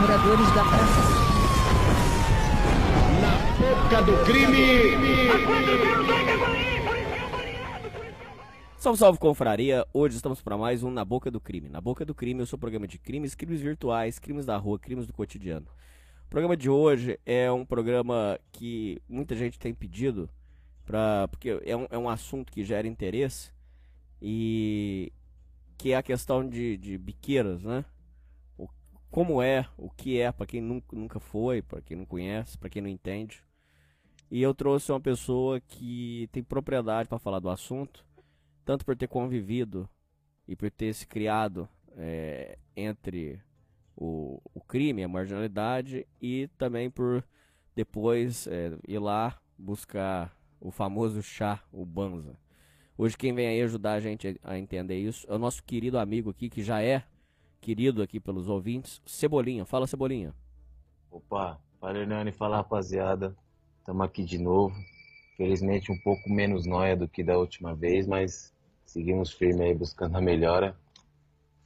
moradores 0.00 0.46
da 0.54 0.64
praça. 0.64 1.00
Na 3.20 3.36
boca 3.58 4.02
do 4.02 4.24
crime! 4.24 5.28
Salve, 8.78 8.98
salve, 8.98 9.18
confraria! 9.18 9.86
Hoje 9.92 10.16
estamos 10.16 10.40
para 10.40 10.56
mais 10.56 10.82
um 10.82 10.90
Na 10.90 11.04
Boca 11.04 11.30
do 11.30 11.38
Crime. 11.38 11.68
Na 11.68 11.82
Boca 11.82 12.02
do 12.02 12.14
Crime, 12.14 12.40
eu 12.40 12.46
sou 12.46 12.56
o 12.56 12.60
programa 12.60 12.88
de 12.88 12.98
crimes, 12.98 13.34
crimes 13.34 13.60
virtuais, 13.60 14.18
crimes 14.18 14.46
da 14.46 14.56
rua, 14.56 14.78
crimes 14.78 15.06
do 15.06 15.12
cotidiano. 15.12 15.66
O 16.26 16.30
programa 16.30 16.56
de 16.56 16.70
hoje 16.70 17.20
é 17.26 17.52
um 17.52 17.66
programa 17.66 18.40
que 18.50 19.02
muita 19.06 19.34
gente 19.36 19.58
tem 19.58 19.74
pedido, 19.74 20.30
pra, 20.86 21.28
porque 21.28 21.60
é 21.62 21.76
um, 21.76 21.86
é 21.90 21.98
um 21.98 22.08
assunto 22.08 22.50
que 22.50 22.64
gera 22.64 22.88
interesse, 22.88 23.52
e 24.22 25.12
que 25.76 25.92
é 25.92 25.96
a 25.96 26.02
questão 26.02 26.48
de, 26.48 26.78
de 26.78 26.96
biqueiras, 26.96 27.62
né? 27.62 27.84
Como 29.10 29.42
é, 29.42 29.66
o 29.76 29.90
que 29.90 30.20
é, 30.20 30.30
para 30.30 30.46
quem 30.46 30.60
nunca, 30.60 30.96
nunca 30.96 31.18
foi, 31.20 31.62
para 31.62 31.80
quem 31.80 31.96
não 31.96 32.06
conhece, 32.06 32.56
para 32.56 32.70
quem 32.70 32.80
não 32.80 32.88
entende. 32.88 33.42
E 34.30 34.40
eu 34.40 34.54
trouxe 34.54 34.92
uma 34.92 35.00
pessoa 35.00 35.60
que 35.60 36.28
tem 36.30 36.42
propriedade 36.42 37.08
para 37.08 37.18
falar 37.18 37.40
do 37.40 37.50
assunto, 37.50 38.04
tanto 38.64 38.84
por 38.84 38.96
ter 38.96 39.08
convivido 39.08 39.88
e 40.46 40.54
por 40.54 40.70
ter 40.70 40.94
se 40.94 41.06
criado 41.06 41.68
é, 41.96 42.56
entre 42.76 43.40
o, 43.96 44.40
o 44.54 44.60
crime, 44.60 45.02
a 45.02 45.08
marginalidade, 45.08 46.06
e 46.22 46.48
também 46.56 46.88
por 46.88 47.24
depois 47.74 48.46
é, 48.46 48.78
ir 48.86 49.00
lá 49.00 49.40
buscar 49.58 50.36
o 50.60 50.70
famoso 50.70 51.20
chá, 51.20 51.62
o 51.72 51.84
banza. 51.84 52.38
Hoje 52.96 53.16
quem 53.16 53.34
vem 53.34 53.48
aí 53.48 53.62
ajudar 53.62 53.94
a 53.94 54.00
gente 54.00 54.38
a 54.44 54.56
entender 54.56 54.98
isso 54.98 55.26
é 55.28 55.34
o 55.34 55.38
nosso 55.38 55.64
querido 55.64 55.98
amigo 55.98 56.30
aqui, 56.30 56.48
que 56.48 56.62
já 56.62 56.80
é 56.80 57.02
querido 57.60 58.02
aqui 58.02 58.18
pelos 58.18 58.48
ouvintes, 58.48 59.00
Cebolinha. 59.04 59.64
Fala, 59.64 59.86
Cebolinha. 59.86 60.34
Opa, 61.10 61.60
fala 61.78 61.98
Hernani, 61.98 62.32
fala 62.32 62.56
rapaziada. 62.56 63.36
Estamos 63.78 64.04
aqui 64.04 64.24
de 64.24 64.38
novo. 64.38 64.74
Felizmente 65.36 65.92
um 65.92 65.98
pouco 65.98 66.28
menos 66.30 66.66
noia 66.66 66.96
do 66.96 67.08
que 67.08 67.22
da 67.22 67.36
última 67.38 67.74
vez, 67.74 68.06
mas 68.06 68.52
seguimos 68.86 69.32
firme 69.32 69.64
aí 69.64 69.74
buscando 69.74 70.16
a 70.16 70.20
melhora. 70.20 70.76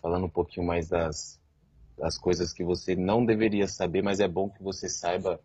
Falando 0.01 0.27
um 0.27 0.31
pouquinho 0.31 0.67
mais 0.67 0.89
das, 0.89 1.41
das 1.97 2.19
coisas 2.19 2.53
que 2.53 2.65
você 2.65 2.95
não 2.95 3.25
deveria 3.25 3.67
saber, 3.67 4.03
mas 4.03 4.21
é 4.21 4.29
bom 4.29 4.51
que 4.51 4.63
você 4.63 4.89
saiba 4.89 5.41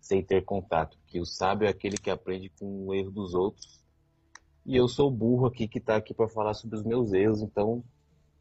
sem 0.00 0.22
ter 0.22 0.44
contato. 0.44 0.98
Que 1.06 1.20
o 1.20 1.24
sábio 1.24 1.66
é 1.66 1.70
aquele 1.70 1.96
que 1.96 2.10
aprende 2.10 2.50
com 2.50 2.86
o 2.86 2.94
erro 2.94 3.10
dos 3.10 3.34
outros. 3.34 3.82
E 4.64 4.76
eu 4.76 4.88
sou 4.88 5.08
o 5.08 5.14
burro 5.14 5.46
aqui 5.46 5.66
que 5.66 5.78
está 5.78 5.96
aqui 5.96 6.14
para 6.14 6.28
falar 6.28 6.54
sobre 6.54 6.76
os 6.76 6.84
meus 6.84 7.12
erros, 7.12 7.42
então 7.42 7.82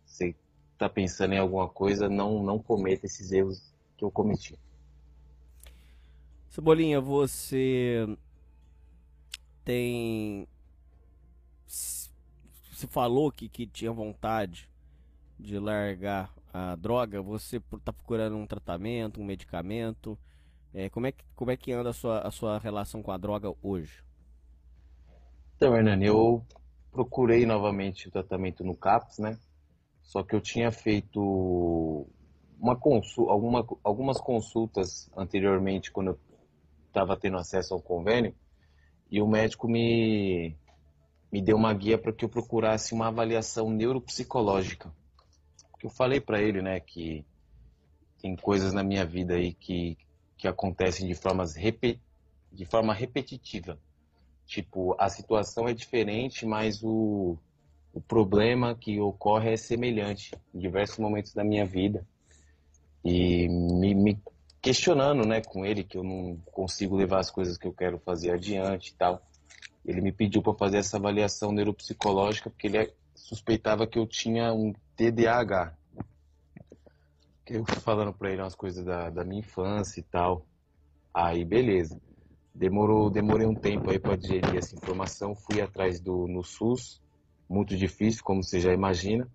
se 0.06 0.36
está 0.82 0.90
pensando 0.90 1.34
em 1.34 1.38
alguma 1.38 1.70
coisa, 1.70 2.10
não, 2.10 2.42
não 2.42 2.58
cometa 2.58 3.06
esses 3.06 3.32
erros 3.32 3.72
que 3.96 4.04
eu 4.04 4.10
cometi. 4.10 4.58
Cebolinha, 6.50 7.00
você 7.00 8.08
tem. 9.64 10.48
Você 11.68 12.88
falou 12.88 13.32
que, 13.32 13.48
que 13.48 13.68
tinha 13.68 13.92
vontade 13.92 14.68
de 15.40 15.60
largar 15.60 16.34
a 16.52 16.76
droga, 16.76 17.22
você 17.22 17.58
está 17.58 17.94
procurando 17.94 18.36
um 18.36 18.48
tratamento, 18.48 19.22
um 19.22 19.24
medicamento. 19.26 20.18
É, 20.74 20.90
como, 20.90 21.06
é 21.06 21.12
que, 21.12 21.24
como 21.36 21.52
é 21.52 21.58
que 21.58 21.72
anda 21.72 21.92
a 21.92 21.94
sua, 21.94 22.22
a 22.22 22.32
sua 22.32 22.58
relação 22.58 23.04
com 23.04 23.12
a 23.12 23.18
droga 23.18 23.54
hoje? 23.62 24.04
Então, 25.56 25.76
Hernani, 25.76 26.08
eu 26.08 26.44
procurei 26.92 27.46
novamente 27.46 28.08
o 28.08 28.12
tratamento 28.12 28.64
no 28.64 28.76
CAPS, 28.76 29.20
né? 29.20 29.38
Só 30.04 30.24
que 30.24 30.36
eu 30.36 30.42
tinha 30.42 30.72
feito 30.72 32.08
uma 32.60 32.76
consul, 32.76 33.30
alguma, 33.30 33.66
algumas 33.84 34.20
consultas 34.20 35.10
anteriormente, 35.16 35.92
quando 35.92 36.12
eu 36.12 36.20
estava 36.88 37.18
tendo 37.18 37.38
acesso 37.38 37.74
ao 37.74 37.82
convênio, 37.82 38.36
e 39.10 39.22
o 39.22 39.28
médico 39.28 39.68
me, 39.68 40.56
me 41.32 41.42
deu 41.42 41.58
uma 41.58 41.74
guia 41.74 41.98
para 41.98 42.14
que 42.14 42.26
eu 42.26 42.30
procurasse 42.30 42.94
uma 42.94 43.08
avaliação 43.08 43.70
neuropsicológica 43.70 44.94
que 45.82 45.88
eu 45.88 45.90
falei 45.90 46.22
para 46.22 46.40
ele, 46.40 46.62
né, 46.62 46.80
que 46.80 47.26
tem 48.22 48.36
coisas 48.36 48.72
na 48.72 48.84
minha 48.84 49.04
vida 49.04 49.34
aí 49.34 49.52
que, 49.52 49.98
que 50.38 50.48
acontecem 50.48 51.08
de, 51.08 51.16
formas 51.16 51.56
de 51.56 52.66
forma 52.66 52.94
repetitiva. 52.94 53.80
Tipo, 54.46 54.96
a 55.00 55.10
situação 55.10 55.68
é 55.68 55.74
diferente, 55.74 56.46
mas 56.46 56.84
o, 56.84 57.36
o 57.94 58.00
problema 58.00 58.76
que 58.76 59.00
ocorre 59.00 59.54
é 59.54 59.58
semelhante 59.58 60.34
em 60.54 60.60
diversos 60.60 60.98
momentos 60.98 61.34
da 61.34 61.44
minha 61.44 61.66
vida. 61.66 62.06
E 63.04 63.48
me, 63.50 63.94
me 63.94 64.22
questionando, 64.62 65.26
né, 65.26 65.42
com 65.42 65.66
ele, 65.66 65.84
que 65.84 65.98
eu 65.98 66.04
não 66.04 66.38
consigo 66.52 66.96
levar 66.96 67.20
as 67.20 67.32
coisas 67.32 67.58
que 67.58 67.68
eu 67.68 67.74
quero 67.74 67.98
fazer 68.00 68.32
adiante 68.32 68.90
e 68.90 68.94
tal. 68.94 69.22
Ele 69.86 70.02
me 70.02 70.12
pediu 70.12 70.42
para 70.42 70.54
fazer 70.54 70.78
essa 70.78 70.98
avaliação 70.98 71.52
neuropsicológica, 71.52 72.50
porque 72.50 72.68
ele 72.68 72.94
suspeitava 73.16 73.88
que 73.88 73.98
eu 73.98 74.06
tinha 74.06 74.54
um 74.54 74.74
TDAH. 74.96 75.74
Eu 77.48 77.66
falando 77.66 78.14
para 78.14 78.32
ele 78.32 78.42
umas 78.42 78.56
coisas 78.56 78.86
da, 78.86 79.10
da 79.10 79.26
minha 79.26 79.40
infância 79.40 80.00
e 80.00 80.04
tal. 80.04 80.46
Aí, 81.14 81.44
beleza. 81.44 82.00
Demorou, 82.54 83.10
demorei 83.10 83.48
um 83.48 83.56
tempo 83.56 83.90
aí 83.90 84.00
para 84.00 84.16
digerir 84.16 84.56
essa 84.56 84.76
informação. 84.76 85.36
Fui 85.36 85.60
atrás 85.60 86.00
do 86.00 86.28
no 86.28 86.44
SUS, 86.44 87.02
muito 87.52 87.76
difícil, 87.76 88.24
como 88.24 88.42
você 88.42 88.60
já 88.62 88.74
imagina. 88.74 89.28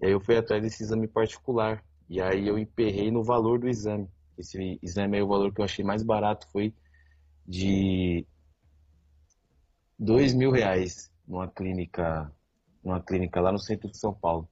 E 0.00 0.06
aí 0.06 0.12
eu 0.12 0.20
fui 0.20 0.36
atrás 0.36 0.62
desse 0.62 0.82
exame 0.82 1.06
particular. 1.06 1.84
E 2.08 2.20
aí 2.20 2.48
eu 2.48 2.58
emperrei 2.58 3.10
no 3.10 3.22
valor 3.22 3.58
do 3.58 3.68
exame. 3.68 4.08
Esse 4.38 4.78
exame 4.82 5.18
aí, 5.18 5.22
o 5.22 5.28
valor 5.28 5.52
que 5.52 5.60
eu 5.60 5.64
achei 5.64 5.84
mais 5.84 6.02
barato 6.02 6.48
foi 6.50 6.74
de 7.46 8.26
dois 9.98 10.32
mil 10.32 10.50
reais 10.50 11.10
numa 11.26 11.46
clínica 11.46 12.32
numa 12.82 13.00
clínica 13.00 13.40
lá 13.40 13.52
no 13.52 13.58
centro 13.58 13.90
de 13.90 13.98
São 13.98 14.12
Paulo. 14.12 14.48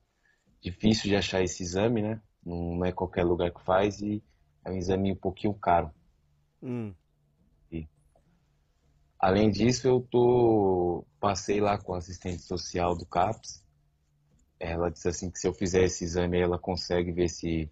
Difícil 0.61 1.09
de 1.09 1.17
achar 1.17 1.43
esse 1.43 1.63
exame, 1.63 2.03
né? 2.03 2.21
Não 2.45 2.85
é 2.85 2.93
qualquer 2.93 3.25
lugar 3.25 3.51
que 3.51 3.65
faz 3.65 4.01
e 4.01 4.23
é 4.65 4.71
um 4.71 4.77
exame 4.77 5.11
um 5.11 5.17
pouquinho 5.17 5.55
caro. 5.55 5.91
Hum. 6.63 6.95
Além 9.21 9.51
disso, 9.51 9.87
eu 9.87 10.01
tô 10.01 11.05
passei 11.21 11.61
lá 11.61 11.77
com 11.77 11.93
a 11.93 11.99
assistente 11.99 12.41
social 12.41 12.97
do 12.97 13.05
CAPS. 13.05 13.63
Ela 14.59 14.91
disse 14.91 15.09
assim 15.09 15.31
que 15.31 15.39
se 15.39 15.47
eu 15.47 15.53
fizer 15.53 15.85
esse 15.85 16.05
exame, 16.05 16.41
ela 16.41 16.59
consegue 16.59 17.13
ver 17.13 17.29
se 17.29 17.71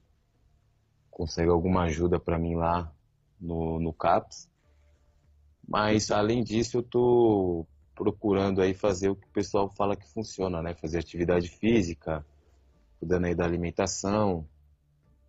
consegue 1.11 1.49
alguma 1.49 1.85
ajuda 1.85 2.21
para 2.21 2.39
mim 2.39 2.55
lá 2.55 2.93
no, 3.41 3.81
no 3.81 3.95
CAPS. 3.95 4.47
Mas 5.67 6.11
além 6.11 6.45
disso, 6.45 6.77
eu 6.77 6.83
tô 6.83 7.67
procurando 7.95 8.61
aí 8.61 8.75
fazer 8.75 9.09
o 9.09 9.17
que 9.17 9.27
o 9.27 9.31
pessoal 9.33 9.71
fala 9.71 9.97
que 9.97 10.07
funciona, 10.13 10.61
né? 10.61 10.75
Fazer 10.75 10.99
atividade 10.99 11.49
física, 11.49 12.25
cuidando 13.01 13.25
aí 13.25 13.35
da 13.35 13.47
alimentação, 13.47 14.47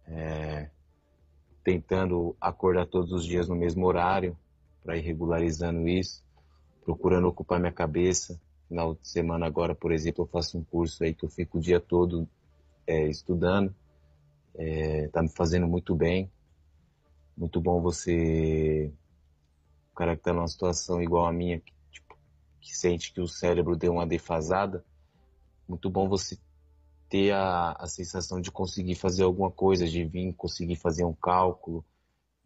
é, 0.06 0.70
tentando 1.64 2.36
acordar 2.42 2.88
todos 2.88 3.14
os 3.14 3.26
dias 3.26 3.48
no 3.48 3.56
mesmo 3.56 3.86
horário 3.86 4.38
para 4.84 4.98
ir 4.98 5.02
regularizando 5.02 5.88
isso, 5.88 6.24
procurando 6.84 7.28
ocupar 7.28 7.60
minha 7.60 7.72
cabeça. 7.72 8.40
De 8.70 9.08
semana 9.08 9.46
agora, 9.46 9.74
por 9.74 9.92
exemplo, 9.92 10.24
eu 10.24 10.28
faço 10.28 10.58
um 10.58 10.64
curso 10.64 11.04
aí 11.04 11.14
que 11.14 11.26
eu 11.26 11.30
fico 11.30 11.58
o 11.58 11.62
dia 11.62 11.80
todo 11.80 12.28
é, 12.86 13.08
estudando, 13.08 13.74
é, 14.56 15.08
tá 15.08 15.22
me 15.22 15.30
fazendo 15.30 15.68
muito 15.68 15.96
bem. 15.96 16.32
Muito 17.36 17.60
bom 17.60 17.82
você, 17.82 18.92
o 19.92 19.96
cara 19.96 20.16
que 20.16 20.22
tá 20.22 20.34
numa 20.34 20.48
situação 20.48 21.02
igual 21.02 21.26
a 21.26 21.32
minha, 21.32 21.62
que 22.60 22.76
sente 22.76 23.14
que 23.14 23.22
o 23.22 23.28
cérebro 23.28 23.76
deu 23.76 23.94
uma 23.94 24.06
defasada, 24.06 24.84
muito 25.68 25.90
bom 25.90 26.10
você 26.10 26.38
ter 27.08 27.32
a, 27.32 27.72
a 27.72 27.88
sensação 27.88 28.40
de 28.40 28.52
conseguir 28.52 28.96
fazer 28.96 29.24
alguma 29.24 29.50
coisa, 29.50 29.88
de 29.88 30.04
vir 30.04 30.34
conseguir 30.34 30.76
fazer 30.76 31.06
um 31.06 31.14
cálculo, 31.14 31.84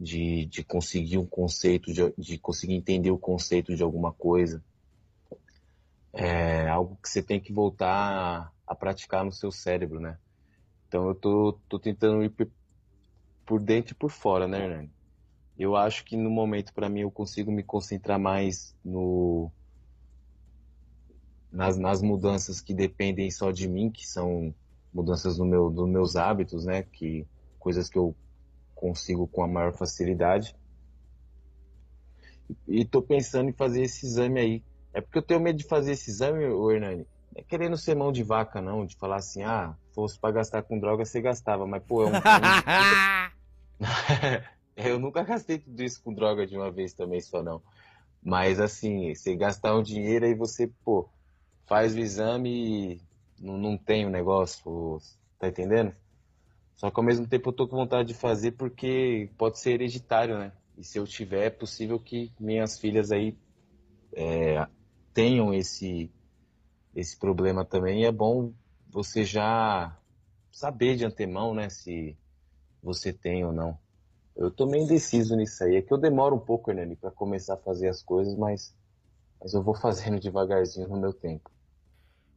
de, 0.03 0.45
de 0.45 0.63
conseguir 0.63 1.17
um 1.17 1.25
conceito, 1.25 1.93
de, 1.93 2.13
de 2.17 2.37
conseguir 2.37 2.75
entender 2.75 3.09
o 3.09 3.17
conceito 3.17 3.75
de 3.75 3.81
alguma 3.81 4.11
coisa. 4.11 4.63
É 6.11 6.67
algo 6.67 6.97
que 7.01 7.09
você 7.09 7.23
tem 7.23 7.39
que 7.39 7.53
voltar 7.53 8.51
a, 8.67 8.75
praticar 8.75 9.23
no 9.23 9.31
seu 9.31 9.51
cérebro, 9.51 9.99
né? 9.99 10.17
Então 10.87 11.07
eu 11.07 11.15
tô, 11.15 11.59
tô 11.67 11.79
tentando 11.79 12.23
ir 12.23 12.29
por, 12.29 12.47
por 13.45 13.59
dentro 13.59 13.93
e 13.93 13.95
por 13.95 14.11
fora, 14.11 14.47
né, 14.47 14.63
Hernani? 14.63 14.91
Eu 15.57 15.75
acho 15.75 16.03
que 16.03 16.17
no 16.17 16.29
momento, 16.29 16.73
para 16.73 16.89
mim, 16.89 17.01
eu 17.01 17.11
consigo 17.11 17.51
me 17.51 17.63
concentrar 17.63 18.19
mais 18.19 18.75
no, 18.83 19.51
nas, 21.51 21.77
nas 21.77 22.01
mudanças 22.01 22.59
que 22.59 22.73
dependem 22.73 23.31
só 23.31 23.51
de 23.51 23.67
mim, 23.67 23.89
que 23.89 24.07
são 24.07 24.53
mudanças 24.93 25.37
no 25.37 25.45
meu, 25.45 25.69
dos 25.69 25.87
meus 25.87 26.15
hábitos, 26.15 26.65
né? 26.65 26.83
Que 26.83 27.25
coisas 27.59 27.89
que 27.89 27.97
eu 27.97 28.15
consigo 28.83 29.25
com 29.25 29.41
a 29.41 29.47
maior 29.47 29.71
facilidade. 29.71 30.53
E 32.67 32.83
tô 32.83 33.01
pensando 33.01 33.49
em 33.49 33.53
fazer 33.53 33.83
esse 33.83 34.05
exame 34.05 34.41
aí. 34.41 34.63
É 34.93 34.99
porque 34.99 35.19
eu 35.19 35.21
tenho 35.21 35.39
medo 35.39 35.57
de 35.57 35.63
fazer 35.63 35.93
esse 35.93 36.09
exame, 36.09 36.45
o 36.47 36.69
Hernani. 36.69 37.07
Não 37.31 37.41
é 37.41 37.41
querendo 37.41 37.77
ser 37.77 37.95
mão 37.95 38.11
de 38.11 38.23
vaca, 38.23 38.61
não, 38.61 38.85
de 38.85 38.97
falar 38.97 39.15
assim, 39.15 39.41
ah, 39.41 39.73
fosse 39.95 40.19
para 40.19 40.33
gastar 40.33 40.63
com 40.63 40.77
droga, 40.77 41.05
você 41.05 41.21
gastava. 41.21 41.65
Mas, 41.65 41.81
pô, 41.81 42.03
é 42.03 42.07
um, 42.07 42.11
eu 44.75 44.99
nunca 44.99 45.23
gastei 45.23 45.57
tudo 45.57 45.81
isso 45.81 46.03
com 46.03 46.13
droga 46.13 46.45
de 46.45 46.57
uma 46.57 46.69
vez 46.69 46.93
também, 46.93 47.21
só 47.21 47.41
não. 47.41 47.61
Mas 48.21 48.59
assim, 48.59 49.15
você 49.15 49.33
gastar 49.35 49.75
um 49.77 49.81
dinheiro 49.81 50.25
aí 50.25 50.35
você, 50.35 50.69
pô, 50.83 51.09
faz 51.65 51.95
o 51.95 51.99
exame 51.99 52.49
e 52.49 53.01
não, 53.39 53.57
não 53.57 53.77
tem 53.77 54.05
o 54.05 54.09
um 54.09 54.11
negócio, 54.11 55.01
tá 55.39 55.47
entendendo? 55.47 55.95
Só 56.83 56.91
que 56.91 56.99
ao 56.99 57.05
mesmo 57.05 57.25
tempo 57.25 57.47
eu 57.47 57.53
tô 57.53 57.65
com 57.65 57.77
vontade 57.77 58.09
de 58.09 58.13
fazer 58.13 58.51
porque 58.51 59.29
pode 59.37 59.57
ser 59.57 59.71
hereditário, 59.71 60.37
né? 60.37 60.51
E 60.77 60.83
se 60.83 60.99
eu 60.99 61.07
tiver, 61.07 61.45
é 61.45 61.49
possível 61.49 61.97
que 61.97 62.33
minhas 62.37 62.77
filhas 62.77 63.09
aí 63.09 63.37
é, 64.11 64.67
tenham 65.13 65.53
esse, 65.53 66.11
esse 66.93 67.17
problema 67.17 67.63
também. 67.63 68.01
E 68.01 68.05
é 68.05 68.11
bom 68.11 68.51
você 68.89 69.23
já 69.23 69.97
saber 70.51 70.97
de 70.97 71.05
antemão, 71.05 71.55
né, 71.55 71.69
se 71.69 72.17
você 72.81 73.13
tem 73.13 73.45
ou 73.45 73.53
não. 73.53 73.79
Eu 74.35 74.51
tô 74.51 74.65
meio 74.65 74.83
indeciso 74.83 75.37
nisso 75.37 75.63
aí. 75.63 75.77
É 75.77 75.81
que 75.81 75.93
eu 75.93 75.97
demoro 75.97 76.35
um 76.35 76.45
pouco, 76.45 76.69
Hernani, 76.69 76.97
para 76.97 77.11
começar 77.11 77.53
a 77.53 77.63
fazer 77.63 77.87
as 77.87 78.03
coisas, 78.03 78.35
mas, 78.35 78.75
mas 79.39 79.53
eu 79.53 79.63
vou 79.63 79.73
fazendo 79.79 80.19
devagarzinho 80.19 80.89
no 80.89 80.99
meu 80.99 81.13
tempo. 81.13 81.49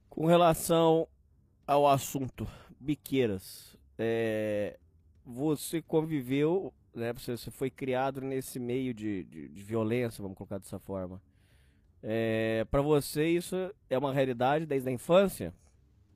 Com 0.09 0.25
relação 0.27 1.09
ao 1.67 1.89
assunto 1.89 2.47
biqueiras, 2.79 3.77
é, 3.99 4.79
você 5.25 5.83
conviveu, 5.83 6.73
né, 6.95 7.13
você, 7.13 7.37
você, 7.37 7.51
foi 7.51 7.71
criado 7.71 8.21
nesse 8.21 8.59
meio 8.59 8.95
de, 8.95 9.25
de, 9.25 9.49
de, 9.49 9.63
violência, 9.63 10.23
vamos 10.23 10.37
colocar 10.37 10.59
dessa 10.59 10.79
forma. 10.79 11.21
É, 12.03 12.65
para 12.71 12.83
você 12.83 13.27
isso 13.27 13.57
é 13.91 13.99
uma 13.99 14.13
realidade 14.13 14.67
desde 14.67 14.89
a 14.89 14.93
infância? 14.93 15.53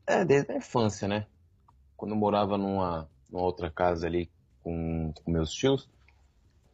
É, 0.06 0.25
desde 0.25 0.53
a 0.53 0.56
infância, 0.56 1.09
né? 1.09 1.27
Quando 1.97 2.12
eu 2.12 2.17
morava 2.17 2.56
numa, 2.56 3.09
numa 3.31 3.44
outra 3.44 3.71
casa 3.71 4.06
ali 4.06 4.31
com, 4.62 5.12
com 5.12 5.31
meus 5.31 5.53
tios, 5.53 5.88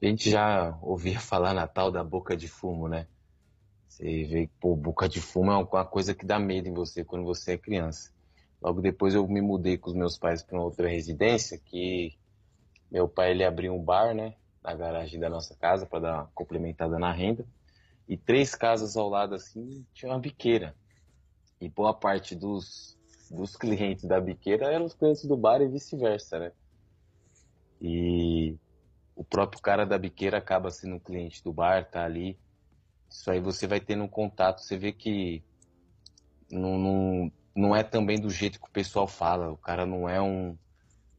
a 0.02 0.06
gente 0.06 0.30
já 0.30 0.76
ouvia 0.82 1.18
falar 1.18 1.54
na 1.54 1.66
tal 1.66 1.90
da 1.90 2.04
boca 2.04 2.36
de 2.36 2.48
fumo, 2.48 2.88
né? 2.88 3.06
Você 3.88 4.24
vê 4.24 4.46
que, 4.46 4.52
pô, 4.60 4.76
boca 4.76 5.08
de 5.08 5.20
fumo 5.20 5.50
é 5.50 5.56
uma 5.56 5.84
coisa 5.84 6.14
que 6.14 6.26
dá 6.26 6.38
medo 6.38 6.68
em 6.68 6.74
você 6.74 7.02
quando 7.02 7.24
você 7.24 7.52
é 7.52 7.58
criança. 7.58 8.12
Logo 8.60 8.80
depois 8.80 9.14
eu 9.14 9.26
me 9.28 9.40
mudei 9.40 9.76
com 9.76 9.90
os 9.90 9.96
meus 9.96 10.18
pais 10.18 10.42
para 10.42 10.60
outra 10.60 10.88
residência, 10.88 11.58
que 11.58 12.16
meu 12.90 13.08
pai 13.08 13.32
ele 13.32 13.44
abriu 13.44 13.74
um 13.74 13.82
bar, 13.82 14.14
né, 14.14 14.34
na 14.62 14.74
garagem 14.74 15.20
da 15.20 15.28
nossa 15.28 15.54
casa 15.54 15.86
para 15.86 16.00
dar 16.00 16.14
uma 16.14 16.30
complementada 16.34 16.98
na 16.98 17.12
renda. 17.12 17.46
E 18.08 18.16
três 18.16 18.54
casas 18.54 18.96
ao 18.96 19.08
lado 19.08 19.34
assim 19.34 19.84
tinha 19.92 20.10
uma 20.10 20.18
biqueira. 20.18 20.74
E 21.60 21.68
boa 21.68 21.94
parte 21.94 22.34
dos, 22.34 22.98
dos 23.30 23.54
clientes 23.56 24.04
da 24.04 24.20
biqueira 24.20 24.66
eram 24.66 24.84
os 24.84 24.94
clientes 24.94 25.24
do 25.24 25.36
bar 25.36 25.60
e 25.60 25.68
vice-versa, 25.68 26.38
né? 26.38 26.52
E 27.80 28.56
o 29.14 29.24
próprio 29.24 29.60
cara 29.60 29.84
da 29.84 29.98
biqueira 29.98 30.38
acaba 30.38 30.70
sendo 30.70 30.96
um 30.96 31.00
cliente 31.00 31.42
do 31.42 31.52
bar, 31.52 31.88
tá 31.90 32.04
ali. 32.04 32.38
Isso 33.08 33.30
aí 33.30 33.40
você 33.40 33.66
vai 33.66 33.80
tendo 33.80 34.04
um 34.04 34.08
contato, 34.08 34.60
você 34.60 34.76
vê 34.76 34.92
que 34.92 35.42
não, 36.50 36.78
não, 36.78 37.32
não 37.56 37.74
é 37.74 37.82
também 37.82 38.20
do 38.20 38.28
jeito 38.28 38.60
que 38.60 38.68
o 38.68 38.70
pessoal 38.70 39.08
fala. 39.08 39.50
O 39.50 39.56
cara 39.56 39.86
não 39.86 40.08
é 40.08 40.20
um. 40.20 40.56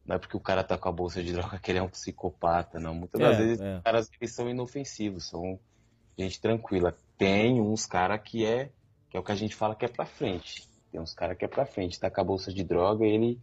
Não 0.06 0.16
é 0.16 0.18
porque 0.18 0.36
o 0.36 0.40
cara 0.40 0.62
tá 0.62 0.78
com 0.78 0.88
a 0.88 0.92
bolsa 0.92 1.22
de 1.22 1.32
droga 1.32 1.58
que 1.60 1.70
ele 1.70 1.80
é 1.80 1.82
um 1.82 1.88
psicopata, 1.88 2.78
não. 2.78 2.94
Muitas 2.94 3.20
das 3.20 3.34
é, 3.34 3.38
vezes 3.38 3.60
é. 3.60 3.76
os 3.76 3.82
caras 3.82 4.10
eles 4.20 4.32
são 4.32 4.48
inofensivos, 4.48 5.28
são 5.28 5.58
gente 6.16 6.40
tranquila. 6.40 6.96
Tem 7.18 7.60
uns 7.60 7.84
caras 7.84 8.20
que 8.22 8.46
é 8.46 8.70
que 9.10 9.16
é 9.16 9.20
o 9.20 9.22
que 9.22 9.32
a 9.32 9.34
gente 9.34 9.56
fala 9.56 9.74
que 9.74 9.84
é 9.84 9.88
pra 9.88 10.06
frente. 10.06 10.68
Tem 10.92 11.00
uns 11.00 11.12
caras 11.12 11.36
que 11.36 11.44
é 11.44 11.48
pra 11.48 11.66
frente, 11.66 11.98
tá 11.98 12.10
com 12.10 12.20
a 12.20 12.24
bolsa 12.24 12.52
de 12.52 12.62
droga, 12.62 13.04
ele 13.04 13.40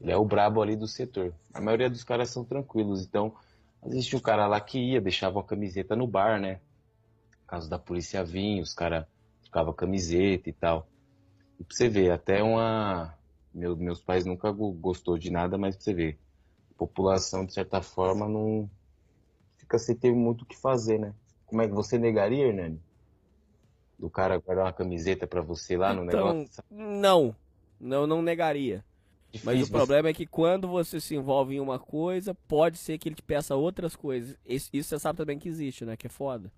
ele 0.00 0.10
é 0.10 0.16
o 0.16 0.24
brabo 0.24 0.60
ali 0.60 0.76
do 0.76 0.88
setor. 0.88 1.32
A 1.52 1.60
maioria 1.60 1.88
dos 1.88 2.04
caras 2.04 2.30
são 2.30 2.44
tranquilos. 2.44 3.02
Então, 3.02 3.34
existe 3.86 4.16
um 4.16 4.20
cara 4.20 4.46
lá 4.46 4.60
que 4.60 4.78
ia, 4.78 5.00
deixava 5.00 5.40
a 5.40 5.44
camiseta 5.44 5.94
no 5.94 6.06
bar, 6.06 6.40
né? 6.40 6.60
Caso 7.46 7.70
da 7.70 7.78
polícia 7.78 8.24
vinha, 8.24 8.62
os 8.62 8.74
caras 8.74 9.06
trocavam 9.42 9.72
camiseta 9.72 10.50
e 10.50 10.52
tal. 10.52 10.86
E 11.58 11.64
pra 11.64 11.76
você 11.76 11.88
ver, 11.88 12.10
até 12.10 12.42
uma. 12.42 13.14
Meu, 13.52 13.76
meus 13.76 14.00
pais 14.00 14.24
nunca 14.24 14.50
gostou 14.50 15.16
de 15.16 15.30
nada, 15.30 15.56
mas 15.56 15.76
pra 15.76 15.84
você 15.84 15.94
ver, 15.94 16.18
a 16.72 16.78
população, 16.78 17.46
de 17.46 17.52
certa 17.52 17.80
forma, 17.80 18.28
não 18.28 18.68
fica 19.56 19.78
sem 19.78 19.94
ter 19.94 20.12
muito 20.12 20.42
o 20.42 20.46
que 20.46 20.56
fazer, 20.56 20.98
né? 20.98 21.14
Como 21.46 21.62
é 21.62 21.68
que 21.68 21.74
você 21.74 21.98
negaria, 21.98 22.48
Hernani? 22.48 22.80
Do 23.98 24.10
cara 24.10 24.38
guardar 24.38 24.66
uma 24.66 24.72
camiseta 24.72 25.26
para 25.26 25.40
você 25.40 25.76
lá 25.76 25.94
no 25.94 26.04
então, 26.04 26.34
negócio? 26.34 26.64
Não, 26.68 27.36
não, 27.78 28.06
não 28.06 28.20
negaria. 28.20 28.84
Difícil, 29.30 29.52
mas 29.52 29.68
o 29.68 29.72
problema 29.72 30.08
é 30.08 30.14
que 30.14 30.26
quando 30.26 30.68
você 30.68 31.00
se 31.00 31.16
envolve 31.16 31.56
em 31.56 31.60
uma 31.60 31.78
coisa, 31.78 32.34
pode 32.34 32.78
ser 32.78 32.98
que 32.98 33.08
ele 33.08 33.16
te 33.16 33.22
peça 33.22 33.56
outras 33.56 33.96
coisas. 33.96 34.36
Isso, 34.46 34.68
isso 34.72 34.88
você 34.88 34.98
sabe 34.98 35.16
também 35.16 35.38
que 35.38 35.48
existe, 35.48 35.84
né? 35.84 35.96
Que 35.96 36.06
é 36.06 36.10
foda. 36.10 36.52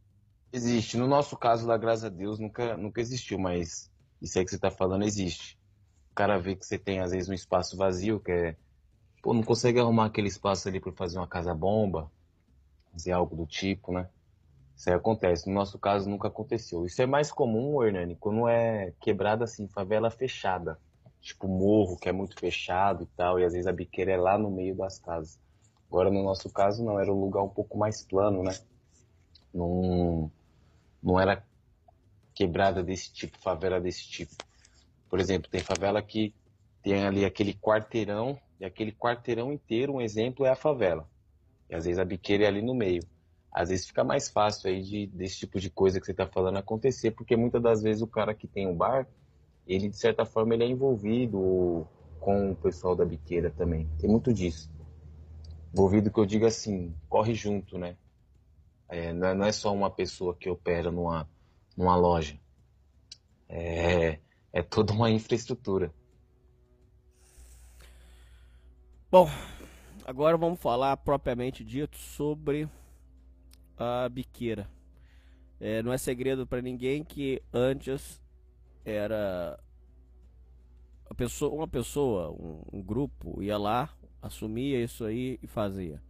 Existe. 0.53 0.97
No 0.97 1.07
nosso 1.07 1.37
caso 1.37 1.67
lá, 1.67 1.77
graças 1.77 2.05
a 2.05 2.09
Deus, 2.09 2.39
nunca, 2.39 2.77
nunca 2.77 3.01
existiu, 3.01 3.39
mas 3.39 3.91
isso 4.21 4.39
aí 4.39 4.45
que 4.45 4.51
você 4.51 4.59
tá 4.59 4.71
falando 4.71 5.05
existe. 5.05 5.59
O 6.11 6.15
cara 6.15 6.39
vê 6.39 6.57
que 6.57 6.65
você 6.65 6.79
tem, 6.79 7.01
às 7.01 7.11
vezes, 7.13 7.29
um 7.29 7.35
espaço 7.35 7.77
vazio, 7.77 8.21
que 8.21 8.33
é. 8.33 8.57
Pô, 9.23 9.35
não 9.35 9.43
consegue 9.43 9.79
arrumar 9.81 10.07
aquele 10.07 10.29
espaço 10.29 10.69
ali 10.69 10.81
para 10.81 10.93
fazer 10.93 11.19
uma 11.19 11.27
casa-bomba, 11.27 12.11
fazer 12.93 13.13
algo 13.13 13.35
do 13.35 13.47
tipo, 13.47 13.93
né? 13.93 14.09
Isso 14.77 14.89
aí 14.89 14.97
acontece. 14.97 15.49
No 15.49 15.55
nosso 15.55 15.79
caso, 15.79 16.09
nunca 16.09 16.29
aconteceu. 16.29 16.85
Isso 16.87 17.01
é 17.03 17.07
mais 17.07 17.33
comum, 17.33 17.83
Hernani, 17.83 18.17
quando 18.17 18.49
é 18.49 18.93
quebrada 19.01 19.45
assim, 19.45 19.67
favela 19.69 20.11
fechada 20.11 20.79
tipo 21.27 21.49
morro, 21.49 21.97
que 21.97 22.09
é 22.09 22.13
muito 22.13 22.39
fechado 22.39 23.03
e 23.03 23.07
tal, 23.17 23.41
e 23.41 23.45
às 23.45 23.53
vezes 23.53 23.67
a 23.67 23.73
biqueira 23.73 24.13
é 24.13 24.17
lá 24.17 24.39
no 24.39 24.51
meio 24.51 24.77
das 24.77 24.99
casas. 24.99 25.39
Agora, 25.89 26.11
no 26.11 26.23
nosso 26.23 26.49
caso, 26.51 26.85
não, 26.85 27.01
era 27.01 27.13
um 27.13 27.21
lugar 27.21 27.43
um 27.43 27.49
pouco 27.49 27.77
mais 27.77 28.03
plano, 28.05 28.45
né? 28.45 28.57
Não, 29.53 30.31
não 31.03 31.19
era 31.19 31.45
quebrada 32.37 32.83
desse 32.85 33.11
tipo, 33.13 33.39
favela 33.39 33.81
desse 33.81 34.07
tipo. 34.07 34.37
Por 35.09 35.19
exemplo, 35.19 35.51
tem 35.51 35.61
favela 35.61 36.03
que 36.03 36.35
tem 36.83 37.05
ali 37.07 37.25
aquele 37.25 37.55
quarteirão, 37.55 38.39
e 38.61 38.65
aquele 38.65 38.93
quarteirão 38.93 39.51
inteiro, 39.53 39.95
um 39.95 40.01
exemplo, 40.01 40.45
é 40.45 40.51
a 40.51 40.55
favela. 40.55 41.09
E 41.69 41.75
às 41.75 41.87
vezes 41.87 41.99
a 41.99 42.05
biqueira 42.05 42.45
é 42.45 42.47
ali 42.47 42.61
no 42.61 42.75
meio. 42.75 43.03
Às 43.51 43.71
vezes 43.71 43.87
fica 43.87 44.05
mais 44.05 44.29
fácil 44.29 44.69
aí 44.69 44.83
de, 44.83 45.07
desse 45.07 45.39
tipo 45.39 45.59
de 45.59 45.71
coisa 45.71 45.99
que 45.99 46.05
você 46.05 46.13
está 46.13 46.27
falando 46.27 46.59
acontecer, 46.59 47.11
porque 47.13 47.35
muitas 47.37 47.63
das 47.63 47.83
vezes 47.83 48.03
o 48.03 48.07
cara 48.07 48.35
que 48.35 48.47
tem 48.47 48.67
um 48.67 48.77
bar, 48.77 49.09
ele 49.67 49.89
de 49.89 49.97
certa 49.97 50.27
forma 50.27 50.53
ele 50.53 50.65
é 50.65 50.69
envolvido 50.69 51.89
com 52.21 52.53
o 52.53 52.57
pessoal 52.57 52.95
da 52.95 53.05
biqueira 53.05 53.51
também. 53.51 53.89
Tem 53.99 54.11
muito 54.11 54.33
disso. 54.33 54.71
Envolvido 55.73 56.11
que 56.11 56.21
eu 56.21 56.27
digo 56.27 56.45
assim, 56.45 56.95
corre 57.09 57.35
junto, 57.35 57.79
né? 57.79 57.97
É, 58.89 59.13
não 59.13 59.45
é 59.45 59.53
só 59.53 59.73
uma 59.73 59.91
pessoa 59.91 60.35
que 60.35 60.49
opera 60.49 60.91
numa, 60.91 61.29
numa 61.77 61.97
loja. 61.97 62.39
É, 63.49 64.19
é 64.53 64.63
toda 64.63 64.93
uma 64.93 65.11
infraestrutura. 65.11 65.93
Bom, 69.11 69.29
agora 70.05 70.37
vamos 70.37 70.61
falar 70.61 70.97
propriamente 70.97 71.65
dito 71.65 71.97
sobre 71.97 72.69
a 73.77 74.09
biqueira. 74.09 74.69
É, 75.61 75.83
não 75.83 75.93
é 75.93 75.99
segredo 75.99 76.47
para 76.47 76.61
ninguém 76.61 77.05
que 77.05 77.43
antes 77.53 78.21
era 78.85 79.59
pessoa, 81.17 81.53
uma 81.53 81.67
pessoa, 81.67 82.31
um, 82.31 82.63
um, 82.73 82.83
grupo 82.83 83.43
ia 83.43 83.57
lá, 83.57 83.91
assumia 84.21 84.83
isso 84.83 85.05
aí 85.05 85.39
e 85.43 85.47
fazia. 85.47 86.03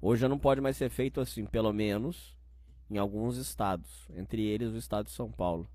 Hoje 0.00 0.20
já 0.20 0.28
não 0.28 0.38
pode 0.38 0.60
mais 0.60 0.76
ser 0.76 0.90
feito 0.90 1.20
assim, 1.20 1.46
pelo 1.46 1.72
menos 1.72 2.36
em 2.90 2.98
alguns 2.98 3.36
estados, 3.36 4.06
entre 4.16 4.42
eles 4.42 4.72
o 4.72 4.76
estado 4.76 5.06
de 5.06 5.12
São 5.12 5.30
Paulo. 5.30 5.68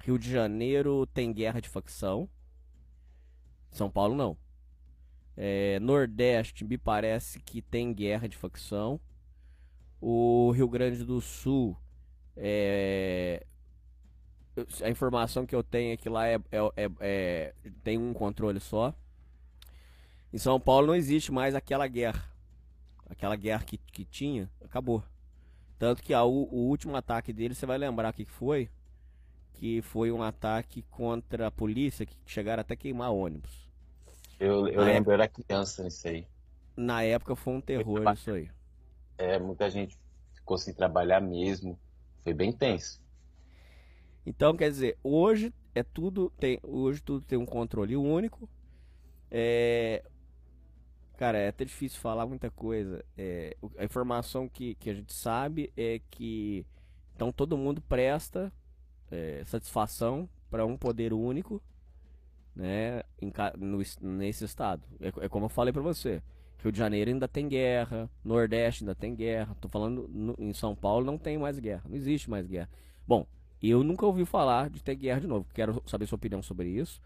Rio 0.00 0.18
de 0.18 0.30
Janeiro 0.30 1.06
tem 1.06 1.32
guerra 1.32 1.60
de 1.60 1.68
facção, 1.68 2.28
São 3.70 3.90
Paulo 3.90 4.14
não. 4.14 4.36
É, 5.36 5.80
Nordeste 5.80 6.64
me 6.64 6.78
parece 6.78 7.40
que 7.40 7.60
tem 7.60 7.92
guerra 7.92 8.28
de 8.28 8.36
facção. 8.36 9.00
O 10.00 10.52
Rio 10.52 10.68
Grande 10.68 11.02
do 11.04 11.20
Sul 11.20 11.76
é, 12.36 13.44
a 14.82 14.88
informação 14.88 15.46
que 15.46 15.54
eu 15.54 15.62
tenho 15.62 15.92
é 15.92 15.96
que 15.96 16.08
lá 16.08 16.26
é, 16.26 16.34
é, 16.34 16.58
é, 16.76 16.90
é, 17.00 17.54
tem 17.82 17.98
um 17.98 18.12
controle 18.12 18.60
só. 18.60 18.94
Em 20.32 20.38
São 20.38 20.58
Paulo 20.58 20.88
não 20.88 20.94
existe 20.94 21.32
mais 21.32 21.54
aquela 21.54 21.86
guerra. 21.86 22.24
Aquela 23.08 23.36
guerra 23.36 23.64
que, 23.64 23.78
que 23.78 24.04
tinha, 24.04 24.50
acabou. 24.64 25.02
Tanto 25.84 26.02
que 26.02 26.14
a, 26.14 26.24
o, 26.24 26.48
o, 26.50 26.66
último 26.70 26.96
ataque 26.96 27.30
dele, 27.30 27.54
você 27.54 27.66
vai 27.66 27.76
lembrar 27.76 28.08
o 28.08 28.16
que 28.16 28.24
foi? 28.24 28.70
Que 29.52 29.82
foi 29.82 30.10
um 30.10 30.22
ataque 30.22 30.80
contra 30.90 31.48
a 31.48 31.50
polícia 31.50 32.06
que 32.06 32.16
chegaram 32.24 32.62
até 32.62 32.74
queimar 32.74 33.12
ônibus. 33.12 33.68
Eu, 34.40 34.66
eu 34.66 34.80
lembro, 34.80 35.12
época, 35.12 35.12
era 35.12 35.28
criança 35.28 35.84
nisso 35.84 36.08
aí. 36.08 36.26
Na 36.74 37.02
época 37.02 37.36
foi 37.36 37.52
um 37.52 37.60
terror 37.60 38.02
isso 38.14 38.30
aí. 38.30 38.50
É, 39.18 39.38
muita 39.38 39.68
gente 39.68 39.98
ficou 40.32 40.56
sem 40.56 40.72
trabalhar 40.72 41.20
mesmo. 41.20 41.78
Foi 42.22 42.32
bem 42.32 42.50
tenso. 42.50 42.98
Então, 44.24 44.56
quer 44.56 44.70
dizer, 44.70 44.96
hoje 45.04 45.52
é 45.74 45.82
tudo 45.82 46.32
tem, 46.38 46.58
hoje 46.62 47.02
tudo 47.02 47.26
tem 47.26 47.36
um 47.36 47.44
controle 47.44 47.94
único. 47.94 48.48
É, 49.30 50.02
Cara, 51.16 51.38
é 51.38 51.48
até 51.48 51.64
difícil 51.64 52.00
falar 52.00 52.26
muita 52.26 52.50
coisa. 52.50 53.04
É, 53.16 53.56
a 53.78 53.84
informação 53.84 54.48
que, 54.48 54.74
que 54.74 54.90
a 54.90 54.94
gente 54.94 55.12
sabe 55.12 55.72
é 55.76 56.00
que 56.10 56.66
então 57.14 57.30
todo 57.30 57.56
mundo 57.56 57.80
presta 57.80 58.52
é, 59.10 59.42
satisfação 59.44 60.28
para 60.50 60.66
um 60.66 60.76
poder 60.76 61.12
único, 61.12 61.62
né, 62.54 63.02
em, 63.20 63.32
no, 63.58 63.80
nesse 64.00 64.44
estado. 64.44 64.82
É, 65.00 65.08
é 65.24 65.28
como 65.28 65.46
eu 65.46 65.50
falei 65.50 65.72
para 65.72 65.82
você. 65.82 66.20
Rio 66.58 66.72
de 66.72 66.78
Janeiro 66.78 67.10
ainda 67.10 67.28
tem 67.28 67.46
guerra, 67.46 68.10
Nordeste 68.24 68.82
ainda 68.82 68.94
tem 68.94 69.14
guerra. 69.14 69.54
Tô 69.60 69.68
falando 69.68 70.08
no, 70.08 70.34
em 70.38 70.52
São 70.52 70.74
Paulo 70.74 71.04
não 71.04 71.18
tem 71.18 71.38
mais 71.38 71.58
guerra, 71.58 71.82
não 71.88 71.96
existe 71.96 72.28
mais 72.28 72.46
guerra. 72.46 72.68
Bom, 73.06 73.26
eu 73.62 73.84
nunca 73.84 74.06
ouvi 74.06 74.24
falar 74.24 74.68
de 74.70 74.82
ter 74.82 74.94
guerra 74.96 75.20
de 75.20 75.26
novo. 75.26 75.46
Quero 75.54 75.82
saber 75.86 76.06
sua 76.06 76.16
opinião 76.16 76.42
sobre 76.42 76.68
isso. 76.68 77.00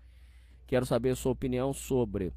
Quero 0.67 0.87
saber 0.87 1.17
sua 1.17 1.33
opinião 1.33 1.73
sobre 1.73 2.33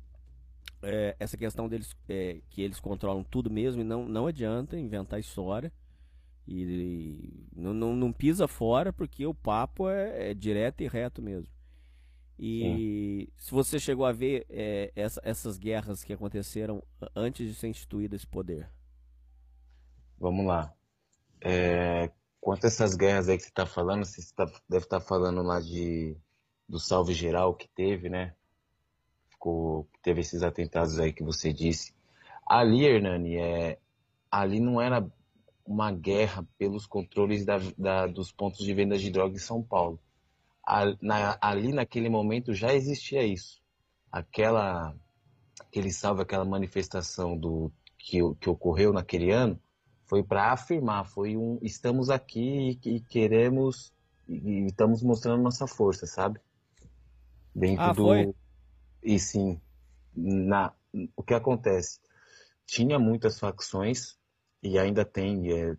é, 0.83 1.15
essa 1.19 1.37
questão 1.37 1.67
deles 1.67 1.95
é, 2.09 2.41
que 2.49 2.61
eles 2.61 2.79
controlam 2.79 3.23
tudo 3.23 3.49
mesmo 3.49 3.81
e 3.81 3.83
não, 3.83 4.07
não 4.07 4.27
adianta 4.27 4.77
inventar 4.77 5.19
história. 5.19 5.71
E, 6.47 6.63
e 6.63 7.47
não, 7.55 7.73
não, 7.73 7.95
não, 7.95 8.11
pisa 8.11 8.47
fora 8.47 8.91
porque 8.91 9.25
o 9.25 9.33
papo 9.33 9.89
é, 9.89 10.31
é 10.31 10.33
direto 10.33 10.81
e 10.81 10.87
reto 10.87 11.21
mesmo. 11.21 11.47
E 12.37 13.27
Sim. 13.29 13.33
se 13.37 13.51
você 13.51 13.79
chegou 13.79 14.05
a 14.05 14.11
ver 14.11 14.47
é, 14.49 14.91
essa, 14.95 15.21
essas 15.23 15.57
guerras 15.59 16.03
que 16.03 16.11
aconteceram 16.11 16.81
antes 17.15 17.47
de 17.47 17.53
ser 17.53 17.67
instituído 17.67 18.15
esse 18.15 18.25
poder. 18.25 18.67
Vamos 20.19 20.45
lá. 20.45 20.73
É, 21.39 22.11
quanto 22.39 22.65
a 22.65 22.67
essas 22.67 22.95
guerras 22.95 23.29
aí 23.29 23.37
que 23.37 23.43
você 23.43 23.49
está 23.49 23.65
falando, 23.65 24.03
você 24.03 24.21
tá, 24.35 24.45
deve 24.67 24.85
estar 24.85 24.99
tá 24.99 25.05
falando 25.05 25.43
lá 25.43 25.59
de, 25.59 26.17
do 26.67 26.79
salve 26.79 27.13
geral 27.13 27.53
que 27.53 27.67
teve, 27.67 28.09
né? 28.09 28.35
Ficou, 29.41 29.87
teve 30.03 30.21
esses 30.21 30.43
atentados 30.43 30.99
aí 30.99 31.11
que 31.11 31.23
você 31.23 31.51
disse. 31.51 31.93
Ali, 32.45 32.85
Hernani, 32.85 33.37
é, 33.37 33.79
ali 34.29 34.59
não 34.59 34.79
era 34.79 35.05
uma 35.65 35.91
guerra 35.91 36.45
pelos 36.57 36.85
controles 36.85 37.45
da, 37.45 37.59
da, 37.77 38.07
dos 38.07 38.31
pontos 38.31 38.63
de 38.63 38.73
venda 38.73 38.97
de 38.97 39.09
droga 39.09 39.35
em 39.35 39.39
São 39.39 39.63
Paulo 39.63 39.99
na, 41.01 41.37
ali 41.41 41.73
naquele 41.73 42.09
momento 42.09 42.53
já 42.53 42.73
existia 42.73 43.23
isso. 43.23 43.61
Aquela, 44.11 44.95
aquele 45.59 45.91
salve, 45.91 46.21
aquela 46.21 46.45
manifestação 46.45 47.37
do 47.37 47.71
que, 47.97 48.19
que 48.39 48.49
ocorreu 48.49 48.93
naquele 48.93 49.31
ano 49.31 49.59
foi 50.05 50.23
para 50.23 50.51
afirmar, 50.51 51.05
foi 51.05 51.37
um 51.37 51.57
estamos 51.61 52.09
aqui 52.09 52.79
e, 52.83 52.95
e 52.95 52.99
queremos 52.99 53.93
e, 54.27 54.33
e, 54.35 54.65
estamos 54.65 55.01
mostrando 55.01 55.41
nossa 55.41 55.65
força, 55.65 56.05
sabe? 56.05 56.39
Dentro 57.55 57.83
ah, 57.83 57.93
do 57.93 58.03
foi? 58.03 58.35
E 59.03 59.19
sim, 59.19 59.59
na 60.15 60.73
o 61.15 61.23
que 61.23 61.33
acontece? 61.33 61.99
Tinha 62.65 62.99
muitas 62.99 63.39
facções 63.39 64.17
e 64.61 64.77
ainda 64.77 65.05
tem 65.05 65.51
é, 65.53 65.77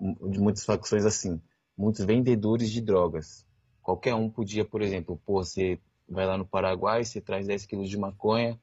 muitas 0.00 0.64
facções 0.64 1.04
assim, 1.04 1.40
muitos 1.76 2.04
vendedores 2.04 2.70
de 2.70 2.80
drogas 2.80 3.46
Qualquer 3.84 4.14
um 4.14 4.30
podia, 4.30 4.64
por 4.64 4.80
exemplo, 4.80 5.20
pô, 5.26 5.44
você 5.44 5.78
vai 6.08 6.26
lá 6.26 6.38
no 6.38 6.46
Paraguai, 6.46 7.04
você 7.04 7.20
traz 7.20 7.46
10 7.46 7.66
quilos 7.66 7.90
de 7.90 7.98
maconha, 7.98 8.58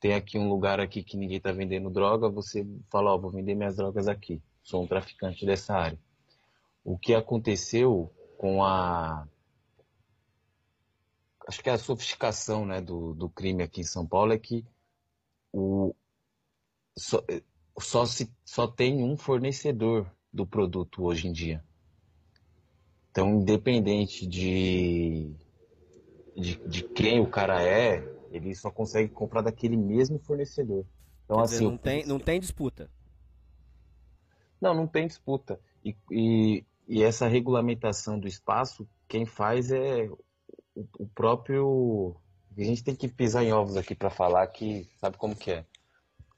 tem 0.00 0.12
aqui 0.12 0.36
um 0.36 0.48
lugar 0.48 0.80
aqui 0.80 1.04
que 1.04 1.16
ninguém 1.16 1.36
está 1.36 1.52
vendendo 1.52 1.88
droga, 1.88 2.28
você 2.28 2.66
fala, 2.90 3.14
ó, 3.14 3.16
vou 3.16 3.30
vender 3.30 3.54
minhas 3.54 3.76
drogas 3.76 4.08
aqui, 4.08 4.42
sou 4.60 4.82
um 4.82 4.88
traficante 4.88 5.46
dessa 5.46 5.72
área. 5.76 5.98
O 6.82 6.98
que 6.98 7.14
aconteceu 7.14 8.12
com 8.36 8.64
a 8.64 9.24
acho 11.48 11.62
que 11.62 11.70
a 11.70 11.78
sofisticação 11.78 12.66
né, 12.66 12.80
do, 12.80 13.14
do 13.14 13.28
crime 13.28 13.62
aqui 13.62 13.80
em 13.80 13.84
São 13.84 14.06
Paulo 14.06 14.32
é 14.32 14.38
que 14.38 14.64
o, 15.52 15.94
só, 16.96 17.22
só, 17.78 18.06
se, 18.06 18.30
só 18.44 18.66
tem 18.66 19.02
um 19.02 19.16
fornecedor 19.16 20.10
do 20.32 20.46
produto 20.46 21.04
hoje 21.04 21.28
em 21.28 21.32
dia. 21.32 21.64
Então, 23.10 23.40
independente 23.40 24.26
de, 24.26 25.34
de, 26.36 26.56
de, 26.68 26.84
quem 26.84 27.20
o 27.20 27.26
cara 27.26 27.62
é, 27.62 28.06
ele 28.30 28.54
só 28.54 28.70
consegue 28.70 29.08
comprar 29.08 29.42
daquele 29.42 29.76
mesmo 29.76 30.18
fornecedor. 30.20 30.86
Então, 31.24 31.38
Quer 31.38 31.42
assim, 31.42 31.54
dizer, 31.54 31.64
não, 31.64 31.76
tem, 31.76 32.06
não 32.06 32.18
tem 32.20 32.38
disputa. 32.38 32.90
Não, 34.60 34.74
não 34.74 34.86
tem 34.86 35.06
disputa. 35.06 35.58
E, 35.84 35.96
e, 36.10 36.64
e, 36.86 37.02
essa 37.02 37.26
regulamentação 37.26 38.18
do 38.18 38.28
espaço, 38.28 38.88
quem 39.08 39.26
faz 39.26 39.72
é 39.72 40.08
o, 40.98 41.06
próprio. 41.08 42.16
A 42.56 42.62
gente 42.62 42.84
tem 42.84 42.94
que 42.94 43.08
pisar 43.08 43.44
em 43.44 43.52
ovos 43.52 43.76
aqui 43.76 43.94
para 43.94 44.10
falar 44.10 44.46
que 44.48 44.88
sabe 44.98 45.16
como 45.16 45.36
que 45.36 45.50
é. 45.52 45.66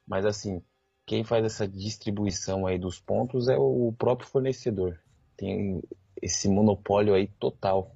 Mas 0.06 0.25
assim, 0.25 0.62
quem 1.06 1.25
faz 1.25 1.44
essa 1.44 1.66
distribuição 1.66 2.66
aí 2.66 2.78
dos 2.78 3.00
pontos 3.00 3.49
é 3.49 3.56
o 3.56 3.92
próprio 3.96 4.28
fornecedor. 4.28 4.99
Tem, 5.37 5.82
esse 6.20 6.49
monopólio 6.49 7.14
aí 7.14 7.26
total. 7.26 7.94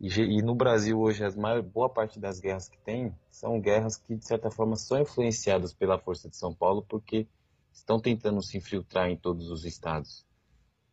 E, 0.00 0.08
e 0.08 0.42
no 0.42 0.54
Brasil 0.54 0.98
hoje, 0.98 1.22
as 1.22 1.36
maior, 1.36 1.62
boa 1.62 1.88
parte 1.88 2.18
das 2.18 2.40
guerras 2.40 2.68
que 2.68 2.78
tem 2.78 3.14
são 3.30 3.60
guerras 3.60 3.96
que, 3.96 4.16
de 4.16 4.24
certa 4.24 4.50
forma, 4.50 4.76
são 4.76 4.98
influenciadas 4.98 5.74
pela 5.74 5.98
força 5.98 6.28
de 6.28 6.36
São 6.36 6.54
Paulo 6.54 6.84
porque 6.88 7.26
estão 7.72 8.00
tentando 8.00 8.42
se 8.42 8.56
infiltrar 8.56 9.10
em 9.10 9.16
todos 9.16 9.50
os 9.50 9.64
estados. 9.64 10.24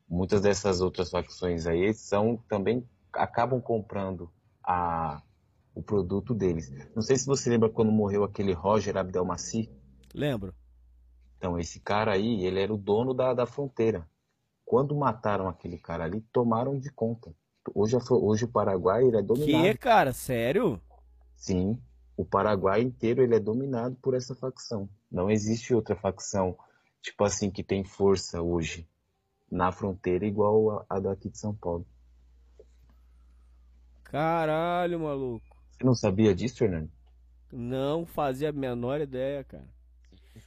Muitas 0.10 0.41
dessas 0.41 0.82
outras 0.82 1.10
facções 1.10 1.65
aí 1.65 1.94
são 1.94 2.38
também 2.50 2.88
acabam 3.13 3.62
comprando 3.62 4.29
a, 4.68 5.22
o 5.74 5.82
produto 5.82 6.36
deles. 6.36 6.70
Não 6.94 7.02
sei 7.02 7.16
se 7.16 7.26
você 7.26 7.50
lembra 7.50 7.70
quando 7.70 7.92
morreu 7.92 8.26
aquele 8.26 8.52
Roger 8.52 8.98
Abdelmaci. 8.98 9.72
Lembro. 10.14 10.54
Então, 11.38 11.58
esse 11.58 11.80
cara 11.80 12.12
aí, 12.12 12.44
ele 12.46 12.60
era 12.60 12.74
o 12.74 12.78
dono 12.78 13.14
da, 13.14 13.34
da 13.34 13.46
fronteira. 13.46 14.06
Quando 14.66 14.96
mataram 14.96 15.48
aquele 15.48 15.78
cara 15.78 16.04
ali, 16.04 16.20
tomaram 16.34 16.78
de 16.78 16.92
conta. 16.92 17.34
Hoje, 17.74 17.96
hoje 18.10 18.46
o 18.46 18.50
Paraguai 18.50 19.04
ele 19.04 19.18
é 19.18 19.22
dominado. 19.22 19.64
Que, 19.64 19.78
cara? 19.78 20.12
Sério? 20.12 20.82
Sim. 21.36 21.80
O 22.18 22.26
Paraguai 22.26 22.82
inteiro 22.82 23.22
ele 23.22 23.36
é 23.36 23.40
dominado 23.40 23.96
por 24.02 24.16
essa 24.16 24.36
facção. 24.36 24.90
Não 25.10 25.30
existe 25.30 25.74
outra 25.74 25.96
facção, 25.96 26.58
tipo 27.02 27.24
assim, 27.24 27.50
que 27.50 27.64
tem 27.64 27.84
força 27.84 28.42
hoje 28.42 28.88
na 29.50 29.72
fronteira 29.72 30.26
igual 30.26 30.80
a, 30.80 30.86
a 30.90 31.00
daqui 31.00 31.30
de 31.30 31.38
São 31.38 31.54
Paulo. 31.54 31.86
Caralho, 34.08 35.00
maluco. 35.02 35.46
Você 35.72 35.84
não 35.84 35.94
sabia 35.94 36.34
disso, 36.34 36.58
Fernando? 36.58 36.90
Não 37.52 38.06
fazia 38.06 38.50
a 38.50 38.54
menor 38.54 39.02
ideia, 39.02 39.44
cara. 39.44 39.68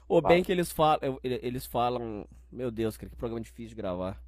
Ou 0.08 0.22
bem 0.22 0.42
que 0.42 0.50
eles 0.50 0.72
falam, 0.72 1.20
eles 1.22 1.66
falam, 1.66 2.26
meu 2.50 2.70
Deus, 2.70 2.96
cara, 2.96 3.10
que 3.10 3.16
programa 3.16 3.42
difícil 3.42 3.70
de 3.70 3.74
gravar. 3.74 4.20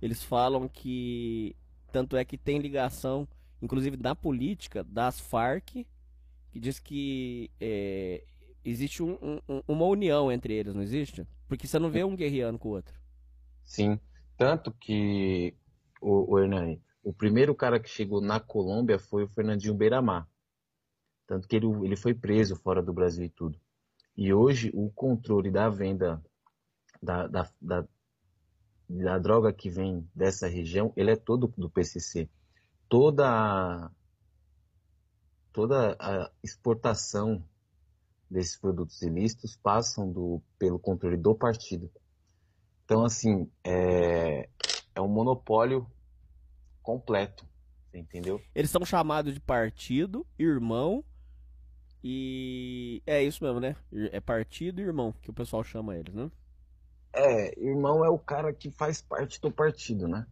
Eles 0.00 0.22
falam 0.22 0.68
que 0.68 1.54
tanto 1.92 2.16
é 2.16 2.24
que 2.24 2.38
tem 2.38 2.58
ligação, 2.58 3.28
inclusive 3.60 3.96
da 3.96 4.14
política, 4.14 4.82
das 4.84 5.20
Farc, 5.20 5.86
que 6.50 6.58
diz 6.58 6.78
que 6.78 7.50
é, 7.60 8.24
existe 8.64 9.02
um, 9.02 9.38
um, 9.48 9.62
uma 9.68 9.84
união 9.84 10.32
entre 10.32 10.54
eles, 10.54 10.74
não 10.74 10.82
existe? 10.82 11.26
Porque 11.46 11.66
você 11.66 11.78
não 11.78 11.90
vê 11.90 12.02
um 12.04 12.16
guerreando 12.16 12.58
com 12.58 12.70
o 12.70 12.72
outro. 12.72 12.98
Sim, 13.62 14.00
tanto 14.36 14.72
que 14.72 15.54
o, 16.00 16.32
o 16.32 16.38
Hernani, 16.38 16.80
o 17.02 17.12
primeiro 17.12 17.54
cara 17.54 17.80
que 17.80 17.88
chegou 17.88 18.20
na 18.20 18.38
Colômbia 18.38 18.98
foi 18.98 19.24
o 19.24 19.28
Fernandinho 19.28 19.74
Beiramar. 19.74 20.28
Tanto 21.26 21.48
que 21.48 21.56
ele, 21.56 21.66
ele 21.84 21.96
foi 21.96 22.14
preso 22.14 22.56
fora 22.56 22.82
do 22.82 22.92
Brasil 22.92 23.24
e 23.24 23.30
tudo. 23.30 23.58
E 24.16 24.32
hoje 24.32 24.70
o 24.74 24.90
controle 24.90 25.50
da 25.50 25.68
venda 25.68 26.22
da, 27.02 27.26
da, 27.26 27.50
da, 27.60 27.88
da 28.88 29.18
droga 29.18 29.52
que 29.52 29.68
vem 29.68 30.08
dessa 30.14 30.46
região, 30.46 30.92
ele 30.96 31.10
é 31.10 31.16
todo 31.16 31.52
do 31.56 31.70
PCC. 31.70 32.28
Toda 32.88 33.26
a, 33.26 33.90
toda 35.52 35.96
a 35.98 36.30
exportação 36.42 37.42
desses 38.30 38.56
produtos 38.56 39.02
ilícitos 39.02 39.56
passam 39.56 40.10
do, 40.10 40.42
pelo 40.58 40.78
controle 40.78 41.16
do 41.16 41.34
partido. 41.34 41.90
Então, 42.84 43.04
assim, 43.04 43.50
é, 43.64 44.48
é 44.94 45.00
um 45.00 45.08
monopólio 45.08 45.86
completo, 46.82 47.46
entendeu? 47.92 48.40
Eles 48.54 48.70
são 48.70 48.84
chamados 48.84 49.32
de 49.32 49.40
partido, 49.40 50.26
irmão 50.38 51.04
e 52.04 53.00
é 53.06 53.22
isso 53.22 53.44
mesmo, 53.44 53.60
né? 53.60 53.76
É 54.10 54.20
partido 54.20 54.80
e 54.80 54.84
irmão 54.84 55.14
que 55.22 55.30
o 55.30 55.34
pessoal 55.34 55.62
chama 55.62 55.96
eles, 55.96 56.12
né? 56.12 56.30
É, 57.12 57.58
irmão 57.60 58.04
é 58.04 58.08
o 58.08 58.18
cara 58.18 58.52
que 58.52 58.70
faz 58.70 59.00
parte 59.00 59.40
do 59.40 59.50
partido, 59.50 60.08
né? 60.08 60.26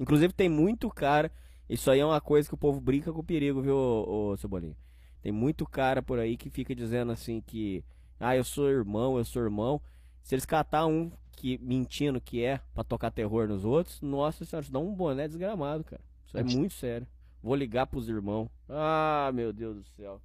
Inclusive 0.00 0.32
tem 0.32 0.48
muito 0.48 0.90
cara. 0.90 1.30
Isso 1.68 1.90
aí 1.90 2.00
é 2.00 2.04
uma 2.04 2.20
coisa 2.20 2.48
que 2.48 2.54
o 2.54 2.58
povo 2.58 2.80
brinca 2.80 3.12
com 3.12 3.20
o 3.20 3.24
perigo, 3.24 3.62
viu, 3.62 3.76
ô, 3.76 4.30
ô 4.32 4.36
Cebolinha? 4.36 4.76
Tem 5.22 5.30
muito 5.30 5.66
cara 5.66 6.02
por 6.02 6.18
aí 6.18 6.36
que 6.36 6.50
fica 6.50 6.74
dizendo 6.74 7.12
assim 7.12 7.40
que. 7.40 7.84
Ah, 8.18 8.36
eu 8.36 8.44
sou 8.44 8.68
irmão, 8.68 9.18
eu 9.18 9.24
sou 9.24 9.42
irmão. 9.42 9.80
Se 10.22 10.34
eles 10.34 10.46
catar 10.46 10.86
um 10.86 11.10
que 11.36 11.58
mentindo 11.58 12.20
que 12.20 12.42
é 12.42 12.60
para 12.74 12.82
tocar 12.82 13.10
terror 13.10 13.46
nos 13.46 13.64
outros, 13.64 14.00
nossa 14.00 14.44
senhora, 14.44 14.66
dá 14.70 14.78
um 14.78 14.94
boné 14.94 15.28
desgramado, 15.28 15.84
cara. 15.84 16.02
Isso 16.26 16.38
é 16.38 16.42
muito 16.42 16.74
sério. 16.74 17.06
Vou 17.42 17.54
ligar 17.54 17.86
pros 17.86 18.08
irmãos. 18.08 18.48
Ah, 18.68 19.30
meu 19.32 19.52
Deus 19.52 19.76
do 19.76 19.84
céu. 19.90 20.20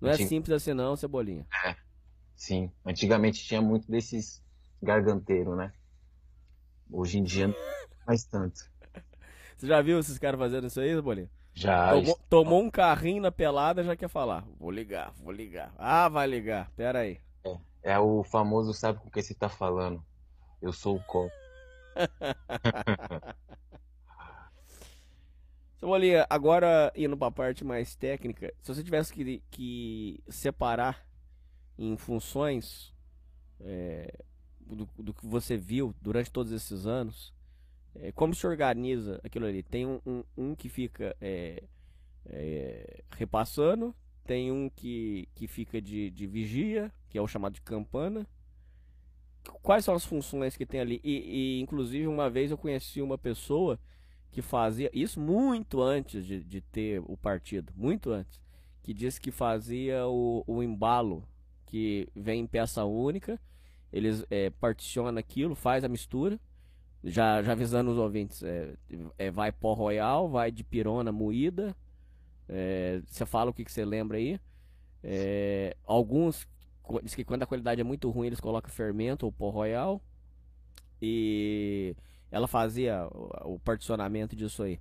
Não 0.00 0.08
é 0.10 0.16
simples 0.16 0.50
assim 0.50 0.72
não, 0.72 0.96
Cebolinha. 0.96 1.46
É. 1.64 1.76
Sim, 2.34 2.72
antigamente 2.84 3.44
tinha 3.44 3.60
muito 3.60 3.90
desses 3.90 4.42
garganteiros, 4.82 5.56
né? 5.56 5.72
Hoje 6.90 7.18
em 7.18 7.22
dia 7.22 7.48
não 7.48 7.54
mais 8.06 8.24
tanto. 8.24 8.60
Você 9.56 9.66
já 9.66 9.82
viu 9.82 9.98
esses 9.98 10.18
caras 10.18 10.38
fazendo 10.38 10.68
isso 10.68 10.80
aí, 10.80 11.00
Bolinha? 11.00 11.30
Já. 11.52 11.90
Tomou, 11.90 12.20
tomou, 12.30 12.62
um 12.62 12.70
carrinho 12.70 13.20
na 13.20 13.32
pelada, 13.32 13.82
já 13.82 13.96
quer 13.96 14.08
falar. 14.08 14.44
Vou 14.58 14.70
ligar, 14.70 15.12
vou 15.18 15.32
ligar. 15.32 15.74
Ah, 15.76 16.08
vai 16.08 16.26
ligar. 16.28 16.70
Pera 16.76 17.00
aí. 17.00 17.20
É, 17.44 17.58
é 17.82 17.98
o 17.98 18.22
famoso 18.22 18.72
sabe 18.72 19.00
com 19.00 19.10
quem 19.10 19.22
você 19.22 19.34
tá 19.34 19.48
falando. 19.48 20.02
Eu 20.60 20.72
sou 20.72 20.96
o 20.96 21.04
copo. 21.04 21.34
Bolinha, 25.80 26.26
agora 26.28 26.92
indo 26.94 27.16
para 27.16 27.28
a 27.28 27.32
parte 27.32 27.64
mais 27.64 27.94
técnica, 27.94 28.52
se 28.60 28.74
você 28.74 28.82
tivesse 28.82 29.12
que, 29.12 29.42
que 29.50 30.22
separar 30.28 31.06
em 31.78 31.96
funções 31.96 32.92
é, 33.60 34.12
do, 34.60 34.88
do, 34.98 35.14
que 35.14 35.26
você 35.26 35.56
viu 35.56 35.94
durante 36.02 36.30
todos 36.30 36.52
esses 36.52 36.86
anos, 36.86 37.32
é, 37.94 38.12
como 38.12 38.34
se 38.34 38.46
organiza 38.46 39.20
aquilo 39.24 39.46
ali? 39.46 39.62
Tem 39.62 39.86
um, 39.86 40.00
um, 40.04 40.24
um 40.36 40.54
que 40.54 40.68
fica 40.68 41.16
é, 41.20 41.62
é, 42.26 43.02
repassando, 43.12 43.94
tem 44.24 44.52
um 44.52 44.68
que, 44.68 45.28
que 45.34 45.46
fica 45.46 45.80
de, 45.80 46.10
de 46.10 46.26
vigia, 46.26 46.92
que 47.08 47.16
é 47.16 47.22
o 47.22 47.28
chamado 47.28 47.54
de 47.54 47.62
campana. 47.62 48.26
Quais 49.62 49.84
são 49.84 49.94
as 49.94 50.04
funções 50.04 50.56
que 50.56 50.66
tem 50.66 50.80
ali? 50.80 51.00
E, 51.04 51.58
e 51.58 51.60
inclusive 51.60 52.06
uma 52.06 52.28
vez 52.30 52.50
eu 52.50 52.58
conheci 52.58 53.02
uma 53.02 53.18
pessoa 53.18 53.78
que 54.30 54.42
fazia 54.42 54.90
isso 54.92 55.20
muito 55.20 55.82
antes 55.82 56.24
de, 56.24 56.42
de 56.42 56.60
ter 56.60 57.02
o 57.06 57.16
partido, 57.16 57.72
muito 57.76 58.10
antes, 58.10 58.40
que 58.82 58.92
disse 58.92 59.20
que 59.20 59.30
fazia 59.30 60.06
o, 60.06 60.44
o 60.46 60.62
embalo, 60.62 61.24
que 61.66 62.08
vem 62.14 62.40
em 62.40 62.46
peça 62.46 62.84
única, 62.84 63.40
eles 63.92 64.24
é, 64.30 64.50
particionam 64.50 65.18
aquilo, 65.18 65.54
faz 65.54 65.82
a 65.84 65.88
mistura, 65.88 66.38
já, 67.02 67.42
já 67.42 67.52
avisando 67.52 67.90
os 67.90 67.98
ouvintes, 67.98 68.42
é, 68.42 68.74
é 69.16 69.30
vai 69.30 69.52
pó 69.52 69.72
royal, 69.72 70.28
vai 70.28 70.50
de 70.50 70.62
pirona 70.62 71.12
moída, 71.12 71.74
é, 72.48 73.00
você 73.06 73.24
fala 73.26 73.50
o 73.50 73.54
que, 73.54 73.64
que 73.64 73.72
você 73.72 73.84
lembra 73.84 74.18
aí, 74.18 74.38
é, 75.02 75.76
alguns 75.86 76.46
diz 77.02 77.14
que 77.14 77.24
quando 77.24 77.42
a 77.42 77.46
qualidade 77.46 77.80
é 77.80 77.84
muito 77.84 78.10
ruim 78.10 78.26
eles 78.26 78.40
colocam 78.40 78.70
fermento 78.70 79.26
ou 79.26 79.32
pó 79.32 79.50
royal, 79.50 80.00
e 81.00 81.94
ela 82.30 82.48
fazia 82.48 83.06
o, 83.12 83.54
o 83.54 83.58
particionamento 83.58 84.34
disso 84.34 84.62
aí. 84.62 84.80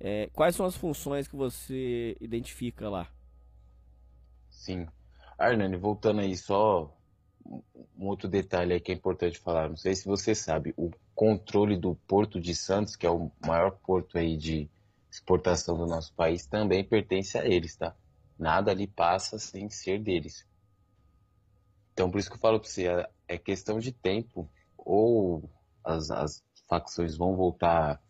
É, 0.00 0.28
quais 0.32 0.54
são 0.54 0.64
as 0.64 0.76
funções 0.76 1.26
que 1.26 1.36
você 1.36 2.16
identifica 2.20 2.88
lá? 2.88 3.08
Sim. 4.48 4.86
Arnani, 5.36 5.76
voltando 5.76 6.20
aí 6.20 6.36
só 6.36 6.94
um 7.44 8.06
outro 8.06 8.28
detalhe 8.28 8.74
aí 8.74 8.80
que 8.80 8.92
é 8.92 8.94
importante 8.94 9.38
falar. 9.38 9.68
Não 9.68 9.76
sei 9.76 9.94
se 9.94 10.04
você 10.04 10.34
sabe, 10.34 10.74
o 10.76 10.90
controle 11.14 11.76
do 11.76 11.94
Porto 12.06 12.40
de 12.40 12.54
Santos, 12.54 12.94
que 12.94 13.06
é 13.06 13.10
o 13.10 13.30
maior 13.44 13.72
porto 13.72 14.18
aí 14.18 14.36
de 14.36 14.68
exportação 15.10 15.76
do 15.76 15.86
nosso 15.86 16.12
país, 16.14 16.46
também 16.46 16.84
pertence 16.84 17.36
a 17.36 17.46
eles, 17.46 17.74
tá? 17.74 17.94
Nada 18.38 18.70
ali 18.70 18.86
passa 18.86 19.38
sem 19.38 19.68
ser 19.68 20.00
deles. 20.00 20.46
Então, 21.98 22.12
por 22.12 22.20
isso 22.20 22.30
que 22.30 22.36
eu 22.36 22.40
falo 22.40 22.60
para 22.60 22.68
você, 22.68 22.86
é, 22.86 23.10
é 23.26 23.36
questão 23.36 23.80
de 23.80 23.90
tempo. 23.90 24.48
Ou 24.76 25.50
as, 25.82 26.12
as 26.12 26.44
facções 26.68 27.16
vão 27.16 27.34
voltar 27.34 28.00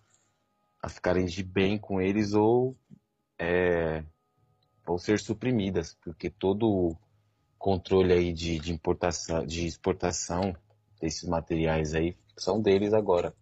a 0.83 0.91
ficarem 0.91 1.25
de 1.25 1.43
bem 1.43 1.79
com 1.79 1.99
eles 1.99 2.35
ou 2.35 2.77
é, 3.39 4.05
ser 4.99 5.19
suprimidas, 5.19 5.97
porque 6.05 6.29
todo 6.29 6.69
o 6.69 6.97
controle 7.59 8.13
aí 8.13 8.31
de, 8.31 8.59
de 8.59 8.75
importação, 8.75 9.47
de 9.47 9.67
exportação 9.67 10.55
desses 11.01 11.27
materiais 11.27 11.95
aí 11.95 12.15
são 12.37 12.61
deles 12.61 12.93
agora. 12.93 13.35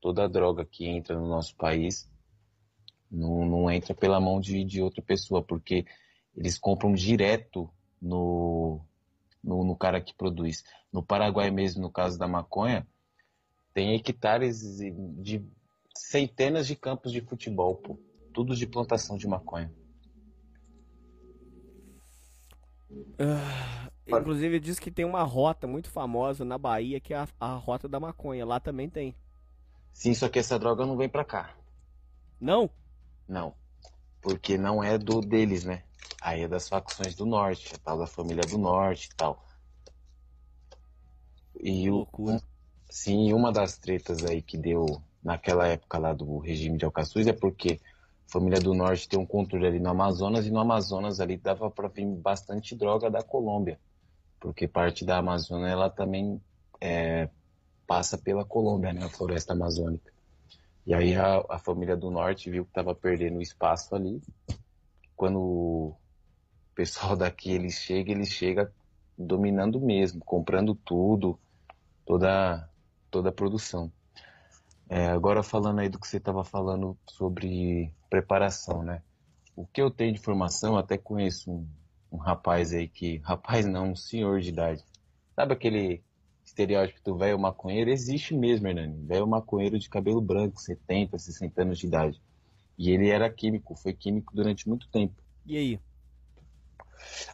Toda 0.00 0.28
droga 0.28 0.64
que 0.64 0.88
entra 0.88 1.16
no 1.16 1.28
nosso 1.28 1.54
país 1.54 2.10
não, 3.08 3.46
não 3.46 3.70
entra 3.70 3.94
pela 3.94 4.18
mão 4.18 4.40
de, 4.40 4.64
de 4.64 4.82
outra 4.82 5.02
pessoa, 5.02 5.40
porque 5.40 5.86
eles 6.36 6.58
compram 6.58 6.92
direto 6.92 7.70
no, 8.02 8.80
no, 9.42 9.64
no 9.64 9.76
cara 9.76 10.00
que 10.00 10.14
produz. 10.14 10.64
No 10.92 11.02
Paraguai 11.02 11.50
mesmo, 11.50 11.82
no 11.82 11.90
caso 11.90 12.18
da 12.18 12.28
maconha, 12.28 12.86
tem 13.72 13.94
hectares 13.94 14.78
de 14.78 15.44
centenas 15.94 16.66
de 16.66 16.76
campos 16.76 17.12
de 17.12 17.20
futebol, 17.20 17.76
pô. 17.76 17.98
Tudo 18.32 18.54
de 18.54 18.66
plantação 18.66 19.16
de 19.16 19.26
maconha. 19.26 19.72
Uh, 22.90 23.90
inclusive 24.06 24.60
diz 24.60 24.78
que 24.78 24.90
tem 24.90 25.04
uma 25.04 25.22
rota 25.22 25.66
muito 25.66 25.90
famosa 25.90 26.44
na 26.44 26.56
Bahia 26.56 27.00
que 27.00 27.12
é 27.12 27.18
a, 27.18 27.28
a 27.40 27.54
rota 27.54 27.88
da 27.88 27.98
maconha. 27.98 28.46
Lá 28.46 28.60
também 28.60 28.88
tem. 28.88 29.14
Sim, 29.92 30.14
só 30.14 30.28
que 30.28 30.38
essa 30.38 30.58
droga 30.58 30.86
não 30.86 30.96
vem 30.96 31.08
pra 31.08 31.24
cá. 31.24 31.54
Não? 32.40 32.70
Não. 33.26 33.54
Porque 34.20 34.56
não 34.56 34.82
é 34.82 34.96
do 34.96 35.20
deles, 35.20 35.64
né? 35.64 35.82
Aí 36.20 36.42
é 36.42 36.48
das 36.48 36.68
facções 36.68 37.14
do 37.14 37.24
norte, 37.26 37.74
a 37.74 37.78
tal 37.78 37.98
da 37.98 38.06
família 38.06 38.46
do 38.46 38.58
norte 38.58 39.06
e 39.06 39.16
tal. 39.16 39.44
E 41.60 41.90
o, 41.90 42.06
Sim, 42.90 43.32
uma 43.32 43.52
das 43.52 43.78
tretas 43.78 44.24
aí 44.24 44.40
que 44.40 44.56
deu 44.56 45.02
naquela 45.22 45.66
época 45.66 45.98
lá 45.98 46.14
do 46.14 46.38
regime 46.38 46.78
de 46.78 46.84
Alcaçuz 46.84 47.26
é 47.26 47.32
porque 47.32 47.80
a 48.28 48.32
família 48.32 48.60
do 48.60 48.74
Norte 48.74 49.08
tem 49.08 49.18
um 49.18 49.26
controle 49.26 49.66
ali 49.66 49.78
no 49.78 49.90
Amazonas 49.90 50.46
e 50.46 50.50
no 50.50 50.58
Amazonas 50.58 51.20
ali 51.20 51.36
dava 51.36 51.70
para 51.70 51.88
vir 51.88 52.06
bastante 52.06 52.74
droga 52.74 53.10
da 53.10 53.22
Colômbia, 53.22 53.78
porque 54.40 54.66
parte 54.66 55.04
da 55.04 55.18
Amazônia 55.18 55.68
ela 55.68 55.90
também 55.90 56.40
é, 56.80 57.28
passa 57.86 58.16
pela 58.16 58.44
Colômbia, 58.44 58.92
né, 58.92 59.04
a 59.04 59.10
floresta 59.10 59.52
amazônica. 59.52 60.12
E 60.86 60.94
aí 60.94 61.14
a, 61.14 61.44
a 61.50 61.58
família 61.58 61.96
do 61.96 62.10
Norte 62.10 62.50
viu 62.50 62.64
que 62.64 62.70
estava 62.70 62.94
perdendo 62.94 63.42
espaço 63.42 63.94
ali. 63.94 64.22
Quando 65.18 65.40
o 65.40 65.96
pessoal 66.76 67.16
daqui 67.16 67.50
eles 67.50 67.74
chega, 67.74 68.12
eles 68.12 68.28
chega 68.28 68.72
dominando 69.18 69.80
mesmo, 69.80 70.20
comprando 70.24 70.76
tudo, 70.76 71.36
toda 72.06 72.70
toda 73.10 73.30
a 73.30 73.32
produção. 73.32 73.92
É, 74.88 75.08
agora 75.08 75.42
falando 75.42 75.80
aí 75.80 75.88
do 75.88 75.98
que 75.98 76.06
você 76.06 76.18
estava 76.18 76.44
falando 76.44 76.96
sobre 77.10 77.92
preparação, 78.08 78.84
né? 78.84 79.02
O 79.56 79.66
que 79.66 79.82
eu 79.82 79.90
tenho 79.90 80.12
de 80.12 80.20
informação, 80.20 80.78
até 80.78 80.96
conheço 80.96 81.50
um, 81.50 81.68
um 82.12 82.16
rapaz 82.16 82.72
aí 82.72 82.86
que, 82.86 83.16
rapaz 83.26 83.66
não, 83.66 83.90
um 83.90 83.96
senhor 83.96 84.40
de 84.40 84.50
idade. 84.50 84.84
Sabe 85.34 85.52
aquele 85.52 86.00
estereótipo 86.44 87.00
do 87.04 87.18
velho 87.18 87.40
maconheiro? 87.40 87.90
Existe 87.90 88.36
mesmo, 88.36 88.68
Hernani. 88.68 89.04
Velho 89.04 89.26
maconheiro 89.26 89.80
de 89.80 89.88
cabelo 89.88 90.20
branco, 90.20 90.60
70, 90.60 91.18
60 91.18 91.62
anos 91.62 91.78
de 91.80 91.88
idade. 91.88 92.22
E 92.78 92.90
ele 92.90 93.10
era 93.10 93.28
químico, 93.28 93.74
foi 93.74 93.92
químico 93.92 94.34
durante 94.34 94.68
muito 94.68 94.88
tempo. 94.88 95.14
E 95.44 95.56
aí? 95.56 95.80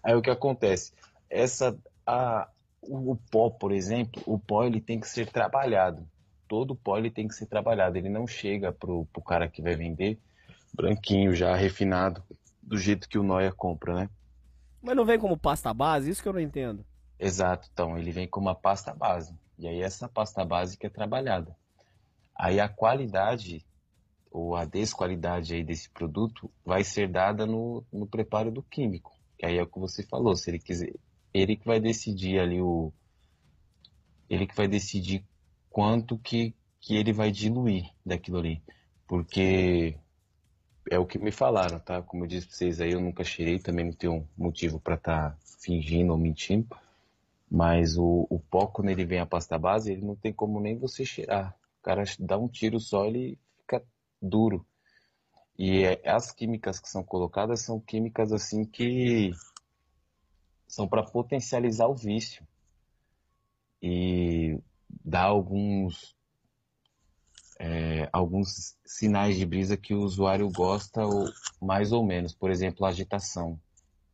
Aí 0.03 0.15
o 0.15 0.23
que 0.23 0.31
acontece? 0.31 0.93
Essa 1.29 1.77
a, 2.07 2.49
o 2.83 3.17
pó, 3.31 3.51
por 3.51 3.71
exemplo, 3.71 4.23
o 4.27 4.39
pó 4.39 4.65
ele 4.65 4.81
tem 4.81 4.99
que 4.99 5.09
ser 5.09 5.31
trabalhado. 5.31 6.09
Todo 6.49 6.75
pó 6.75 6.97
ele 6.97 7.11
tem 7.11 7.29
que 7.29 7.35
ser 7.35 7.47
trabalhado. 7.47 7.99
Ele 7.99 8.09
não 8.09 8.27
chega 8.27 8.73
pro, 8.73 9.05
pro 9.07 9.23
cara 9.23 9.49
que 9.49 9.63
vai 9.63 9.77
vender 9.77 10.19
branquinho, 10.75 11.35
já 11.35 11.55
refinado, 11.55 12.23
do 12.63 12.77
jeito 12.77 13.09
que 13.09 13.19
o 13.19 13.23
Noia 13.23 13.53
compra, 13.53 13.95
né? 13.95 14.11
Mas 14.83 14.97
não 14.97 15.05
vem 15.05 15.19
como 15.19 15.39
pasta 15.39 15.73
base? 15.73 16.11
Isso 16.11 16.23
que 16.23 16.29
eu 16.29 16.33
não 16.33 16.41
entendo. 16.41 16.85
Exato, 17.19 17.69
então 17.73 17.97
ele 17.97 18.11
vem 18.11 18.27
como 18.27 18.49
uma 18.49 18.55
pasta 18.55 18.93
base. 18.93 19.35
E 19.59 19.69
aí 19.69 19.81
essa 19.81 20.09
pasta 20.09 20.45
base 20.45 20.77
que 20.77 20.87
é 20.87 20.91
trabalhada. 20.91 21.57
Aí 22.37 22.59
a 22.59 22.69
qualidade 22.69 23.65
ou 24.35 24.57
a 24.57 24.65
desqualidade 24.65 25.55
aí 25.55 25.63
desse 25.63 25.89
produto 25.89 26.51
vai 26.65 26.83
ser 26.83 27.09
dada 27.09 27.47
no, 27.47 27.85
no 27.93 28.05
preparo 28.05 28.51
do 28.51 28.65
químico. 28.65 29.17
Que 29.39 29.47
aí 29.47 29.57
é 29.57 29.63
o 29.63 29.67
que 29.67 29.79
você 29.79 30.03
falou, 30.03 30.35
se 30.35 30.51
ele 30.51 30.59
quiser, 30.59 30.93
ele 31.33 31.57
que 31.57 31.65
vai 31.65 31.79
decidir 31.79 32.41
ali 32.41 32.61
o 32.61 32.93
ele 34.29 34.45
que 34.45 34.57
vai 34.57 34.67
decidir 34.67 35.25
quanto 35.71 36.19
que, 36.19 36.53
que 36.81 36.97
ele 36.97 37.13
vai 37.13 37.31
diluir 37.31 37.89
daquilo 38.05 38.39
ali. 38.39 38.61
Porque 39.07 39.97
é 40.91 40.99
o 40.99 41.07
que 41.07 41.19
me 41.19 41.31
falaram, 41.31 41.79
tá? 41.79 42.03
Como 42.03 42.25
eu 42.25 42.29
disse 42.29 42.49
pra 42.49 42.57
vocês 42.57 42.81
aí, 42.81 42.91
eu 42.91 43.01
nunca 43.01 43.23
cheirei, 43.23 43.61
também 43.61 43.85
não 43.85 43.93
tenho 43.93 44.29
motivo 44.37 44.81
para 44.81 44.97
estar 44.97 45.31
tá 45.31 45.39
fingindo 45.61 46.11
ou 46.11 46.19
mentindo. 46.19 46.67
Mas 47.49 47.97
o, 47.97 48.27
o 48.29 48.41
pó, 48.41 48.67
quando 48.67 48.89
ele 48.89 49.05
vem 49.05 49.21
a 49.21 49.27
pasta 49.27 49.57
base, 49.57 49.93
ele 49.93 50.05
não 50.05 50.17
tem 50.17 50.33
como 50.33 50.59
nem 50.59 50.77
você 50.77 51.05
cheirar. 51.05 51.55
O 51.81 51.85
cara 51.85 52.03
dá 52.19 52.37
um 52.37 52.49
tiro 52.49 52.81
só, 52.81 53.05
ele 53.05 53.39
duro. 54.25 54.67
E 55.59 55.85
é, 55.85 56.09
as 56.09 56.33
químicas 56.33 56.81
que 56.81 56.89
são 56.89 57.05
colocadas 57.05 57.61
são 57.61 57.79
químicas 57.79 58.33
assim 58.33 58.65
que 58.65 59.33
são 60.67 60.89
para 60.89 61.05
potencializar 61.05 61.87
o 61.87 61.95
vício 61.95 62.45
e 63.81 64.59
dar 65.05 65.25
alguns 65.25 66.17
é, 67.59 68.09
alguns 68.13 68.77
sinais 68.85 69.37
de 69.37 69.47
brisa 69.47 69.77
que 69.77 69.95
o 69.95 70.01
usuário 70.01 70.51
gosta 70.51 71.07
ou 71.07 71.29
mais 71.61 71.93
ou 71.93 72.05
menos, 72.05 72.35
por 72.35 72.51
exemplo, 72.51 72.85
agitação. 72.85 73.61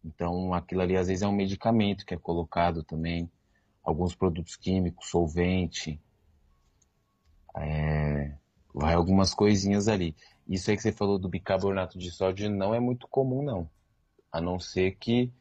Então, 0.05 0.53
aquilo 0.53 0.83
ali 0.83 0.97
às 0.97 1.09
vezes 1.09 1.23
é 1.23 1.27
um 1.27 1.33
medicamento 1.33 2.05
que 2.05 2.15
é 2.15 2.19
colocado 2.19 2.83
também, 2.83 3.31
alguns 3.83 4.15
produtos 4.15 4.57
químicos, 4.57 5.09
solvente, 5.09 6.01
é, 7.57 8.35
vai 8.75 8.95
algumas 8.95 9.35
coisinhas 9.35 9.89
ali. 9.89 10.15
Isso 10.49 10.71
aí 10.71 10.77
que 10.77 10.83
você 10.83 10.93
falou 10.93 11.19
do 11.19 11.29
bicarbonato 11.29 11.99
de 11.99 12.11
sódio 12.11 12.51
não 12.51 12.75
é 12.75 12.81
muito 12.81 13.07
comum, 13.09 13.43
não. 13.43 13.69
A 14.33 14.41
não 14.41 14.59
ser 14.59 14.97
que, 14.97 15.33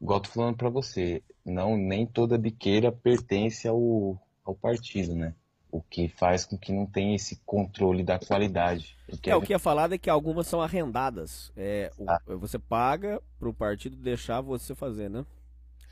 igual 0.00 0.20
tô 0.20 0.30
falando 0.30 0.56
para 0.56 0.68
você, 0.68 1.22
não 1.44 1.76
nem 1.76 2.06
toda 2.06 2.38
biqueira 2.38 2.90
pertence 2.90 3.66
ao, 3.66 4.20
ao 4.44 4.54
partido, 4.54 5.14
né? 5.14 5.34
O 5.70 5.82
que 5.82 6.08
faz 6.08 6.46
com 6.46 6.56
que 6.56 6.72
não 6.72 6.86
tenha 6.86 7.14
esse 7.14 7.36
controle 7.44 8.02
da 8.02 8.18
qualidade. 8.18 8.96
É, 9.24 9.36
o 9.36 9.42
que 9.42 9.52
é 9.52 9.58
falado 9.58 9.94
é 9.94 9.98
que 9.98 10.08
algumas 10.08 10.46
são 10.46 10.62
arrendadas. 10.62 11.52
É, 11.56 11.90
ah. 12.06 12.20
Você 12.26 12.58
paga 12.58 13.22
para 13.38 13.48
o 13.48 13.54
partido 13.54 13.96
deixar 13.96 14.40
você 14.40 14.74
fazer, 14.74 15.10
né? 15.10 15.26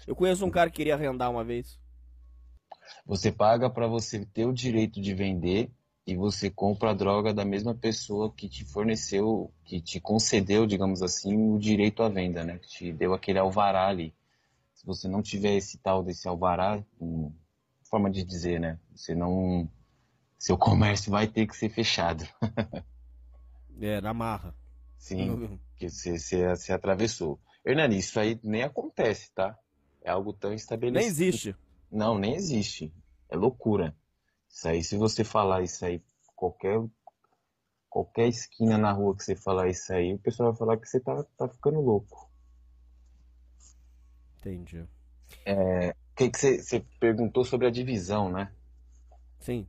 Eu 0.07 0.17
conheço 0.17 0.47
um 0.47 0.51
cara 0.51 0.71
que 0.71 0.77
queria 0.77 0.95
arrendar 0.95 1.31
uma 1.31 1.45
vez. 1.45 1.79
Você 3.05 3.31
paga 3.31 3.69
para 3.69 3.87
você 3.87 4.25
ter 4.25 4.47
o 4.47 4.53
direito 4.53 5.01
de 5.01 5.13
vender 5.15 5.71
e 6.07 6.15
você 6.15 6.49
compra 6.49 6.91
a 6.91 6.95
droga 6.95 7.35
da 7.35 7.45
mesma 7.45 7.75
pessoa 7.75 8.33
que 8.33 8.49
te 8.49 8.65
forneceu, 8.65 9.51
que 9.65 9.81
te 9.81 9.99
concedeu, 9.99 10.65
digamos 10.65 11.03
assim, 11.03 11.37
o 11.53 11.59
direito 11.59 12.03
à 12.03 12.09
venda, 12.09 12.45
né? 12.45 12.59
Que 12.59 12.69
te 12.69 12.93
deu 12.93 13.13
aquele 13.13 13.41
alvará 13.41 13.89
ali. 13.89 14.15
Se 14.73 14.87
você 14.87 15.09
não 15.09 15.21
tiver 15.21 15.57
esse 15.57 15.79
tal 15.79 16.05
desse 16.05 16.29
alvará, 16.29 16.81
forma 17.91 18.09
de 18.09 18.23
dizer, 18.23 18.61
né? 18.61 18.79
Você 18.95 19.17
não. 19.17 19.69
Seu 20.39 20.57
comércio 20.57 21.11
vai 21.11 21.27
ter 21.27 21.47
que 21.47 21.57
ser 21.57 21.71
fechado. 21.71 22.25
é, 23.81 24.01
na 24.01 24.15
marra. 24.15 24.55
Sim, 24.97 25.59
que 25.77 25.89
você, 25.89 26.19
você, 26.19 26.49
você 26.49 26.73
atravessou. 26.73 27.41
Hernani, 27.65 27.99
isso 27.99 28.21
aí 28.21 28.39
nem 28.45 28.63
acontece, 28.63 29.33
tá? 29.35 29.59
É 30.03 30.11
algo 30.11 30.33
tão 30.33 30.53
estabelecido. 30.53 31.01
Nem 31.01 31.09
existe. 31.09 31.57
Não, 31.91 32.17
nem 32.17 32.35
existe. 32.35 32.93
É 33.29 33.37
loucura. 33.37 33.97
Isso 34.49 34.69
aí, 34.69 34.83
se 34.83 34.97
você 34.97 35.25
falar 35.25 35.63
isso 35.63 35.85
aí, 35.85 36.03
qualquer, 36.35 36.81
qualquer 37.89 38.29
esquina 38.29 38.79
na 38.79 38.93
rua 38.93 39.17
que 39.17 39.25
você 39.25 39.37
falar 39.37 39.69
isso 39.69 39.93
aí, 39.93 40.15
o 40.15 40.19
pessoal 40.19 40.51
vai 40.51 40.59
falar 40.59 40.77
que 40.79 40.89
você 40.89 41.01
tá, 41.01 41.25
tá 41.37 41.49
ficando 41.49 41.81
louco. 41.81 42.31
Entendi. 44.39 44.87
É, 45.45 45.95
que, 46.17 46.31
que 46.31 46.39
você, 46.39 46.63
você 46.63 46.81
perguntou 46.99 47.45
sobre 47.45 47.67
a 47.67 47.71
divisão, 47.71 48.31
né? 48.31 48.51
Sim. 49.39 49.67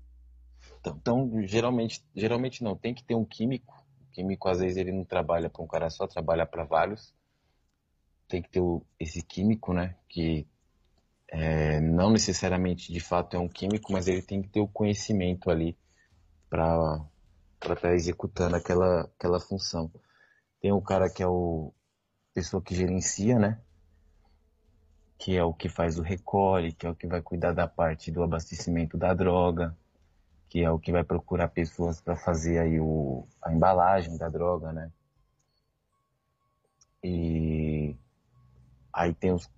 Então, 0.80 0.96
então, 0.98 1.42
geralmente, 1.46 2.04
geralmente 2.16 2.64
não, 2.64 2.76
tem 2.76 2.94
que 2.94 3.04
ter 3.04 3.16
um 3.16 3.26
químico. 3.26 3.86
O 4.02 4.14
químico, 4.14 4.48
às 4.48 4.60
vezes, 4.60 4.78
ele 4.78 4.94
não 4.94 5.04
trabalha 5.04 5.50
para 5.50 5.62
um 5.62 5.68
cara 5.68 5.90
só, 5.90 6.08
trabalha 6.08 6.46
para 6.46 6.64
vários. 6.64 7.14
Tem 8.28 8.42
que 8.42 8.50
ter 8.50 8.62
o, 8.62 8.82
esse 9.00 9.22
químico, 9.22 9.74
né? 9.74 9.96
Que 10.08 10.48
é, 11.30 11.80
não 11.80 12.10
necessariamente, 12.10 12.92
de 12.92 13.00
fato, 13.00 13.36
é 13.36 13.40
um 13.40 13.50
químico, 13.50 13.92
mas 13.92 14.08
ele 14.08 14.22
tem 14.22 14.42
que 14.42 14.50
ter 14.50 14.60
o 14.60 14.68
conhecimento 14.68 15.50
ali 15.50 15.78
para 16.50 17.02
estar 17.62 17.76
tá 17.76 17.94
executando 17.94 18.56
aquela, 18.56 19.02
aquela 19.02 19.40
função. 19.40 19.92
Tem 20.62 20.72
o 20.72 20.82
cara 20.82 21.10
que 21.10 21.22
é 21.22 21.28
o 21.28 21.74
pessoa 22.34 22.62
que 22.62 22.76
gerencia, 22.76 23.40
né? 23.40 23.60
que 25.18 25.36
é 25.36 25.44
o 25.44 25.54
que 25.54 25.68
faz 25.68 25.98
o 25.98 26.04
recolhe, 26.04 26.72
que 26.72 26.86
é 26.86 26.90
o 26.90 26.96
que 26.96 27.08
vai 27.08 27.22
cuidar 27.22 27.52
da 27.52 27.68
parte 27.68 28.12
do 28.12 28.22
abastecimento 28.22 28.98
da 28.98 29.14
droga, 29.14 29.76
que 30.48 30.64
é 30.64 30.70
o 30.70 30.80
que 30.80 30.92
vai 30.92 31.04
procurar 31.04 31.48
pessoas 31.50 32.00
para 32.00 32.16
fazer 32.16 32.60
aí 32.60 32.80
o, 32.80 33.28
a 33.42 33.52
embalagem 33.52 34.16
da 34.18 34.30
droga, 34.30 34.72
né? 34.72 34.92
E 37.04 37.96
aí 38.94 39.14
tem 39.14 39.34
os, 39.34 39.50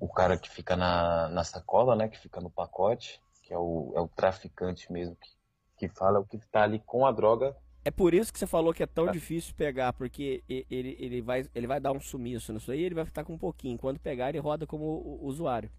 o 0.00 0.08
cara 0.08 0.38
que 0.38 0.50
fica 0.50 0.76
na, 0.76 1.28
na 1.28 1.44
sacola, 1.44 1.96
né? 1.96 2.08
Que 2.08 2.18
fica 2.18 2.40
no 2.40 2.50
pacote, 2.50 3.20
que 3.42 3.52
é 3.52 3.58
o, 3.58 3.92
é 3.96 4.00
o 4.00 4.08
traficante 4.08 4.92
mesmo 4.92 5.16
que, 5.16 5.30
que 5.76 5.88
fala 5.88 6.20
o 6.20 6.26
que 6.26 6.36
está 6.36 6.62
ali 6.62 6.80
com 6.80 7.06
a 7.06 7.12
droga 7.12 7.56
é 7.84 7.90
por 7.90 8.14
isso 8.14 8.32
que 8.32 8.38
você 8.38 8.46
falou 8.46 8.72
que 8.72 8.82
é 8.82 8.86
tão 8.86 9.08
é. 9.08 9.12
difícil 9.12 9.54
pegar, 9.56 9.92
porque 9.92 10.42
ele, 10.48 10.96
ele, 11.00 11.20
vai, 11.20 11.44
ele 11.54 11.66
vai 11.66 11.80
dar 11.80 11.92
um 11.92 12.00
sumiço 12.00 12.52
nisso 12.52 12.70
aí, 12.70 12.80
ele 12.80 12.94
vai 12.94 13.04
ficar 13.04 13.24
com 13.24 13.34
um 13.34 13.38
pouquinho. 13.38 13.76
Quando 13.76 13.98
pegar, 13.98 14.28
ele 14.28 14.38
roda 14.38 14.66
como 14.66 15.18
usuário. 15.20 15.70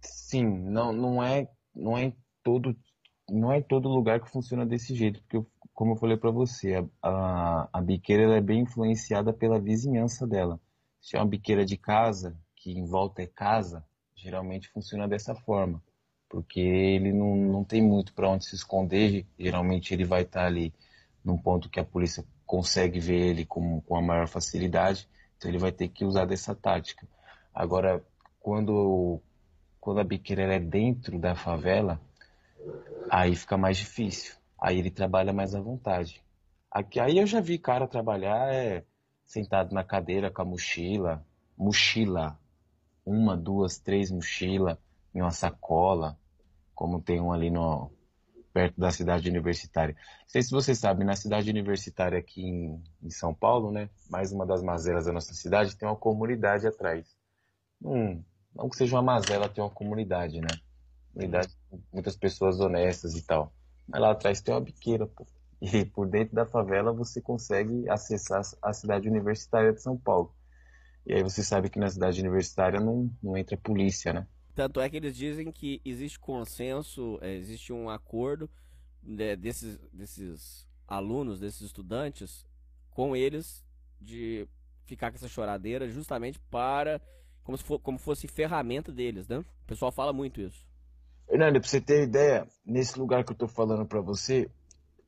Sim, 0.00 0.46
não, 0.46 0.92
não 0.92 1.22
é, 1.22 1.48
não 1.74 1.98
é 1.98 2.14
todo, 2.42 2.74
não 3.28 3.52
é 3.52 3.60
todo 3.60 3.90
lugar 3.90 4.20
que 4.20 4.30
funciona 4.30 4.64
desse 4.64 4.94
jeito, 4.94 5.22
porque 5.22 5.46
como 5.74 5.92
eu 5.92 5.96
falei 5.96 6.16
para 6.16 6.30
você, 6.30 6.74
a, 6.74 7.08
a, 7.08 7.68
a 7.72 7.80
biqueira 7.82 8.34
é 8.36 8.40
bem 8.40 8.60
influenciada 8.60 9.32
pela 9.32 9.60
vizinhança 9.60 10.26
dela. 10.26 10.58
Se 11.00 11.16
é 11.16 11.20
uma 11.20 11.28
biqueira 11.28 11.64
de 11.64 11.76
casa, 11.76 12.36
que 12.62 12.70
em 12.70 12.86
volta 12.86 13.22
é 13.22 13.26
casa, 13.26 13.84
geralmente 14.14 14.68
funciona 14.68 15.08
dessa 15.08 15.34
forma, 15.34 15.82
porque 16.28 16.60
ele 16.60 17.12
não, 17.12 17.34
não 17.34 17.64
tem 17.64 17.82
muito 17.82 18.14
para 18.14 18.28
onde 18.28 18.46
se 18.46 18.54
esconder, 18.54 19.26
geralmente 19.36 19.92
ele 19.92 20.04
vai 20.04 20.22
estar 20.22 20.42
tá 20.42 20.46
ali 20.46 20.72
num 21.24 21.36
ponto 21.36 21.68
que 21.68 21.80
a 21.80 21.84
polícia 21.84 22.24
consegue 22.46 23.00
ver 23.00 23.30
ele 23.30 23.44
com, 23.44 23.80
com 23.80 23.96
a 23.96 24.00
maior 24.00 24.28
facilidade, 24.28 25.08
então 25.36 25.50
ele 25.50 25.58
vai 25.58 25.72
ter 25.72 25.88
que 25.88 26.04
usar 26.04 26.24
dessa 26.24 26.54
tática. 26.54 27.04
Agora, 27.52 28.00
quando, 28.38 29.20
quando 29.80 29.98
a 29.98 30.04
biqueira 30.04 30.54
é 30.54 30.60
dentro 30.60 31.18
da 31.18 31.34
favela, 31.34 32.00
aí 33.10 33.34
fica 33.34 33.56
mais 33.56 33.76
difícil. 33.76 34.36
Aí 34.60 34.78
ele 34.78 34.90
trabalha 34.90 35.32
mais 35.32 35.52
à 35.52 35.60
vontade. 35.60 36.22
Aqui, 36.70 37.00
aí 37.00 37.18
eu 37.18 37.26
já 37.26 37.40
vi 37.40 37.58
cara 37.58 37.88
trabalhar 37.88 38.54
é, 38.54 38.84
sentado 39.24 39.74
na 39.74 39.82
cadeira 39.82 40.30
com 40.30 40.42
a 40.42 40.44
mochila, 40.44 41.26
mochila, 41.58 42.38
uma, 43.04 43.36
duas, 43.36 43.78
três 43.78 44.10
mochila 44.10 44.78
em 45.14 45.20
uma 45.20 45.30
sacola, 45.30 46.18
como 46.74 47.00
tem 47.00 47.20
um 47.20 47.32
ali 47.32 47.50
no, 47.50 47.90
perto 48.52 48.78
da 48.78 48.90
cidade 48.90 49.28
universitária. 49.28 49.94
Não 49.94 50.28
sei 50.28 50.42
se 50.42 50.50
você 50.50 50.74
sabe, 50.74 51.04
na 51.04 51.16
cidade 51.16 51.50
universitária 51.50 52.18
aqui 52.18 52.42
em, 52.42 52.82
em 53.02 53.10
São 53.10 53.34
Paulo, 53.34 53.72
né, 53.72 53.88
mais 54.08 54.32
uma 54.32 54.46
das 54.46 54.62
mazelas 54.62 55.06
da 55.06 55.12
nossa 55.12 55.34
cidade, 55.34 55.76
tem 55.76 55.88
uma 55.88 55.96
comunidade 55.96 56.66
atrás. 56.66 57.16
Hum, 57.82 58.22
não 58.54 58.68
que 58.68 58.76
seja 58.76 58.96
uma 58.96 59.02
mazela, 59.02 59.48
tem 59.48 59.62
uma 59.64 59.70
comunidade, 59.70 60.40
né? 60.40 60.48
Comunidade, 61.12 61.56
muitas 61.92 62.16
pessoas 62.16 62.60
honestas 62.60 63.14
e 63.14 63.22
tal. 63.22 63.52
Mas 63.88 64.00
lá 64.00 64.12
atrás 64.12 64.40
tem 64.40 64.54
uma 64.54 64.60
biqueira, 64.60 65.06
pô. 65.06 65.26
E 65.60 65.84
por 65.84 66.08
dentro 66.08 66.34
da 66.34 66.44
favela 66.44 66.92
você 66.92 67.20
consegue 67.20 67.88
acessar 67.88 68.42
a 68.60 68.72
cidade 68.72 69.08
universitária 69.08 69.72
de 69.72 69.80
São 69.80 69.96
Paulo. 69.96 70.34
E 71.06 71.14
aí 71.14 71.22
você 71.22 71.42
sabe 71.42 71.68
que 71.68 71.78
na 71.78 71.90
cidade 71.90 72.20
universitária 72.20 72.80
não, 72.80 73.10
não 73.22 73.36
entra 73.36 73.56
polícia, 73.56 74.12
né? 74.12 74.26
Tanto 74.54 74.80
é 74.80 74.88
que 74.88 74.96
eles 74.96 75.16
dizem 75.16 75.50
que 75.50 75.80
existe 75.84 76.18
consenso, 76.18 77.18
é, 77.22 77.34
existe 77.34 77.72
um 77.72 77.88
acordo 77.88 78.48
né, 79.02 79.34
desses, 79.34 79.78
desses 79.92 80.66
alunos, 80.86 81.40
desses 81.40 81.62
estudantes, 81.62 82.46
com 82.90 83.16
eles 83.16 83.64
de 84.00 84.46
ficar 84.84 85.10
com 85.10 85.16
essa 85.16 85.28
choradeira 85.28 85.88
justamente 85.88 86.38
para 86.50 87.00
como 87.42 87.56
se 87.58 87.64
for, 87.64 87.78
como 87.78 87.98
fosse 87.98 88.28
ferramenta 88.28 88.92
deles, 88.92 89.26
né? 89.26 89.38
O 89.38 89.66
pessoal 89.66 89.90
fala 89.90 90.12
muito 90.12 90.40
isso. 90.40 90.64
Fernando, 91.26 91.60
pra 91.60 91.68
você 91.68 91.80
ter 91.80 92.04
ideia, 92.04 92.46
nesse 92.64 92.98
lugar 92.98 93.24
que 93.24 93.32
eu 93.32 93.36
tô 93.36 93.48
falando 93.48 93.86
para 93.86 94.00
você, 94.00 94.50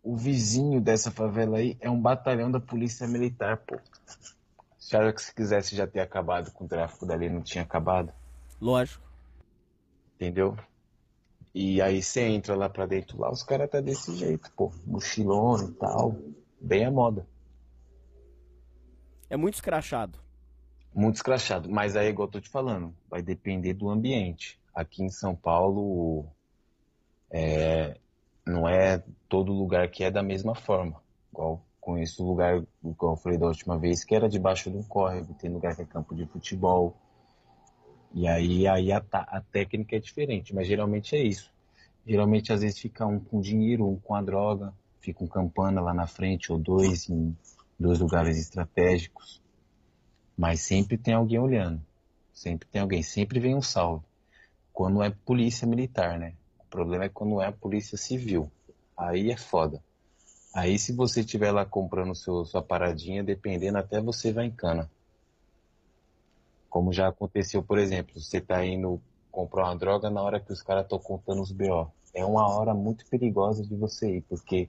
o 0.03 0.17
vizinho 0.17 0.81
dessa 0.81 1.11
favela 1.11 1.59
aí 1.59 1.77
é 1.81 1.89
um 1.89 2.01
batalhão 2.01 2.51
da 2.51 2.61
polícia 2.61 3.07
militar, 3.07 3.59
pô. 3.59 3.79
Se 4.85 5.13
que 5.13 5.23
se 5.23 5.35
quisesse 5.35 5.75
já 5.75 5.87
ter 5.87 6.01
acabado 6.01 6.51
com 6.53 6.65
o 6.65 6.69
tráfico 6.69 7.07
dali, 7.07 7.31
não 7.31 7.43
tinha 7.43 7.65
acabado? 7.65 8.13
Lógico 8.61 9.05
entendeu? 10.15 10.57
E 11.55 11.81
aí 11.81 12.03
você 12.03 12.23
entra 12.23 12.57
lá 12.57 12.69
pra 12.69 12.87
dentro, 12.87 13.21
lá 13.21 13.31
os 13.31 13.43
caras 13.43 13.71
tá 13.71 13.81
desse 13.81 14.15
jeito, 14.17 14.51
pô, 14.57 14.73
mochilona 14.87 15.69
e 15.69 15.73
tal, 15.73 16.17
bem 16.61 16.85
a 16.85 16.91
moda. 16.91 17.27
É 19.31 19.37
muito 19.37 19.55
escrachado. 19.55 20.19
Muito 20.93 21.17
escrachado, 21.17 21.69
mas 21.69 21.97
aí, 21.97 22.09
igual 22.09 22.29
eu 22.29 22.33
tô 22.33 22.41
te 22.41 22.49
falando, 22.49 22.95
vai 23.09 23.23
depender 23.23 23.75
do 23.75 23.89
ambiente. 23.89 24.59
Aqui 24.75 25.03
em 25.03 25.09
São 25.09 25.35
Paulo, 25.35 26.27
é, 27.31 27.99
não 28.47 28.69
é 28.69 29.03
todo 29.29 29.53
lugar 29.53 29.89
que 29.91 30.05
é 30.05 30.11
da 30.11 30.23
mesma 30.23 30.55
forma. 30.55 31.03
Igual 31.33 31.65
conheço 31.85 32.25
lugar, 32.25 32.63
igual 32.83 33.13
eu 33.13 33.17
falei 33.17 33.39
da 33.39 33.47
última 33.47 33.79
vez, 33.79 34.03
que 34.05 34.15
era 34.15 34.29
debaixo 34.29 34.71
de 34.71 34.77
um 34.79 34.83
córrego, 34.83 35.35
tem 35.35 35.51
lugar 35.51 35.77
que 35.77 35.83
é 35.83 35.85
campo 35.85 36.15
de 36.15 36.25
futebol, 36.27 36.97
e 38.15 38.27
aí, 38.27 38.67
aí 38.67 38.91
a, 38.93 39.05
a 39.13 39.41
técnica 39.41 39.97
é 39.97 39.99
diferente, 39.99 40.55
mas 40.55 40.67
geralmente 40.67 41.17
é 41.17 41.23
isso. 41.23 41.53
Geralmente, 42.07 42.53
às 42.53 42.61
vezes, 42.61 42.79
fica 42.79 43.05
um 43.05 43.19
com 43.19 43.41
dinheiro, 43.41 43.89
um 43.89 43.97
com 43.97 44.15
a 44.15 44.23
droga, 44.23 44.73
fica 45.01 45.25
um 45.25 45.27
campana 45.27 45.81
lá 45.81 45.93
na 45.93 46.07
frente, 46.07 46.53
ou 46.53 46.59
dois 46.59 47.09
em 47.11 47.37
dois 47.79 47.99
lugares 47.99 48.39
estratégicos. 48.39 49.43
Mas 50.37 50.61
sempre 50.61 50.97
tem 50.97 51.13
alguém 51.13 51.41
olhando. 51.41 51.85
Sempre 52.33 52.69
tem 52.69 52.81
alguém, 52.81 53.03
sempre 53.03 53.41
vem 53.41 53.55
um 53.55 53.63
salve. 53.63 54.05
Quando 54.73 55.03
é 55.03 55.11
polícia 55.11 55.67
militar, 55.67 56.19
né? 56.19 56.35
O 56.61 56.65
problema 56.67 57.05
é 57.05 57.09
quando 57.09 57.41
é 57.41 57.47
a 57.47 57.53
polícia 57.53 57.99
civil. 57.99 58.51
Aí 58.97 59.31
é 59.31 59.37
foda. 59.37 59.83
Aí 60.55 60.79
se 60.79 60.93
você 60.93 61.21
estiver 61.21 61.51
lá 61.51 61.67
comprando 61.67 62.15
seu, 62.15 62.45
sua 62.45 62.63
paradinha, 62.63 63.25
dependendo, 63.25 63.77
até 63.77 64.01
você 64.01 64.33
vai 64.33 64.47
em 64.47 64.53
cana. 64.53 64.89
Como 66.71 66.93
já 66.93 67.09
aconteceu, 67.09 67.61
por 67.61 67.77
exemplo, 67.77 68.21
você 68.21 68.41
tá 68.41 68.65
indo 68.65 69.03
comprar 69.33 69.65
uma 69.65 69.77
droga 69.77 70.09
na 70.09 70.23
hora 70.23 70.39
que 70.39 70.53
os 70.53 70.63
caras 70.63 70.85
estão 70.85 70.99
contando 71.01 71.43
os 71.43 71.51
BO. 71.51 71.93
É 72.15 72.25
uma 72.25 72.49
hora 72.49 72.73
muito 72.73 73.05
perigosa 73.07 73.67
de 73.67 73.75
você 73.75 74.19
ir, 74.19 74.21
porque 74.23 74.69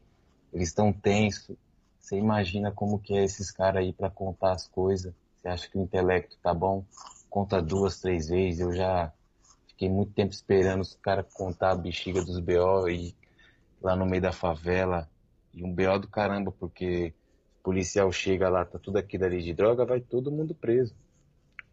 eles 0.51 0.69
estão 0.69 0.91
tensos. 0.91 1.55
Você 1.99 2.17
imagina 2.17 2.71
como 2.71 2.97
que 2.97 3.15
é 3.15 3.23
esses 3.23 3.51
caras 3.51 3.83
aí 3.83 3.93
para 3.93 4.09
contar 4.09 4.53
as 4.53 4.67
coisas. 4.67 5.13
Você 5.37 5.47
acha 5.47 5.69
que 5.69 5.77
o 5.77 5.81
intelecto 5.81 6.35
tá 6.41 6.51
bom? 6.51 6.83
Conta 7.29 7.61
duas, 7.61 7.99
três 7.99 8.29
vezes. 8.29 8.59
Eu 8.59 8.73
já 8.73 9.13
fiquei 9.67 9.87
muito 9.87 10.13
tempo 10.13 10.33
esperando 10.33 10.81
os 10.81 10.95
caras 10.95 11.31
contar 11.31 11.71
a 11.71 11.75
bexiga 11.75 12.23
dos 12.23 12.39
BO 12.39 12.89
e 12.89 13.15
lá 13.79 13.95
no 13.95 14.07
meio 14.07 14.23
da 14.23 14.31
favela. 14.31 15.07
E 15.55 15.63
um 15.63 15.73
BO 15.73 15.99
do 15.99 16.07
caramba, 16.07 16.51
porque 16.51 17.13
o 17.61 17.63
policial 17.63 18.11
chega 18.11 18.49
lá, 18.49 18.65
tá 18.65 18.77
tudo 18.77 18.97
aqui 18.97 19.17
dali 19.17 19.41
de 19.41 19.53
droga, 19.53 19.85
vai 19.85 20.01
todo 20.01 20.31
mundo 20.31 20.53
preso. 20.53 20.93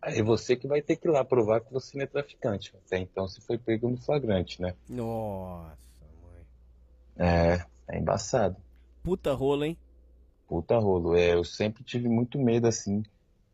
Aí 0.00 0.22
você 0.22 0.56
que 0.56 0.66
vai 0.66 0.80
ter 0.80 0.96
que 0.96 1.06
ir 1.06 1.10
lá 1.10 1.24
provar 1.24 1.60
que 1.60 1.72
você 1.72 1.96
não 1.96 2.04
é 2.04 2.06
traficante. 2.06 2.74
Até 2.76 2.98
então 2.98 3.28
você 3.28 3.40
foi 3.40 3.58
pego 3.58 3.90
no 3.90 3.96
flagrante, 3.96 4.60
né? 4.62 4.74
Nossa, 4.88 6.04
mãe. 6.20 7.26
É, 7.28 7.64
é 7.88 7.98
embaçado. 7.98 8.56
Puta 9.02 9.32
rola, 9.32 9.66
hein? 9.66 9.76
Puta 10.48 10.76
rolo. 10.78 11.16
É, 11.16 11.34
eu 11.34 11.44
sempre 11.44 11.84
tive 11.84 12.08
muito 12.08 12.38
medo, 12.38 12.66
assim, 12.66 13.02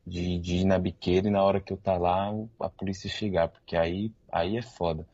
de, 0.06 0.38
de 0.38 0.56
ir 0.56 0.64
na 0.64 0.78
biqueira 0.78 1.28
e 1.28 1.30
na 1.30 1.42
hora 1.42 1.60
que 1.60 1.72
eu 1.72 1.76
tá 1.76 1.96
lá, 1.96 2.30
a 2.60 2.68
polícia 2.70 3.10
chegar, 3.10 3.48
porque 3.48 3.76
aí, 3.76 4.12
aí 4.32 4.56
é 4.56 4.62
foda. 4.62 5.06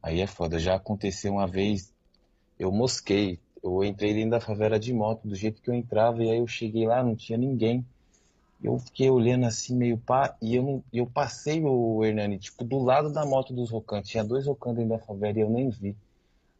Aí 0.00 0.20
é 0.20 0.26
foda. 0.26 0.60
Já 0.60 0.76
aconteceu 0.76 1.32
uma 1.32 1.46
vez, 1.46 1.92
eu 2.56 2.70
mosquei. 2.70 3.40
Eu 3.66 3.84
entrei 3.84 4.14
dentro 4.14 4.30
da 4.30 4.40
favela 4.40 4.78
de 4.78 4.92
moto, 4.92 5.26
do 5.26 5.34
jeito 5.34 5.60
que 5.60 5.68
eu 5.68 5.74
entrava, 5.74 6.22
e 6.22 6.30
aí 6.30 6.38
eu 6.38 6.46
cheguei 6.46 6.86
lá, 6.86 7.02
não 7.02 7.16
tinha 7.16 7.36
ninguém. 7.36 7.84
Eu 8.62 8.78
fiquei 8.78 9.10
olhando 9.10 9.44
assim, 9.44 9.76
meio 9.76 9.98
pá, 9.98 10.36
e 10.40 10.54
eu, 10.54 10.84
eu 10.92 11.06
passei 11.06 11.62
o 11.62 12.04
Hernani, 12.04 12.38
tipo, 12.38 12.64
do 12.64 12.78
lado 12.78 13.12
da 13.12 13.26
moto 13.26 13.52
dos 13.52 13.70
rocantes. 13.70 14.10
Tinha 14.10 14.24
dois 14.24 14.46
rocantes 14.46 14.78
dentro 14.78 14.96
da 14.96 15.04
favela 15.04 15.38
e 15.38 15.42
eu 15.42 15.50
nem 15.50 15.68
vi. 15.68 15.96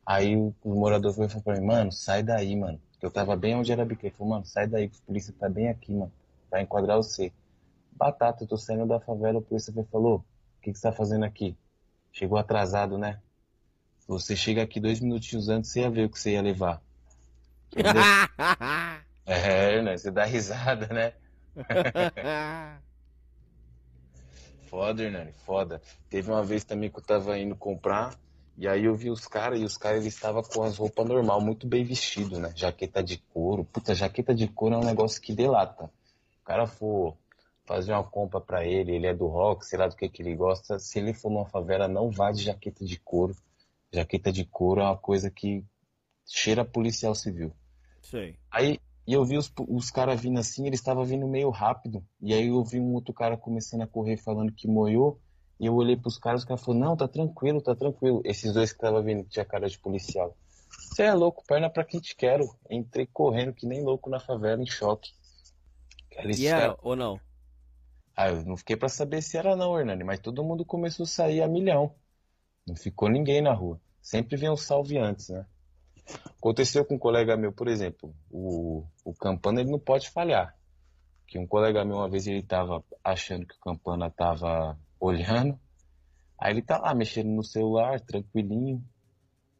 Aí 0.04 0.36
o, 0.36 0.54
o 0.64 0.74
morador 0.74 1.12
foi 1.12 1.28
falou 1.28 1.44
pra 1.44 1.60
mim, 1.60 1.66
mano, 1.66 1.92
sai 1.92 2.22
daí, 2.22 2.56
mano. 2.56 2.80
Eu 3.00 3.10
tava 3.10 3.36
bem 3.36 3.54
onde 3.54 3.70
era 3.70 3.82
a 3.82 3.86
biqueira. 3.86 4.08
Ele 4.08 4.16
falou, 4.16 4.34
mano, 4.34 4.46
sai 4.46 4.66
daí, 4.66 4.88
que 4.88 4.98
a 4.98 5.06
polícia 5.06 5.34
tá 5.38 5.48
bem 5.48 5.68
aqui, 5.68 5.92
mano. 5.92 6.12
Vai 6.50 6.62
enquadrar 6.62 6.96
você. 6.96 7.32
Batata, 7.92 8.44
eu 8.44 8.48
tô 8.48 8.56
saindo 8.58 8.86
da 8.86 9.00
favela, 9.00 9.38
o 9.38 9.42
polícia 9.42 9.72
falou, 9.90 10.16
o 10.58 10.62
que, 10.62 10.72
que 10.72 10.78
você 10.78 10.82
tá 10.82 10.92
fazendo 10.92 11.24
aqui? 11.24 11.56
Chegou 12.12 12.36
atrasado, 12.36 12.98
né? 12.98 13.20
Você 14.08 14.36
chega 14.36 14.62
aqui 14.62 14.80
dois 14.80 15.00
minutinhos 15.00 15.48
antes, 15.48 15.70
você 15.70 15.80
ia 15.80 15.90
ver 15.90 16.06
o 16.06 16.10
que 16.10 16.18
você 16.18 16.32
ia 16.32 16.42
levar. 16.42 16.82
É, 19.28 19.82
né? 19.82 19.98
Você 19.98 20.08
dá 20.12 20.24
risada, 20.24 20.86
né? 20.86 21.12
Foda, 24.68 25.02
Hernani, 25.02 25.32
foda. 25.32 25.80
Teve 26.10 26.30
uma 26.30 26.44
vez 26.44 26.64
também 26.64 26.90
que 26.90 26.98
eu 26.98 27.02
tava 27.02 27.38
indo 27.38 27.56
comprar, 27.56 28.14
e 28.58 28.66
aí 28.66 28.84
eu 28.84 28.94
vi 28.94 29.10
os 29.10 29.26
caras, 29.26 29.60
e 29.60 29.64
os 29.64 29.76
caras 29.76 30.04
estavam 30.04 30.42
com 30.42 30.62
as 30.62 30.76
roupas 30.76 31.06
normal, 31.06 31.40
muito 31.40 31.66
bem 31.66 31.84
vestido, 31.84 32.38
né? 32.38 32.52
Jaqueta 32.54 33.02
de 33.02 33.18
couro. 33.32 33.64
Puta, 33.64 33.94
jaqueta 33.94 34.34
de 34.34 34.48
couro 34.48 34.74
é 34.74 34.78
um 34.78 34.84
negócio 34.84 35.20
que 35.22 35.32
delata. 35.32 35.84
O 35.84 36.44
cara 36.44 36.66
for 36.66 37.16
fazer 37.64 37.92
uma 37.92 38.04
compra 38.04 38.40
pra 38.40 38.64
ele, 38.64 38.94
ele 38.94 39.06
é 39.06 39.14
do 39.14 39.26
rock, 39.26 39.64
sei 39.64 39.78
lá 39.78 39.86
do 39.88 39.96
que 39.96 40.08
que 40.08 40.22
ele 40.22 40.34
gosta, 40.34 40.78
se 40.78 40.98
ele 40.98 41.14
for 41.14 41.30
numa 41.30 41.46
favela, 41.46 41.88
não 41.88 42.10
vá 42.10 42.30
de 42.30 42.42
jaqueta 42.42 42.84
de 42.84 42.98
couro. 42.98 43.36
Jaqueta 43.92 44.32
de 44.32 44.44
couro 44.44 44.80
é 44.80 44.84
uma 44.84 44.96
coisa 44.96 45.30
que 45.30 45.64
cheira 46.26 46.64
policial 46.64 47.14
civil. 47.14 47.52
Sei. 48.02 48.36
Aí 48.50 48.78
e 49.06 49.12
eu 49.12 49.24
vi 49.24 49.38
os, 49.38 49.52
os 49.68 49.88
caras 49.90 50.20
vindo 50.20 50.38
assim, 50.40 50.66
eles 50.66 50.80
estavam 50.80 51.04
vindo 51.04 51.28
meio 51.28 51.48
rápido. 51.50 52.04
E 52.20 52.34
aí 52.34 52.48
eu 52.48 52.64
vi 52.64 52.80
um 52.80 52.92
outro 52.94 53.14
cara 53.14 53.36
começando 53.36 53.82
a 53.82 53.86
correr 53.86 54.16
falando 54.16 54.52
que 54.52 54.66
moiou. 54.66 55.20
E 55.60 55.66
eu 55.66 55.74
olhei 55.74 55.96
pros 55.96 56.18
caras, 56.18 56.40
os 56.42 56.44
caras 56.44 56.62
falaram, 56.64 56.84
não, 56.88 56.96
tá 56.96 57.06
tranquilo, 57.06 57.62
tá 57.62 57.74
tranquilo. 57.74 58.20
Esses 58.24 58.52
dois 58.52 58.72
que 58.72 58.78
estavam 58.78 59.02
vindo, 59.02 59.22
tinha 59.28 59.44
cara 59.44 59.68
de 59.70 59.78
policial. 59.78 60.36
Você 60.68 61.04
é 61.04 61.14
louco, 61.14 61.44
perna 61.46 61.70
pra 61.70 61.84
quem 61.84 62.00
te 62.00 62.16
quero. 62.16 62.44
Entrei 62.68 63.06
correndo 63.06 63.52
que 63.54 63.64
nem 63.64 63.82
louco 63.82 64.10
na 64.10 64.18
favela, 64.18 64.60
em 64.60 64.66
choque. 64.66 65.12
Eles 66.10 66.38
E 66.40 66.46
era 66.48 66.60
ficaram- 66.72 66.78
ou 66.82 66.96
não? 66.96 67.20
Ah, 68.16 68.28
eu 68.30 68.44
não 68.44 68.56
fiquei 68.56 68.76
pra 68.76 68.88
saber 68.88 69.22
se 69.22 69.36
era 69.36 69.54
não, 69.54 69.78
Hernani, 69.78 70.02
mas 70.02 70.18
todo 70.20 70.42
mundo 70.42 70.64
começou 70.64 71.04
a 71.04 71.06
sair 71.06 71.42
a 71.42 71.48
milhão. 71.48 71.94
Não 72.66 72.74
ficou 72.74 73.08
ninguém 73.08 73.40
na 73.40 73.52
rua. 73.52 73.80
Sempre 74.02 74.36
vem 74.36 74.50
um 74.50 74.56
salve 74.56 74.98
antes, 74.98 75.28
né? 75.28 75.46
Aconteceu 76.38 76.84
com 76.84 76.94
um 76.94 76.98
colega 76.98 77.36
meu, 77.36 77.52
por 77.52 77.68
exemplo, 77.68 78.14
o, 78.30 78.84
o 79.04 79.14
Campana 79.14 79.60
ele 79.60 79.70
não 79.70 79.78
pode 79.78 80.10
falhar. 80.10 80.54
Que 81.26 81.38
um 81.38 81.46
colega 81.46 81.84
meu 81.84 81.96
uma 81.96 82.08
vez 82.08 82.26
ele 82.26 82.42
tava 82.42 82.84
achando 83.02 83.46
que 83.46 83.54
o 83.54 83.60
Campana 83.60 84.10
tava 84.10 84.78
olhando, 85.00 85.58
aí 86.38 86.52
ele 86.52 86.62
tá 86.62 86.78
lá 86.78 86.94
mexendo 86.94 87.30
no 87.30 87.42
celular, 87.42 88.00
tranquilinho, 88.00 88.82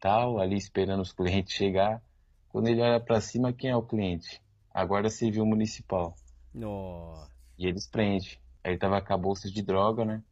tal, 0.00 0.38
ali 0.38 0.56
esperando 0.56 1.00
os 1.00 1.12
clientes 1.12 1.54
chegar. 1.54 2.00
Quando 2.48 2.68
ele 2.68 2.80
olha 2.80 3.00
pra 3.00 3.20
cima, 3.20 3.52
quem 3.52 3.70
é 3.70 3.76
o 3.76 3.82
cliente? 3.82 4.40
A 4.72 4.84
Guarda 4.84 5.10
Civil 5.10 5.44
Municipal. 5.44 6.14
Nossa. 6.54 7.30
E 7.58 7.66
eles 7.66 7.88
prendem. 7.88 8.38
Aí 8.62 8.72
ele 8.72 8.78
tava 8.78 9.00
com 9.00 9.12
a 9.12 9.18
bolsa 9.18 9.50
de 9.50 9.62
droga, 9.62 10.04
né? 10.04 10.22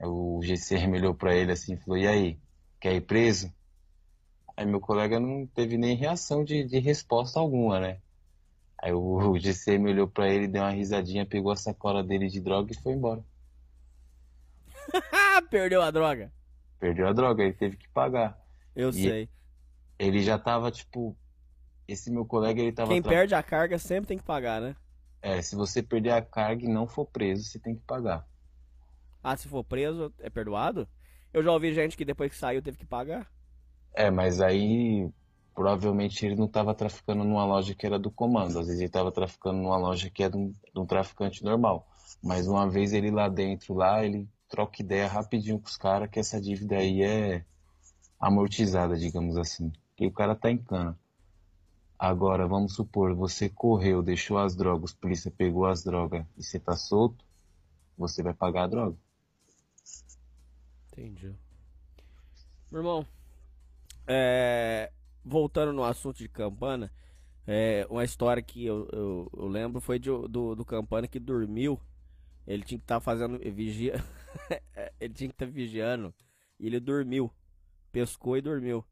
O 0.00 0.40
GCM 0.42 0.98
olhou 0.98 1.14
pra 1.14 1.34
ele 1.34 1.52
assim 1.52 1.74
e 1.74 1.76
falou: 1.76 1.96
E 1.96 2.06
aí, 2.06 2.38
quer 2.80 2.94
ir 2.94 3.02
preso? 3.02 3.52
Aí 4.62 4.66
meu 4.66 4.80
colega 4.80 5.18
não 5.18 5.44
teve 5.44 5.76
nem 5.76 5.96
reação 5.96 6.44
de, 6.44 6.62
de 6.62 6.78
resposta 6.78 7.40
alguma, 7.40 7.80
né? 7.80 8.00
Aí 8.78 8.92
o, 8.92 9.00
o 9.32 9.38
GCM 9.40 9.90
olhou 9.90 10.06
pra 10.08 10.28
ele, 10.28 10.46
deu 10.46 10.62
uma 10.62 10.70
risadinha, 10.70 11.26
pegou 11.26 11.50
a 11.50 11.56
sacola 11.56 12.04
dele 12.04 12.28
de 12.28 12.40
droga 12.40 12.72
e 12.72 12.76
foi 12.80 12.92
embora. 12.92 13.24
Perdeu 15.50 15.82
a 15.82 15.90
droga. 15.90 16.32
Perdeu 16.78 17.08
a 17.08 17.12
droga, 17.12 17.42
ele 17.42 17.54
teve 17.54 17.76
que 17.76 17.88
pagar. 17.88 18.40
Eu 18.76 18.90
E- 18.90 19.02
sei. 19.02 19.28
Ele 19.98 20.22
já 20.22 20.38
tava, 20.38 20.70
tipo. 20.70 21.16
Esse 21.88 22.08
meu 22.08 22.24
colega, 22.24 22.60
ele 22.60 22.72
tava. 22.72 22.92
Quem 22.92 23.02
tra- 23.02 23.10
perde 23.10 23.34
a 23.34 23.42
carga 23.42 23.78
sempre 23.80 24.06
tem 24.06 24.18
que 24.18 24.24
pagar, 24.24 24.60
né? 24.60 24.76
É, 25.20 25.42
se 25.42 25.56
você 25.56 25.82
perder 25.82 26.10
a 26.10 26.22
carga 26.22 26.64
e 26.64 26.68
não 26.68 26.86
for 26.86 27.04
preso, 27.06 27.42
você 27.44 27.58
tem 27.58 27.74
que 27.74 27.82
pagar. 27.82 28.24
Ah, 29.22 29.36
se 29.36 29.48
for 29.48 29.64
preso, 29.64 30.12
é 30.20 30.30
perdoado? 30.30 30.88
Eu 31.32 31.42
já 31.42 31.50
ouvi 31.52 31.72
gente 31.72 31.96
que 31.96 32.04
depois 32.04 32.30
que 32.30 32.36
saiu 32.36 32.62
teve 32.62 32.76
que 32.78 32.86
pagar. 32.86 33.31
É, 33.94 34.10
mas 34.10 34.40
aí 34.40 35.10
provavelmente 35.54 36.24
ele 36.24 36.34
não 36.34 36.46
estava 36.46 36.74
traficando 36.74 37.24
numa 37.24 37.44
loja 37.44 37.74
que 37.74 37.86
era 37.86 37.98
do 37.98 38.10
comando. 38.10 38.58
Às 38.58 38.66
vezes 38.66 38.80
ele 38.80 38.86
estava 38.86 39.12
traficando 39.12 39.58
numa 39.58 39.76
loja 39.76 40.10
que 40.10 40.22
é 40.22 40.28
de 40.28 40.36
um, 40.36 40.50
de 40.50 40.80
um 40.80 40.86
traficante 40.86 41.44
normal. 41.44 41.86
Mas 42.22 42.46
uma 42.46 42.68
vez 42.68 42.92
ele 42.92 43.10
lá 43.10 43.28
dentro, 43.28 43.74
lá, 43.74 44.04
ele 44.04 44.28
troca 44.48 44.82
ideia 44.82 45.08
rapidinho 45.08 45.58
com 45.58 45.66
os 45.66 45.76
caras 45.76 46.08
que 46.10 46.18
essa 46.18 46.40
dívida 46.40 46.76
aí 46.76 47.02
é 47.02 47.44
amortizada, 48.18 48.96
digamos 48.96 49.36
assim. 49.36 49.72
Que 49.96 50.06
o 50.06 50.12
cara 50.12 50.34
tá 50.34 50.50
em 50.50 50.58
cana. 50.58 50.98
Agora, 51.98 52.48
vamos 52.48 52.74
supor, 52.74 53.14
você 53.14 53.48
correu, 53.48 54.02
deixou 54.02 54.38
as 54.38 54.56
drogas, 54.56 54.92
polícia 54.92 55.30
pegou 55.30 55.66
as 55.66 55.84
drogas 55.84 56.26
e 56.36 56.42
você 56.42 56.58
tá 56.58 56.76
solto, 56.76 57.24
você 57.96 58.22
vai 58.22 58.34
pagar 58.34 58.64
a 58.64 58.66
droga. 58.66 58.96
Entendi. 60.90 61.32
Meu 62.70 62.80
irmão, 62.80 63.06
é, 64.06 64.92
voltando 65.24 65.72
no 65.72 65.84
assunto 65.84 66.18
de 66.18 66.28
Campana, 66.28 66.92
é, 67.46 67.86
uma 67.90 68.04
história 68.04 68.42
que 68.42 68.64
eu, 68.66 68.88
eu, 68.92 69.30
eu 69.36 69.48
lembro 69.48 69.80
foi 69.80 69.98
de- 69.98 70.10
do, 70.28 70.54
do 70.56 70.64
Campana 70.64 71.08
que 71.08 71.20
dormiu. 71.20 71.80
Ele 72.46 72.64
tinha 72.64 72.78
que 72.78 72.84
estar 72.84 73.00
fazendo 73.00 73.38
vigia. 73.52 73.94
ele 75.00 75.14
tinha 75.14 75.28
que 75.28 75.34
estar 75.34 75.46
vigiando. 75.46 76.14
E 76.58 76.66
ele 76.66 76.80
dormiu. 76.80 77.30
Pescou 77.92 78.36
e 78.36 78.42
dormiu. 78.42 78.84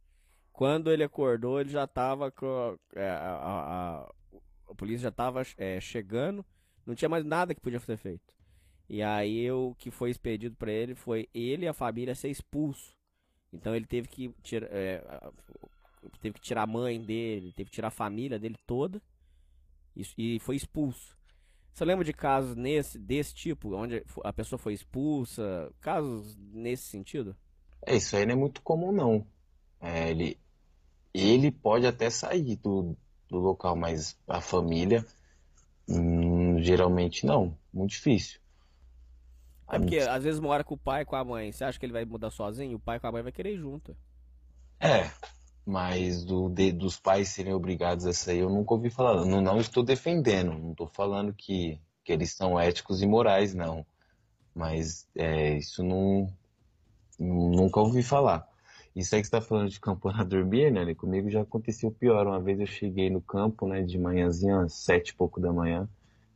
Quando 0.52 0.90
ele 0.92 1.04
acordou, 1.04 1.60
ele 1.60 1.70
já 1.70 1.86
tava 1.86 2.30
com. 2.30 2.78
é, 2.94 3.08
a, 3.10 3.34
a- 3.36 4.00
a- 4.06 4.14
a 4.70 4.74
polícia 4.74 5.04
já 5.04 5.12
tava 5.12 5.42
é, 5.56 5.80
chegando. 5.80 6.44
Não 6.86 6.94
tinha 6.94 7.08
mais 7.08 7.24
nada 7.24 7.54
que 7.54 7.60
podia 7.60 7.80
ser 7.80 7.96
feito. 7.96 8.34
E 8.88 9.02
aí 9.02 9.50
o 9.52 9.74
que 9.76 9.90
foi 9.90 10.10
expedido 10.10 10.56
pra 10.56 10.72
ele 10.72 10.94
foi 10.94 11.28
ele 11.34 11.66
e 11.66 11.68
a 11.68 11.74
família 11.74 12.14
ser 12.14 12.28
expulso. 12.30 12.96
Então 13.52 13.74
ele 13.74 13.86
teve 13.86 14.08
que 14.08 14.32
tirar, 14.42 14.68
é, 14.70 15.02
teve 16.20 16.34
que 16.34 16.40
tirar 16.40 16.62
a 16.62 16.66
mãe 16.66 17.00
dele, 17.00 17.52
teve 17.52 17.70
que 17.70 17.74
tirar 17.74 17.88
a 17.88 17.92
família 17.92 18.38
dele 18.38 18.56
toda 18.66 19.02
e, 19.96 20.04
e 20.36 20.38
foi 20.40 20.56
expulso. 20.56 21.16
Você 21.72 21.84
lembra 21.84 22.04
de 22.04 22.12
casos 22.12 22.56
nesse 22.56 22.98
desse 22.98 23.34
tipo, 23.34 23.74
onde 23.74 24.04
a 24.24 24.32
pessoa 24.32 24.58
foi 24.58 24.74
expulsa, 24.74 25.72
casos 25.80 26.36
nesse 26.36 26.84
sentido? 26.84 27.36
É, 27.86 27.96
isso 27.96 28.16
aí 28.16 28.26
não 28.26 28.34
é 28.34 28.36
muito 28.36 28.62
comum, 28.62 28.92
não. 28.92 29.26
É, 29.80 30.10
ele, 30.10 30.38
ele 31.14 31.50
pode 31.50 31.86
até 31.86 32.10
sair 32.10 32.56
do, 32.56 32.96
do 33.28 33.38
local, 33.38 33.74
mas 33.74 34.18
a 34.28 34.40
família, 34.40 35.04
hum, 35.88 36.60
geralmente 36.62 37.24
não. 37.24 37.56
Muito 37.72 37.92
difícil. 37.92 38.39
É 39.70 39.78
porque 39.78 39.98
às 39.98 40.24
vezes 40.24 40.40
mora 40.40 40.64
com 40.64 40.74
o 40.74 40.78
pai, 40.78 41.04
com 41.04 41.16
a 41.16 41.24
mãe. 41.24 41.52
Você 41.52 41.64
acha 41.64 41.78
que 41.78 41.86
ele 41.86 41.92
vai 41.92 42.04
mudar 42.04 42.30
sozinho? 42.30 42.76
O 42.76 42.80
pai 42.80 42.98
com 42.98 43.06
a 43.06 43.12
mãe 43.12 43.22
vai 43.22 43.32
querer 43.32 43.54
ir 43.54 43.58
junto. 43.58 43.96
É, 44.80 45.10
mas 45.66 46.24
do, 46.24 46.48
de- 46.48 46.72
dos 46.72 46.98
pais 46.98 47.28
serem 47.28 47.52
obrigados 47.54 48.06
a 48.06 48.12
sair, 48.12 48.40
eu 48.40 48.50
nunca 48.50 48.74
ouvi 48.74 48.90
falar. 48.90 49.24
Não, 49.24 49.40
não 49.40 49.58
estou 49.60 49.82
defendendo, 49.82 50.52
não 50.52 50.72
estou 50.72 50.88
falando 50.88 51.32
que, 51.34 51.80
que 52.04 52.12
eles 52.12 52.32
são 52.32 52.58
éticos 52.58 53.02
e 53.02 53.06
morais, 53.06 53.54
não. 53.54 53.84
Mas 54.54 55.06
é, 55.14 55.56
isso 55.56 55.82
não. 55.84 56.26
Nunca 57.18 57.80
ouvi 57.80 58.02
falar. 58.02 58.48
Isso 58.96 59.14
aí 59.14 59.20
que 59.20 59.26
você 59.28 59.32
tá 59.32 59.40
falando 59.40 59.68
de 59.70 59.78
campana 59.78 60.24
dormir, 60.24 60.72
né? 60.72 60.94
Comigo 60.94 61.30
já 61.30 61.42
aconteceu 61.42 61.92
pior. 61.92 62.26
Uma 62.26 62.40
vez 62.40 62.58
eu 62.58 62.66
cheguei 62.66 63.10
no 63.10 63.20
campo, 63.20 63.66
né, 63.68 63.82
de 63.82 63.98
manhãzinha, 63.98 64.60
às 64.62 64.74
sete 64.74 65.10
e 65.10 65.14
pouco 65.14 65.40
da 65.40 65.52
manhã. 65.52 65.88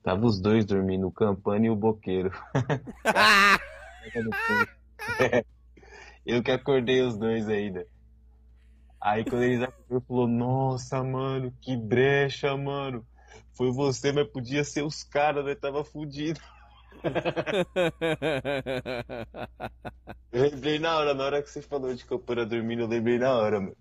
Tava 0.05 0.25
os 0.27 0.39
dois 0.39 0.65
dormindo, 0.67 1.09
o 1.09 1.11
campana 1.11 1.65
e 1.65 1.71
o 1.71 1.75
boqueiro. 1.75 2.31
eu 6.27 6.43
que 6.43 6.51
acordei 6.51 7.01
os 7.01 7.17
dois 7.17 7.49
ainda. 7.49 7.87
Aí 9.01 9.25
quando 9.25 9.45
eles 9.45 9.63
acordaram, 9.63 10.03
falou, 10.03 10.29
nossa, 10.29 11.03
mano, 11.03 11.51
que 11.59 11.75
brecha, 11.75 12.55
mano. 12.55 13.03
Foi 13.55 13.73
você, 13.73 14.13
mas 14.13 14.29
podia 14.29 14.63
ser 14.63 14.83
os 14.83 15.03
caras, 15.03 15.43
né? 15.43 15.55
Tava 15.55 15.83
fudido. 15.83 16.39
eu 20.33 20.43
lembrei 20.43 20.79
na 20.79 20.99
hora, 20.99 21.15
na 21.15 21.25
hora 21.25 21.43
que 21.43 21.49
você 21.49 21.63
falou 21.63 21.95
de 21.95 22.05
campana 22.05 22.45
dormindo, 22.45 22.83
eu 22.83 22.89
lembrei 22.89 23.19
na 23.19 23.33
hora, 23.33 23.59
mano. 23.59 23.75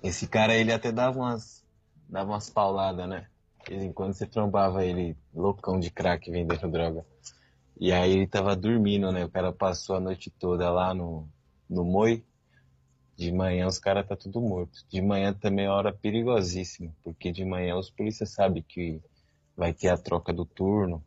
Esse 0.00 0.28
cara, 0.28 0.54
ele 0.54 0.72
até 0.72 0.92
dava 0.92 1.18
umas, 1.18 1.64
dava 2.08 2.30
umas 2.30 2.48
pauladas, 2.48 3.08
né? 3.08 3.26
De 3.68 3.74
vez 3.74 3.84
em 3.84 3.92
quando 3.92 4.14
você 4.14 4.26
trombava 4.26 4.82
ele 4.82 5.14
loucão 5.34 5.78
de 5.78 5.90
crack 5.90 6.30
vendendo 6.30 6.70
droga. 6.70 7.04
E 7.78 7.92
aí 7.92 8.12
ele 8.12 8.26
tava 8.26 8.56
dormindo, 8.56 9.12
né? 9.12 9.26
O 9.26 9.28
cara 9.28 9.52
passou 9.52 9.94
a 9.94 10.00
noite 10.00 10.30
toda 10.30 10.70
lá 10.70 10.94
no, 10.94 11.28
no 11.68 11.84
Moi. 11.84 12.24
De 13.14 13.30
manhã 13.30 13.66
os 13.66 13.78
caras 13.78 14.08
tá 14.08 14.16
tudo 14.16 14.40
morto. 14.40 14.86
De 14.88 15.02
manhã 15.02 15.34
também 15.34 15.66
é 15.66 15.68
hora 15.68 15.92
perigosíssima, 15.92 16.96
porque 17.04 17.30
de 17.30 17.44
manhã 17.44 17.76
os 17.76 17.90
polícias 17.90 18.30
sabem 18.30 18.62
que 18.66 19.02
vai 19.54 19.74
ter 19.74 19.88
a 19.88 19.98
troca 19.98 20.32
do 20.32 20.46
turno, 20.46 21.04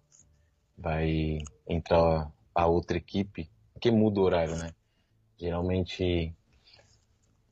vai 0.77 1.39
entrar 1.67 2.31
a 2.53 2.67
outra 2.67 2.97
equipe, 2.97 3.49
porque 3.73 3.89
muda 3.89 4.19
o 4.19 4.23
horário, 4.23 4.55
né? 4.55 4.71
Geralmente 5.35 6.31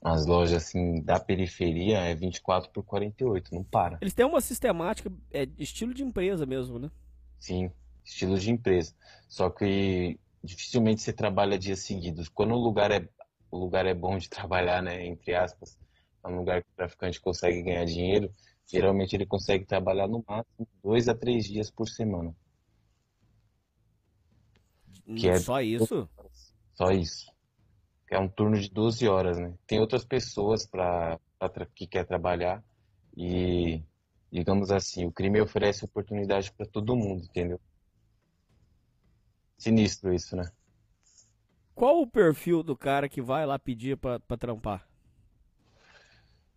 as 0.02 0.26
lojas 0.26 0.64
assim 0.64 1.02
da 1.02 1.20
periferia 1.20 2.00
é 2.00 2.16
24 2.16 2.72
por 2.72 2.84
48, 2.84 3.54
não 3.54 3.64
para. 3.64 3.98
Eles 4.02 4.14
têm 4.14 4.26
uma 4.26 4.42
sistemática, 4.42 5.12
é 5.32 5.48
estilo 5.58 5.94
de 5.94 6.04
empresa 6.04 6.46
mesmo, 6.46 6.80
né? 6.80 6.90
Sim, 7.40 7.72
estilo 8.04 8.38
de 8.38 8.52
empresa. 8.52 8.94
Só 9.28 9.50
que 9.50 10.20
dificilmente 10.44 11.02
você 11.02 11.12
trabalha 11.12 11.60
dias 11.60 11.80
seguidos. 11.80 12.30
Quando 12.30 12.54
o 12.54 12.58
lugar 12.58 12.92
é 12.92 13.08
o 13.52 13.58
lugar 13.58 13.86
é 13.86 13.94
bom 13.94 14.18
de 14.18 14.30
trabalhar, 14.30 14.82
né, 14.82 15.06
entre 15.06 15.34
aspas, 15.34 15.78
é 16.24 16.28
um 16.28 16.38
lugar 16.38 16.62
que 16.62 16.70
o 16.70 16.76
traficante 16.76 17.20
consegue 17.20 17.64
ganhar 17.64 17.84
dinheiro, 17.86 18.32
geralmente 18.66 19.16
ele 19.16 19.26
consegue 19.26 19.66
trabalhar 19.66 20.08
no 20.08 20.24
máximo 20.28 20.68
dois 20.84 21.10
a 21.10 21.16
três 21.16 21.46
dias 21.46 21.72
por 21.72 21.90
semana. 21.90 22.36
Que 25.18 25.30
é 25.30 25.40
só 25.40 25.60
isso? 25.62 26.08
Só 26.76 26.92
isso. 26.92 27.32
É 28.12 28.19
um 28.19 28.28
turno 28.28 28.60
de 28.60 28.69
12 28.69 29.08
horas, 29.08 29.38
né? 29.38 29.54
Tem 29.67 29.80
outras 29.80 30.04
pessoas 30.04 30.65
para 30.65 31.19
que 31.76 31.86
quer 31.86 32.06
trabalhar 32.06 32.63
e 33.15 33.82
digamos 34.32 34.72
assim, 34.72 35.06
o 35.06 35.12
crime 35.12 35.41
oferece 35.41 35.86
oportunidade 35.86 36.52
para 36.52 36.65
todo 36.65 36.95
mundo, 36.95 37.24
entendeu? 37.24 37.60
Sinistro 39.58 40.13
isso, 40.13 40.36
né? 40.36 40.50
Qual 41.76 42.02
o 42.02 42.08
perfil 42.08 42.62
do 42.62 42.76
cara 42.76 43.10
que 43.10 43.22
vai 43.22 43.45
lá 43.45 43.58
pedir 43.58 43.98
pra, 43.98 44.19
pra 44.19 44.38
trampar? 44.38 44.88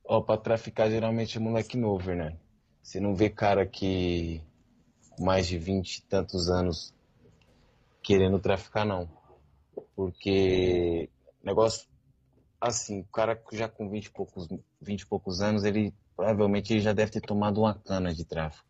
Ó, 0.05 0.21
pra 0.21 0.37
traficar 0.37 0.91
geralmente 0.91 1.37
é 1.37 1.41
moleque 1.41 1.77
novo, 1.77 2.15
né? 2.15 2.37
Você 2.83 2.99
não 2.99 3.15
vê 3.15 3.31
cara 3.31 3.65
que 3.65 4.43
mais 5.19 5.47
de 5.47 5.59
20 5.59 5.99
e 5.99 6.03
tantos 6.03 6.49
anos 6.51 6.93
querendo 8.03 8.39
traficar, 8.41 8.85
não. 8.85 9.09
Porque 9.95 11.09
negócio 11.43 11.89
assim, 12.61 13.01
o 13.01 13.05
cara 13.05 13.41
já 13.53 13.69
com 13.69 13.89
20 13.89 14.07
e 14.07 14.11
poucos, 14.11 14.49
20 14.81 15.01
e 15.01 15.07
poucos 15.07 15.41
anos, 15.41 15.65
ele 15.65 15.95
provavelmente 16.17 16.73
ele 16.73 16.81
já 16.81 16.93
deve 16.93 17.11
ter 17.11 17.21
tomado 17.21 17.61
uma 17.61 17.75
cana 17.75 18.15
de 18.15 18.25
tráfico. 18.25 18.69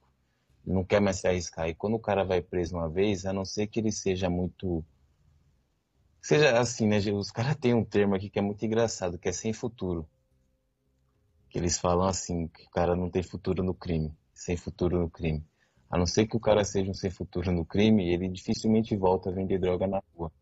não 0.65 0.85
quer 0.85 1.01
mais 1.01 1.19
se 1.19 1.29
arriscar. 1.29 1.69
E 1.69 1.75
quando 1.75 1.95
o 1.95 2.01
cara 2.01 2.25
vai 2.25 2.41
preso 2.41 2.77
uma 2.77 2.89
vez, 2.89 3.27
a 3.27 3.33
não 3.33 3.45
ser 3.45 3.67
que 3.67 3.81
ele 3.81 3.93
seja 3.93 4.31
muito 4.31 4.85
Seja 6.23 6.59
assim, 6.59 6.87
né? 6.87 6.99
Os 7.13 7.33
caras 7.33 7.57
têm 7.57 7.75
um 7.75 7.85
termo 7.85 8.15
aqui 8.15 8.31
que 8.31 8.39
é 8.39 8.43
muito 8.43 8.65
engraçado, 8.65 9.19
que 9.19 9.29
é 9.29 9.33
sem 9.33 9.53
futuro. 9.53 10.09
Que 11.51 11.59
eles 11.59 11.79
falam 11.79 12.07
assim, 12.07 12.47
que 12.49 12.65
o 12.65 12.71
cara 12.71 12.95
não 12.97 13.11
tem 13.11 13.23
futuro 13.23 13.63
no 13.63 13.75
crime. 13.75 14.17
Sem 14.33 14.57
futuro 14.57 15.01
no 15.01 15.11
crime. 15.11 15.45
A 15.91 15.99
não 15.99 16.07
ser 16.07 16.27
que 16.27 16.37
o 16.37 16.41
cara 16.41 16.65
seja 16.65 16.91
um 16.91 16.95
sem 16.95 17.11
futuro 17.11 17.51
no 17.53 17.67
crime, 17.67 18.09
ele 18.09 18.29
dificilmente 18.29 18.97
volta 18.97 19.31
a 19.31 19.33
vender 19.33 19.59
droga 19.59 19.87
na 19.87 20.01
rua. 20.15 20.33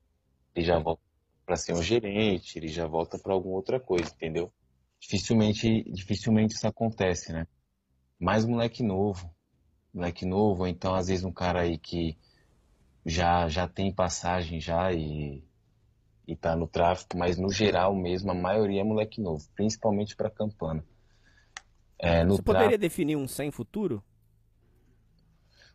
Ele 0.55 0.67
já 0.67 0.79
volta 0.79 1.03
para 1.51 1.57
ser 1.57 1.73
um 1.73 1.83
gerente, 1.83 2.57
ele 2.57 2.69
já 2.69 2.87
volta 2.87 3.19
para 3.19 3.33
alguma 3.33 3.57
outra 3.57 3.81
coisa, 3.81 4.09
entendeu? 4.09 4.53
Dificilmente, 5.01 5.83
dificilmente 5.91 6.55
isso 6.55 6.65
acontece, 6.69 7.33
né? 7.33 7.45
Mais 8.21 8.45
moleque 8.45 8.85
novo, 8.85 9.29
moleque 9.93 10.25
novo, 10.25 10.61
ou 10.61 10.69
então 10.69 10.95
às 10.95 11.09
vezes 11.09 11.25
um 11.25 11.33
cara 11.33 11.63
aí 11.63 11.77
que 11.77 12.17
já 13.05 13.49
já 13.49 13.67
tem 13.67 13.93
passagem 13.93 14.61
já 14.61 14.93
e 14.93 15.43
e 16.25 16.37
tá 16.37 16.55
no 16.55 16.69
tráfico, 16.69 17.19
mas 17.19 17.37
no 17.37 17.51
geral 17.51 17.97
mesmo, 17.97 18.31
a 18.31 18.35
maioria 18.35 18.83
é 18.83 18.85
moleque 18.85 19.21
novo, 19.21 19.45
principalmente 19.57 20.15
para 20.15 20.31
Campana. 20.31 20.85
É, 21.99 22.25
Você 22.25 22.41
poderia 22.43 22.69
tráfico, 22.69 22.81
definir 22.81 23.17
um 23.17 23.27
sem 23.27 23.51
futuro? 23.51 24.01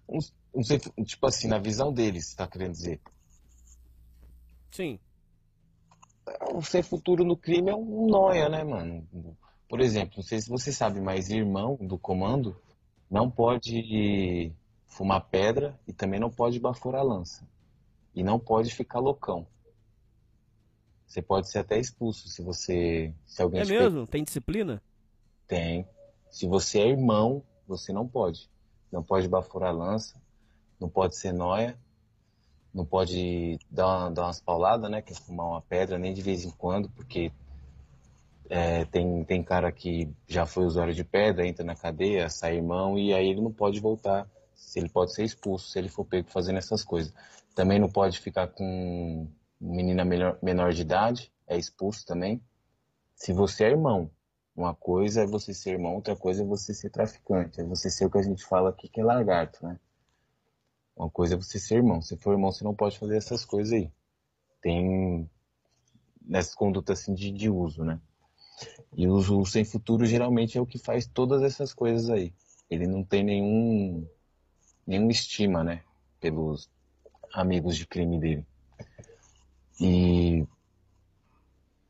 Um, 0.08 0.20
um 0.54 0.64
sem, 0.64 0.80
tipo 0.80 1.28
assim, 1.28 1.50
na 1.50 1.60
visão 1.60 1.92
deles, 1.92 2.34
tá 2.34 2.48
querendo 2.48 2.72
dizer? 2.72 3.02
Sim. 4.72 4.98
O 6.54 6.62
sem 6.62 6.82
futuro 6.82 7.24
no 7.24 7.38
crime 7.38 7.70
é 7.70 7.76
um 7.76 8.08
noia, 8.08 8.50
né, 8.50 8.64
mano? 8.64 9.08
Por 9.70 9.80
exemplo, 9.80 10.16
não 10.18 10.24
sei 10.24 10.42
se 10.42 10.50
você 10.50 10.72
sabe, 10.72 11.00
mas 11.00 11.30
irmão 11.30 11.78
do 11.80 11.98
comando 11.98 12.56
não 13.10 13.30
pode 13.30 14.52
fumar 14.88 15.22
pedra 15.30 15.80
e 15.88 15.94
também 15.94 16.20
não 16.20 16.30
pode 16.30 16.60
baforar 16.60 17.04
lança. 17.04 17.48
E 18.16 18.24
não 18.24 18.40
pode 18.40 18.74
ficar 18.74 19.00
loucão. 19.00 19.46
Você 21.06 21.22
pode 21.22 21.50
ser 21.50 21.60
até 21.60 21.80
expulso 21.80 22.28
se 22.28 22.42
você. 22.42 23.14
Se 23.26 23.42
alguém 23.42 23.62
é 23.62 23.66
mesmo? 23.66 24.08
Tem 24.08 24.24
disciplina? 24.24 24.82
Tem. 25.48 25.88
Se 26.32 26.48
você 26.48 26.80
é 26.80 26.88
irmão, 26.88 27.44
você 27.68 27.94
não 27.94 28.08
pode. 28.08 28.50
Não 28.92 29.04
pode 29.04 29.28
bafurar 29.28 29.76
lança, 29.76 30.20
não 30.80 30.90
pode 30.90 31.16
ser 31.16 31.32
noia, 31.32 31.78
não 32.76 32.86
pode 32.86 33.58
dar, 33.72 33.88
uma, 33.88 34.12
dar 34.12 34.24
umas 34.24 34.42
pauladas, 34.42 34.92
né? 34.92 35.02
Que 35.02 35.14
é 35.14 35.16
fumar 35.16 35.48
uma 35.48 35.62
pedra, 35.62 35.98
nem 35.98 36.14
de 36.14 36.22
vez 36.22 36.44
em 36.44 36.52
quando, 36.52 36.90
porque 36.90 37.32
é, 38.50 38.84
tem, 38.86 39.24
tem 39.24 39.42
cara 39.42 39.72
que 39.72 40.14
já 40.28 40.46
foi 40.46 40.66
usuário 40.66 40.94
de 40.94 41.04
pedra, 41.04 41.48
entra 41.48 41.64
na 41.64 41.74
cadeia, 41.74 42.30
sai 42.30 42.58
irmão, 42.58 43.00
e 43.00 43.14
aí 43.14 43.30
ele 43.30 43.42
não 43.42 43.52
pode 43.52 43.80
voltar. 43.80 44.30
Ele 44.76 44.90
pode 44.90 45.14
ser 45.14 45.24
expulso 45.24 45.70
se 45.70 45.80
ele 45.80 45.88
for 45.88 46.04
pego 46.04 46.30
fazendo 46.30 46.58
essas 46.58 46.84
coisas. 46.84 47.14
Também 47.56 47.80
não 47.80 47.90
pode 47.90 48.20
ficar 48.20 48.50
com 48.50 49.26
menina 49.60 50.04
menor, 50.04 50.38
menor 50.42 50.74
de 50.74 50.82
idade 50.82 51.32
é 51.48 51.58
expulso 51.58 52.06
também. 52.06 52.42
Se 53.16 53.32
você 53.32 53.64
é 53.64 53.70
irmão, 53.70 54.12
uma 54.54 54.76
coisa 54.76 55.22
é 55.22 55.26
você 55.26 55.54
ser 55.54 55.72
irmão, 55.72 55.96
outra 55.96 56.16
coisa 56.16 56.44
é 56.44 56.46
você 56.46 56.74
ser 56.74 56.90
traficante. 56.90 57.62
É 57.62 57.64
você 57.64 57.90
ser 57.90 58.06
o 58.06 58.12
que 58.12 58.18
a 58.18 58.22
gente 58.22 58.44
fala 58.44 58.70
aqui 58.70 58.90
que 58.90 59.00
é 59.00 59.04
lagarto, 59.04 59.66
né? 59.66 59.80
Uma 60.96 61.10
coisa 61.10 61.36
é 61.36 61.38
você 61.38 61.60
ser 61.60 61.76
irmão. 61.76 62.02
Se 62.02 62.16
for 62.18 62.32
irmão, 62.32 62.52
você 62.52 62.64
não 62.64 62.74
pode 62.74 62.98
fazer 62.98 63.18
essas 63.18 63.44
coisas 63.44 63.74
aí. 63.74 63.92
Tem 64.62 65.30
nessa 66.22 66.56
conduta 66.56 66.94
assim 66.94 67.14
de, 67.14 67.32
de 67.32 67.50
uso, 67.50 67.84
né? 67.84 68.00
E 68.96 69.08
o 69.08 69.14
uso 69.14 69.46
sem 69.46 69.66
futuro 69.66 70.06
geralmente 70.06 70.58
é 70.58 70.62
o 70.62 70.66
que 70.66 70.78
faz 70.78 71.06
todas 71.06 71.42
essas 71.44 71.74
coisas 71.74 72.10
aí. 72.10 72.34
Ele 72.70 72.88
não 72.88 73.04
tem 73.04 73.24
nenhum 73.24 74.08
nenhuma 74.88 75.12
estima, 75.12 75.64
né? 75.64 75.84
Pelos 76.20 76.70
amigos 77.34 77.76
de 77.76 77.86
crime 77.86 78.20
dele. 78.20 78.48
E 79.80 80.48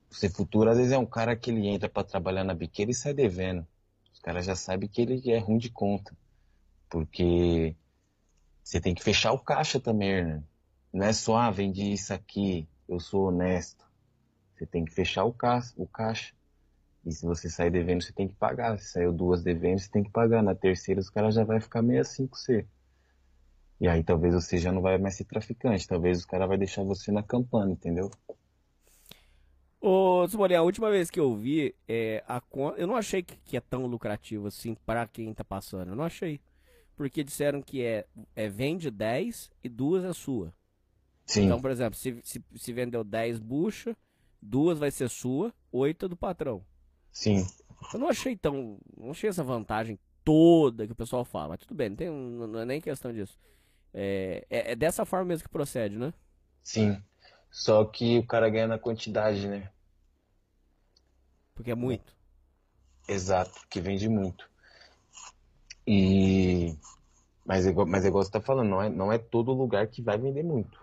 você 0.09 0.29
futuro, 0.29 0.69
às 0.69 0.77
vezes 0.77 0.91
é 0.91 0.97
um 0.97 1.05
cara 1.05 1.35
que 1.35 1.51
ele 1.51 1.67
entra 1.67 1.87
para 1.87 2.03
trabalhar 2.03 2.43
na 2.43 2.53
biqueira 2.53 2.89
e 2.89 2.95
sai 2.95 3.13
devendo. 3.13 3.67
Os 4.11 4.19
caras 4.19 4.45
já 4.45 4.55
sabem 4.55 4.89
que 4.89 5.01
ele 5.01 5.29
é 5.29 5.37
ruim 5.37 5.57
de 5.57 5.69
conta. 5.69 6.15
Porque 6.89 7.75
você 8.65 8.81
tem 8.81 8.95
que 8.95 9.03
fechar 9.03 9.31
o 9.31 9.37
caixa 9.37 9.79
também, 9.79 10.25
né? 10.25 10.43
Não 10.91 11.05
é 11.05 11.13
só, 11.13 11.37
ah, 11.37 11.51
vendi 11.51 11.93
isso 11.93 12.11
aqui, 12.11 12.67
eu 12.89 12.99
sou 12.99 13.27
honesto. 13.27 13.85
Você 14.55 14.65
tem 14.65 14.83
que 14.83 14.91
fechar 14.91 15.23
o 15.23 15.31
caixa, 15.31 15.71
o 15.77 15.85
caixa. 15.85 16.33
E 17.05 17.11
se 17.11 17.23
você 17.23 17.47
sair 17.47 17.69
devendo, 17.69 18.01
você 18.01 18.11
tem 18.11 18.27
que 18.27 18.33
pagar. 18.33 18.79
Se 18.79 18.93
saiu 18.93 19.13
duas 19.13 19.43
devendo, 19.43 19.79
você 19.79 19.89
tem 19.91 20.03
que 20.03 20.09
pagar. 20.09 20.41
Na 20.41 20.55
terceira, 20.55 20.99
os 20.99 21.11
caras 21.11 21.35
já 21.35 21.43
vai 21.43 21.59
ficar 21.61 21.83
meio 21.83 22.01
assim 22.01 22.25
com 22.25 22.35
você. 22.35 22.65
E 23.79 23.87
aí 23.87 24.03
talvez 24.03 24.33
você 24.33 24.57
já 24.57 24.71
não 24.71 24.81
vai 24.81 24.97
mais 24.97 25.15
ser 25.15 25.25
traficante, 25.25 25.87
talvez 25.87 26.17
os 26.17 26.25
cara 26.25 26.47
vai 26.47 26.57
deixar 26.57 26.81
você 26.83 27.11
na 27.11 27.21
campana, 27.21 27.71
entendeu? 27.71 28.09
Ô, 29.79 30.27
Simone, 30.27 30.55
a 30.55 30.63
última 30.63 30.89
vez 30.89 31.11
que 31.11 31.19
eu 31.19 31.35
vi, 31.35 31.75
é, 31.87 32.23
a, 32.27 32.41
eu 32.77 32.87
não 32.87 32.95
achei 32.95 33.21
que, 33.21 33.37
que 33.45 33.57
é 33.57 33.61
tão 33.61 33.85
lucrativo 33.85 34.47
assim 34.47 34.73
para 34.85 35.05
quem 35.05 35.31
tá 35.35 35.43
passando. 35.43 35.89
Eu 35.89 35.95
não 35.95 36.05
achei. 36.05 36.41
Porque 36.95 37.23
disseram 37.23 37.61
que 37.61 37.83
é, 37.83 38.05
é 38.35 38.47
vende 38.47 38.89
10 38.89 39.51
e 39.63 39.69
duas 39.69 40.03
é 40.05 40.13
sua. 40.13 40.53
Sim, 41.25 41.45
Então, 41.45 41.59
por 41.59 41.71
exemplo, 41.71 41.97
se, 41.97 42.19
se, 42.23 42.43
se 42.55 42.73
vendeu 42.73 43.03
10 43.03 43.39
buchas, 43.39 43.95
duas 44.41 44.77
vai 44.77 44.91
ser 44.91 45.09
sua, 45.09 45.53
oito 45.71 46.05
é 46.05 46.09
do 46.09 46.15
patrão. 46.15 46.63
sim. 47.11 47.45
Eu 47.93 47.99
não 47.99 48.07
achei 48.07 48.35
tão. 48.35 48.79
Não 48.97 49.11
achei 49.11 49.29
essa 49.29 49.43
vantagem 49.43 49.99
toda 50.23 50.87
que 50.87 50.93
o 50.93 50.95
pessoal 50.95 51.23
fala. 51.23 51.49
Mas 51.49 51.59
tudo 51.59 51.75
bem, 51.75 51.89
não, 51.89 51.95
tem, 51.95 52.09
não 52.09 52.59
é 52.59 52.65
nem 52.65 52.81
questão 52.81 53.13
disso. 53.13 53.37
É, 53.93 54.45
é, 54.49 54.71
é 54.71 54.75
dessa 54.75 55.05
forma 55.05 55.25
mesmo 55.25 55.43
que 55.43 55.51
procede, 55.51 55.97
né? 55.97 56.13
Sim. 56.63 57.01
Só 57.51 57.85
que 57.85 58.17
o 58.17 58.25
cara 58.25 58.49
ganha 58.49 58.67
na 58.67 58.79
quantidade, 58.79 59.47
né? 59.47 59.69
Porque 61.53 61.71
é 61.71 61.75
muito. 61.75 62.15
Exato, 63.07 63.51
porque 63.59 63.79
vende 63.79 64.09
muito. 64.09 64.49
E 65.87 66.77
mas 67.45 67.65
é 67.67 67.69
igual, 67.71 67.87
mas 67.87 68.05
é 68.05 68.09
igual 68.09 68.23
você 68.23 68.31
tá 68.31 68.41
falando, 68.41 68.69
não 68.69 68.81
é, 68.83 68.89
não 68.89 69.11
é 69.11 69.17
todo 69.19 69.53
lugar 69.53 69.87
que 69.89 70.01
vai 70.01 70.17
vender 70.17 70.43
muito. 70.43 70.79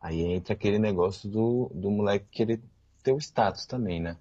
Aí 0.00 0.20
entra 0.22 0.54
aquele 0.54 0.78
negócio 0.78 1.30
do, 1.30 1.70
do 1.74 1.90
moleque 1.90 2.26
querer 2.30 2.62
ter 3.02 3.12
o 3.12 3.18
status 3.18 3.66
também, 3.66 4.00
né? 4.00 4.18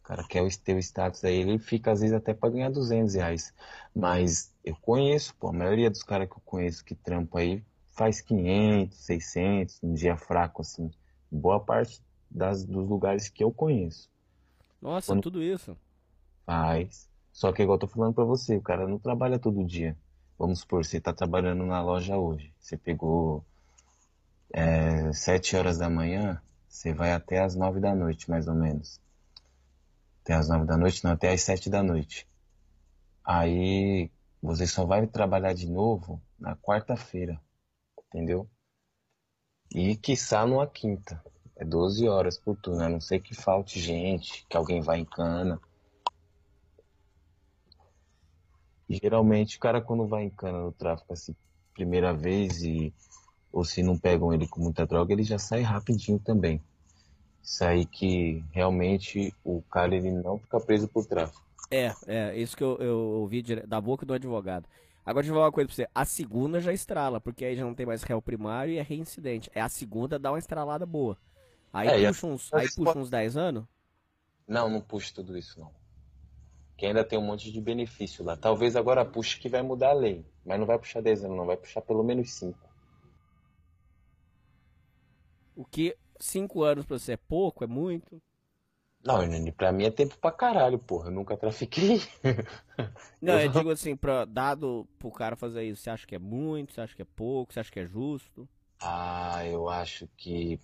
O 0.00 0.02
cara 0.04 0.24
quer 0.24 0.42
o- 0.42 0.48
ter 0.62 0.74
o 0.74 0.78
status 0.78 1.24
aí, 1.24 1.34
ele 1.36 1.58
fica 1.58 1.92
às 1.92 2.00
vezes 2.00 2.14
até 2.14 2.34
pra 2.34 2.50
ganhar 2.50 2.70
200 2.70 3.14
reais. 3.14 3.52
Mas 3.94 4.52
eu 4.64 4.76
conheço, 4.76 5.34
pô, 5.36 5.48
a 5.48 5.52
maioria 5.52 5.90
dos 5.90 6.02
caras 6.02 6.28
que 6.28 6.34
eu 6.36 6.42
conheço 6.44 6.84
que 6.84 6.94
trampa 6.94 7.38
aí 7.40 7.64
faz 7.92 8.20
500, 8.20 8.98
600, 9.04 9.78
um 9.82 9.94
dia 9.94 10.16
fraco 10.16 10.62
assim. 10.62 10.90
Boa 11.30 11.60
parte 11.64 12.02
das, 12.30 12.64
dos 12.64 12.88
lugares 12.88 13.28
que 13.28 13.42
eu 13.44 13.52
conheço. 13.52 14.10
Nossa, 14.82 15.16
Quando- 15.16 15.22
tudo 15.22 15.42
isso. 15.42 15.78
Faz. 16.46 17.10
Só 17.32 17.52
que 17.52 17.62
igual 17.62 17.76
eu 17.76 17.80
tô 17.80 17.86
falando 17.86 18.14
pra 18.14 18.24
você, 18.24 18.56
o 18.56 18.62
cara 18.62 18.86
não 18.86 18.98
trabalha 18.98 19.38
todo 19.38 19.64
dia. 19.64 19.96
Vamos 20.38 20.60
supor, 20.60 20.84
você 20.84 21.00
tá 21.00 21.12
trabalhando 21.12 21.64
na 21.64 21.82
loja 21.82 22.16
hoje. 22.16 22.52
Você 22.60 22.76
pegou 22.76 23.44
é, 24.52 25.12
sete 25.12 25.56
horas 25.56 25.78
da 25.78 25.88
manhã, 25.88 26.40
você 26.68 26.92
vai 26.92 27.12
até 27.12 27.40
as 27.40 27.54
nove 27.54 27.80
da 27.80 27.94
noite, 27.94 28.28
mais 28.30 28.46
ou 28.46 28.54
menos. 28.54 29.00
Até 30.22 30.34
as 30.34 30.48
nove 30.48 30.66
da 30.66 30.76
noite, 30.76 31.02
não, 31.04 31.12
até 31.12 31.32
as 31.32 31.42
sete 31.42 31.70
da 31.70 31.82
noite. 31.82 32.28
Aí 33.24 34.10
você 34.42 34.66
só 34.66 34.84
vai 34.84 35.06
trabalhar 35.06 35.54
de 35.54 35.68
novo 35.68 36.20
na 36.38 36.56
quarta-feira, 36.56 37.40
entendeu? 38.08 38.48
E 39.74 39.96
quiçá 39.96 40.46
numa 40.46 40.66
quinta. 40.66 41.22
É 41.56 41.64
12 41.64 42.08
horas 42.08 42.38
por 42.38 42.56
turno, 42.56 42.82
a 42.82 42.88
não 42.88 43.00
ser 43.00 43.20
que 43.20 43.34
falte 43.34 43.80
gente, 43.80 44.44
que 44.48 44.56
alguém 44.56 44.80
vá 44.80 44.98
em 44.98 45.04
cana. 45.04 45.60
E 48.88 48.96
geralmente 49.02 49.56
o 49.56 49.60
cara 49.60 49.80
quando 49.80 50.06
vai 50.06 50.24
em 50.24 50.30
cana 50.30 50.60
no 50.62 50.72
tráfico 50.72 51.12
assim, 51.12 51.34
primeira 51.74 52.12
vez 52.14 52.62
e 52.62 52.92
ou 53.52 53.64
se 53.64 53.82
não 53.82 53.98
pegam 53.98 54.32
ele 54.34 54.48
com 54.48 54.60
muita 54.60 54.86
droga, 54.86 55.12
ele 55.12 55.24
já 55.24 55.38
sai 55.38 55.62
rapidinho 55.62 56.18
também. 56.18 56.60
Isso 57.42 57.64
aí 57.64 57.86
que 57.86 58.44
realmente 58.52 59.34
o 59.44 59.62
cara 59.70 59.94
ele 59.96 60.10
não 60.12 60.38
fica 60.38 60.60
preso 60.60 60.88
por 60.88 61.06
tráfico. 61.06 61.42
É, 61.70 61.96
é, 62.06 62.36
isso 62.38 62.56
que 62.56 62.62
eu, 62.62 62.76
eu 62.78 62.98
ouvi 62.98 63.40
dire- 63.42 63.66
da 63.66 63.80
boca 63.80 64.04
do 64.04 64.12
advogado. 64.12 64.68
Agora, 65.04 65.22
deixa 65.22 65.30
eu 65.32 65.34
falar 65.34 65.46
uma 65.46 65.52
coisa 65.52 65.68
pra 65.68 65.74
você. 65.74 65.88
A 65.94 66.04
segunda 66.04 66.60
já 66.60 66.72
estrala, 66.72 67.20
porque 67.20 67.44
aí 67.44 67.56
já 67.56 67.64
não 67.64 67.74
tem 67.74 67.86
mais 67.86 68.02
réu 68.02 68.20
primário 68.22 68.72
e 68.74 68.78
é 68.78 68.82
reincidente. 68.82 69.50
É 69.54 69.60
a 69.60 69.68
segunda 69.68 70.18
dá 70.18 70.30
uma 70.32 70.38
estralada 70.38 70.86
boa. 70.86 71.18
Aí 71.72 71.90
É, 71.90 71.92
puxa 71.92 72.26
uns, 72.26 72.52
aí 72.54 72.68
puxa 72.68 72.98
uns 72.98 73.10
10 73.10 73.36
anos? 73.36 73.64
Não, 74.46 74.68
não 74.70 74.80
puxa 74.80 75.12
tudo 75.12 75.36
isso 75.36 75.58
não. 75.58 75.72
Que 76.82 76.86
ainda 76.86 77.04
tem 77.04 77.16
um 77.16 77.22
monte 77.22 77.52
de 77.52 77.60
benefício 77.60 78.24
lá. 78.24 78.36
Talvez 78.36 78.74
agora 78.74 79.04
puxe 79.04 79.38
que 79.38 79.48
vai 79.48 79.62
mudar 79.62 79.90
a 79.90 79.92
lei, 79.92 80.26
mas 80.44 80.58
não 80.58 80.66
vai 80.66 80.76
puxar 80.76 81.00
10 81.00 81.22
anos, 81.22 81.36
não 81.36 81.46
vai 81.46 81.56
puxar 81.56 81.80
pelo 81.80 82.02
menos 82.02 82.32
5. 82.32 82.58
O 85.54 85.64
que 85.64 85.96
5 86.18 86.64
anos 86.64 86.84
pra 86.84 86.98
você 86.98 87.12
é 87.12 87.16
pouco, 87.16 87.62
é 87.62 87.68
muito? 87.68 88.20
Não, 89.04 89.20
pra 89.52 89.70
mim 89.70 89.84
é 89.84 89.92
tempo 89.92 90.18
pra 90.18 90.32
caralho, 90.32 90.76
porra. 90.76 91.06
Eu 91.06 91.12
nunca 91.12 91.36
trafiquei. 91.36 92.00
Não, 93.22 93.34
eu 93.34 93.46
Eu- 93.46 93.52
digo 93.52 93.70
assim, 93.70 93.94
pra, 93.94 94.24
dado 94.24 94.84
pro 94.98 95.12
cara 95.12 95.36
fazer 95.36 95.62
isso, 95.62 95.82
você 95.82 95.90
acha 95.90 96.04
que 96.04 96.16
é 96.16 96.18
muito, 96.18 96.72
você 96.72 96.80
acha 96.80 96.96
que 96.96 97.02
é 97.02 97.06
pouco, 97.14 97.52
você 97.54 97.60
acha 97.60 97.70
que 97.70 97.78
é 97.78 97.86
justo? 97.86 98.48
Ah, 98.80 99.46
eu 99.46 99.68
acho 99.68 100.08
que. 100.16 100.58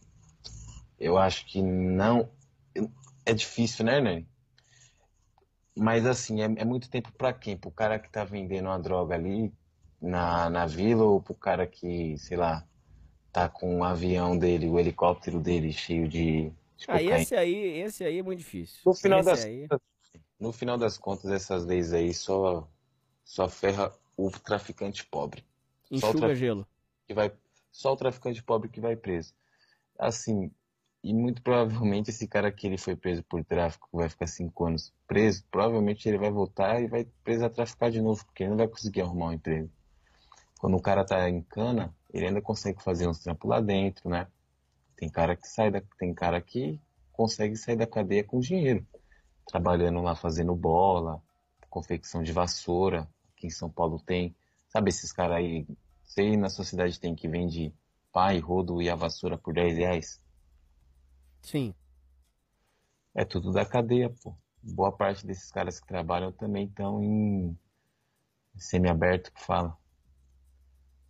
Eu 0.99 1.16
acho 1.16 1.47
que 1.47 1.62
não. 1.62 2.29
É 3.25 3.33
difícil, 3.33 3.85
né, 3.85 4.01
Nani? 4.01 4.27
Mas 5.79 6.07
assim, 6.07 6.43
é, 6.43 6.45
é 6.47 6.64
muito 6.64 6.91
tempo 6.91 7.12
pra 7.12 7.33
quem? 7.33 7.57
Pro 7.57 7.70
cara 7.70 7.99
que 7.99 8.11
tá 8.11 8.24
vendendo 8.24 8.66
uma 8.66 8.79
droga 8.79 9.14
ali 9.14 9.53
na, 10.01 10.51
na 10.51 10.66
vila 10.66 11.05
ou 11.05 11.22
pro 11.22 11.35
cara 11.35 11.66
que, 11.66 12.16
sei 12.18 12.37
lá, 12.37 12.66
tá 13.33 13.49
com 13.49 13.81
o 13.81 13.85
avião 13.85 14.39
dele, 14.39 14.68
o 14.68 14.79
helicóptero 14.79 15.41
dele 15.41 15.72
cheio 15.72 16.09
de, 16.09 16.51
de 16.76 16.87
Ah, 16.87 17.03
cocaína? 17.03 17.18
esse 17.22 17.35
aí, 17.37 17.55
esse 17.81 18.05
aí 18.05 18.18
é 18.18 18.22
muito 18.22 18.39
difícil. 18.39 18.81
No 18.85 18.95
final 18.95 19.20
esse 19.20 19.31
das 19.31 19.45
aí... 19.45 19.62
contas, 19.68 19.81
no 20.41 20.53
final 20.53 20.79
das 20.79 20.99
contas, 20.99 21.31
essas 21.31 21.64
leis 21.64 21.93
aí 21.93 22.14
só, 22.14 22.68
só 23.24 23.49
ferra 23.49 23.93
o 24.16 24.31
traficante 24.31 25.05
pobre. 25.07 25.45
Só 25.95 26.11
o 26.11 26.14
Enxuga 26.16 26.35
gelo. 26.35 26.66
que 27.07 27.14
vai 27.14 27.33
só 27.72 27.93
o 27.93 27.97
traficante 27.97 28.43
pobre 28.43 28.68
que 28.68 28.81
vai 28.81 28.97
preso. 28.97 29.35
Assim, 29.99 30.51
e 31.03 31.14
muito 31.14 31.42
provavelmente 31.42 32.11
esse 32.11 32.26
cara 32.26 32.51
que 32.51 32.66
ele 32.66 32.78
foi 32.78 32.96
preso 32.96 33.22
por 33.22 33.44
tráfico, 33.44 33.88
vai 33.92 34.09
ficar 34.09 34.26
cinco 34.26 34.66
anos 34.66 34.92
preso, 35.07 35.44
provavelmente 35.51 36.09
ele 36.09 36.18
vai 36.18 36.30
voltar 36.30 36.82
e 36.82 36.86
vai 36.86 37.07
preso 37.24 37.44
a 37.44 37.51
traficar 37.51 37.90
de 37.90 38.01
novo, 38.01 38.24
porque 38.24 38.42
ele 38.42 38.51
não 38.51 38.57
vai 38.57 38.68
conseguir 38.68 39.03
arrumar 39.03 39.26
um 39.26 39.32
emprego. 39.32 39.70
Quando 40.59 40.76
o 40.76 40.82
cara 40.82 41.05
tá 41.05 41.28
em 41.28 41.42
cana, 41.42 41.94
ele 42.12 42.26
ainda 42.26 42.42
consegue 42.42 42.82
fazer 42.82 43.07
uns 43.07 43.20
trampos 43.20 43.49
lá 43.49 43.61
dentro, 43.61 44.09
né? 44.09 44.26
Tem 44.96 45.09
cara 45.09 45.36
que 45.36 45.46
sai 45.46 45.70
da, 45.70 45.80
tem 45.99 46.12
cara 46.12 46.40
que 46.40 46.80
consegue 47.12 47.57
sair 47.57 47.76
da 47.76 47.86
cadeia 47.86 48.24
com 48.24 48.40
dinheiro, 48.40 48.84
trabalhando 49.46 50.03
lá 50.03 50.16
fazendo 50.16 50.55
bola, 50.55 51.22
confecção 51.70 52.22
de 52.22 52.32
vassoura. 52.32 53.09
Aqui 53.36 53.46
em 53.46 53.51
São 53.51 53.70
Paulo 53.70 54.01
tem, 54.01 54.34
sabe 54.68 54.88
esses 54.90 55.12
caras 55.12 55.36
aí 55.36 55.66
Sei 56.09 56.38
na 56.38 56.49
sociedade 56.49 56.99
tem 56.99 57.14
que 57.14 57.28
vende 57.28 57.72
pai, 58.11 58.38
rodo 58.38 58.80
e 58.80 58.88
a 58.88 58.94
vassoura 58.94 59.36
por 59.36 59.53
10 59.53 59.76
reais. 59.76 60.20
Sim. 61.43 61.74
É 63.14 63.24
tudo 63.24 63.53
da 63.53 63.64
cadeia, 63.64 64.11
pô. 64.22 64.34
Boa 64.62 64.93
parte 64.93 65.26
desses 65.26 65.51
caras 65.51 65.80
que 65.80 65.86
trabalham 65.86 66.32
também 66.32 66.66
estão 66.66 67.03
em 67.03 67.59
semiaberto 68.57 69.32
que 69.32 69.45
fala. 69.45 69.76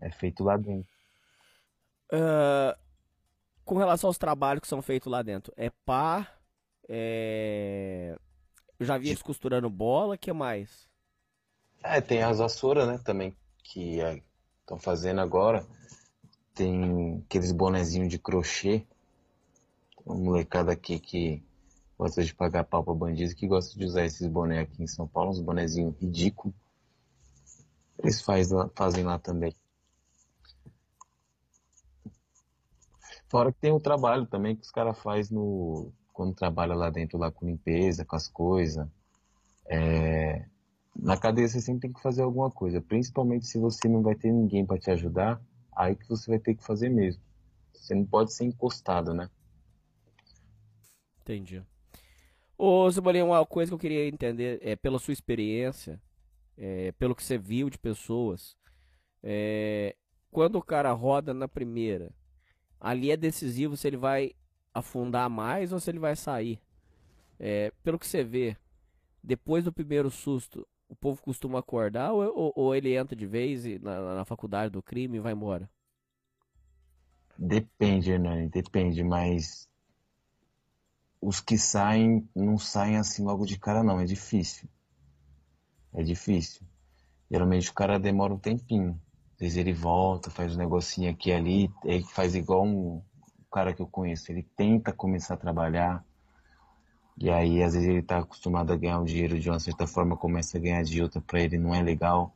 É 0.01 0.11
feito 0.11 0.45
lá 0.45 0.57
dentro. 0.57 0.93
Ah, 2.13 2.79
com 3.65 3.77
relação 3.77 4.09
aos 4.09 4.19
trabalhos 4.19 4.63
que 4.63 4.69
são 4.69 4.81
feitos 4.81 5.11
lá 5.11 5.23
dentro, 5.23 5.53
é 5.57 5.71
pá, 5.85 6.27
é... 6.89 8.17
Eu 8.79 8.87
já 8.87 8.97
vi 8.97 9.09
eles 9.09 9.23
costurando 9.23 9.69
bola, 9.69 10.17
que 10.17 10.33
mais? 10.33 10.89
É, 11.83 12.01
tem 12.01 12.23
as 12.23 12.39
vassouras, 12.39 12.87
né, 12.87 12.99
também, 13.05 13.37
que 13.63 13.99
estão 14.61 14.79
fazendo 14.79 15.21
agora. 15.21 15.67
Tem 16.55 17.23
aqueles 17.27 17.53
bonezinhos 17.53 18.09
de 18.09 18.19
crochê. 18.19 18.87
Uma 20.09 20.17
molecada 20.17 20.73
aqui 20.73 20.99
que 20.99 21.43
gosta 21.99 22.25
de 22.25 22.35
pagar 22.35 22.65
pau 22.65 22.83
pra 22.83 22.95
bandido, 22.95 23.35
que 23.35 23.47
gosta 23.47 23.79
de 23.79 23.85
usar 23.85 24.07
esses 24.07 24.27
bonés 24.27 24.63
aqui 24.63 24.83
em 24.83 24.87
São 24.87 25.07
Paulo, 25.07 25.31
uns 25.31 25.39
bonezinhos 25.39 25.95
ridículos. 26.01 26.57
Eles 27.99 28.23
faz 28.23 28.49
fazem 28.75 29.05
lá 29.05 29.19
também. 29.19 29.55
Fora 33.29 33.53
que 33.53 33.61
tem 33.61 33.71
o 33.71 33.79
trabalho 33.79 34.25
também 34.25 34.57
que 34.57 34.63
os 34.63 34.71
caras 34.71 34.99
fazem 34.99 35.37
no... 35.37 35.93
quando 36.15 36.35
trabalha 36.35 36.75
lá 36.75 36.89
dentro, 36.89 37.19
lá 37.19 37.31
com 37.31 37.45
limpeza, 37.45 38.03
com 38.03 38.17
as 38.17 38.27
coisas. 38.29 38.89
É, 39.67 40.47
Na 40.97 41.19
cadeia 41.19 41.47
você 41.47 41.61
sempre 41.61 41.83
tem 41.83 41.93
que 41.93 42.01
fazer 42.01 42.23
alguma 42.23 42.51
coisa, 42.51 42.81
principalmente 42.81 43.47
se 43.47 43.59
você 43.59 43.87
não 43.87 44.01
vai 44.01 44.15
ter 44.15 44.33
ninguém 44.33 44.65
para 44.65 44.79
te 44.79 44.91
ajudar, 44.91 45.39
aí 45.77 45.95
que 45.95 46.09
você 46.09 46.31
vai 46.31 46.39
ter 46.39 46.55
que 46.55 46.65
fazer 46.65 46.89
mesmo. 46.89 47.21
Você 47.75 47.95
não 47.95 48.07
pode 48.07 48.33
ser 48.33 48.45
encostado, 48.45 49.13
né? 49.13 49.29
Entendi. 51.29 51.63
Ô, 52.59 52.91
Cebolinha, 52.91 53.25
uma 53.25 53.45
coisa 53.47 53.71
que 53.71 53.75
eu 53.75 53.79
queria 53.79 54.09
entender 54.09 54.59
é 54.63 54.77
pela 54.77 54.99
sua 54.99 55.13
experiência, 55.13 56.01
é, 56.57 56.93
pelo 56.93 57.15
que 57.17 57.25
você 57.25 57.39
viu 57.39 57.71
de 57.71 57.79
pessoas, 57.79 58.57
é, 59.23 59.97
quando 60.31 60.57
o 60.57 60.63
cara 60.63 60.93
roda 60.93 61.35
na 61.35 61.49
primeira, 61.49 62.13
ali 62.81 63.11
é 63.11 63.17
decisivo 63.17 63.77
se 63.77 63.89
ele 63.89 63.97
vai 63.99 64.33
afundar 64.75 65.31
mais 65.31 65.73
ou 65.73 65.81
se 65.81 65.91
ele 65.91 65.99
vai 66.01 66.17
sair. 66.17 66.61
É, 67.41 67.73
pelo 67.85 67.99
que 67.99 68.07
você 68.07 68.25
vê, 68.25 68.57
depois 69.23 69.65
do 69.65 69.73
primeiro 69.73 70.11
susto, 70.11 70.67
o 70.89 70.97
povo 70.97 71.23
costuma 71.23 71.61
acordar 71.61 72.13
ou, 72.13 72.53
ou- 72.57 72.75
ele 72.77 72.95
entra 72.97 73.17
de 73.17 73.27
vez 73.27 73.65
na, 73.83 74.17
na 74.17 74.25
faculdade 74.27 74.73
do 74.73 74.83
crime 74.83 75.19
e 75.19 75.21
vai 75.21 75.33
embora? 75.35 75.71
Depende, 77.39 78.11
Hernani, 78.13 78.49
depende, 78.49 79.03
mas 79.03 79.68
os 81.21 81.41
que 81.41 81.59
saem 81.59 82.29
não 82.35 82.59
saem 82.59 82.97
assim 82.97 83.25
logo 83.25 83.45
de 83.45 83.59
cara, 83.59 83.83
não. 83.83 84.01
É 84.01 84.05
difícil. 84.05 84.69
É 85.93 86.03
difícil. 86.03 86.63
Geralmente 87.31 87.71
o 87.71 87.75
cara 87.75 87.99
demora 87.99 88.33
um 88.33 88.39
tempinho. 88.39 89.01
Às 89.35 89.41
vezes 89.41 89.57
ele 89.57 89.73
volta, 89.73 90.31
faz 90.31 90.55
um 90.55 90.59
negocinho 90.59 91.11
aqui 91.11 91.31
e 91.31 91.33
ali, 91.33 91.71
aí 91.85 92.03
faz 92.03 92.35
igual 92.35 92.65
um 92.65 93.03
cara 93.53 93.73
que 93.73 93.81
eu 93.81 93.87
conheço. 93.87 94.33
Ele 94.33 94.43
tenta 94.57 94.93
começar 94.93 95.35
a 95.35 95.37
trabalhar, 95.37 96.05
e 97.17 97.31
aí 97.31 97.63
às 97.63 97.75
vezes 97.75 97.89
ele 97.89 98.03
tá 98.03 98.19
acostumado 98.19 98.73
a 98.73 98.77
ganhar 98.77 99.01
o 99.01 99.05
dinheiro 99.05 99.39
de 99.39 99.49
uma 99.49 99.61
certa 99.61 99.87
forma, 99.87 100.17
começa 100.17 100.57
a 100.57 100.61
ganhar 100.61 100.83
de 100.83 101.03
outra, 101.03 101.21
pra 101.21 101.41
ele 101.41 101.59
não 101.59 101.75
é 101.75 101.83
legal. 101.83 102.35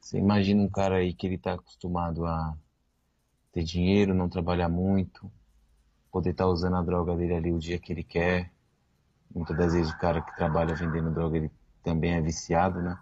Você 0.00 0.18
imagina 0.18 0.62
um 0.62 0.68
cara 0.68 0.96
aí 0.96 1.14
que 1.14 1.26
ele 1.26 1.38
tá 1.38 1.54
acostumado 1.54 2.26
a 2.26 2.54
ter 3.52 3.62
dinheiro, 3.62 4.14
não 4.14 4.28
trabalhar 4.28 4.68
muito, 4.68 5.30
poder 6.14 6.30
estar 6.30 6.44
tá 6.44 6.50
usando 6.50 6.76
a 6.76 6.82
droga 6.82 7.16
dele 7.16 7.34
ali 7.34 7.52
o 7.52 7.58
dia 7.58 7.76
que 7.76 7.92
ele 7.92 8.04
quer. 8.04 8.52
Muitas 9.34 9.56
das 9.56 9.72
vezes 9.72 9.92
o 9.92 9.98
cara 9.98 10.22
que 10.22 10.36
trabalha 10.36 10.72
vendendo 10.72 11.12
droga, 11.12 11.36
ele 11.36 11.50
também 11.82 12.14
é 12.14 12.20
viciado, 12.20 12.80
né? 12.80 12.96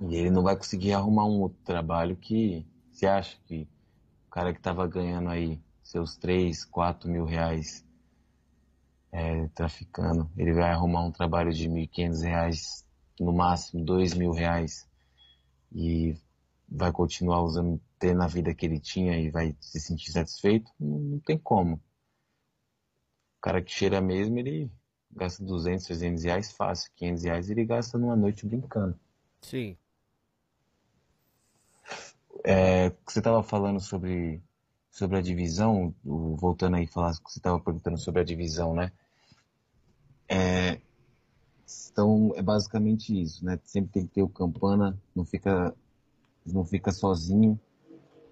E 0.00 0.14
ele 0.14 0.30
não 0.30 0.44
vai 0.44 0.54
conseguir 0.54 0.92
arrumar 0.92 1.24
um 1.24 1.40
outro 1.40 1.58
trabalho 1.64 2.14
que 2.14 2.64
você 2.92 3.08
acha 3.08 3.36
que 3.44 3.68
o 4.28 4.30
cara 4.30 4.52
que 4.52 4.60
estava 4.60 4.86
ganhando 4.86 5.30
aí 5.30 5.60
seus 5.82 6.16
3, 6.16 6.64
4 6.64 7.10
mil 7.10 7.24
reais 7.24 7.84
é, 9.10 9.48
traficando, 9.48 10.30
ele 10.36 10.52
vai 10.52 10.70
arrumar 10.70 11.02
um 11.02 11.10
trabalho 11.10 11.52
de 11.52 11.68
1.500 11.68 12.22
reais, 12.22 12.86
no 13.18 13.32
máximo 13.32 13.84
2 13.84 14.14
mil 14.14 14.30
reais, 14.30 14.88
e 15.72 16.14
vai 16.70 16.92
continuar 16.92 17.42
usando, 17.42 17.80
tendo 17.98 18.22
a 18.22 18.26
vida 18.26 18.54
que 18.54 18.64
ele 18.64 18.78
tinha 18.78 19.18
e 19.18 19.30
vai 19.30 19.56
se 19.60 19.80
sentir 19.80 20.12
satisfeito? 20.12 20.70
Não, 20.78 20.98
não 20.98 21.18
tem 21.18 21.38
como. 21.38 21.76
O 21.76 23.40
cara 23.40 23.62
que 23.62 23.72
cheira 23.72 24.00
mesmo, 24.00 24.38
ele 24.38 24.70
gasta 25.10 25.42
200, 25.42 25.84
300 25.86 26.24
reais 26.24 26.52
fácil, 26.52 26.92
500 26.94 27.24
reais 27.24 27.50
ele 27.50 27.64
gasta 27.64 27.98
numa 27.98 28.14
noite 28.14 28.46
brincando. 28.46 28.98
Sim. 29.40 29.76
É, 32.44 32.90
você 33.06 33.18
estava 33.18 33.42
falando 33.42 33.80
sobre, 33.80 34.42
sobre 34.90 35.18
a 35.18 35.20
divisão, 35.20 35.94
voltando 36.04 36.76
aí 36.76 36.86
falar 36.86 37.12
que 37.12 37.30
você 37.30 37.38
estava 37.38 37.58
perguntando 37.58 37.98
sobre 37.98 38.20
a 38.20 38.24
divisão, 38.24 38.74
né? 38.74 38.92
É, 40.28 40.80
então 41.90 42.32
é 42.36 42.42
basicamente 42.42 43.20
isso, 43.20 43.44
né? 43.44 43.58
Sempre 43.64 43.92
tem 43.92 44.06
que 44.06 44.14
ter 44.14 44.22
o 44.22 44.28
campana, 44.28 44.98
não 45.14 45.24
fica, 45.24 45.74
não 46.46 46.64
fica 46.64 46.92
sozinho, 46.92 47.58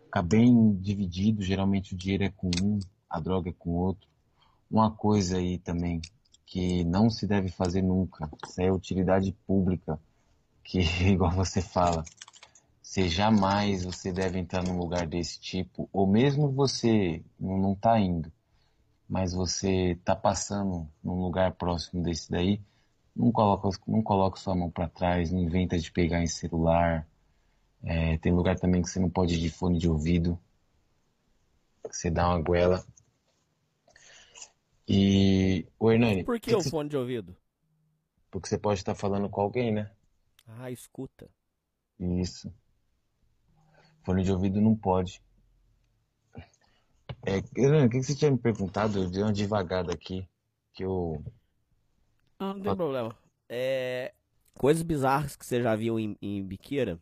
fica 0.05 0.23
bem 0.23 0.75
dividido. 0.77 1.43
Geralmente 1.43 1.95
o 1.95 1.97
dinheiro 1.97 2.25
é 2.25 2.31
com 2.31 2.51
um, 2.63 2.79
a 3.09 3.21
droga 3.21 3.51
é 3.51 3.55
com 3.57 3.71
outro. 3.71 4.09
Uma 4.71 4.91
coisa 4.91 5.39
aí 5.39 5.59
também 5.59 6.01
que 6.45 6.83
não 6.85 7.11
se 7.11 7.27
deve 7.27 7.51
fazer 7.51 7.83
nunca, 7.83 8.31
isso 8.47 8.61
é 8.61 8.73
utilidade 8.73 9.33
pública, 9.47 10.01
que 10.65 10.81
igual 11.05 11.31
você 11.31 11.61
fala, 11.61 12.03
você 12.83 13.09
jamais 13.09 13.85
você 13.85 14.11
deve 14.11 14.39
entrar 14.39 14.63
num 14.65 14.79
lugar 14.79 15.07
desse 15.07 15.39
tipo, 15.41 15.89
ou 15.93 16.07
mesmo 16.07 16.51
você 16.51 17.23
não 17.39 17.73
está 17.73 18.01
indo, 18.01 18.33
mas 19.09 19.33
você 19.33 19.93
está 19.93 20.15
passando 20.15 20.89
num 21.03 21.21
lugar 21.21 21.53
próximo 21.53 22.03
desse 22.03 22.31
daí, 22.31 22.61
não 23.19 23.33
coloca, 23.33 23.69
não 23.87 24.03
coloca 24.03 24.39
sua 24.39 24.55
mão 24.55 24.71
para 24.71 24.89
trás, 24.89 25.33
não 25.33 25.41
inventa 25.41 25.77
de 25.79 25.91
pegar 25.91 26.23
em 26.23 26.29
celular. 26.29 27.08
É, 27.83 28.19
tem 28.19 28.33
lugar 28.33 28.59
também 28.59 28.83
que 28.83 28.89
você 28.89 28.99
não 28.99 29.09
pode 29.09 29.35
ir 29.35 29.41
de 29.41 29.51
fone 29.51 29.79
de 29.79 29.89
ouvido, 29.89 30.39
você 31.85 32.11
dá 32.11 32.29
uma 32.29 32.41
goela. 32.41 32.85
E 34.87 35.67
o 35.79 35.91
Hernani. 35.91 36.25
Por 36.25 36.41
que, 36.41 36.51
que 36.51 36.57
o 36.57 36.63
você... 36.63 36.71
fone 36.71 36.89
de 36.89 36.97
ouvido? 36.97 37.37
Porque 38.31 38.49
você 38.49 38.59
pode 38.59 38.81
estar 38.81 38.95
falando 38.95 39.29
com 39.29 39.41
alguém, 39.41 39.73
né? 39.73 39.91
Ah, 40.47 40.71
escuta. 40.71 41.29
Isso. 41.99 42.53
Fone 44.03 44.23
de 44.23 44.33
ouvido 44.33 44.61
não 44.61 44.75
pode. 44.75 45.23
É, 47.25 47.39
o 47.39 47.91
que 47.91 48.03
você 48.03 48.15
tinha 48.15 48.31
me 48.31 48.39
perguntado? 48.39 48.99
Eu 48.99 49.11
dei 49.11 49.23
uma 49.23 49.33
devagada 49.33 49.93
aqui. 49.93 50.27
Que 50.73 50.85
eu. 50.85 51.23
Ah, 52.39 52.55
não 52.55 52.63
tem 52.63 52.77
problema. 52.77 53.17
É, 53.49 54.15
coisas 54.55 54.83
bizarras 54.83 55.37
que 55.37 55.45
você 55.45 55.63
já 55.63 55.75
viu 55.75 55.99
em, 55.99 56.17
em 56.23 56.43
biqueira. 56.43 56.99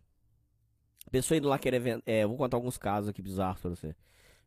Pessoa 1.10 1.38
indo 1.38 1.48
lá 1.48 1.58
querer 1.58 1.78
vender. 1.78 2.02
É, 2.06 2.26
vou 2.26 2.36
contar 2.36 2.56
alguns 2.56 2.76
casos 2.76 3.10
aqui 3.10 3.22
bizarros 3.22 3.60
pra 3.60 3.70
você. 3.70 3.94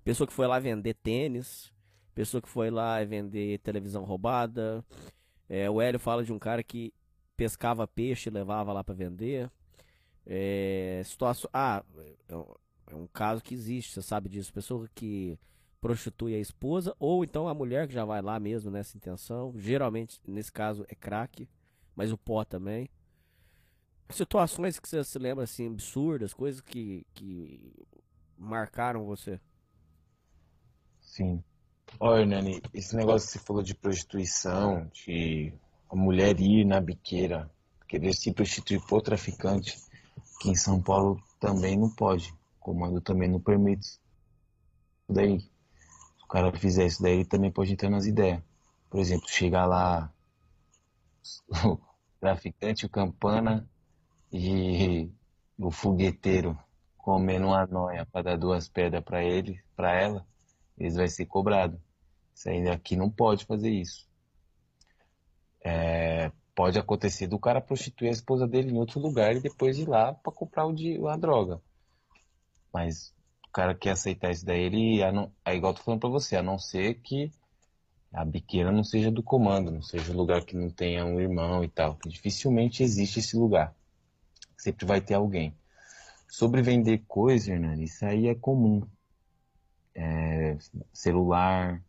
Pessoa 0.03 0.27
que 0.27 0.33
foi 0.33 0.47
lá 0.47 0.59
vender 0.59 0.93
tênis. 0.95 1.71
Pessoa 2.13 2.41
que 2.41 2.49
foi 2.49 2.69
lá 2.69 3.03
vender 3.03 3.59
televisão 3.59 4.03
roubada. 4.03 4.83
É, 5.47 5.69
o 5.69 5.81
Hélio 5.81 5.99
fala 5.99 6.23
de 6.23 6.33
um 6.33 6.39
cara 6.39 6.61
que 6.61 6.93
pescava 7.37 7.87
peixe 7.87 8.29
e 8.29 8.33
levava 8.33 8.73
lá 8.73 8.83
para 8.83 8.93
vender. 8.93 9.49
É, 10.25 11.01
situação. 11.05 11.49
Ah, 11.53 11.83
é, 12.27 12.35
é 12.91 12.95
um 12.95 13.07
caso 13.07 13.41
que 13.41 13.53
existe, 13.53 13.93
você 13.93 14.01
sabe 14.01 14.29
disso. 14.29 14.53
Pessoa 14.53 14.87
que 14.93 15.39
prostitui 15.79 16.35
a 16.35 16.39
esposa, 16.39 16.93
ou 16.99 17.23
então 17.23 17.47
a 17.47 17.53
mulher 17.53 17.87
que 17.87 17.93
já 17.93 18.03
vai 18.03 18.21
lá 18.21 18.39
mesmo 18.39 18.69
nessa 18.69 18.97
intenção. 18.97 19.53
Geralmente, 19.57 20.19
nesse 20.27 20.51
caso, 20.51 20.85
é 20.89 20.95
crack, 20.95 21.47
mas 21.95 22.11
o 22.11 22.17
pó 22.17 22.43
também. 22.43 22.89
Situações 24.11 24.79
que 24.79 24.89
você 24.89 25.03
se 25.03 25.19
lembra 25.19 25.43
assim, 25.43 25.67
absurdas, 25.67 26.33
coisas 26.33 26.61
que, 26.61 27.05
que 27.13 27.73
marcaram 28.37 29.05
você. 29.05 29.39
Sim. 30.99 31.43
Olha, 31.99 32.25
Nani, 32.25 32.61
esse 32.73 32.95
negócio 32.95 33.27
que 33.27 33.33
você 33.33 33.39
falou 33.39 33.61
de 33.61 33.75
prostituição, 33.75 34.89
de 34.93 35.53
a 35.89 35.95
mulher 35.95 36.39
ir 36.39 36.65
na 36.65 36.79
biqueira, 36.79 37.49
querer 37.87 38.13
se 38.13 38.31
prostituir 38.31 38.81
por 38.87 39.01
traficante, 39.01 39.77
que 40.39 40.49
em 40.49 40.55
São 40.55 40.81
Paulo 40.81 41.21
também 41.39 41.77
não 41.77 41.89
pode. 41.89 42.31
O 42.57 42.59
comando 42.59 43.01
também 43.01 43.29
não 43.29 43.39
permite. 43.39 43.99
Daí, 45.07 45.39
se 45.39 46.23
o 46.23 46.27
cara 46.27 46.51
fizer 46.57 46.85
isso 46.85 47.01
daí, 47.01 47.13
ele 47.13 47.25
também 47.25 47.51
pode 47.51 47.73
entrar 47.73 47.89
nas 47.89 48.05
ideias. 48.05 48.41
Por 48.89 48.99
exemplo, 48.99 49.27
chegar 49.29 49.65
lá 49.65 50.11
o 51.65 51.79
traficante, 52.19 52.85
o 52.85 52.89
campana 52.89 53.67
e 54.31 55.11
o 55.57 55.71
fogueteiro 55.71 56.57
comendo 56.97 57.47
uma 57.47 57.65
noia 57.65 58.05
para 58.05 58.21
dar 58.21 58.37
duas 58.37 58.69
pedras 58.69 59.03
para 59.03 59.23
ele, 59.23 59.59
para 59.75 59.93
ela, 59.93 60.25
eles 60.77 60.95
vai 60.95 61.07
ser 61.07 61.25
cobrado. 61.25 61.81
Isso 62.33 62.49
aí 62.49 62.69
aqui 62.69 62.95
não 62.95 63.09
pode 63.09 63.45
fazer 63.45 63.69
isso. 63.69 64.07
É, 65.61 66.31
pode 66.55 66.77
acontecer 66.77 67.27
do 67.27 67.39
cara 67.39 67.61
prostituir 67.61 68.09
a 68.09 68.13
esposa 68.13 68.47
dele 68.47 68.71
em 68.71 68.77
outro 68.77 68.99
lugar 68.99 69.35
e 69.35 69.39
depois 69.39 69.77
ir 69.77 69.87
lá 69.87 70.13
para 70.13 70.31
comprar 70.31 70.65
o 70.65 70.73
de, 70.73 70.99
a 71.07 71.15
droga. 71.15 71.61
Mas 72.71 73.13
o 73.47 73.51
cara 73.51 73.73
quer 73.73 73.91
aceitar 73.91 74.31
isso 74.31 74.45
daí, 74.45 74.61
ele 74.61 75.01
é 75.01 75.55
igual 75.55 75.73
eu 75.73 75.77
tô 75.77 75.83
falando 75.83 76.01
para 76.01 76.09
você, 76.09 76.35
a 76.35 76.43
não 76.43 76.59
ser 76.59 76.95
que 77.01 77.31
a 78.13 78.23
biqueira 78.23 78.71
não 78.71 78.83
seja 78.83 79.11
do 79.11 79.23
comando, 79.23 79.71
não 79.71 79.81
seja 79.81 80.11
um 80.11 80.15
lugar 80.15 80.43
que 80.43 80.55
não 80.55 80.69
tenha 80.69 81.05
um 81.05 81.19
irmão 81.19 81.63
e 81.63 81.67
tal. 81.67 81.97
Dificilmente 82.05 82.83
existe 82.83 83.19
esse 83.19 83.35
lugar. 83.35 83.75
Sempre 84.59 84.85
vai 84.85 84.99
ter 84.99 85.13
alguém. 85.13 85.55
Sobre 86.27 86.61
vender 86.61 87.03
coisa, 87.07 87.53
Hernani, 87.53 87.85
isso 87.85 88.05
aí 88.05 88.27
é 88.27 88.35
comum. 88.35 88.85
É, 89.95 90.57
celular, 90.93 91.81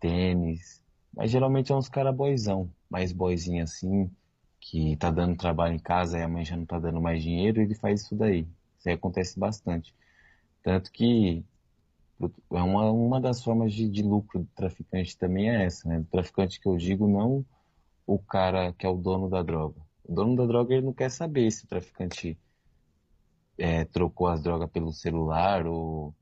tênis, 0.00 0.82
mas 1.14 1.30
geralmente 1.30 1.70
é 1.70 1.74
uns 1.74 1.88
caras 1.88 2.14
boizão 2.14 2.70
mais 2.90 3.12
boizinho 3.12 3.62
assim, 3.62 4.10
que 4.60 4.96
tá 4.96 5.10
dando 5.10 5.36
trabalho 5.36 5.74
em 5.74 5.78
casa 5.78 6.18
e 6.18 6.22
a 6.22 6.28
mãe 6.28 6.44
já 6.44 6.56
não 6.56 6.66
tá 6.66 6.78
dando 6.78 7.00
mais 7.00 7.22
dinheiro, 7.22 7.60
ele 7.60 7.74
faz 7.74 8.02
isso 8.02 8.14
daí. 8.16 8.46
Isso 8.78 8.88
aí 8.88 8.94
acontece 8.94 9.38
bastante. 9.38 9.94
Tanto 10.62 10.90
que 10.90 11.44
é 12.52 12.62
uma, 12.62 12.90
uma 12.90 13.20
das 13.20 13.42
formas 13.42 13.72
de, 13.72 13.88
de 13.88 14.02
lucro 14.02 14.40
do 14.40 14.48
traficante 14.54 15.16
também 15.16 15.50
é 15.50 15.64
essa, 15.64 15.88
né? 15.88 15.98
Do 15.98 16.06
traficante 16.06 16.60
que 16.60 16.68
eu 16.68 16.76
digo, 16.76 17.08
não 17.08 17.44
o 18.06 18.18
cara 18.18 18.72
que 18.72 18.86
é 18.86 18.88
o 18.88 18.96
dono 18.96 19.28
da 19.28 19.42
droga. 19.42 19.80
O 20.12 20.14
dono 20.14 20.36
da 20.36 20.44
droga 20.44 20.74
ele 20.74 20.84
não 20.84 20.92
quer 20.92 21.10
saber 21.10 21.50
se 21.50 21.64
o 21.64 21.66
traficante 21.66 22.38
é, 23.56 23.86
trocou 23.86 24.26
as 24.26 24.42
drogas 24.42 24.68
pelo 24.70 24.92
celular 24.92 25.66
ou, 25.66 26.14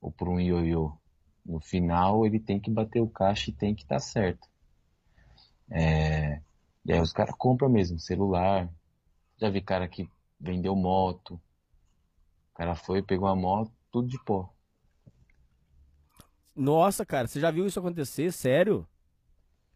ou 0.00 0.10
por 0.10 0.26
um 0.26 0.40
ioiô. 0.40 0.96
No 1.44 1.60
final 1.60 2.24
ele 2.24 2.40
tem 2.40 2.58
que 2.58 2.70
bater 2.70 2.98
o 3.02 3.10
caixa 3.10 3.50
e 3.50 3.52
tem 3.52 3.74
que 3.74 3.82
estar 3.82 3.96
tá 3.96 4.00
certo. 4.00 4.48
É, 5.70 6.40
e 6.82 6.94
aí 6.94 6.98
os 6.98 7.12
caras 7.12 7.34
compram 7.36 7.68
mesmo 7.68 7.98
celular. 7.98 8.72
Já 9.36 9.50
vi 9.50 9.60
cara 9.60 9.86
que 9.86 10.08
vendeu 10.40 10.74
moto. 10.74 11.34
O 11.34 12.54
cara 12.54 12.74
foi, 12.74 13.02
pegou 13.02 13.28
a 13.28 13.36
moto, 13.36 13.70
tudo 13.90 14.08
de 14.08 14.18
pó. 14.24 14.50
Nossa, 16.56 17.04
cara, 17.04 17.28
você 17.28 17.38
já 17.38 17.50
viu 17.50 17.66
isso 17.66 17.80
acontecer? 17.80 18.32
Sério? 18.32 18.88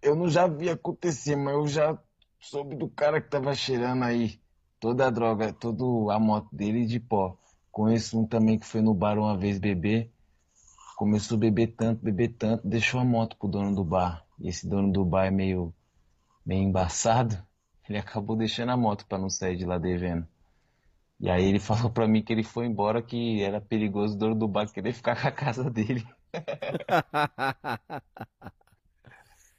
Eu 0.01 0.17
não 0.17 0.31
já 0.31 0.47
vi 0.47 0.71
acontecer, 0.71 1.37
mas 1.37 1.53
eu 1.53 1.69
já 1.69 1.99
soube 2.45 2.77
do 2.77 2.89
cara 2.89 3.21
que 3.21 3.29
tava 3.29 3.55
cheirando 3.55 4.05
aí 4.05 4.41
toda 4.79 5.07
a 5.07 5.11
droga, 5.11 5.53
toda 5.53 6.15
a 6.15 6.19
moto 6.19 6.49
dele 6.55 6.85
de 6.87 7.01
pó. 7.01 7.39
Conheço 7.71 8.21
um 8.21 8.27
também 8.27 8.59
que 8.59 8.67
foi 8.67 8.81
no 8.81 8.95
bar 8.95 9.19
uma 9.19 9.37
vez 9.37 9.59
beber. 9.59 10.13
Começou 10.97 11.37
a 11.37 11.41
beber 11.41 11.69
tanto, 11.69 12.05
beber 12.05 12.35
tanto, 12.37 12.67
deixou 12.69 13.01
a 13.01 13.05
moto 13.05 13.37
pro 13.37 13.49
dono 13.49 13.75
do 13.75 13.83
bar. 13.83 14.25
E 14.39 14.49
esse 14.49 14.69
dono 14.69 14.93
do 14.93 15.05
bar 15.05 15.27
é 15.27 15.31
meio 15.31 15.75
meio 16.45 16.63
embaçado, 16.63 17.43
ele 17.89 17.99
acabou 17.99 18.37
deixando 18.37 18.71
a 18.71 18.77
moto 18.77 19.07
para 19.07 19.19
não 19.19 19.31
sair 19.31 19.57
de 19.57 19.65
lá 19.65 19.79
devendo. 19.79 20.27
E 21.19 21.31
aí 21.31 21.45
ele 21.45 21.59
falou 21.61 21.91
pra 21.91 22.07
mim 22.07 22.23
que 22.23 22.33
ele 22.33 22.45
foi 22.45 22.67
embora, 22.67 23.03
que 23.03 23.43
era 23.43 23.61
perigoso 23.61 24.15
o 24.15 24.19
dono 24.19 24.35
do 24.35 24.47
bar 24.47 24.71
querer 24.71 24.93
ficar 24.93 25.17
com 25.21 25.29
a 25.29 25.33
casa 25.33 25.71
dele. 25.71 26.07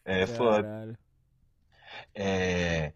É 0.06 0.28
foda. 0.28 0.96
É, 2.14 2.94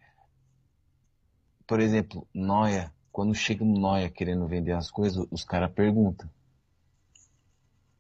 por 1.68 1.80
exemplo, 1.80 2.28
Noia, 2.34 2.92
quando 3.12 3.34
chega 3.36 3.64
um 3.64 3.78
Noia 3.80 4.10
querendo 4.10 4.48
vender 4.48 4.72
as 4.72 4.90
coisas, 4.90 5.26
os 5.30 5.44
caras 5.44 5.72
perguntam. 5.72 6.30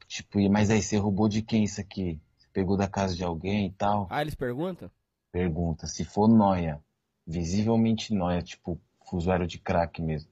Tipo, 0.08 0.40
"E, 0.40 0.50
mas 0.50 0.70
aí 0.72 0.82
você 0.82 0.98
roubou 0.98 1.30
de 1.30 1.42
quem 1.42 1.64
isso 1.64 1.80
aqui? 1.80 2.20
Você 2.38 2.48
pegou 2.52 2.76
da 2.76 2.88
casa 2.88 3.16
de 3.16 3.24
alguém 3.24 3.68
e 3.68 3.72
tal? 3.72 4.08
Ah, 4.10 4.22
eles 4.22 4.34
perguntam? 4.36 4.90
Pergunta. 5.32 5.86
Se 5.86 6.04
for 6.04 6.28
Noia, 6.28 6.82
visivelmente 7.28 8.14
Noia, 8.14 8.42
tipo, 8.42 8.80
usuário 9.14 9.46
de 9.46 9.60
crack 9.60 10.02
mesmo, 10.02 10.30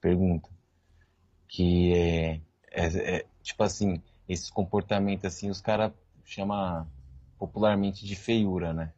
pergunta. 0.00 0.48
Que 1.48 1.92
é, 1.94 2.40
é- 2.72 3.16
é, 3.18 3.26
tipo 3.42 3.62
assim, 3.62 4.02
esses 4.28 4.50
comportamentos 4.50 5.24
assim, 5.24 5.48
os 5.50 5.60
caras 5.60 5.92
chamam 6.24 6.86
popularmente 7.38 8.04
de 8.04 8.14
feiura, 8.16 8.72
né? 8.72 8.92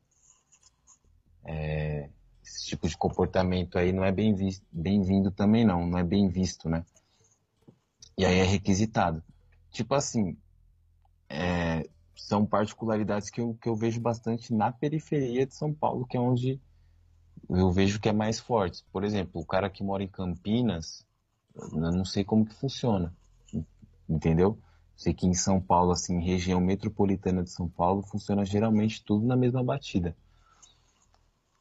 É, 1.44 2.08
esse 2.44 2.66
tipo 2.66 2.88
de 2.88 2.96
comportamento 2.96 3.78
aí 3.78 3.92
não 3.92 4.04
é 4.04 4.12
bem 4.12 4.34
visto, 4.34 4.64
bem-vindo 4.70 5.30
também 5.30 5.64
não, 5.64 5.86
não 5.86 5.98
é 5.98 6.04
bem 6.04 6.28
visto, 6.28 6.68
né? 6.68 6.84
E 8.18 8.24
aí 8.24 8.38
é 8.38 8.44
requisitado. 8.44 9.22
Tipo 9.70 9.94
assim, 9.94 10.36
é, 11.28 11.88
são 12.14 12.44
particularidades 12.44 13.30
que 13.30 13.40
eu, 13.40 13.54
que 13.60 13.68
eu 13.68 13.74
vejo 13.74 14.00
bastante 14.00 14.52
na 14.52 14.70
periferia 14.70 15.46
de 15.46 15.54
São 15.54 15.72
Paulo, 15.72 16.06
que 16.06 16.16
é 16.16 16.20
onde 16.20 16.60
eu 17.48 17.70
vejo 17.70 18.00
que 18.00 18.08
é 18.08 18.12
mais 18.12 18.38
forte. 18.38 18.84
Por 18.92 19.04
exemplo, 19.04 19.40
o 19.40 19.46
cara 19.46 19.70
que 19.70 19.82
mora 19.82 20.02
em 20.02 20.08
Campinas, 20.08 21.06
eu 21.54 21.78
não 21.78 22.04
sei 22.04 22.24
como 22.24 22.46
que 22.46 22.54
funciona, 22.54 23.14
entendeu? 24.08 24.58
Sei 24.96 25.12
que 25.12 25.26
em 25.26 25.34
São 25.34 25.60
Paulo, 25.60 25.92
assim, 25.92 26.20
região 26.20 26.60
metropolitana 26.60 27.42
de 27.42 27.50
São 27.50 27.68
Paulo, 27.68 28.02
funciona 28.02 28.44
geralmente 28.44 29.02
tudo 29.04 29.26
na 29.26 29.36
mesma 29.36 29.62
batida. 29.62 30.16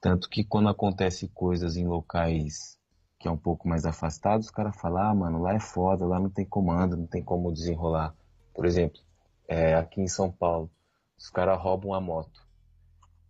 Tanto 0.01 0.27
que 0.27 0.43
quando 0.43 0.67
acontece 0.67 1.27
coisas 1.27 1.77
em 1.77 1.87
locais 1.87 2.77
que 3.21 3.27
é 3.27 3.31
um 3.31 3.37
pouco 3.37 3.69
mais 3.69 3.85
afastados, 3.85 4.47
os 4.47 4.51
caras 4.51 4.75
falam, 4.75 5.03
ah, 5.03 5.13
mano, 5.13 5.43
lá 5.43 5.53
é 5.53 5.59
foda, 5.59 6.07
lá 6.07 6.19
não 6.19 6.29
tem 6.29 6.43
comando, 6.43 6.97
não 6.97 7.05
tem 7.05 7.23
como 7.23 7.53
desenrolar. 7.53 8.15
Por 8.51 8.65
exemplo, 8.65 8.99
é, 9.47 9.75
aqui 9.75 10.01
em 10.01 10.07
São 10.07 10.31
Paulo, 10.31 10.71
os 11.15 11.29
caras 11.29 11.61
roubam 11.61 11.93
a 11.93 12.01
moto. 12.01 12.41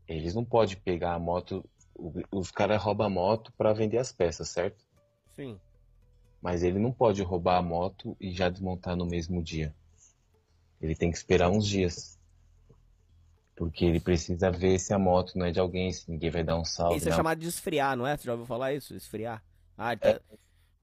Eles 0.07 0.33
não 0.33 0.45
podem 0.45 0.77
pegar 0.77 1.13
a 1.13 1.19
moto, 1.19 1.61
os 2.31 2.51
caras 2.51 2.81
roubam 2.81 3.07
a 3.07 3.09
moto 3.09 3.51
para 3.57 3.73
vender 3.73 3.97
as 3.97 4.13
peças, 4.13 4.47
certo? 4.47 4.81
Sim. 5.35 5.59
Mas 6.41 6.63
ele 6.63 6.79
não 6.79 6.93
pode 6.93 7.21
roubar 7.21 7.57
a 7.57 7.61
moto 7.61 8.15
e 8.17 8.31
já 8.31 8.47
desmontar 8.47 8.95
no 8.95 9.05
mesmo 9.05 9.43
dia. 9.43 9.75
Ele 10.81 10.95
tem 10.95 11.11
que 11.11 11.17
esperar 11.17 11.49
uns 11.49 11.67
dias. 11.67 12.17
Porque 13.61 13.85
ele 13.85 13.99
precisa 13.99 14.49
ver 14.49 14.79
se 14.79 14.91
a 14.91 14.97
moto 14.97 15.37
não 15.37 15.45
é 15.45 15.51
de 15.51 15.59
alguém, 15.59 15.93
se 15.93 16.09
ninguém 16.09 16.31
vai 16.31 16.43
dar 16.43 16.57
um 16.57 16.65
salve. 16.65 16.97
Isso 16.97 17.07
é 17.07 17.11
né? 17.11 17.15
chamado 17.15 17.37
de 17.37 17.47
esfriar, 17.47 17.95
não 17.95 18.07
é? 18.07 18.17
Você 18.17 18.23
já 18.23 18.31
ouviu 18.31 18.47
falar 18.47 18.73
isso? 18.73 18.95
Esfriar. 18.95 19.43
Ah, 19.77 19.95
tá- 19.95 20.19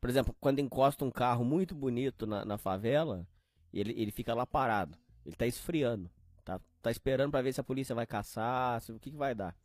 Por 0.00 0.08
exemplo, 0.08 0.32
quando 0.38 0.60
encosta 0.60 1.04
um 1.04 1.10
carro 1.10 1.44
muito 1.44 1.74
bonito 1.74 2.24
na, 2.24 2.44
na 2.44 2.56
favela, 2.56 3.26
ele, 3.74 4.00
ele 4.00 4.12
fica 4.12 4.32
lá 4.32 4.46
parado. 4.46 4.96
Ele 5.26 5.34
tá 5.34 5.44
esfriando. 5.44 6.08
Tá, 6.44 6.60
tá 6.80 6.88
esperando 6.92 7.32
pra 7.32 7.42
ver 7.42 7.52
se 7.52 7.60
a 7.60 7.64
polícia 7.64 7.96
vai 7.96 8.06
caçar, 8.06 8.80
se, 8.80 8.92
o 8.92 9.00
que, 9.00 9.10
que 9.10 9.16
vai 9.16 9.34
dar. 9.34 9.56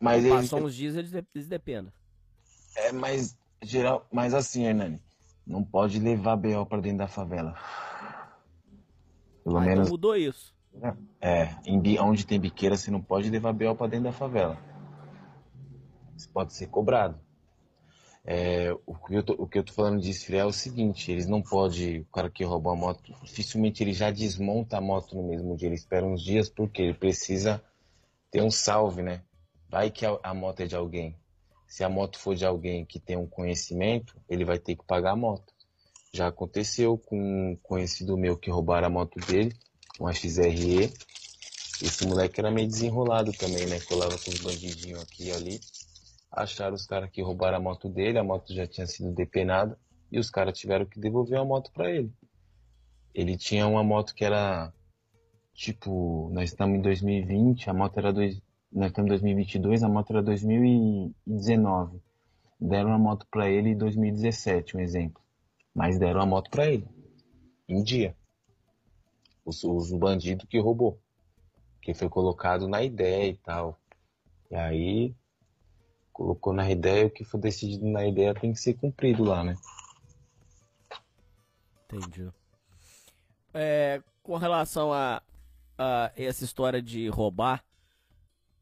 Mas 0.00 0.26
Passou 0.26 0.64
uns 0.64 0.74
dias, 0.74 0.96
eles, 0.96 1.10
de- 1.10 1.26
eles 1.34 1.46
dependem. 1.46 1.92
É, 2.74 2.90
mas 2.90 3.36
geral, 3.60 4.06
mas 4.10 4.32
assim, 4.32 4.64
Hernani, 4.64 4.98
não 5.46 5.62
pode 5.62 6.00
levar 6.00 6.36
BO 6.36 6.64
pra 6.64 6.80
dentro 6.80 6.96
da 7.00 7.06
favela. 7.06 7.54
Pelo 9.44 9.58
Ah, 9.58 9.60
então 9.60 9.74
menos 9.74 9.90
mudou 9.90 10.16
isso. 10.16 10.53
É, 11.20 11.54
em 11.66 11.98
onde 11.98 12.26
tem 12.26 12.38
biqueira, 12.38 12.76
você 12.76 12.90
não 12.90 13.00
pode 13.00 13.30
levar 13.30 13.52
BO 13.52 13.74
pra 13.74 13.86
dentro 13.86 14.04
da 14.04 14.12
favela. 14.12 14.58
Você 16.16 16.28
pode 16.32 16.52
ser 16.52 16.66
cobrado. 16.68 17.18
É, 18.26 18.72
o, 18.86 18.94
que 18.94 19.14
eu 19.14 19.22
tô, 19.22 19.32
o 19.34 19.46
que 19.46 19.58
eu 19.58 19.64
tô 19.64 19.72
falando 19.72 20.00
de 20.00 20.10
esfriar 20.10 20.44
é 20.44 20.48
o 20.48 20.52
seguinte, 20.52 21.12
eles 21.12 21.26
não 21.26 21.42
podem, 21.42 22.00
o 22.00 22.04
cara 22.06 22.30
que 22.30 22.42
roubou 22.42 22.72
a 22.72 22.76
moto, 22.76 23.02
dificilmente 23.22 23.82
ele 23.82 23.92
já 23.92 24.10
desmonta 24.10 24.78
a 24.78 24.80
moto 24.80 25.14
no 25.14 25.28
mesmo 25.28 25.54
dia, 25.54 25.68
ele 25.68 25.74
espera 25.74 26.06
uns 26.06 26.22
dias 26.22 26.48
porque 26.48 26.80
ele 26.80 26.94
precisa 26.94 27.62
ter 28.30 28.42
um 28.42 28.50
salve, 28.50 29.02
né? 29.02 29.22
Vai 29.68 29.90
que 29.90 30.06
a, 30.06 30.18
a 30.22 30.32
moto 30.32 30.60
é 30.60 30.66
de 30.66 30.74
alguém. 30.74 31.14
Se 31.66 31.84
a 31.84 31.88
moto 31.88 32.18
for 32.18 32.34
de 32.34 32.46
alguém 32.46 32.84
que 32.84 32.98
tem 32.98 33.16
um 33.16 33.26
conhecimento, 33.26 34.16
ele 34.28 34.44
vai 34.44 34.58
ter 34.58 34.76
que 34.76 34.84
pagar 34.84 35.12
a 35.12 35.16
moto. 35.16 35.52
Já 36.12 36.28
aconteceu 36.28 36.96
com 36.96 37.18
um 37.18 37.56
conhecido 37.62 38.16
meu 38.16 38.38
que 38.38 38.50
roubaram 38.50 38.86
a 38.86 38.90
moto 38.90 39.18
dele, 39.26 39.52
uma 39.98 40.12
XRE. 40.12 40.92
Esse 41.82 42.06
moleque 42.06 42.40
era 42.40 42.50
meio 42.50 42.68
desenrolado 42.68 43.32
também, 43.32 43.66
né? 43.66 43.80
Colava 43.80 44.16
com 44.18 44.30
os 44.30 44.40
bandidinhos 44.40 45.02
aqui 45.02 45.28
e 45.28 45.32
ali. 45.32 45.60
Acharam 46.30 46.74
os 46.74 46.86
caras 46.86 47.10
que 47.10 47.22
roubaram 47.22 47.58
a 47.58 47.60
moto 47.60 47.88
dele, 47.88 48.18
a 48.18 48.24
moto 48.24 48.52
já 48.52 48.66
tinha 48.66 48.86
sido 48.86 49.12
depenada 49.12 49.78
e 50.10 50.18
os 50.18 50.30
caras 50.30 50.58
tiveram 50.58 50.86
que 50.86 50.98
devolver 50.98 51.38
a 51.38 51.44
moto 51.44 51.70
para 51.72 51.90
ele. 51.90 52.12
Ele 53.14 53.36
tinha 53.36 53.66
uma 53.66 53.82
moto 53.82 54.14
que 54.14 54.24
era 54.24 54.72
tipo, 55.52 56.28
nós 56.32 56.50
estamos 56.50 56.78
em 56.78 56.82
2020, 56.82 57.70
a 57.70 57.74
moto 57.74 57.98
era 57.98 58.12
dois, 58.12 58.40
nós 58.72 58.88
estamos 58.88 59.08
em 59.08 59.10
2022, 59.10 59.82
a 59.84 59.88
moto 59.88 60.10
era 60.10 60.22
2019. 60.22 62.00
Deram 62.60 62.92
a 62.92 62.98
moto 62.98 63.26
para 63.30 63.48
ele 63.48 63.70
em 63.70 63.76
2017, 63.76 64.76
um 64.76 64.80
exemplo. 64.80 65.22
Mas 65.74 65.98
deram 65.98 66.20
a 66.20 66.26
moto 66.26 66.50
para 66.50 66.66
ele 66.66 66.88
em 67.68 67.82
dia. 67.82 68.16
Os, 69.44 69.62
os 69.64 69.92
bandidos 69.92 70.46
que 70.48 70.58
roubou, 70.58 70.98
que 71.82 71.94
foi 71.94 72.08
colocado 72.08 72.68
na 72.68 72.82
ideia 72.82 73.28
e 73.30 73.36
tal. 73.36 73.78
E 74.50 74.56
aí 74.56 75.14
colocou 76.12 76.52
na 76.52 76.70
ideia, 76.70 77.06
o 77.06 77.10
que 77.10 77.24
for 77.24 77.38
decidido 77.38 77.86
na 77.86 78.06
ideia 78.06 78.34
tem 78.34 78.52
que 78.52 78.58
ser 78.60 78.74
cumprido 78.74 79.24
lá, 79.24 79.42
né? 79.44 79.54
Entendi. 81.88 82.30
É, 83.52 84.02
com 84.22 84.36
relação 84.36 84.92
a, 84.92 85.22
a 85.78 86.12
essa 86.16 86.44
história 86.44 86.82
de 86.82 87.08
roubar, 87.08 87.64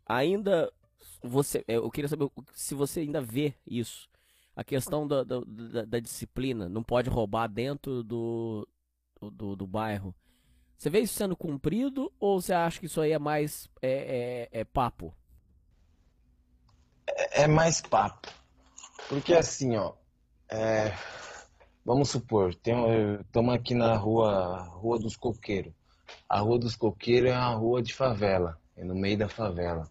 ainda 0.07 0.73
você, 1.23 1.65
é, 1.69 1.77
eu 1.77 1.91
queria 1.91 2.09
saber 2.09 2.31
se 2.53 2.75
você 2.75 3.01
ainda 3.01 3.21
vê 3.21 3.55
isso. 3.67 4.09
A 4.55 4.63
questão 4.63 5.07
da, 5.09 5.25
da, 5.25 5.41
da- 5.47 5.85
da 5.87 6.01
disciplina, 6.01 6.69
não 6.69 6.83
pode 6.83 7.09
roubar 7.09 7.47
dentro 7.49 8.03
do, 8.03 8.69
do, 9.21 9.57
do 9.57 9.67
bairro. 9.67 10.15
Você 10.83 10.91
vê 10.91 10.99
isso 10.99 11.15
sendo 11.15 11.37
cumprido 11.37 12.13
ou 12.19 12.41
você 12.41 12.53
acha 12.53 12.81
que 12.81 12.87
isso 12.87 13.01
aí 13.01 13.13
é 13.13 13.19
mais 13.19 13.71
é, 13.81 14.49
é, 14.53 14.61
é 14.63 14.65
papo? 14.65 15.15
É 17.31 17.47
mais 17.47 17.81
papo. 17.81 18.29
Porque 19.09 19.33
assim, 19.33 19.77
ó, 19.77 19.93
é, 20.49 20.93
vamos 21.85 22.11
supor, 22.11 22.51
estamos 22.51 23.55
aqui 23.55 23.77
na 23.77 23.95
rua, 23.97 24.65
rua 24.73 24.99
dos 24.99 25.17
Coqueiros. 25.17 25.73
A 26.29 26.41
Rua 26.41 26.59
dos 26.59 26.75
Coqueiros 26.75 27.31
é 27.31 27.39
uma 27.39 27.55
rua 27.55 27.81
de 27.81 27.95
favela, 27.95 28.61
é 28.77 28.83
no 28.83 28.97
meio 28.97 29.17
da 29.17 29.29
favela. 29.29 29.89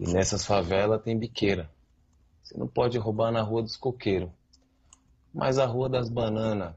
E 0.00 0.12
nessas 0.12 0.44
favelas 0.44 1.00
tem 1.00 1.16
biqueira. 1.16 1.70
Você 2.42 2.58
não 2.58 2.66
pode 2.66 2.98
roubar 2.98 3.30
na 3.30 3.42
Rua 3.42 3.62
dos 3.62 3.76
Coqueiros. 3.76 4.30
Mas 5.32 5.60
a 5.60 5.64
Rua 5.64 5.88
das 5.88 6.08
Bananas, 6.08 6.74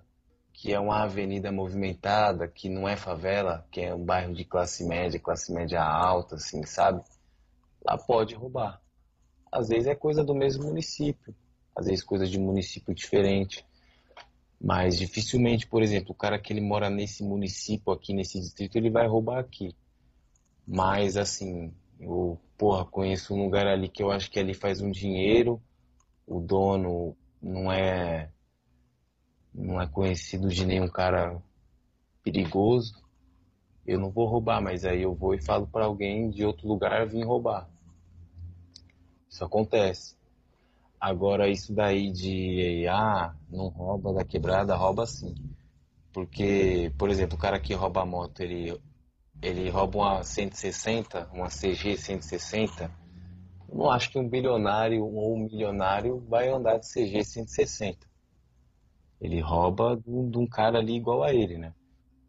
que 0.62 0.72
é 0.72 0.80
uma 0.80 1.02
avenida 1.02 1.52
movimentada, 1.52 2.48
que 2.48 2.70
não 2.70 2.88
é 2.88 2.96
favela, 2.96 3.66
que 3.72 3.82
é 3.82 3.96
um 3.96 4.06
bairro 4.06 4.32
de 4.32 4.46
classe 4.46 4.86
média, 4.86 5.20
classe 5.20 5.52
média 5.52 5.82
alta, 5.82 6.36
assim, 6.36 6.64
sabe? 6.68 7.02
Lá 7.84 7.98
pode 7.98 8.36
roubar. 8.36 8.80
Às 9.52 9.70
vezes 9.70 9.88
é 9.88 9.96
coisa 9.96 10.24
do 10.24 10.36
mesmo 10.36 10.66
município, 10.66 11.34
às 11.76 11.88
vezes 11.88 12.04
coisa 12.04 12.28
de 12.28 12.38
município 12.38 12.94
diferente. 12.94 13.66
Mas 14.62 15.00
dificilmente, 15.00 15.66
por 15.66 15.82
exemplo, 15.82 16.12
o 16.12 16.16
cara 16.16 16.38
que 16.38 16.54
ele 16.54 16.62
mora 16.62 16.92
nesse 16.92 17.24
município 17.24 17.92
aqui, 17.92 18.14
nesse 18.14 18.40
distrito, 18.40 18.76
ele 18.76 18.92
vai 18.92 19.08
roubar 19.08 19.40
aqui. 19.40 19.76
Mas 20.68 21.18
assim, 21.18 21.74
eu, 22.00 22.40
porra, 22.56 22.86
conheço 22.86 23.34
um 23.34 23.44
lugar 23.44 23.66
ali 23.66 23.90
que 23.90 24.04
eu 24.04 24.12
acho 24.12 24.30
que 24.30 24.38
ali 24.40 24.54
faz 24.54 24.80
um 24.80 24.92
dinheiro, 24.92 25.60
o 26.28 26.40
dono 26.40 27.18
não 27.42 27.72
é 27.72 28.30
não 29.54 29.82
é 29.82 29.88
conhecido 29.88 30.48
de 30.48 30.66
nenhum 30.66 30.88
cara 30.88 31.42
perigoso. 32.24 33.02
Eu 33.86 34.00
não 34.00 34.10
vou 34.12 34.28
roubar, 34.28 34.62
mas 34.62 34.86
aí 34.86 35.02
eu 35.02 35.14
vou 35.14 35.34
e 35.34 35.42
falo 35.42 35.68
para 35.68 35.86
alguém 35.86 36.30
de 36.30 36.46
outro 36.46 36.68
lugar 36.68 37.08
vir 37.08 37.26
roubar. 37.26 37.68
Isso 39.30 39.44
acontece. 39.44 40.16
Agora, 41.00 41.50
isso 41.50 41.74
daí 41.74 42.12
de, 42.12 42.86
ah, 42.88 43.34
não 43.50 43.70
rouba 43.70 44.14
da 44.14 44.24
quebrada, 44.24 44.76
rouba 44.76 45.06
sim. 45.08 45.34
Porque, 46.14 46.94
por 46.98 47.10
exemplo, 47.10 47.38
o 47.38 47.42
cara 47.42 47.60
que 47.60 47.74
rouba 47.74 48.02
a 48.02 48.06
moto, 48.06 48.42
ele, 48.42 48.80
ele 49.42 49.70
rouba 49.70 49.98
uma 49.98 50.24
160, 50.24 51.30
uma 51.34 51.48
CG 51.48 51.98
160. 51.98 52.92
Eu 53.68 53.78
não 53.78 53.90
acho 53.90 54.12
que 54.12 54.20
um 54.20 54.30
bilionário 54.30 55.04
ou 55.04 55.34
um 55.36 55.40
milionário 55.46 56.20
vai 56.30 56.50
andar 56.50 56.78
de 56.78 56.88
CG 56.88 57.24
160. 57.24 58.11
Ele 59.22 59.40
rouba 59.40 60.02
de 60.04 60.38
um, 60.38 60.48
cara 60.48 60.80
ali 60.80 60.96
igual 60.96 61.24
a 61.24 61.32
ele, 61.32 61.58
né? 61.58 61.76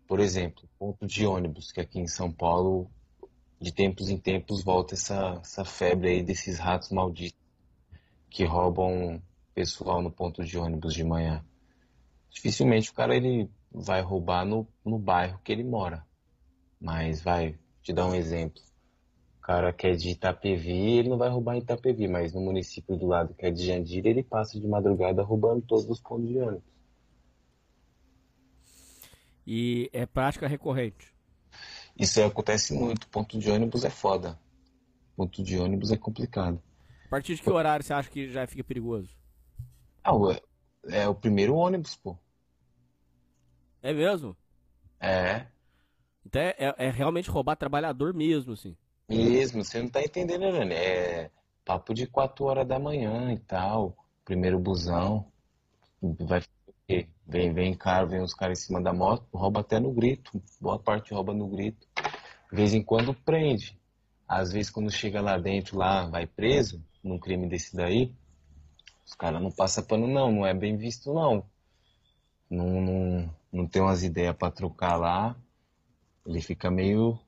Por 0.06 0.20
exemplo, 0.20 0.68
ponto 0.78 1.06
de 1.06 1.26
ônibus, 1.26 1.72
que 1.72 1.80
aqui 1.80 1.98
em 1.98 2.06
São 2.06 2.30
Paulo, 2.30 2.90
de 3.58 3.72
tempos 3.72 4.10
em 4.10 4.18
tempos, 4.18 4.62
volta 4.62 4.94
essa, 4.94 5.40
essa 5.40 5.64
febre 5.64 6.10
aí 6.10 6.22
desses 6.22 6.58
ratos 6.58 6.90
malditos 6.90 7.40
que 8.28 8.44
roubam 8.44 9.22
pessoal 9.54 10.02
no 10.02 10.10
ponto 10.10 10.44
de 10.44 10.58
ônibus 10.58 10.92
de 10.92 11.02
manhã. 11.02 11.42
Dificilmente 12.30 12.90
o 12.90 12.94
cara 12.94 13.16
ele 13.16 13.50
vai 13.70 14.02
roubar 14.02 14.44
no, 14.44 14.68
no 14.84 14.98
bairro 14.98 15.40
que 15.42 15.50
ele 15.50 15.64
mora. 15.64 16.06
Mas 16.78 17.22
vai, 17.22 17.58
te 17.82 17.92
dar 17.92 18.06
um 18.06 18.14
exemplo. 18.14 18.60
O 19.38 19.40
cara 19.40 19.72
que 19.72 19.86
é 19.86 19.92
de 19.92 20.10
Itapevi, 20.10 20.98
ele 20.98 21.08
não 21.08 21.18
vai 21.18 21.28
roubar 21.28 21.56
em 21.56 21.58
Itapevi, 21.60 22.06
mas 22.06 22.32
no 22.32 22.40
município 22.40 22.96
do 22.96 23.06
lado 23.06 23.34
que 23.34 23.46
é 23.46 23.50
de 23.50 23.66
Jandira, 23.66 24.08
ele 24.08 24.22
passa 24.22 24.60
de 24.60 24.66
madrugada 24.68 25.22
roubando 25.22 25.62
todos 25.62 25.88
os 25.88 26.00
pontos 26.00 26.28
de 26.28 26.38
ônibus. 26.38 26.71
E 29.46 29.90
é 29.92 30.06
prática 30.06 30.46
recorrente. 30.46 31.12
Isso 31.96 32.22
acontece 32.22 32.72
muito. 32.72 33.08
Ponto 33.08 33.38
de 33.38 33.50
ônibus 33.50 33.84
é 33.84 33.90
foda. 33.90 34.38
Ponto 35.16 35.42
de 35.42 35.58
ônibus 35.58 35.90
é 35.90 35.96
complicado. 35.96 36.62
A 37.06 37.08
partir 37.08 37.34
de 37.34 37.42
que 37.42 37.50
horário 37.50 37.84
você 37.84 37.92
acha 37.92 38.10
que 38.10 38.30
já 38.30 38.46
fica 38.46 38.64
perigoso? 38.64 39.10
Ah, 40.02 40.12
é 40.88 41.06
o 41.06 41.14
primeiro 41.14 41.54
ônibus, 41.54 41.94
pô. 41.94 42.16
É 43.82 43.92
mesmo? 43.92 44.36
É. 45.00 45.46
Então 46.24 46.40
é, 46.40 46.54
é, 46.58 46.74
é 46.78 46.90
realmente 46.90 47.28
roubar 47.28 47.56
trabalhador 47.56 48.14
mesmo, 48.14 48.52
assim. 48.52 48.76
Mesmo, 49.08 49.64
você 49.64 49.82
não 49.82 49.88
tá 49.88 50.02
entendendo, 50.02 50.64
né? 50.64 50.74
É 50.74 51.30
papo 51.64 51.92
de 51.92 52.06
4 52.06 52.44
horas 52.44 52.66
da 52.66 52.78
manhã 52.78 53.32
e 53.32 53.38
tal. 53.38 53.96
Primeiro 54.24 54.58
busão. 54.58 55.26
Vai 56.00 56.42
Vem, 56.88 57.52
vem 57.52 57.74
cara, 57.74 58.06
vem 58.06 58.20
os 58.20 58.34
caras 58.34 58.60
em 58.60 58.66
cima 58.66 58.80
da 58.82 58.92
moto, 58.92 59.26
rouba 59.32 59.60
até 59.60 59.78
no 59.78 59.92
grito. 59.92 60.42
Boa 60.60 60.78
parte 60.78 61.14
rouba 61.14 61.32
no 61.32 61.48
grito. 61.48 61.86
De 62.50 62.56
vez 62.56 62.74
em 62.74 62.82
quando 62.82 63.14
prende. 63.14 63.78
Às 64.28 64.52
vezes 64.52 64.70
quando 64.70 64.90
chega 64.90 65.20
lá 65.20 65.38
dentro, 65.38 65.78
lá 65.78 66.06
vai 66.06 66.26
preso, 66.26 66.84
num 67.02 67.18
crime 67.18 67.48
desse 67.48 67.74
daí, 67.76 68.14
os 69.04 69.14
caras 69.14 69.42
não 69.42 69.50
passam 69.50 69.84
pano 69.84 70.06
não, 70.06 70.32
não 70.32 70.46
é 70.46 70.54
bem 70.54 70.76
visto 70.76 71.12
não. 71.12 71.44
Não, 72.48 72.80
não, 72.80 73.34
não 73.52 73.66
tem 73.66 73.82
umas 73.82 74.02
ideias 74.02 74.36
para 74.36 74.52
trocar 74.52 74.96
lá. 74.96 75.36
Ele 76.26 76.40
fica 76.40 76.70
meio. 76.70 77.18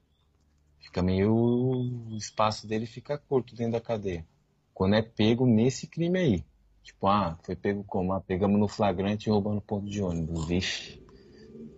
Fica 0.80 1.02
meio. 1.02 1.34
O 1.34 2.16
espaço 2.16 2.66
dele 2.66 2.86
fica 2.86 3.18
curto 3.18 3.54
dentro 3.54 3.72
da 3.72 3.80
cadeia. 3.80 4.26
Quando 4.72 4.94
é 4.94 5.02
pego 5.02 5.46
nesse 5.46 5.86
crime 5.86 6.18
aí. 6.18 6.44
Tipo, 6.84 7.08
ah, 7.08 7.38
foi 7.44 7.56
pego 7.56 7.82
como? 7.84 8.12
Ah, 8.12 8.20
pegamos 8.20 8.60
no 8.60 8.68
flagrante 8.68 9.30
roubando 9.30 9.60
ponto 9.60 9.88
de 9.88 10.02
ônibus. 10.02 10.46
Vixe. 10.46 11.00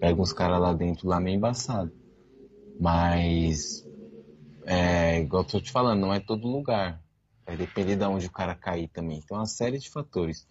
Pega 0.00 0.20
uns 0.20 0.32
caras 0.32 0.60
lá 0.60 0.72
dentro 0.74 1.08
lá 1.08 1.20
meio 1.20 1.36
embaçado. 1.36 1.92
Mas. 2.78 3.86
É, 4.66 5.20
igual 5.20 5.42
eu 5.44 5.48
tô 5.48 5.60
te 5.60 5.70
falando, 5.72 6.00
não 6.00 6.14
é 6.14 6.20
todo 6.20 6.48
lugar. 6.48 7.02
Vai 7.46 7.56
depender 7.56 7.96
de 7.96 8.04
onde 8.04 8.26
o 8.26 8.32
cara 8.32 8.54
cair 8.54 8.88
também. 8.88 9.22
Tem 9.22 9.36
uma 9.36 9.46
série 9.46 9.78
de 9.78 9.90
fatores. 9.90 10.46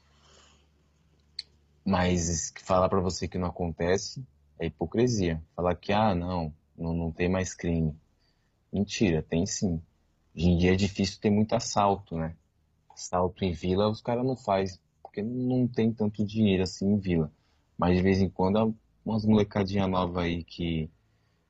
Mas 1.85 2.51
falar 2.63 2.89
para 2.89 2.99
você 3.01 3.27
que 3.27 3.37
não 3.37 3.47
acontece 3.49 4.25
é 4.59 4.65
hipocrisia. 4.67 5.43
Falar 5.55 5.75
que, 5.75 5.93
ah, 5.93 6.15
não, 6.15 6.53
não, 6.77 6.93
não 6.93 7.11
tem 7.11 7.29
mais 7.29 7.53
crime. 7.53 7.95
Mentira, 8.73 9.23
tem 9.23 9.45
sim. 9.45 9.81
Hoje 10.35 10.47
em 10.47 10.57
dia 10.57 10.73
é 10.73 10.75
difícil 10.75 11.19
ter 11.19 11.29
muito 11.29 11.53
assalto, 11.55 12.17
né? 12.17 12.35
Assalto 12.95 13.43
em 13.43 13.51
vila 13.51 13.89
os 13.89 14.01
caras 14.01 14.25
não 14.25 14.37
faz 14.37 14.79
porque 15.03 15.21
não 15.21 15.67
tem 15.67 15.91
tanto 15.91 16.25
dinheiro 16.25 16.63
assim 16.63 16.93
em 16.93 16.97
vila. 16.97 17.29
Mas 17.77 17.97
de 17.97 18.01
vez 18.01 18.21
em 18.21 18.29
quando 18.29 18.73
umas 19.05 19.25
molecadinha 19.25 19.85
nova 19.85 20.21
aí 20.21 20.43
que 20.45 20.89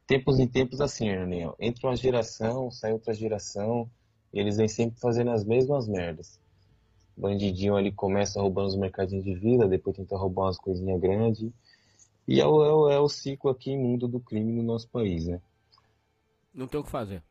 tempos 0.07 0.39
em 0.39 0.47
tempos 0.47 0.81
assim, 0.81 1.09
né? 1.25 1.51
Entra 1.59 1.87
uma 1.87 1.95
geração, 1.95 2.71
sai 2.71 2.93
outra 2.93 3.13
geração, 3.13 3.89
e 4.33 4.39
eles 4.39 4.57
vêm 4.57 4.67
sempre 4.67 4.99
fazendo 4.99 5.31
as 5.31 5.43
mesmas 5.43 5.87
merdas. 5.87 6.39
Bandidinho 7.15 7.75
ali 7.75 7.91
começa 7.91 8.41
roubando 8.41 8.67
os 8.67 8.75
mercadinhos 8.75 9.23
de 9.23 9.35
vila, 9.35 9.67
depois 9.67 9.95
tenta 9.95 10.17
roubar 10.17 10.45
umas 10.45 10.57
coisinhas 10.57 10.99
grandes. 10.99 11.49
E 12.27 12.41
é 12.41 12.45
o, 12.45 12.89
é, 12.89 12.95
é 12.95 12.99
o 12.99 13.07
ciclo 13.07 13.51
aqui 13.51 13.71
imundo 13.71 14.07
do 14.07 14.19
crime 14.19 14.51
no 14.51 14.63
nosso 14.63 14.89
país, 14.89 15.27
né? 15.27 15.39
Não 16.53 16.67
tem 16.67 16.79
o 16.79 16.83
que 16.83 16.89
fazer. 16.89 17.23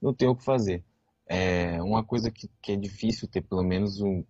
Não 0.00 0.12
tem 0.12 0.28
o 0.28 0.36
que 0.36 0.44
fazer. 0.44 0.84
É 1.34 1.82
uma 1.82 2.04
coisa 2.04 2.30
que, 2.30 2.46
que 2.60 2.72
é 2.72 2.76
difícil 2.76 3.26
ter 3.26 3.40
pelo 3.40 3.62
menos 3.62 4.02
um. 4.02 4.22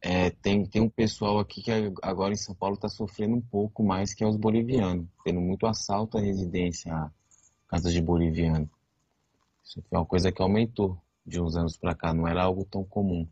É, 0.00 0.30
tem, 0.30 0.64
tem 0.64 0.80
um 0.80 0.88
pessoal 0.88 1.40
aqui 1.40 1.60
que 1.60 1.72
agora 2.02 2.32
em 2.32 2.36
São 2.36 2.54
Paulo 2.54 2.76
está 2.76 2.88
sofrendo 2.88 3.34
um 3.34 3.40
pouco 3.40 3.82
mais, 3.82 4.14
que 4.14 4.22
é 4.22 4.26
os 4.28 4.36
bolivianos, 4.36 5.08
tendo 5.24 5.40
muito 5.40 5.66
assalto 5.66 6.16
à 6.16 6.20
residência, 6.20 6.94
a 6.94 7.10
casas 7.66 7.92
de 7.92 8.00
boliviano. 8.00 8.70
Isso 9.64 9.82
foi 9.88 9.98
uma 9.98 10.06
coisa 10.06 10.30
que 10.30 10.40
aumentou 10.40 10.96
de 11.26 11.40
uns 11.40 11.56
anos 11.56 11.76
para 11.76 11.96
cá, 11.96 12.14
não 12.14 12.28
era 12.28 12.44
algo 12.44 12.64
tão 12.64 12.84
comum. 12.84 13.28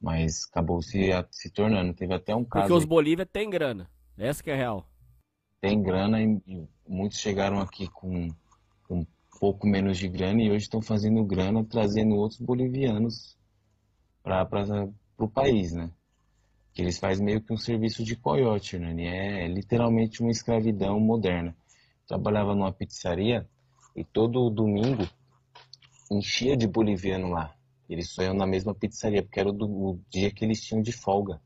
Mas 0.00 0.44
acabou 0.48 0.80
se, 0.82 1.10
se 1.32 1.50
tornando. 1.50 1.94
Teve 1.94 2.14
até 2.14 2.32
um 2.32 2.44
caso. 2.44 2.68
Porque 2.68 2.78
os 2.78 2.84
Bolívia 2.84 3.26
tem 3.26 3.50
grana. 3.50 3.90
Essa 4.16 4.40
que 4.40 4.50
é 4.50 4.54
real. 4.54 4.88
Tem 5.60 5.82
grana 5.82 6.22
e 6.22 6.68
muitos 6.86 7.18
chegaram 7.18 7.58
aqui 7.58 7.88
com, 7.88 8.28
com 8.86 9.04
pouco 9.38 9.66
menos 9.66 9.98
de 9.98 10.08
grana 10.08 10.42
e 10.42 10.50
hoje 10.50 10.64
estão 10.64 10.80
fazendo 10.80 11.24
grana 11.24 11.64
trazendo 11.64 12.14
outros 12.16 12.40
bolivianos 12.40 13.36
para 14.22 14.88
o 15.18 15.28
país, 15.28 15.72
né? 15.72 15.90
Que 16.72 16.82
eles 16.82 16.98
fazem 16.98 17.24
meio 17.24 17.40
que 17.40 17.52
um 17.52 17.56
serviço 17.56 18.04
de 18.04 18.16
coiote, 18.16 18.78
né? 18.78 19.44
É 19.44 19.48
literalmente 19.48 20.20
uma 20.20 20.30
escravidão 20.30 20.98
moderna. 21.00 21.56
Trabalhava 22.06 22.54
numa 22.54 22.72
pizzaria 22.72 23.48
e 23.94 24.04
todo 24.04 24.50
domingo 24.50 25.08
enchia 26.10 26.56
de 26.56 26.66
boliviano 26.66 27.28
lá. 27.28 27.54
Eles 27.88 28.10
só 28.10 28.22
iam 28.22 28.34
na 28.34 28.46
mesma 28.46 28.74
pizzaria, 28.74 29.22
porque 29.22 29.38
era 29.38 29.48
o, 29.48 29.52
do, 29.52 29.66
o 29.66 30.00
dia 30.10 30.30
que 30.30 30.44
eles 30.44 30.60
tinham 30.60 30.82
de 30.82 30.92
folga. 30.92 31.40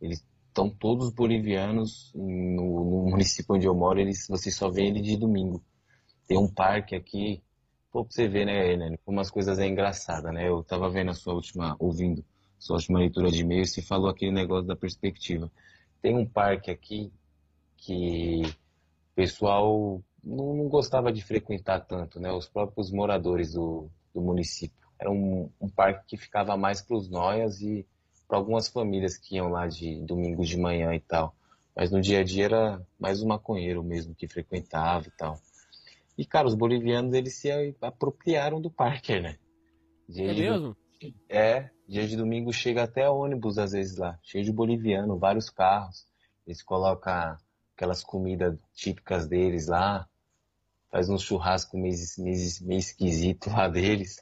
Eles 0.00 0.24
estão 0.48 0.68
todos 0.68 1.12
bolivianos 1.12 2.12
no, 2.14 2.84
no, 2.84 3.10
município 3.10 3.54
onde 3.54 3.66
eu 3.66 3.74
moro, 3.74 4.00
eles, 4.00 4.26
você 4.28 4.50
só 4.50 4.68
vê 4.68 4.86
ele 4.86 5.00
de 5.00 5.16
domingo. 5.16 5.62
Tem 6.28 6.38
um 6.38 6.46
parque 6.46 6.94
aqui, 6.94 7.42
pô, 7.90 8.04
pra 8.04 8.12
você 8.14 8.28
ver, 8.28 8.44
né, 8.46 8.76
né, 8.76 8.98
como 9.04 9.18
as 9.20 9.30
coisas 9.30 9.58
é 9.58 9.66
engraçada, 9.66 10.30
né? 10.30 10.48
Eu 10.48 10.62
tava 10.62 10.88
vendo 10.90 11.10
a 11.10 11.14
sua 11.14 11.34
última, 11.34 11.74
ouvindo 11.78 12.24
sua 12.58 12.76
última 12.76 12.98
leitura 13.00 13.30
de 13.30 13.40
e-mail, 13.40 13.66
você 13.66 13.82
falou 13.82 14.10
aquele 14.10 14.32
negócio 14.32 14.66
da 14.66 14.76
perspectiva. 14.76 15.50
Tem 16.02 16.16
um 16.16 16.26
parque 16.26 16.70
aqui 16.70 17.12
que 17.78 18.42
o 19.12 19.14
pessoal 19.14 20.02
não, 20.22 20.54
não 20.54 20.68
gostava 20.68 21.12
de 21.12 21.22
frequentar 21.22 21.80
tanto, 21.80 22.20
né? 22.20 22.30
Os 22.32 22.48
próprios 22.48 22.90
moradores 22.92 23.54
do, 23.54 23.90
do 24.14 24.20
município. 24.20 24.76
Era 24.98 25.10
um, 25.10 25.50
um 25.60 25.68
parque 25.68 26.04
que 26.08 26.16
ficava 26.16 26.56
mais 26.56 26.82
para 26.82 26.96
os 26.96 27.08
noias 27.08 27.60
e 27.62 27.86
para 28.28 28.36
algumas 28.38 28.68
famílias 28.68 29.16
que 29.16 29.36
iam 29.36 29.48
lá 29.48 29.66
de 29.66 30.00
domingo 30.02 30.44
de 30.44 30.58
manhã 30.58 30.94
e 30.94 31.00
tal. 31.00 31.34
Mas 31.74 31.90
no 31.90 32.00
dia 32.00 32.20
a 32.20 32.24
dia 32.24 32.44
era 32.46 32.86
mais 32.98 33.22
um 33.22 33.28
maconheiro 33.28 33.82
mesmo 33.82 34.14
que 34.14 34.28
frequentava 34.28 35.06
e 35.06 35.10
tal. 35.12 35.40
E, 36.18 36.26
cara, 36.26 36.48
os 36.48 36.54
bolivianos, 36.56 37.14
eles 37.14 37.36
se 37.36 37.48
apropriaram 37.80 38.60
do 38.60 38.68
parque, 38.68 39.20
né? 39.20 39.38
Dia 40.08 40.32
é 40.32 40.34
mesmo? 40.34 40.76
É, 41.28 41.70
dia 41.86 42.08
de 42.08 42.16
domingo 42.16 42.52
chega 42.52 42.82
até 42.82 43.08
ônibus, 43.08 43.56
às 43.56 43.70
vezes, 43.70 43.96
lá. 43.96 44.18
Cheio 44.20 44.44
de 44.44 44.52
boliviano, 44.52 45.16
vários 45.16 45.48
carros. 45.48 46.08
Eles 46.44 46.60
colocam 46.60 47.36
aquelas 47.76 48.02
comidas 48.02 48.58
típicas 48.74 49.28
deles 49.28 49.68
lá. 49.68 50.08
Faz 50.90 51.08
um 51.08 51.16
churrasco 51.16 51.78
meio, 51.78 51.94
meio, 52.18 52.36
meio 52.62 52.78
esquisito 52.80 53.48
lá 53.48 53.68
deles. 53.68 54.20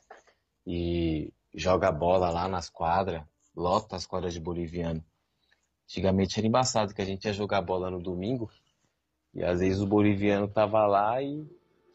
E 0.66 1.32
joga 1.54 1.90
bola 1.90 2.28
lá 2.28 2.46
nas 2.46 2.68
quadras. 2.68 3.22
Lota 3.56 3.96
as 3.96 4.04
quadras 4.04 4.34
de 4.34 4.40
boliviano. 4.40 5.02
Antigamente 5.84 6.38
era 6.38 6.46
embaçado 6.46 6.92
que 6.92 7.00
a 7.00 7.06
gente 7.06 7.24
ia 7.24 7.32
jogar 7.32 7.62
bola 7.62 7.90
no 7.90 8.02
domingo. 8.02 8.50
E 9.32 9.42
às 9.42 9.60
vezes 9.60 9.80
o 9.80 9.86
boliviano 9.86 10.46
tava 10.46 10.86
lá 10.86 11.22
e 11.22 11.46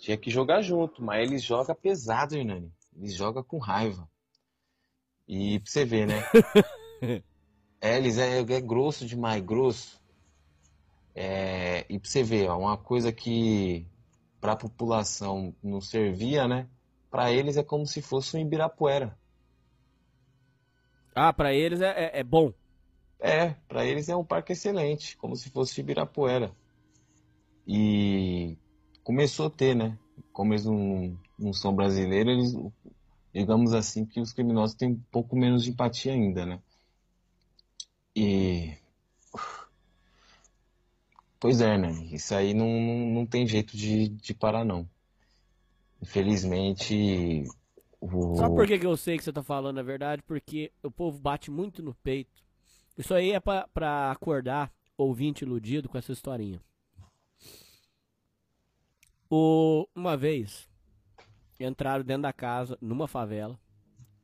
tinha 0.02 0.18
que 0.18 0.32
jogar 0.32 0.64
junto, 0.64 1.04
mas 1.04 1.22
eles 1.22 1.43
jogam 1.43 1.76
pesado, 1.76 2.36
Hernani. 2.36 2.74
Eles 2.97 3.14
jogam 3.14 3.43
com 3.43 3.60
raiva. 3.60 4.10
E 5.28 5.60
pra 5.60 5.72
você 5.72 5.86
ver, 5.86 6.08
né? 6.08 6.24
é, 7.80 7.97
eles 7.97 8.18
é, 8.18 8.39
é 8.39 8.62
grosso 8.62 9.06
demais, 9.06 9.43
grosso. 9.43 10.02
É, 11.14 11.86
e 11.88 11.99
pra 11.99 12.10
você 12.10 12.24
ver, 12.24 12.49
ó, 12.49 12.58
uma 12.58 12.78
coisa 12.78 13.14
que 13.14 13.86
pra 14.41 14.56
população 14.56 15.56
não 15.62 15.80
servia, 15.80 16.47
né? 16.47 16.68
Pra 17.12 17.32
eles 17.32 17.56
é 17.56 17.64
como 17.64 17.86
se 17.86 18.02
fosse 18.02 18.36
um 18.36 18.39
Ibirapuera. 18.39 19.16
Ah, 21.14 21.32
pra 21.32 21.54
eles 21.54 21.80
é, 21.80 21.89
é, 21.89 22.20
é 22.22 22.24
bom. 22.24 22.52
É, 23.20 23.52
pra 23.68 23.86
eles 23.86 24.10
é 24.10 24.16
um 24.16 24.26
parque 24.26 24.54
excelente, 24.54 25.16
como 25.18 25.36
se 25.36 25.52
fosse 25.52 25.80
Ibirapuera. 25.80 26.52
E 27.68 28.58
começou 29.04 29.47
a 29.47 29.49
ter, 29.49 29.76
né? 29.76 29.97
Como 30.32 30.54
eles 30.54 30.66
não, 30.66 31.18
não 31.38 31.54
são 31.54 31.76
brasileiros, 31.76 32.54
eles, 32.54 32.72
digamos 33.34 33.74
assim, 33.74 34.06
que 34.06 34.20
os 34.20 34.34
criminosos 34.34 34.76
têm 34.76 34.89
um 34.89 35.02
pouco 35.12 35.36
menos 35.36 35.64
de 35.64 35.72
empatia 35.72 36.14
ainda, 36.14 36.45
né? 36.45 36.60
E. 38.16 38.74
Pois 41.39 41.60
é, 41.60 41.78
né? 41.78 41.91
Isso 42.12 42.36
aí 42.36 42.54
não, 42.54 42.68
não, 42.68 42.97
não 43.14 43.26
tem 43.26 43.47
jeito 43.47 43.76
de, 43.76 44.10
de 44.10 44.34
parar, 44.34 44.64
não. 44.64 44.88
Infelizmente. 46.02 47.45
O... 47.99 48.36
Sabe 48.36 48.56
por 48.56 48.68
que, 48.68 48.86
eu 48.86 48.97
sei 48.97 49.18
que 49.18 49.24
você 49.24 49.32
tá 49.32 49.43
falando 49.43 49.80
a 49.80 49.84
verdade? 49.84 50.22
Porque 50.24 50.72
o 50.84 50.91
povo 50.91 51.20
bate 51.20 51.49
muito 51.49 51.82
no 51.82 51.93
peito. 51.95 52.43
Isso 52.97 53.14
aí 53.14 53.32
é 53.32 53.39
pra 53.39 54.12
acordar 54.12 54.72
ouvinte 54.97 55.43
iludido 55.43 55.89
com 55.89 55.97
essa 55.97 56.12
historinha. 56.12 56.62
O, 59.34 59.88
uma 59.95 60.17
vez, 60.17 60.69
entraram 61.57 62.03
dentro 62.03 62.23
da 62.23 62.34
casa, 62.34 62.77
numa 62.82 63.07
favela, 63.07 63.57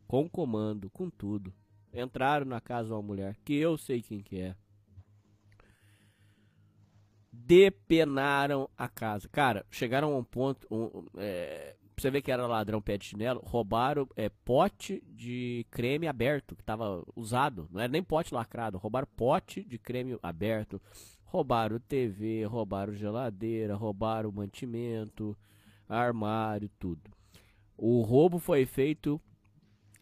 com 0.05 0.27
comando, 0.27 0.89
com 0.89 1.09
tudo. 1.09 1.53
Entraram 1.93 2.45
na 2.45 2.59
casa 2.59 2.89
de 2.89 2.93
uma 2.93 3.01
mulher, 3.01 3.37
que 3.45 3.53
eu 3.53 3.77
sei 3.77 4.01
quem 4.01 4.19
que 4.19 4.37
é. 4.41 4.55
Depenaram 7.31 8.69
a 8.77 8.89
casa. 8.89 9.29
Cara, 9.29 9.65
chegaram 9.71 10.13
a 10.13 10.17
um 10.17 10.25
ponto. 10.25 10.67
Um, 10.69 11.05
é, 11.17 11.77
você 11.95 12.11
ver 12.11 12.21
que 12.21 12.29
era 12.29 12.45
ladrão 12.45 12.81
pé 12.81 12.97
de 12.97 13.05
chinelo, 13.05 13.39
roubaram 13.45 14.09
é, 14.13 14.27
pote 14.27 15.01
de 15.07 15.65
creme 15.71 16.05
aberto, 16.05 16.53
que 16.53 16.63
tava 16.65 17.01
usado. 17.15 17.69
Não 17.71 17.79
era 17.79 17.89
nem 17.89 18.03
pote 18.03 18.33
lacrado, 18.33 18.77
roubaram 18.77 19.07
pote 19.15 19.63
de 19.63 19.79
creme 19.79 20.19
aberto. 20.21 20.81
Roubaram 21.27 21.79
TV, 21.79 22.45
roubaram 22.45 22.95
geladeira, 22.95 23.75
roubaram 23.75 24.31
mantimento, 24.31 25.37
armário, 25.87 26.69
tudo. 26.79 27.11
O 27.77 28.01
roubo 28.01 28.39
foi 28.39 28.65
feito 28.65 29.21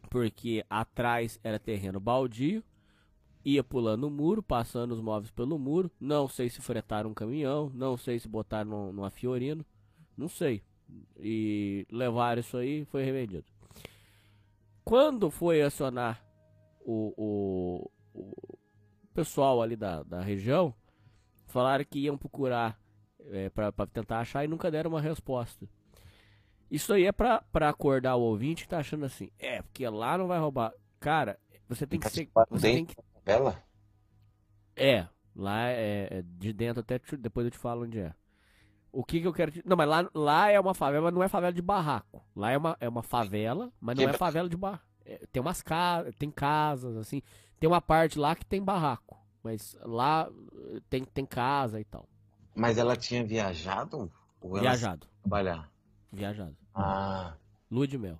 porque 0.09 0.63
atrás 0.69 1.39
era 1.43 1.59
terreno 1.59 1.99
baldio, 1.99 2.63
ia 3.43 3.63
pulando 3.63 4.07
o 4.07 4.11
muro, 4.11 4.41
passando 4.41 4.93
os 4.93 5.01
móveis 5.01 5.31
pelo 5.31 5.59
muro. 5.59 5.91
Não 5.99 6.27
sei 6.27 6.49
se 6.49 6.61
fretaram 6.61 7.09
um 7.09 7.13
caminhão, 7.13 7.71
não 7.73 7.97
sei 7.97 8.19
se 8.19 8.27
botaram 8.27 8.93
numa 8.93 9.09
Fiorino, 9.09 9.65
não 10.15 10.29
sei. 10.29 10.63
E 11.19 11.85
levaram 11.91 12.39
isso 12.39 12.55
aí 12.55 12.85
foi 12.85 13.03
revendido. 13.03 13.45
Quando 14.83 15.31
foi 15.31 15.61
acionar 15.61 16.23
o, 16.85 17.13
o, 17.17 17.91
o 18.13 19.07
pessoal 19.13 19.61
ali 19.61 19.75
da, 19.75 20.03
da 20.03 20.21
região, 20.21 20.73
falaram 21.55 21.85
que 21.85 21.99
iam 21.99 22.17
procurar 22.17 22.77
é, 23.31 23.49
para 23.49 23.71
tentar 23.87 24.19
achar 24.19 24.43
e 24.43 24.47
nunca 24.47 24.69
deram 24.69 24.91
uma 24.91 24.99
resposta. 24.99 25.65
Isso 26.69 26.91
aí 26.91 27.05
é 27.05 27.13
pra, 27.13 27.43
pra 27.49 27.69
acordar 27.69 28.17
o 28.17 28.23
ouvinte 28.23 28.63
que 28.63 28.69
tá 28.69 28.79
achando 28.79 29.05
assim, 29.05 29.31
é, 29.39 29.61
porque 29.61 29.87
lá 29.87 30.17
não 30.17 30.27
vai 30.27 30.37
roubar. 30.37 30.73
Cara, 30.99 31.39
você 31.69 31.87
tem 31.87 31.97
que 31.97 32.09
ser. 32.09 32.29
Você 32.49 32.73
tem 32.73 32.85
que... 32.85 32.93
Ela? 33.25 33.63
É, 34.75 35.07
lá 35.33 35.69
é, 35.69 36.09
é, 36.11 36.23
de 36.25 36.51
dentro 36.51 36.81
até 36.81 36.99
depois 37.17 37.45
eu 37.45 37.51
te 37.51 37.57
falo 37.57 37.85
onde 37.85 38.01
é. 38.01 38.13
O 38.91 39.01
que, 39.01 39.21
que 39.21 39.27
eu 39.27 39.33
quero 39.33 39.51
te... 39.51 39.63
Não, 39.65 39.77
mas 39.77 39.87
lá, 39.87 40.09
lá 40.13 40.51
é 40.51 40.59
uma 40.59 40.73
favela, 40.73 41.05
mas 41.05 41.13
não 41.13 41.23
é 41.23 41.29
favela 41.29 41.53
de 41.53 41.61
barraco. 41.61 42.21
Lá 42.35 42.51
é 42.51 42.57
uma, 42.57 42.75
é 42.81 42.89
uma 42.89 43.01
favela, 43.01 43.71
mas 43.79 43.95
não 43.95 44.09
é 44.09 44.11
favela 44.11 44.49
de 44.49 44.57
barraco. 44.57 44.83
É, 45.05 45.21
tem 45.31 45.39
umas 45.39 45.61
casas, 45.61 46.13
tem 46.15 46.29
casas, 46.29 46.97
assim. 46.97 47.21
Tem 47.57 47.69
uma 47.69 47.79
parte 47.79 48.19
lá 48.19 48.35
que 48.35 48.45
tem 48.45 48.61
barraco. 48.61 49.24
Mas 49.45 49.77
lá 49.83 50.27
tem, 50.89 51.05
tem 51.05 51.23
casa 51.23 51.79
e 51.79 51.85
tal. 51.85 52.09
Mas 52.55 52.79
ela 52.79 52.95
tinha 52.95 53.23
viajado? 53.23 54.11
viajado. 54.43 55.05
Trabalhar. 55.21 55.71
Viajado. 56.11 56.57
Ah. 56.73 57.35
Lua 57.69 57.87
de 57.87 57.95
mel. 57.95 58.17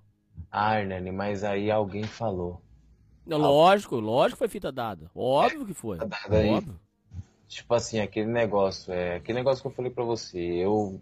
Ah, 0.52 0.78
Hernani, 0.78 1.10
mas 1.10 1.42
aí 1.42 1.68
alguém 1.68 2.04
falou. 2.04 2.62
Não, 3.26 3.38
lógico, 3.38 3.96
lógico 3.96 4.36
que 4.36 4.38
foi 4.38 4.48
fita 4.48 4.70
dada. 4.70 5.10
Óbvio 5.12 5.66
que 5.66 5.74
foi. 5.74 5.98
Fita 5.98 6.06
dada 6.08 6.36
aí. 6.36 6.48
Óbvio. 6.48 6.78
Tipo 7.48 7.74
assim, 7.74 7.98
aquele 7.98 8.30
negócio, 8.30 8.92
é. 8.92 9.16
Aquele 9.16 9.38
negócio 9.38 9.62
que 9.62 9.66
eu 9.66 9.72
falei 9.72 9.90
pra 9.90 10.04
você, 10.04 10.38
eu. 10.38 11.00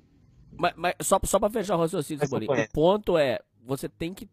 Mas, 0.57 0.73
mas 0.75 0.95
só, 1.03 1.21
só 1.25 1.39
pra 1.39 1.51
fechar 1.51 1.77
o 1.77 1.81
raciocínio, 1.81 2.27
Cebolinha, 2.27 2.65
o 2.65 2.73
ponto 2.73 3.19
é, 3.19 3.41
você 3.63 3.91
tem 3.91 4.15
que. 4.15 4.27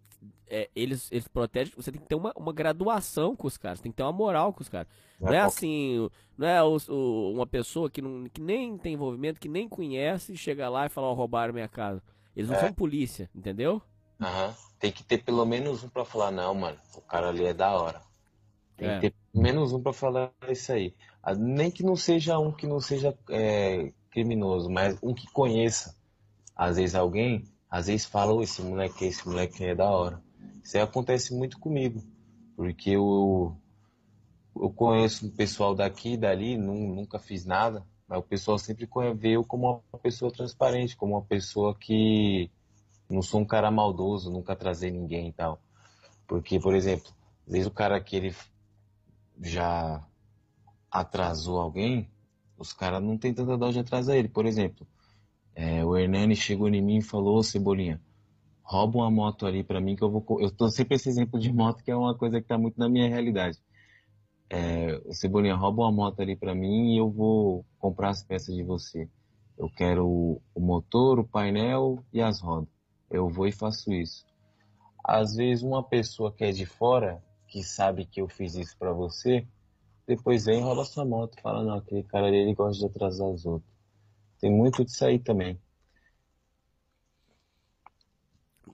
É, 0.54 0.70
eles, 0.76 1.10
eles 1.14 1.30
protegem, 1.30 1.74
você 1.78 1.94
tem 1.94 2.02
que 2.02 2.08
ter 2.10 2.16
uma, 2.16 2.34
uma 2.36 2.52
graduação 2.52 3.38
com 3.38 3.48
os 3.48 3.56
caras, 3.56 3.80
tem 3.80 3.90
que 3.90 3.96
ter 3.96 4.04
uma 4.04 4.12
moral 4.12 4.52
com 4.52 4.62
os 4.62 4.68
caras. 4.68 4.90
Não, 5.18 5.30
não 5.30 5.34
é, 5.34 5.38
é 5.38 5.42
assim, 5.42 6.10
não 6.38 6.46
é 6.46 6.62
o, 6.62 6.78
o, 6.90 7.32
uma 7.32 7.48
pessoa 7.48 7.90
que, 7.90 8.02
não, 8.02 8.28
que 8.28 8.42
nem 8.42 8.78
tem 8.78 8.96
envolvimento, 8.96 9.40
que 9.40 9.48
nem 9.48 9.70
conhece, 9.70 10.36
chega 10.36 10.68
lá 10.68 10.88
e 10.88 10.90
fala, 10.90 11.08
ó, 11.08 11.12
oh, 11.12 11.14
roubaram 11.14 11.54
minha 11.54 11.70
casa. 11.70 12.04
Eles 12.36 12.50
não 12.50 12.58
é. 12.58 12.60
são 12.60 12.74
polícia, 12.74 13.30
entendeu? 13.34 13.82
Aham. 14.20 14.54
Tem 14.78 14.92
que 14.92 15.04
ter 15.04 15.24
pelo 15.24 15.46
menos 15.46 15.86
um 15.86 15.90
pra 15.90 16.04
falar, 16.04 16.32
não, 16.32 16.54
mano, 16.54 16.78
o 16.96 17.02
cara 17.02 17.30
ali 17.30 17.46
é 17.46 17.54
da 17.54 17.72
hora. 17.72 18.02
Tem 18.76 18.90
é. 18.90 18.96
que 18.96 19.02
ter 19.02 19.14
pelo 19.32 19.44
menos 19.44 19.72
um 19.72 19.82
pra 19.82 19.94
falar 19.94 20.34
isso 20.50 20.74
aí. 20.74 20.94
Ah, 21.24 21.34
nem 21.34 21.72
que 21.72 21.82
não 21.82 21.96
seja 21.96 22.38
um 22.38 22.52
que 22.52 22.68
não 22.68 22.82
seja 22.82 23.18
é, 23.30 23.94
criminoso, 24.10 24.70
mas 24.70 24.98
um 25.02 25.14
que 25.14 25.32
conheça. 25.32 25.96
Às 26.54 26.76
vezes 26.76 26.94
alguém, 26.94 27.46
às 27.70 27.88
vezes 27.88 28.06
fala, 28.06 28.34
oh, 28.34 28.42
esse 28.42 28.62
moleque, 28.62 29.06
esse 29.06 29.26
moleque 29.26 29.64
é 29.64 29.74
da 29.74 29.90
hora. 29.90 30.22
Isso 30.64 30.80
acontece 30.80 31.34
muito 31.34 31.60
comigo. 31.60 32.02
Porque 32.56 32.92
eu, 32.92 33.56
eu 34.56 34.70
conheço 34.72 35.28
o 35.28 35.32
pessoal 35.32 35.74
daqui 35.74 36.14
e 36.14 36.18
dali, 36.18 36.58
nunca 36.58 37.20
fiz 37.20 37.46
nada. 37.46 37.86
Mas 38.08 38.20
o 38.20 38.24
pessoal 38.24 38.58
sempre 38.60 38.88
vê 39.16 39.32
eu 39.38 39.44
como 39.44 39.84
uma 39.92 40.00
pessoa 40.00 40.32
transparente, 40.32 40.98
como 40.98 41.14
uma 41.14 41.22
pessoa 41.22 41.74
que 41.74 42.52
não 43.10 43.22
sou 43.22 43.42
um 43.42 43.46
cara 43.46 43.72
maldoso, 43.72 44.32
nunca 44.32 44.56
trazer 44.56 44.92
ninguém 44.92 45.30
e 45.30 45.34
tal. 45.34 45.62
Porque, 46.28 46.60
por 46.60 46.76
exemplo, 46.76 47.12
às 47.46 47.54
vezes 47.54 47.68
o 47.68 47.72
cara 47.72 48.00
que 48.02 48.16
ele 48.16 48.36
já 49.42 50.06
atrasou 50.90 51.60
alguém, 51.60 52.10
os 52.58 52.74
caras 52.74 53.02
não 53.02 53.18
tem 53.18 53.34
tanta 53.34 53.58
dó 53.58 53.72
de 53.72 53.80
atrasar 53.80 54.16
ele. 54.16 54.28
Por 54.28 54.46
exemplo, 54.46 54.86
é, 55.56 55.84
o 55.84 55.98
Hernani 55.98 56.36
chegou 56.36 56.70
em 56.70 56.82
mim 56.82 56.98
e 56.98 57.02
falou, 57.02 57.42
Cebolinha, 57.44 58.02
rouba 58.72 59.00
uma 59.00 59.12
moto 59.12 59.46
ali 59.46 59.64
para 59.64 59.82
mim 59.82 59.96
que 59.96 60.04
eu 60.04 60.10
vou... 60.12 60.26
Eu 60.40 60.52
tô 60.52 60.70
sempre 60.70 60.96
esse 60.96 61.10
exemplo 61.10 61.40
de 61.40 61.52
moto 61.52 61.84
que 61.84 61.92
é 61.92 61.96
uma 61.96 62.18
coisa 62.18 62.42
que 62.42 62.48
tá 62.48 62.58
muito 62.58 62.80
na 62.80 62.90
minha 62.90 63.08
realidade 63.10 63.60
é, 64.52 65.02
o 65.06 65.14
Cebolinha, 65.14 65.56
rouba 65.56 65.84
uma 65.84 65.92
moto 65.94 66.22
ali 66.22 66.36
para 66.36 66.54
mim 66.54 66.94
e 66.94 66.98
eu 66.98 67.10
vou 67.10 67.66
comprar 67.80 68.10
as 68.10 68.22
peças 68.22 68.54
de 68.54 68.62
você. 68.64 69.10
Eu 69.58 69.70
quero 69.70 70.06
o, 70.06 70.60
motor, 70.60 71.20
o 71.20 71.24
painel 71.24 72.04
e 72.12 72.22
as 72.22 72.42
rodas. 72.42 72.68
Eu 73.10 73.30
vou 73.30 73.48
e 73.48 73.52
faço 73.54 73.94
isso. 73.94 74.26
Às 75.02 75.36
vezes 75.36 75.64
uma 75.64 75.82
pessoa 75.82 76.34
que 76.34 76.44
é 76.44 76.52
de 76.52 76.66
fora, 76.66 77.24
que 77.48 77.64
sabe 77.64 78.06
que 78.06 78.20
eu 78.20 78.28
fiz 78.28 78.56
isso 78.56 78.78
para 78.78 78.92
você, 78.92 79.48
depois 80.06 80.46
vem 80.46 80.60
e 80.60 80.62
rouba 80.62 80.84
sua 80.84 81.06
moto. 81.06 81.40
Fala, 81.42 81.64
não, 81.64 81.76
aquele 81.76 82.04
cara 82.04 82.28
ali 82.28 82.38
ele 82.38 82.54
gosta 82.54 82.80
de 82.80 82.86
atrasar 82.86 83.28
os 83.28 83.46
outros. 83.46 83.72
Tem 84.38 84.52
muito 84.52 84.84
disso 84.84 85.06
aí 85.06 85.18
também. 85.18 85.58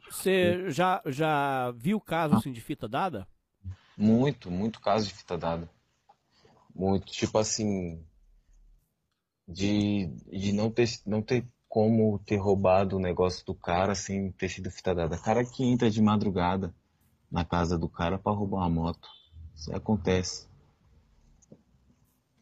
Você 0.09 0.69
já, 0.71 1.01
já 1.05 1.71
viu 1.71 1.99
caso 1.99 2.35
assim, 2.35 2.51
de 2.51 2.61
fita 2.61 2.87
dada? 2.87 3.27
Muito, 3.97 4.49
muito 4.51 4.79
caso 4.79 5.07
de 5.07 5.13
fita 5.13 5.37
dada. 5.37 5.69
Muito, 6.73 7.07
tipo 7.07 7.37
assim, 7.37 8.03
de, 9.47 10.07
de 10.31 10.51
não, 10.51 10.69
ter, 10.69 10.89
não 11.05 11.21
ter 11.21 11.47
como 11.67 12.19
ter 12.19 12.37
roubado 12.37 12.97
o 12.97 12.99
negócio 12.99 13.45
do 13.45 13.53
cara 13.53 13.95
sem 13.95 14.31
ter 14.31 14.49
sido 14.49 14.71
fita 14.71 14.93
dada. 14.93 15.17
Cara 15.17 15.43
que 15.43 15.63
entra 15.63 15.89
de 15.89 16.01
madrugada 16.01 16.73
na 17.31 17.43
casa 17.43 17.77
do 17.77 17.89
cara 17.89 18.17
para 18.17 18.35
roubar 18.35 18.59
uma 18.59 18.69
moto. 18.69 19.07
Isso 19.55 19.75
acontece. 19.75 20.47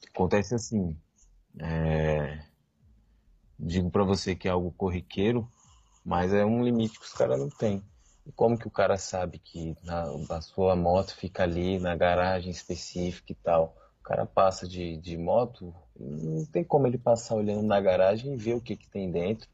Acontece 0.10 0.56
assim. 0.56 0.98
É... 1.58 2.44
Digo 3.58 3.90
para 3.90 4.04
você 4.04 4.36
que 4.36 4.48
é 4.48 4.52
algo 4.52 4.72
corriqueiro, 4.74 5.50
mas 6.06 6.32
é 6.32 6.46
um 6.46 6.64
limite 6.64 7.00
que 7.00 7.06
os 7.06 7.14
caras 7.14 7.40
não 7.40 7.50
têm. 7.50 7.84
E 8.26 8.32
como 8.32 8.58
que 8.58 8.68
o 8.68 8.72
cara 8.72 8.98
sabe 8.98 9.40
que 9.40 9.76
na, 9.84 10.04
a 10.30 10.42
sua 10.42 10.76
moto 10.76 11.16
fica 11.16 11.44
ali 11.44 11.80
na 11.80 11.96
garagem 11.96 12.52
específica 12.52 13.32
e 13.32 13.36
tal? 13.36 13.76
O 14.00 14.04
cara 14.04 14.26
passa 14.26 14.68
de, 14.68 14.98
de 14.98 15.18
moto, 15.18 15.74
não 16.00 16.46
tem 16.46 16.64
como 16.64 16.86
ele 16.86 16.98
passar 16.98 17.36
olhando 17.36 17.64
na 17.64 17.82
garagem 17.82 18.34
e 18.34 18.38
ver 18.38 18.54
o 18.54 18.62
que, 18.62 18.76
que 18.76 18.90
tem 18.90 19.12
dentro 19.12 19.50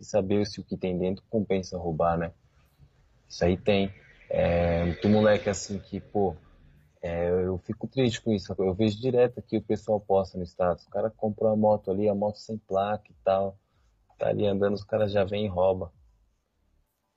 e 0.00 0.04
saber 0.04 0.44
se 0.46 0.60
o 0.60 0.64
que 0.64 0.76
tem 0.76 0.98
dentro 0.98 1.24
compensa 1.30 1.78
roubar, 1.78 2.18
né? 2.18 2.32
Isso 3.28 3.44
aí 3.44 3.56
tem. 3.56 3.92
É, 4.28 4.92
tu 4.94 5.08
moleque 5.08 5.48
assim 5.48 5.78
que, 5.78 6.00
pô, 6.00 6.36
é, 7.00 7.30
eu 7.30 7.58
fico 7.58 7.86
triste 7.86 8.20
com 8.20 8.32
isso. 8.32 8.54
Eu 8.58 8.74
vejo 8.74 9.00
direto 9.00 9.42
que 9.42 9.56
o 9.56 9.62
pessoal 9.62 10.00
posta 10.00 10.36
no 10.36 10.44
status. 10.44 10.86
O 10.86 10.90
cara 10.90 11.10
comprou 11.10 11.52
a 11.52 11.56
moto 11.56 11.90
ali, 11.90 12.08
a 12.08 12.14
moto 12.14 12.38
sem 12.38 12.58
placa 12.58 13.10
e 13.10 13.14
tal. 13.24 13.56
Tá 14.22 14.28
ali 14.28 14.46
andando, 14.46 14.74
os 14.74 14.84
caras 14.84 15.10
já 15.10 15.24
vêm 15.24 15.46
e 15.46 15.48
roubam. 15.48 15.90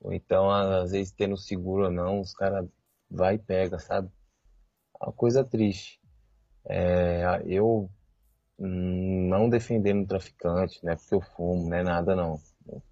Ou 0.00 0.12
então, 0.12 0.50
às 0.50 0.90
vezes, 0.90 1.12
tendo 1.12 1.36
seguro 1.36 1.84
ou 1.84 1.90
não, 1.92 2.20
os 2.20 2.34
caras 2.34 2.68
vai 3.08 3.36
e 3.36 3.38
pega, 3.38 3.78
sabe? 3.78 4.10
É 5.00 5.04
uma 5.04 5.12
coisa 5.12 5.44
triste. 5.44 6.00
É, 6.64 7.40
eu 7.46 7.88
não 8.58 9.48
defendendo 9.48 10.02
o 10.02 10.06
traficante, 10.08 10.84
não 10.84 10.94
é 10.94 10.96
porque 10.96 11.14
eu 11.14 11.20
fumo, 11.20 11.70
não 11.70 11.76
é 11.76 11.84
nada 11.84 12.16
não. 12.16 12.40
Eu, 12.66 12.82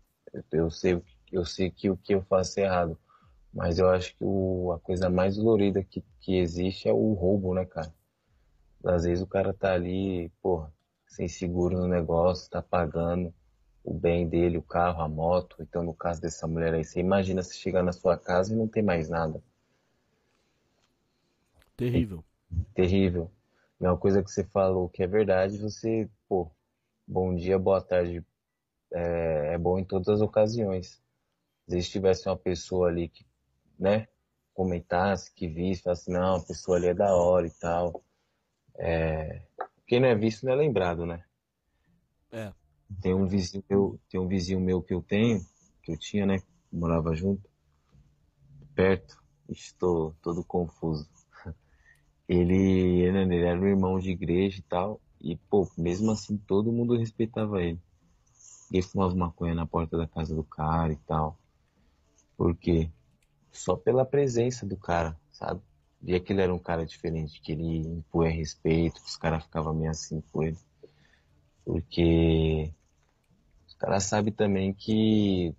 eu, 0.53 0.71
sei, 0.71 1.03
eu 1.33 1.45
sei 1.45 1.69
que 1.69 1.91
o 1.91 1.97
que 1.97 2.15
eu 2.15 2.23
faço 2.23 2.61
é 2.61 2.63
errado. 2.63 2.97
Mas 3.53 3.81
eu 3.81 3.91
acho 3.91 4.17
que 4.17 4.23
o, 4.25 4.71
a 4.71 4.79
coisa 4.79 5.11
mais 5.11 5.37
dolorida 5.37 5.83
que, 5.83 6.05
que 6.21 6.37
existe 6.37 6.89
é 6.89 6.93
o 6.93 7.15
roubo, 7.15 7.53
né, 7.53 7.65
cara? 7.65 7.93
Às 8.85 9.03
vezes 9.03 9.25
o 9.25 9.27
cara 9.27 9.53
tá 9.53 9.73
ali, 9.73 10.31
porra, 10.41 10.73
sem 11.05 11.27
seguro 11.27 11.79
no 11.79 11.89
negócio, 11.89 12.49
tá 12.49 12.63
pagando 12.63 13.35
o 13.85 13.93
bem 13.93 14.27
dele, 14.27 14.57
o 14.57 14.63
carro, 14.63 15.03
a 15.03 15.09
moto. 15.09 15.57
Então, 15.61 15.83
no 15.85 15.93
caso 15.93 16.21
dessa 16.21 16.47
mulher 16.49 16.73
aí, 16.73 16.83
você 16.83 16.99
imagina 16.99 17.43
se 17.43 17.57
chegar 17.57 17.83
na 17.83 17.93
sua 17.93 18.17
casa 18.17 18.53
e 18.53 18.57
não 18.57 18.67
tem 18.67 18.83
mais 18.83 19.11
nada. 19.11 19.43
Terrível. 21.77 22.25
É 22.51 22.65
terrível. 22.75 23.31
E 23.79 23.85
uma 23.85 23.99
coisa 23.99 24.23
que 24.23 24.31
você 24.31 24.43
falou 24.45 24.89
que 24.89 25.03
é 25.03 25.07
verdade, 25.07 25.59
você, 25.59 26.09
pô, 26.27 26.51
bom 27.07 27.35
dia, 27.35 27.59
boa 27.59 27.83
tarde, 27.83 28.25
é, 28.91 29.55
é 29.55 29.59
bom 29.59 29.79
em 29.79 29.85
todas 29.85 30.09
as 30.09 30.21
ocasiões. 30.23 31.03
Vezes 31.67 31.91
tivesse 31.91 32.29
uma 32.29 32.37
pessoa 32.37 32.89
ali 32.89 33.09
que, 33.09 33.27
né, 33.79 34.09
comentasse, 34.55 35.33
que 35.33 35.49
visse, 35.49 35.83
falasse, 35.83 36.11
não, 36.11 36.37
a 36.37 36.41
pessoa 36.43 36.77
ali 36.79 36.87
é 36.87 36.95
da 36.95 37.15
hora 37.15 37.47
e 37.47 37.51
tal. 37.51 38.03
É... 38.77 39.43
Quem 39.87 40.01
não 40.01 40.09
é 40.09 40.15
visto 40.15 40.47
não 40.47 40.53
é 40.53 40.57
lembrado, 40.57 41.05
né? 41.05 41.23
É. 42.33 42.53
Tem 43.01 43.15
um 43.15 43.27
vizinho 43.27 43.65
meu, 43.69 44.01
tem 44.09 44.21
um 44.21 44.29
vizinho 44.29 44.61
meu 44.61 44.83
que 44.83 44.95
eu 44.95 45.03
tenho, 45.03 45.45
que 45.83 45.93
eu 45.93 45.99
tinha, 45.99 46.27
né? 46.27 46.43
Morava 46.73 47.15
junto, 47.15 47.49
perto. 48.75 49.23
Estou 49.49 50.15
todo 50.23 50.45
confuso. 50.45 51.09
Ele, 52.29 53.03
ele 53.03 53.45
era 53.45 53.61
um 53.61 53.67
irmão 53.67 53.99
de 53.99 54.11
igreja 54.11 54.59
e 54.59 54.63
tal. 54.63 55.01
E, 55.21 55.37
pô, 55.37 55.71
mesmo 55.77 56.11
assim, 56.11 56.37
todo 56.39 56.73
mundo 56.73 56.97
respeitava 56.97 57.63
ele. 57.63 57.79
Ele 58.73 58.83
fumava 58.83 59.15
maconha 59.15 59.55
na 59.55 59.67
porta 59.67 59.97
da 59.97 60.07
casa 60.07 60.35
do 60.35 60.45
cara 60.45 60.93
e 60.93 60.97
tal. 60.97 61.39
Por 62.37 62.57
quê? 62.57 62.91
Só 63.53 63.77
pela 63.77 64.05
presença 64.05 64.67
do 64.67 64.77
cara, 64.77 65.19
sabe? 65.33 65.61
Via 66.01 66.21
que 66.21 66.33
ele 66.33 66.43
era 66.43 66.55
um 66.55 66.59
cara 66.59 66.87
diferente, 66.87 67.41
que 67.41 67.53
ele 67.53 67.79
impunha 67.79 68.31
respeito, 68.31 69.01
que 69.03 69.09
os 69.09 69.17
caras 69.17 69.45
ficavam 69.45 69.75
meio 69.75 69.91
assim 69.91 70.23
com 70.33 70.43
ele. 70.43 70.59
Porque 71.65 72.73
os 73.67 73.75
caras 73.75 74.05
sabem 74.05 74.33
também 74.33 74.73
que 74.73 75.55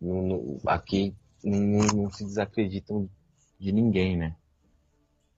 aqui 0.66 1.16
não, 1.44 1.88
não 1.88 2.12
se 2.12 2.24
desacreditam 2.24 3.10
de 3.60 3.72
ninguém, 3.72 4.18
né? 4.18 4.36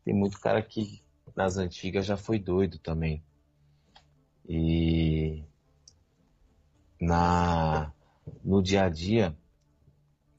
Tem 0.03 0.13
muito 0.13 0.39
cara 0.39 0.61
que 0.61 1.01
nas 1.35 1.57
antigas 1.57 2.05
já 2.05 2.17
foi 2.17 2.39
doido 2.39 2.79
também. 2.79 3.23
E 4.47 5.43
na 6.99 7.93
no 8.43 8.61
dia 8.61 8.83
a 8.83 8.89
dia 8.89 9.37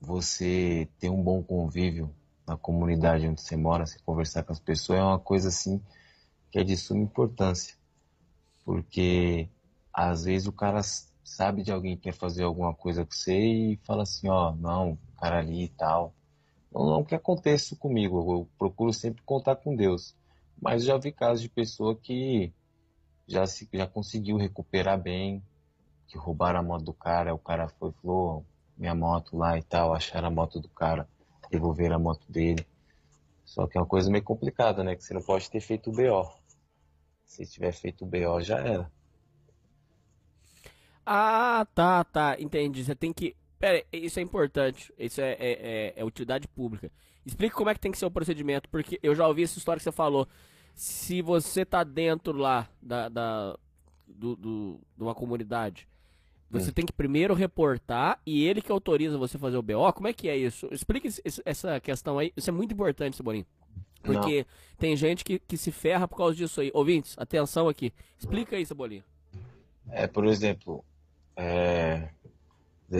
você 0.00 0.88
ter 0.98 1.10
um 1.10 1.22
bom 1.22 1.42
convívio 1.42 2.14
na 2.46 2.56
comunidade 2.56 3.26
onde 3.28 3.42
você 3.42 3.56
mora, 3.56 3.86
se 3.86 4.02
conversar 4.02 4.42
com 4.42 4.52
as 4.52 4.60
pessoas, 4.60 4.98
é 4.98 5.02
uma 5.02 5.18
coisa 5.18 5.48
assim 5.48 5.82
que 6.50 6.58
é 6.58 6.64
de 6.64 6.76
suma 6.76 7.02
importância. 7.02 7.76
Porque 8.64 9.48
às 9.92 10.24
vezes 10.24 10.46
o 10.46 10.52
cara 10.52 10.80
sabe 11.24 11.62
de 11.62 11.70
alguém 11.72 11.96
que 11.96 12.04
quer 12.04 12.14
fazer 12.14 12.44
alguma 12.44 12.74
coisa 12.74 13.04
com 13.04 13.12
você 13.12 13.38
e 13.38 13.76
fala 13.84 14.02
assim, 14.02 14.28
ó, 14.28 14.52
não, 14.52 14.98
cara 15.20 15.38
ali 15.38 15.64
e 15.64 15.68
tal. 15.68 16.14
Não, 16.72 16.86
não 16.86 17.04
que 17.04 17.14
aconteça 17.14 17.76
comigo, 17.76 18.18
eu 18.32 18.48
procuro 18.58 18.92
sempre 18.92 19.22
contar 19.22 19.56
com 19.56 19.76
Deus. 19.76 20.14
Mas 20.60 20.84
já 20.84 20.96
vi 20.96 21.12
casos 21.12 21.42
de 21.42 21.48
pessoa 21.48 21.94
que 21.94 22.52
já, 23.26 23.46
se, 23.46 23.68
já 23.72 23.86
conseguiu 23.86 24.36
recuperar 24.36 25.00
bem, 25.00 25.42
que 26.08 26.16
roubaram 26.16 26.60
a 26.60 26.62
moto 26.62 26.84
do 26.84 26.92
cara, 26.92 27.34
o 27.34 27.38
cara 27.38 27.68
foi 27.68 27.92
falou, 27.92 28.44
minha 28.76 28.94
moto 28.94 29.36
lá 29.36 29.58
e 29.58 29.62
tal, 29.62 29.94
acharam 29.94 30.28
a 30.28 30.30
moto 30.30 30.60
do 30.60 30.68
cara 30.68 31.08
devolver 31.50 31.92
a 31.92 31.98
moto 31.98 32.30
dele. 32.30 32.66
Só 33.44 33.66
que 33.66 33.78
é 33.78 33.80
uma 33.80 33.86
coisa 33.86 34.10
meio 34.10 34.24
complicada, 34.24 34.84
né? 34.84 34.94
Que 34.94 35.02
você 35.02 35.14
não 35.14 35.22
pode 35.22 35.50
ter 35.50 35.60
feito 35.60 35.90
o 35.90 35.92
BO. 35.92 36.30
Se 37.24 37.46
tiver 37.46 37.72
feito 37.72 38.04
o 38.04 38.06
BO, 38.06 38.40
já 38.40 38.58
era. 38.58 38.90
Ah, 41.10 41.66
tá, 41.74 42.04
tá. 42.04 42.36
Entendi. 42.38 42.84
Você 42.84 42.94
tem 42.94 43.12
que. 43.12 43.34
Pera, 43.58 43.84
isso 43.92 44.18
é 44.18 44.22
importante. 44.22 44.92
Isso 44.98 45.20
é, 45.20 45.32
é, 45.32 45.36
é, 45.40 45.92
é 45.96 46.04
utilidade 46.04 46.46
pública. 46.48 46.90
Explica 47.24 47.56
como 47.56 47.70
é 47.70 47.74
que 47.74 47.80
tem 47.80 47.92
que 47.92 47.98
ser 47.98 48.06
o 48.06 48.10
procedimento, 48.10 48.68
porque 48.68 48.98
eu 49.02 49.14
já 49.14 49.26
ouvi 49.26 49.42
essa 49.42 49.58
história 49.58 49.78
que 49.78 49.84
você 49.84 49.92
falou. 49.92 50.28
Se 50.74 51.22
você 51.22 51.64
tá 51.64 51.82
dentro 51.82 52.36
lá 52.36 52.68
da, 52.80 53.08
da 53.08 53.58
do, 54.06 54.36
do, 54.36 54.80
de 54.96 55.02
uma 55.02 55.14
comunidade 55.14 55.88
você 56.50 56.70
hum. 56.70 56.72
tem 56.72 56.86
que 56.86 56.92
primeiro 56.92 57.34
reportar 57.34 58.20
e 58.24 58.46
ele 58.46 58.62
que 58.62 58.72
autoriza 58.72 59.18
você 59.18 59.36
fazer 59.36 59.56
o 59.58 59.62
BO. 59.62 59.92
Como 59.92 60.08
é 60.08 60.12
que 60.12 60.28
é 60.28 60.36
isso? 60.36 60.66
Explique 60.72 61.08
essa 61.44 61.78
questão 61.80 62.18
aí. 62.18 62.32
Isso 62.36 62.48
é 62.48 62.52
muito 62.52 62.72
importante, 62.72 63.16
Cebolinha. 63.16 63.46
Porque 64.02 64.38
Não. 64.38 64.46
tem 64.78 64.96
gente 64.96 65.24
que, 65.24 65.38
que 65.38 65.56
se 65.58 65.70
ferra 65.70 66.08
por 66.08 66.16
causa 66.16 66.34
disso 66.34 66.60
aí. 66.60 66.70
Ouvintes, 66.72 67.14
atenção 67.18 67.68
aqui. 67.68 67.92
Explica 68.18 68.56
aí, 68.56 68.64
Cebolinha. 68.64 69.04
É, 69.90 70.06
por 70.06 70.24
exemplo, 70.26 70.84
é... 71.38 72.10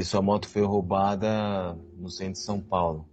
sua 0.04 0.22
moto 0.22 0.48
foi 0.48 0.62
roubada 0.62 1.74
no 1.96 2.08
centro 2.08 2.34
de 2.34 2.38
São 2.38 2.60
Paulo. 2.60 3.08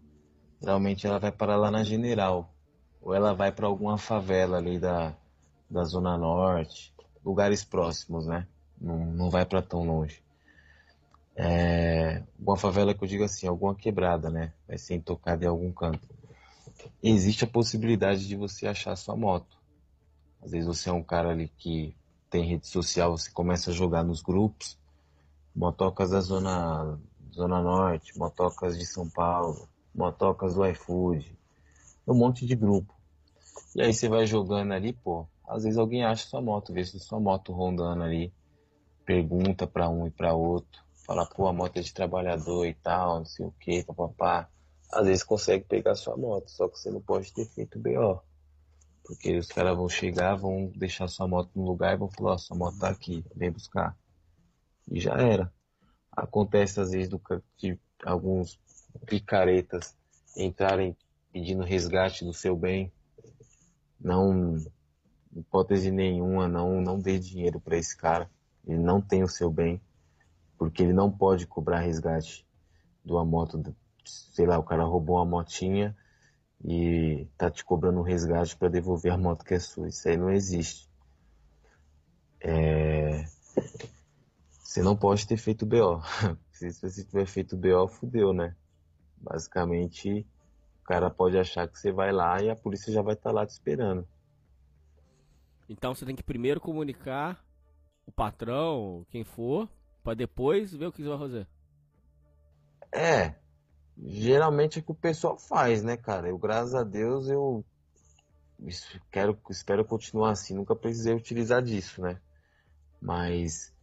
Geralmente 0.62 1.08
ela 1.08 1.20
vai 1.20 1.32
para 1.32 1.56
lá 1.56 1.72
na 1.72 1.84
General. 1.84 2.54
Ou 3.02 3.14
ela 3.14 3.34
vai 3.34 3.52
para 3.52 3.66
alguma 3.66 3.98
favela 3.98 4.58
ali 4.58 4.80
da, 4.80 5.16
da 5.70 5.84
Zona 5.84 6.18
Norte. 6.18 6.94
Lugares 7.24 7.64
próximos, 7.64 8.28
né? 8.28 8.48
Não, 8.80 9.06
não 9.06 9.30
vai 9.30 9.46
para 9.46 9.62
tão 9.62 9.84
longe. 9.84 10.24
É, 11.36 12.24
uma 12.40 12.56
favela 12.56 12.94
que 12.94 13.04
eu 13.04 13.08
digo 13.08 13.24
assim, 13.24 13.48
alguma 13.48 13.76
quebrada, 13.76 14.30
né? 14.30 14.54
Vai 14.68 14.78
ser 14.78 14.96
intocada 14.96 15.44
em 15.44 15.48
algum 15.48 15.72
canto. 15.72 16.08
Existe 17.02 17.44
a 17.44 17.48
possibilidade 17.48 18.28
de 18.28 18.36
você 18.36 18.68
achar 18.68 18.96
sua 18.96 19.16
moto. 19.16 19.58
Às 20.42 20.52
vezes 20.52 20.68
você 20.68 20.90
é 20.90 20.94
um 20.94 21.04
cara 21.04 21.32
ali 21.32 21.48
que 21.48 21.96
tem 22.30 22.46
rede 22.46 22.68
social, 22.68 23.18
você 23.18 23.32
começa 23.32 23.72
a 23.72 23.74
jogar 23.74 24.04
nos 24.04 24.22
grupos, 24.22 24.78
motocas 25.56 26.12
da 26.12 26.20
zona, 26.20 27.00
zona 27.32 27.62
norte, 27.62 28.18
motocas 28.18 28.78
de 28.78 28.86
São 28.86 29.10
Paulo, 29.10 29.68
motocas 29.94 30.56
do 30.56 30.66
iFood, 30.66 31.38
um 32.08 32.14
monte 32.14 32.46
de 32.46 32.56
grupo. 32.56 32.94
E 33.76 33.82
aí 33.82 33.94
você 33.94 34.10
vai 34.10 34.26
jogando 34.28 34.74
ali, 34.74 34.94
pô, 34.94 35.28
às 35.48 35.64
vezes 35.64 35.78
alguém 35.78 36.04
acha 36.04 36.28
sua 36.28 36.42
moto, 36.42 36.74
vê 36.74 36.84
se 36.84 37.00
sua 37.00 37.20
moto 37.20 37.54
rondando 37.54 38.04
ali, 38.04 38.34
pergunta 39.06 39.66
para 39.66 39.90
um 39.90 40.08
e 40.08 40.12
para 40.12 40.34
outro 40.34 40.86
falar, 41.06 41.26
pô, 41.28 41.48
a 41.48 41.54
moto 41.54 41.78
é 41.78 41.82
de 41.82 41.94
trabalhador 41.94 42.66
e 42.66 42.74
tal, 42.74 43.20
não 43.20 43.26
sei 43.26 43.46
o 43.46 43.52
que, 43.60 43.84
papapá. 43.84 44.50
Às 44.92 45.06
vezes 45.06 45.24
consegue 45.24 45.64
pegar 45.64 45.96
sua 45.96 46.18
moto, 46.18 46.50
só 46.50 46.68
que 46.68 46.80
você 46.80 46.90
não 46.90 47.02
pode 47.02 47.32
ter 47.32 47.46
feito 47.46 47.80
BO. 47.80 48.22
Porque 49.04 49.38
os 49.38 49.48
caras 49.48 49.78
vão 49.78 49.88
chegar, 49.88 50.36
vão 50.36 50.72
deixar 50.76 51.08
sua 51.08 51.28
moto 51.28 51.52
no 51.56 51.64
lugar 51.64 51.94
e 51.94 51.98
vão 51.98 52.10
falar, 52.10 52.34
ó, 52.34 52.38
sua 52.38 52.58
moto 52.58 52.80
tá 52.80 52.90
aqui, 52.90 53.24
vem 53.36 53.52
buscar. 53.52 53.96
E 54.90 55.00
já 55.00 55.14
era. 55.14 55.52
Acontece 56.12 56.80
às 56.80 56.92
vezes 56.92 57.10
do, 57.10 57.22
de 57.58 57.80
alguns 58.04 58.60
picaretas 59.06 59.96
entrarem 60.38 60.96
pedindo 61.32 61.64
resgate 61.64 62.24
do 62.24 62.34
seu 62.34 62.56
bem. 62.56 62.92
Não, 64.00 64.56
hipótese 65.36 65.92
nenhuma, 65.92 66.48
não, 66.48 66.82
não 66.82 67.00
dê 67.00 67.20
dinheiro 67.20 67.60
para 67.60 67.78
esse 67.78 67.96
cara. 67.96 68.30
Ele 68.66 68.80
não 68.80 69.02
tem 69.02 69.24
o 69.24 69.28
seu 69.28 69.52
bem 69.52 69.82
porque 70.58 70.84
ele 70.84 70.94
não 70.94 71.12
pode 71.12 71.46
cobrar 71.46 71.80
resgate 71.80 72.46
de 73.04 73.12
uma 73.12 73.26
moto, 73.26 73.76
sei 74.06 74.46
lá, 74.46 74.58
o 74.58 74.64
cara 74.64 74.84
roubou 74.84 75.18
uma 75.18 75.26
motinha 75.26 75.96
e 76.64 77.28
tá 77.38 77.52
te 77.52 77.64
cobrando 77.64 78.00
um 78.00 78.04
resgate 78.04 78.56
para 78.56 78.70
devolver 78.70 79.12
a 79.12 79.18
moto 79.18 79.44
que 79.44 79.54
é 79.54 79.60
sua. 79.60 79.88
Isso 79.88 80.08
aí 80.08 80.18
não 80.18 80.32
existe. 80.32 80.90
É... 82.40 83.26
Você 84.66 84.82
não 84.82 84.98
pode 84.98 85.28
ter 85.28 85.38
feito 85.38 85.64
BO. 85.64 86.02
Se 86.52 86.72
você 86.72 87.06
tiver 87.06 87.28
feito 87.28 87.56
BO, 87.56 87.88
fudeu, 87.88 88.34
né? 88.34 88.56
Basicamente, 89.16 90.28
o 90.82 90.84
cara 90.84 91.08
pode 91.08 91.38
achar 91.38 91.68
que 91.68 91.78
você 91.78 91.92
vai 91.92 92.12
lá 92.12 92.42
e 92.42 92.50
a 92.50 92.56
polícia 92.56 92.92
já 92.92 93.04
vai 93.04 93.14
estar 93.14 93.30
tá 93.30 93.36
lá 93.36 93.46
te 93.46 93.52
esperando. 93.52 94.08
Então 95.70 95.94
você 95.94 96.04
tem 96.04 96.16
que 96.16 96.24
primeiro 96.24 96.60
comunicar 96.60 97.46
o 98.08 98.12
patrão, 98.12 99.06
quem 99.10 99.24
for, 99.24 99.70
Pra 100.04 100.14
depois 100.14 100.72
ver 100.72 100.86
o 100.86 100.92
que 100.92 101.02
você 101.02 101.10
vai 101.10 101.18
fazer. 101.18 101.48
É. 102.92 103.36
Geralmente 103.98 104.78
é 104.78 104.82
o 104.82 104.86
que 104.86 104.92
o 104.92 104.96
pessoal 104.96 105.36
faz, 105.36 105.84
né, 105.84 105.98
cara? 105.98 106.30
Eu, 106.30 106.38
graças 106.38 106.76
a 106.76 106.84
Deus, 106.84 107.28
eu 107.28 107.64
quero, 109.12 109.36
espero 109.50 109.86
continuar 109.86 110.32
assim. 110.32 110.54
Nunca 110.54 110.76
precisei 110.76 111.16
utilizar 111.16 111.64
disso, 111.64 112.02
né? 112.02 112.20
Mas 113.02 113.75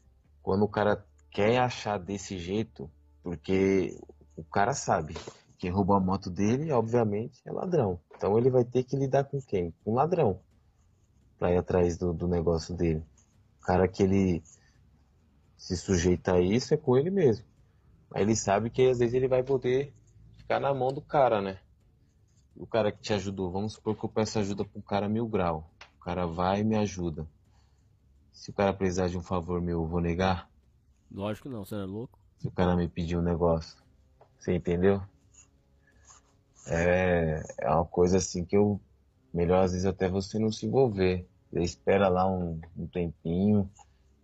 quando 0.42 0.64
o 0.64 0.68
cara 0.68 1.06
quer 1.30 1.58
achar 1.58 1.98
desse 1.98 2.38
jeito, 2.38 2.90
porque 3.22 3.98
o 4.36 4.44
cara 4.44 4.74
sabe 4.74 5.14
que 5.58 5.68
roubou 5.68 5.94
a 5.94 6.00
moto 6.00 6.28
dele, 6.28 6.72
obviamente, 6.72 7.40
é 7.46 7.52
ladrão. 7.52 8.00
Então 8.16 8.36
ele 8.36 8.50
vai 8.50 8.64
ter 8.64 8.82
que 8.82 8.96
lidar 8.96 9.24
com 9.24 9.40
quem? 9.40 9.72
Com 9.84 9.92
um 9.92 9.94
ladrão. 9.94 10.42
Pra 11.38 11.52
ir 11.52 11.58
atrás 11.58 11.96
do, 11.96 12.12
do 12.12 12.26
negócio 12.26 12.74
dele. 12.76 13.04
O 13.60 13.64
cara 13.64 13.86
que 13.86 14.02
ele 14.02 14.42
se 15.56 15.76
sujeita 15.76 16.34
a 16.34 16.40
isso 16.40 16.74
é 16.74 16.76
com 16.76 16.96
ele 16.96 17.10
mesmo. 17.10 17.46
Aí 18.12 18.22
ele 18.22 18.34
sabe 18.34 18.68
que 18.68 18.90
às 18.90 18.98
vezes 18.98 19.14
ele 19.14 19.28
vai 19.28 19.42
poder 19.42 19.94
ficar 20.36 20.58
na 20.58 20.74
mão 20.74 20.92
do 20.92 21.00
cara, 21.00 21.40
né? 21.40 21.60
O 22.56 22.66
cara 22.66 22.90
que 22.90 23.00
te 23.00 23.12
ajudou, 23.12 23.50
vamos 23.50 23.74
supor 23.74 23.96
que 23.96 24.04
eu 24.04 24.08
peço 24.08 24.38
ajuda 24.38 24.64
para 24.64 24.78
um 24.78 24.82
cara 24.82 25.08
mil 25.08 25.26
grau. 25.26 25.72
O 26.00 26.04
cara 26.04 26.26
vai 26.26 26.60
e 26.60 26.64
me 26.64 26.76
ajuda. 26.76 27.26
Se 28.32 28.50
o 28.50 28.54
cara 28.54 28.72
precisar 28.72 29.08
de 29.08 29.16
um 29.16 29.22
favor 29.22 29.60
meu, 29.60 29.82
eu 29.82 29.86
vou 29.86 30.00
negar? 30.00 30.50
Lógico 31.10 31.48
que 31.48 31.54
não, 31.54 31.64
você 31.64 31.74
não 31.74 31.82
é 31.82 31.86
louco? 31.86 32.18
Se 32.38 32.48
o 32.48 32.50
cara 32.50 32.74
me 32.74 32.88
pedir 32.88 33.16
um 33.16 33.22
negócio. 33.22 33.76
Você 34.38 34.54
entendeu? 34.54 35.00
É, 36.66 37.42
é 37.58 37.70
uma 37.70 37.84
coisa 37.84 38.16
assim 38.18 38.44
que 38.44 38.56
eu. 38.56 38.80
Melhor 39.32 39.64
às 39.64 39.72
vezes 39.72 39.86
até 39.86 40.08
você 40.08 40.38
não 40.38 40.50
se 40.50 40.66
envolver. 40.66 41.26
Você 41.50 41.60
espera 41.60 42.08
lá 42.08 42.30
um, 42.30 42.60
um 42.76 42.86
tempinho, 42.86 43.70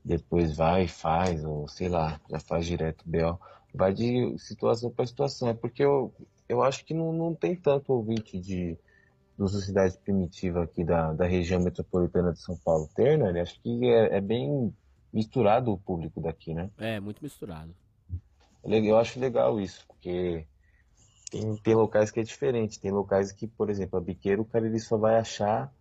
depois 0.04 0.56
vai 0.56 0.84
e 0.84 0.88
faz, 0.88 1.44
ou 1.44 1.68
sei 1.68 1.88
lá, 1.88 2.20
já 2.28 2.40
faz 2.40 2.66
direto 2.66 3.04
B.O. 3.06 3.38
Vai 3.74 3.92
de 3.92 4.36
situação 4.38 4.90
para 4.90 5.06
situação. 5.06 5.48
É 5.48 5.54
porque 5.54 5.84
eu, 5.84 6.12
eu 6.48 6.62
acho 6.62 6.84
que 6.84 6.94
não, 6.94 7.12
não 7.12 7.34
tem 7.34 7.54
tanto 7.54 7.92
ouvinte 7.92 8.38
de 8.38 8.76
dos 9.38 9.52
sociedade 9.52 9.96
primitiva 9.98 10.64
aqui 10.64 10.82
da, 10.82 11.12
da 11.12 11.24
região 11.24 11.60
metropolitana 11.60 12.32
de 12.32 12.40
São 12.40 12.56
Paulo. 12.56 12.90
Ter, 12.92 13.16
né? 13.16 13.40
Acho 13.40 13.60
que 13.62 13.86
é, 13.86 14.16
é 14.16 14.20
bem 14.20 14.74
misturado 15.12 15.72
o 15.72 15.78
público 15.78 16.20
daqui, 16.20 16.52
né? 16.52 16.68
É, 16.76 16.98
muito 16.98 17.22
misturado. 17.22 17.72
Eu 18.64 18.98
acho 18.98 19.20
legal 19.20 19.60
isso, 19.60 19.86
porque 19.86 20.44
tem, 21.30 21.56
tem 21.58 21.74
locais 21.76 22.10
que 22.10 22.18
é 22.18 22.22
diferente. 22.24 22.80
Tem 22.80 22.90
locais 22.90 23.30
que, 23.30 23.46
por 23.46 23.70
exemplo, 23.70 23.96
a 23.96 24.02
biqueira, 24.02 24.42
o 24.42 24.44
cara 24.44 24.66
ele 24.66 24.80
só 24.80 24.96
vai 24.96 25.16
achar 25.16 25.72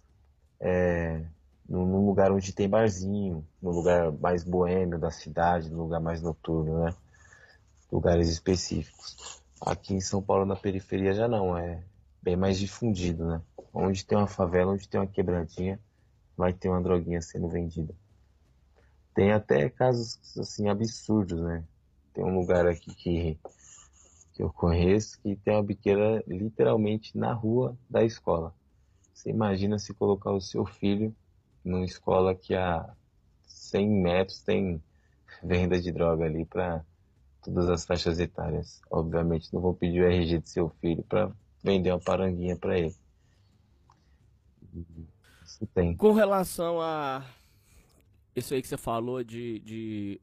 é, 0.59 1.25
num 1.67 2.05
lugar 2.05 2.31
onde 2.31 2.53
tem 2.53 2.69
barzinho, 2.69 3.43
no 3.59 3.71
lugar 3.71 4.11
mais 4.11 4.43
boêmio 4.43 4.99
da 4.99 5.09
cidade, 5.09 5.71
no 5.71 5.81
lugar 5.81 5.99
mais 5.99 6.21
noturno, 6.21 6.85
né? 6.85 6.93
Lugares 7.91 8.29
específicos. 8.29 9.41
Aqui 9.59 9.95
em 9.95 10.01
São 10.01 10.21
Paulo, 10.21 10.45
na 10.45 10.55
periferia, 10.55 11.13
já 11.13 11.27
não. 11.27 11.57
É 11.57 11.81
bem 12.27 12.35
mais 12.35 12.59
difundido, 12.59 13.25
né? 13.25 13.41
Onde 13.73 14.05
tem 14.05 14.17
uma 14.17 14.27
favela, 14.27 14.73
onde 14.73 14.89
tem 14.89 14.99
uma 14.99 15.07
quebradinha, 15.07 15.79
vai 16.35 16.51
ter 16.51 16.67
uma 16.67 16.81
droguinha 16.81 17.21
sendo 17.21 17.47
vendida. 17.47 17.95
Tem 19.15 19.31
até 19.31 19.69
casos, 19.69 20.19
assim, 20.37 20.67
absurdos, 20.67 21.39
né? 21.39 21.63
Tem 22.13 22.25
um 22.25 22.37
lugar 22.37 22.67
aqui 22.67 22.93
que 22.93 23.39
que 24.33 24.43
eu 24.43 24.51
conheço 24.51 25.19
que 25.21 25.37
tem 25.37 25.53
uma 25.53 25.63
biqueira 25.63 26.21
literalmente 26.27 27.17
na 27.17 27.31
rua 27.31 27.77
da 27.89 28.03
escola. 28.03 28.53
Você 29.13 29.29
imagina 29.29 29.79
se 29.79 29.93
colocar 29.93 30.31
o 30.31 30.41
seu 30.41 30.65
filho 30.65 31.15
numa 31.63 31.85
escola 31.85 32.35
que 32.35 32.53
a 32.53 32.93
100 33.47 33.89
metros 33.89 34.41
tem 34.41 34.83
venda 35.41 35.79
de 35.81 35.93
droga 35.93 36.25
ali 36.25 36.43
para 36.43 36.85
todas 37.41 37.69
as 37.69 37.85
faixas 37.85 38.19
etárias. 38.19 38.81
Obviamente 38.91 39.51
não 39.53 39.61
vou 39.61 39.73
pedir 39.73 40.01
o 40.01 40.05
RG 40.05 40.39
de 40.39 40.49
seu 40.49 40.69
filho 40.81 41.03
para 41.03 41.31
vender 41.67 41.91
uma 41.91 41.99
paranguinha 41.99 42.55
para 42.55 42.77
ele. 42.77 42.95
Isso 45.45 45.65
tem. 45.67 45.95
Com 45.95 46.13
relação 46.13 46.81
a 46.81 47.23
isso 48.35 48.53
aí 48.53 48.61
que 48.61 48.67
você 48.67 48.77
falou 48.77 49.23
de, 49.23 49.59
de 49.59 50.21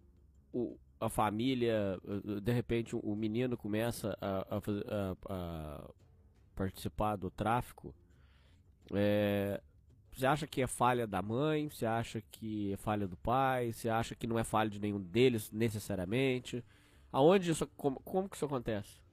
o, 0.52 0.78
a 1.00 1.08
família, 1.08 1.98
de 2.40 2.52
repente 2.52 2.94
o 2.94 3.14
menino 3.16 3.56
começa 3.56 4.16
a, 4.20 4.56
a, 4.56 5.16
a 5.28 5.90
participar 6.54 7.16
do 7.16 7.30
tráfico, 7.30 7.92
é, 8.92 9.60
você 10.12 10.26
acha 10.26 10.46
que 10.46 10.62
é 10.62 10.66
falha 10.68 11.06
da 11.08 11.20
mãe? 11.20 11.68
Você 11.68 11.84
acha 11.84 12.22
que 12.30 12.72
é 12.72 12.76
falha 12.76 13.08
do 13.08 13.16
pai? 13.16 13.72
Você 13.72 13.88
acha 13.88 14.14
que 14.14 14.28
não 14.28 14.38
é 14.38 14.44
falha 14.44 14.70
de 14.70 14.78
nenhum 14.78 15.00
deles 15.00 15.50
necessariamente? 15.50 16.64
Aonde 17.10 17.50
isso, 17.50 17.66
como, 17.76 17.98
como 18.00 18.28
que 18.28 18.36
isso 18.36 18.44
acontece? 18.44 19.03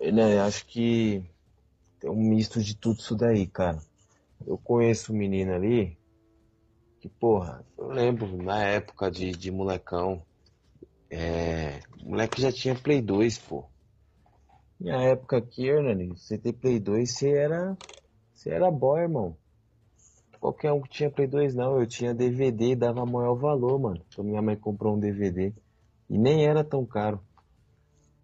Né, 0.00 0.40
acho 0.40 0.64
que 0.66 1.22
tem 2.00 2.10
um 2.10 2.16
misto 2.16 2.62
de 2.62 2.76
tudo 2.76 3.00
isso 3.00 3.16
daí, 3.16 3.46
cara. 3.46 3.80
Eu 4.46 4.58
conheço 4.58 5.12
um 5.12 5.16
menino 5.16 5.54
ali 5.54 5.98
que, 7.00 7.08
porra, 7.08 7.64
eu 7.76 7.88
lembro 7.88 8.42
na 8.42 8.62
época 8.64 9.10
de, 9.10 9.32
de 9.32 9.50
molecão, 9.50 10.24
é, 11.10 11.80
o 12.04 12.10
moleque 12.10 12.40
já 12.40 12.52
tinha 12.52 12.74
Play 12.74 13.02
2, 13.02 13.38
pô. 13.38 13.70
Minha 14.80 14.96
época 15.02 15.38
aqui, 15.38 15.66
Hernani, 15.66 16.08
você 16.08 16.38
ter 16.38 16.52
Play 16.52 16.80
2, 16.80 17.12
você 17.16 17.30
era. 17.30 17.76
Você 18.34 18.50
era 18.50 18.70
boy, 18.70 19.02
irmão. 19.02 19.36
Qualquer 20.40 20.72
um 20.72 20.80
que 20.82 20.88
tinha 20.90 21.10
Play 21.10 21.26
2 21.28 21.54
não, 21.54 21.80
eu 21.80 21.86
tinha 21.86 22.14
DVD 22.14 22.70
e 22.72 22.76
dava 22.76 23.04
maior 23.06 23.34
valor, 23.34 23.78
mano. 23.78 24.04
Então 24.08 24.24
minha 24.24 24.42
mãe 24.42 24.56
comprou 24.56 24.96
um 24.96 25.00
DVD. 25.00 25.54
E 26.10 26.18
nem 26.18 26.46
era 26.46 26.64
tão 26.64 26.86
caro. 26.86 27.27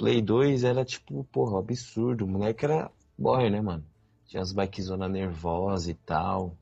Play 0.05 0.21
2 0.21 0.65
era 0.65 0.85
tipo, 0.85 1.25
porra, 1.33 1.59
absurdo. 1.59 2.27
O 2.27 2.29
moleque 2.29 2.67
era 2.67 2.91
boy, 3.17 3.49
né, 3.49 3.59
mano? 3.63 3.83
Tinha 4.27 4.43
as 4.43 4.53
bikezona 4.53 5.09
nervosa 5.09 5.91
e 5.91 5.95
tal. 5.95 6.59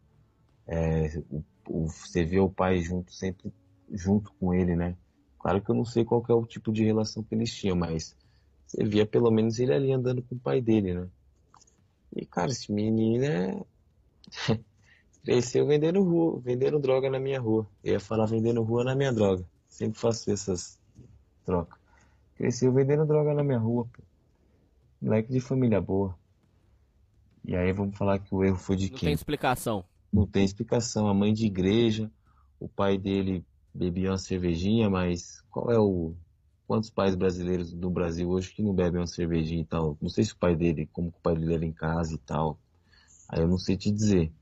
É, 0.64 1.20
o, 1.28 1.42
o, 1.68 1.88
você 1.88 2.24
vê 2.24 2.38
o 2.38 2.48
pai 2.48 2.78
junto, 2.78 3.12
sempre 3.12 3.52
junto 3.90 4.32
com 4.34 4.54
ele, 4.54 4.76
né? 4.76 4.96
Claro 5.40 5.60
que 5.60 5.68
eu 5.68 5.74
não 5.74 5.84
sei 5.84 6.04
qual 6.04 6.24
é 6.28 6.32
o 6.32 6.46
tipo 6.46 6.72
de 6.72 6.84
relação 6.84 7.24
que 7.24 7.34
eles 7.34 7.52
tinham, 7.52 7.74
mas 7.74 8.16
você 8.64 8.84
via 8.84 9.04
pelo 9.04 9.28
menos 9.28 9.58
ele 9.58 9.74
ali 9.74 9.90
andando 9.90 10.22
com 10.22 10.36
o 10.36 10.38
pai 10.38 10.60
dele, 10.60 10.94
né? 10.94 11.08
E, 12.14 12.24
cara, 12.24 12.52
esse 12.52 12.70
menino 12.70 13.24
é. 13.24 13.60
Cresceu 15.24 15.66
vendendo 15.66 16.00
rua, 16.00 16.40
vendendo 16.40 16.78
droga 16.78 17.10
na 17.10 17.18
minha 17.18 17.40
rua. 17.40 17.66
Eu 17.82 17.94
ia 17.94 18.00
falar 18.00 18.26
vendendo 18.26 18.62
rua 18.62 18.84
na 18.84 18.94
minha 18.94 19.12
droga. 19.12 19.44
Sempre 19.68 19.98
faço 19.98 20.30
essas 20.30 20.78
trocas. 21.44 21.81
Cresceu 22.36 22.72
vendendo 22.72 23.06
droga 23.06 23.34
na 23.34 23.42
minha 23.44 23.58
rua, 23.58 23.86
pô. 23.92 24.02
Moleque 25.00 25.32
de 25.32 25.40
família 25.40 25.80
boa. 25.80 26.16
E 27.44 27.56
aí 27.56 27.72
vamos 27.72 27.96
falar 27.96 28.18
que 28.20 28.32
o 28.34 28.44
erro 28.44 28.56
foi 28.56 28.76
de 28.76 28.90
Não 28.90 28.98
quem? 28.98 29.06
tem 29.08 29.14
explicação. 29.14 29.84
Não 30.12 30.26
tem 30.26 30.44
explicação. 30.44 31.08
A 31.08 31.14
mãe 31.14 31.32
de 31.32 31.46
igreja, 31.46 32.10
o 32.60 32.68
pai 32.68 32.96
dele 32.96 33.44
bebia 33.74 34.10
uma 34.10 34.18
cervejinha, 34.18 34.88
mas 34.88 35.40
qual 35.50 35.70
é 35.70 35.78
o. 35.78 36.14
Quantos 36.66 36.88
pais 36.88 37.14
brasileiros 37.14 37.72
no 37.74 37.90
Brasil 37.90 38.30
hoje 38.30 38.52
que 38.54 38.62
não 38.62 38.72
bebem 38.72 39.00
uma 39.00 39.06
cervejinha 39.06 39.60
e 39.60 39.64
tal? 39.64 39.98
Não 40.00 40.08
sei 40.08 40.24
se 40.24 40.32
o 40.32 40.36
pai 40.36 40.54
dele, 40.56 40.88
como 40.92 41.08
o 41.08 41.20
pai 41.22 41.34
dele 41.34 41.54
era 41.54 41.64
em 41.66 41.72
casa 41.72 42.14
e 42.14 42.18
tal. 42.18 42.58
Aí 43.28 43.40
eu 43.40 43.48
não 43.48 43.58
sei 43.58 43.76
te 43.76 43.90
dizer. 43.90 44.32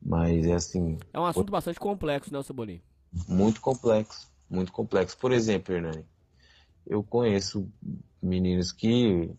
Mas 0.00 0.46
é 0.46 0.52
assim. 0.52 0.98
É 1.12 1.18
um 1.18 1.24
assunto 1.24 1.50
bastante 1.50 1.80
complexo, 1.80 2.32
né, 2.32 2.42
Cebolinha? 2.42 2.82
Muito 3.26 3.60
complexo. 3.60 4.30
Muito 4.48 4.70
complexo. 4.70 5.16
Por 5.16 5.32
exemplo, 5.32 5.74
Hernani, 5.74 6.04
eu 6.86 7.02
conheço 7.02 7.68
meninos 8.22 8.72
que 8.72 9.30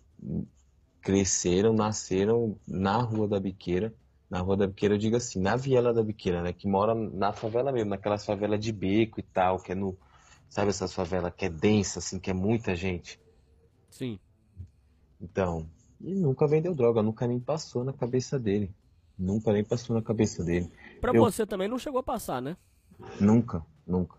cresceram, 1.01 1.73
nasceram 1.73 2.57
na 2.67 2.97
Rua 2.97 3.27
da 3.27 3.39
Biqueira 3.39 3.93
na 4.29 4.39
Rua 4.41 4.57
da 4.57 4.67
Biqueira, 4.67 4.95
eu 4.95 4.99
digo 4.99 5.15
assim, 5.15 5.39
na 5.39 5.55
Viela 5.55 5.93
da 5.93 6.03
Biqueira, 6.03 6.41
né? 6.41 6.51
Que 6.51 6.67
mora 6.67 6.93
na 6.95 7.31
favela 7.31 7.71
mesmo, 7.71 7.91
naquelas 7.91 8.25
favelas 8.25 8.59
de 8.59 8.71
beco 8.71 9.19
e 9.19 9.23
tal, 9.23 9.59
que 9.59 9.71
é 9.71 9.75
no. 9.75 9.97
Sabe 10.49 10.69
essas 10.69 10.93
favelas 10.93 11.33
que 11.35 11.45
é 11.45 11.49
densa, 11.49 11.99
assim, 11.99 12.19
que 12.19 12.29
é 12.29 12.33
muita 12.33 12.75
gente? 12.75 13.19
Sim. 13.89 14.19
Então, 15.21 15.69
e 16.01 16.13
nunca 16.13 16.47
vendeu 16.47 16.73
droga, 16.73 17.01
nunca 17.01 17.27
nem 17.27 17.39
passou 17.39 17.83
na 17.83 17.93
cabeça 17.93 18.39
dele. 18.39 18.73
Nunca 19.17 19.51
nem 19.53 19.63
passou 19.63 19.95
na 19.95 20.01
cabeça 20.01 20.43
dele. 20.43 20.69
Pra 20.99 21.13
Eu- 21.13 21.23
você 21.23 21.45
também 21.45 21.67
não 21.67 21.79
chegou 21.79 21.99
a 21.99 22.03
passar, 22.03 22.41
né? 22.41 22.57
Nunca, 23.19 23.65
nunca. 23.85 24.17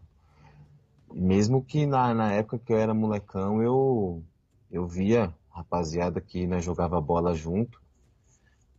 Mesmo 1.17 1.65
que 1.65 1.85
na, 1.85 2.15
na 2.15 2.33
época 2.33 2.61
que 2.61 2.73
eu 2.73 2.79
era 2.79 2.95
molecão, 2.95 3.61
eu, 3.61 4.25
eu 4.71 4.87
via 4.87 5.35
rapaziada 5.51 6.21
que 6.21 6.47
nós 6.47 6.65
jogava 6.65 7.01
bola 7.01 7.35
junto. 7.35 7.81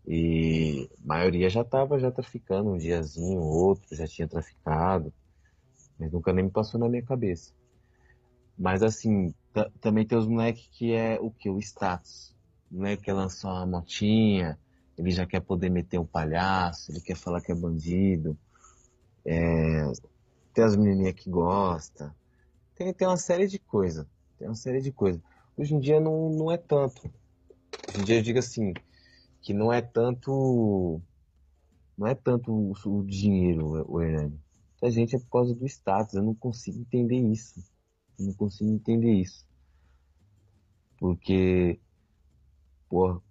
E 0.07 0.89
a 1.03 1.05
maioria 1.07 1.49
já 1.51 1.63
tava 1.63 1.99
já 1.99 2.11
traficando 2.11 2.71
um 2.71 2.77
diazinho, 2.79 3.39
outro 3.41 3.95
já 3.95 4.07
tinha 4.07 4.27
traficado. 4.27 5.13
Mas 5.99 6.11
nunca 6.11 6.33
nem 6.33 6.45
me 6.45 6.51
passou 6.51 6.79
na 6.79 6.89
minha 6.89 7.03
cabeça. 7.05 7.53
Mas 8.57 8.81
assim, 8.83 9.33
ta- 9.53 9.71
também 9.79 10.05
tem 10.05 10.17
os 10.17 10.27
moleques 10.27 10.67
que 10.71 10.93
é 10.93 11.19
o 11.19 11.31
que? 11.31 11.49
O 11.49 11.59
status. 11.59 12.35
O 12.71 12.75
moleque 12.77 13.03
quer 13.03 13.13
lançar 13.13 13.49
uma 13.53 13.65
motinha, 13.79 14.59
ele 14.97 15.11
já 15.11 15.25
quer 15.25 15.41
poder 15.41 15.69
meter 15.69 15.99
um 15.99 16.05
palhaço, 16.05 16.91
ele 16.91 17.01
quer 17.01 17.15
falar 17.15 17.41
que 17.41 17.51
é 17.51 17.55
bandido. 17.55 18.37
É, 19.25 19.83
tem 20.53 20.63
as 20.65 20.75
menininhas 20.77 21.15
que 21.15 21.29
gostam. 21.29 22.13
Tem, 22.77 22.93
tem 22.93 23.07
uma 23.07 23.17
série 23.17 23.47
de 23.47 23.57
coisas. 23.57 24.05
Tem 24.37 24.47
uma 24.47 24.55
série 24.55 24.81
de 24.81 24.91
coisas. 24.91 25.21
Hoje 25.57 25.73
em 25.73 25.79
dia 25.79 25.99
não, 25.99 26.29
não 26.29 26.51
é 26.51 26.57
tanto. 26.57 27.11
Hoje 27.89 28.01
em 28.01 28.03
dia 28.03 28.17
eu 28.17 28.21
digo 28.21 28.37
assim, 28.37 28.73
que 29.41 29.53
não 29.53 29.73
é 29.73 29.81
tanto. 29.81 31.01
Não 31.97 32.05
é 32.05 32.13
tanto 32.13 32.51
o, 32.51 32.73
o 32.85 33.03
dinheiro, 33.03 33.83
o 33.91 34.01
Hernani. 34.01 34.39
A 34.83 34.89
gente 34.91 35.15
é 35.15 35.19
por 35.19 35.29
causa 35.29 35.55
do 35.55 35.65
status. 35.65 36.13
Eu 36.13 36.21
não 36.21 36.35
consigo 36.35 36.79
entender 36.79 37.17
isso. 37.17 37.59
Eu 38.19 38.27
não 38.27 38.33
consigo 38.33 38.69
entender 38.69 39.11
isso. 39.11 39.43
Porque, 40.99 41.79
pô, 42.89 43.21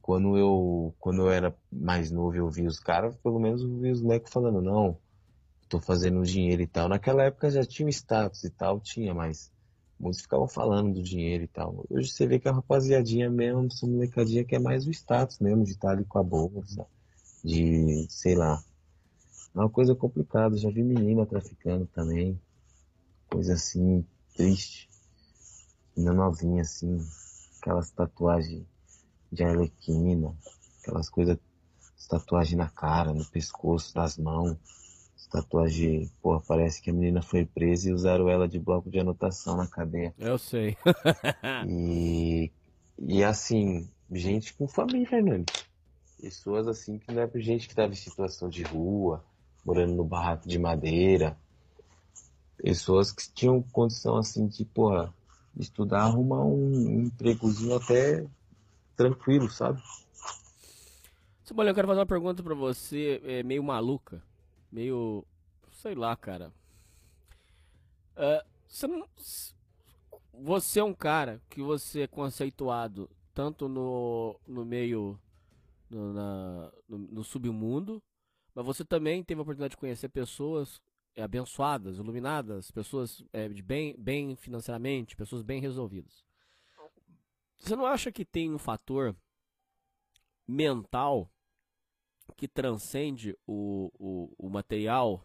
quando 0.00 0.36
eu, 0.36 0.94
quando 0.98 1.22
eu 1.22 1.30
era 1.30 1.56
mais 1.70 2.10
novo 2.10 2.36
eu 2.36 2.50
via 2.50 2.68
os 2.68 2.78
caras, 2.78 3.16
pelo 3.16 3.40
menos 3.40 3.62
eu 3.62 3.78
via 3.78 3.92
os 3.92 4.02
moleques 4.02 4.32
falando, 4.32 4.60
não, 4.60 4.98
tô 5.72 5.80
fazendo 5.80 6.22
dinheiro 6.22 6.60
e 6.60 6.66
tal. 6.66 6.86
Naquela 6.86 7.22
época 7.22 7.50
já 7.50 7.64
tinha 7.64 7.88
status 7.88 8.44
e 8.44 8.50
tal, 8.50 8.78
tinha, 8.78 9.14
mas 9.14 9.50
muitos 9.98 10.20
ficavam 10.20 10.46
falando 10.46 10.92
do 10.92 11.02
dinheiro 11.02 11.44
e 11.44 11.48
tal. 11.48 11.86
Hoje 11.88 12.10
você 12.10 12.26
vê 12.26 12.38
que 12.38 12.46
a 12.46 12.52
rapaziadinha 12.52 13.30
mesmo, 13.30 13.64
essa 13.64 13.86
molecadinha 13.86 14.44
que 14.44 14.54
é 14.54 14.58
mais 14.58 14.86
o 14.86 14.90
status 14.90 15.38
mesmo, 15.38 15.64
de 15.64 15.70
estar 15.70 15.92
ali 15.92 16.04
com 16.04 16.18
a 16.18 16.22
bolsa, 16.22 16.84
de, 17.42 18.06
sei 18.10 18.34
lá. 18.34 18.62
É 19.54 19.58
uma 19.58 19.70
coisa 19.70 19.94
complicada. 19.94 20.58
Já 20.58 20.68
vi 20.68 20.82
menina 20.82 21.24
traficando 21.24 21.86
também. 21.86 22.38
Coisa 23.30 23.54
assim, 23.54 24.04
triste. 24.36 24.90
Menina 25.96 26.12
novinha, 26.12 26.60
assim. 26.60 26.98
Aquelas 27.62 27.90
tatuagens 27.90 28.66
de 29.32 29.42
arlequina. 29.42 30.36
Aquelas 30.82 31.08
coisas. 31.08 31.38
Tatuagem 32.10 32.58
na 32.58 32.68
cara, 32.68 33.14
no 33.14 33.24
pescoço, 33.24 33.96
nas 33.96 34.18
mãos. 34.18 34.58
Tatuagem, 35.32 36.12
porra, 36.20 36.42
parece 36.46 36.82
que 36.82 36.90
a 36.90 36.92
menina 36.92 37.22
foi 37.22 37.46
presa 37.46 37.88
e 37.88 37.92
usaram 37.94 38.28
ela 38.28 38.46
de 38.46 38.58
bloco 38.58 38.90
de 38.90 39.00
anotação 39.00 39.56
na 39.56 39.66
cadeia. 39.66 40.14
Eu 40.18 40.36
sei. 40.36 40.76
e, 41.66 42.52
e 42.98 43.24
assim, 43.24 43.88
gente 44.10 44.52
com 44.52 44.68
família, 44.68 45.22
né? 45.22 45.42
Pessoas 46.20 46.68
assim 46.68 46.98
que 46.98 47.10
não 47.10 47.22
é 47.22 47.30
gente 47.36 47.66
que 47.66 47.72
estava 47.72 47.90
em 47.90 47.96
situação 47.96 48.50
de 48.50 48.62
rua, 48.62 49.24
morando 49.64 49.94
no 49.94 50.04
barraco 50.04 50.46
de 50.46 50.58
madeira. 50.58 51.34
Pessoas 52.58 53.10
que 53.10 53.22
tinham 53.32 53.62
condição 53.62 54.18
assim 54.18 54.46
de, 54.46 54.66
porra, 54.66 55.14
estudar, 55.56 56.02
arrumar 56.02 56.44
um 56.44 57.06
empregozinho 57.06 57.74
até 57.74 58.26
tranquilo, 58.94 59.50
sabe? 59.50 59.82
Cebolinha, 61.42 61.70
eu 61.70 61.74
quero 61.74 61.88
fazer 61.88 62.00
uma 62.00 62.06
pergunta 62.06 62.42
para 62.42 62.54
você, 62.54 63.18
é, 63.24 63.42
meio 63.42 63.64
maluca 63.64 64.22
meio. 64.72 65.24
sei 65.70 65.94
lá, 65.94 66.16
cara. 66.16 66.52
Uh, 68.16 68.44
você, 68.66 68.86
não, 68.86 69.08
você 70.32 70.80
é 70.80 70.84
um 70.84 70.94
cara 70.94 71.40
que 71.48 71.62
você 71.62 72.02
é 72.02 72.06
conceituado 72.06 73.10
tanto 73.34 73.68
no, 73.68 74.40
no 74.46 74.64
meio. 74.64 75.18
No, 75.90 76.14
na, 76.14 76.72
no, 76.88 76.98
no 76.98 77.22
submundo, 77.22 78.02
mas 78.54 78.64
você 78.64 78.82
também 78.82 79.22
teve 79.22 79.38
a 79.38 79.42
oportunidade 79.42 79.72
de 79.72 79.76
conhecer 79.76 80.08
pessoas 80.08 80.80
é, 81.14 81.22
abençoadas, 81.22 81.98
iluminadas, 81.98 82.70
pessoas 82.70 83.22
é, 83.30 83.46
de 83.48 83.62
bem, 83.62 83.94
bem 83.98 84.34
financeiramente, 84.34 85.14
pessoas 85.14 85.42
bem 85.42 85.60
resolvidas. 85.60 86.24
Você 87.58 87.76
não 87.76 87.86
acha 87.86 88.10
que 88.10 88.24
tem 88.24 88.52
um 88.52 88.58
fator 88.58 89.14
mental 90.48 91.30
que 92.36 92.48
transcende 92.48 93.36
o, 93.46 93.90
o, 93.98 94.46
o 94.46 94.50
material. 94.50 95.24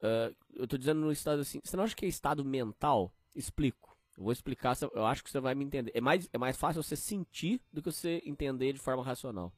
Uh, 0.00 0.34
eu 0.54 0.64
estou 0.64 0.78
dizendo 0.78 1.00
no 1.00 1.12
estado 1.12 1.40
assim. 1.40 1.60
Você 1.62 1.76
não 1.76 1.84
acha 1.84 1.94
que 1.94 2.04
é 2.04 2.08
estado 2.08 2.44
mental? 2.44 3.12
Explico. 3.34 3.96
Eu 4.16 4.24
vou 4.24 4.32
explicar, 4.32 4.76
eu 4.94 5.04
acho 5.04 5.24
que 5.24 5.30
você 5.30 5.40
vai 5.40 5.54
me 5.54 5.64
entender. 5.64 5.90
É 5.94 6.00
mais, 6.00 6.28
é 6.32 6.38
mais 6.38 6.56
fácil 6.56 6.82
você 6.82 6.94
sentir 6.94 7.60
do 7.72 7.82
que 7.82 7.90
você 7.90 8.22
entender 8.24 8.72
de 8.72 8.78
forma 8.78 9.02
racional. 9.02 9.52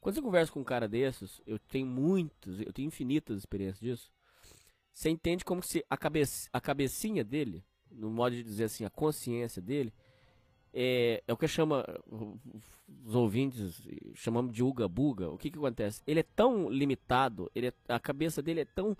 Quando 0.00 0.14
você 0.14 0.22
conversa 0.22 0.50
com 0.50 0.60
um 0.60 0.64
cara 0.64 0.88
desses, 0.88 1.42
eu 1.46 1.58
tenho 1.58 1.86
muitas, 1.86 2.60
eu 2.60 2.72
tenho 2.72 2.86
infinitas 2.86 3.36
experiências 3.36 3.80
disso. 3.80 4.10
Você 4.92 5.10
entende 5.10 5.44
como 5.44 5.62
se 5.62 5.84
a, 5.90 5.96
cabe, 5.96 6.22
a 6.52 6.60
cabecinha 6.60 7.22
dele, 7.22 7.62
no 7.90 8.10
modo 8.10 8.34
de 8.34 8.42
dizer 8.42 8.64
assim, 8.64 8.84
a 8.84 8.90
consciência 8.90 9.60
dele, 9.60 9.92
é, 10.72 11.22
é 11.26 11.32
o 11.32 11.36
que 11.36 11.48
chama 11.48 11.84
os 13.04 13.14
ouvintes 13.14 13.82
chamamos 14.14 14.52
de 14.52 14.62
uga 14.62 14.88
buga. 14.88 15.28
O 15.30 15.38
que 15.38 15.50
que 15.50 15.58
acontece? 15.58 16.02
Ele 16.06 16.20
é 16.20 16.26
tão 16.34 16.68
limitado, 16.68 17.50
ele 17.54 17.68
é, 17.68 17.72
a 17.88 17.98
cabeça 17.98 18.42
dele 18.42 18.60
é 18.60 18.64
tão 18.64 18.96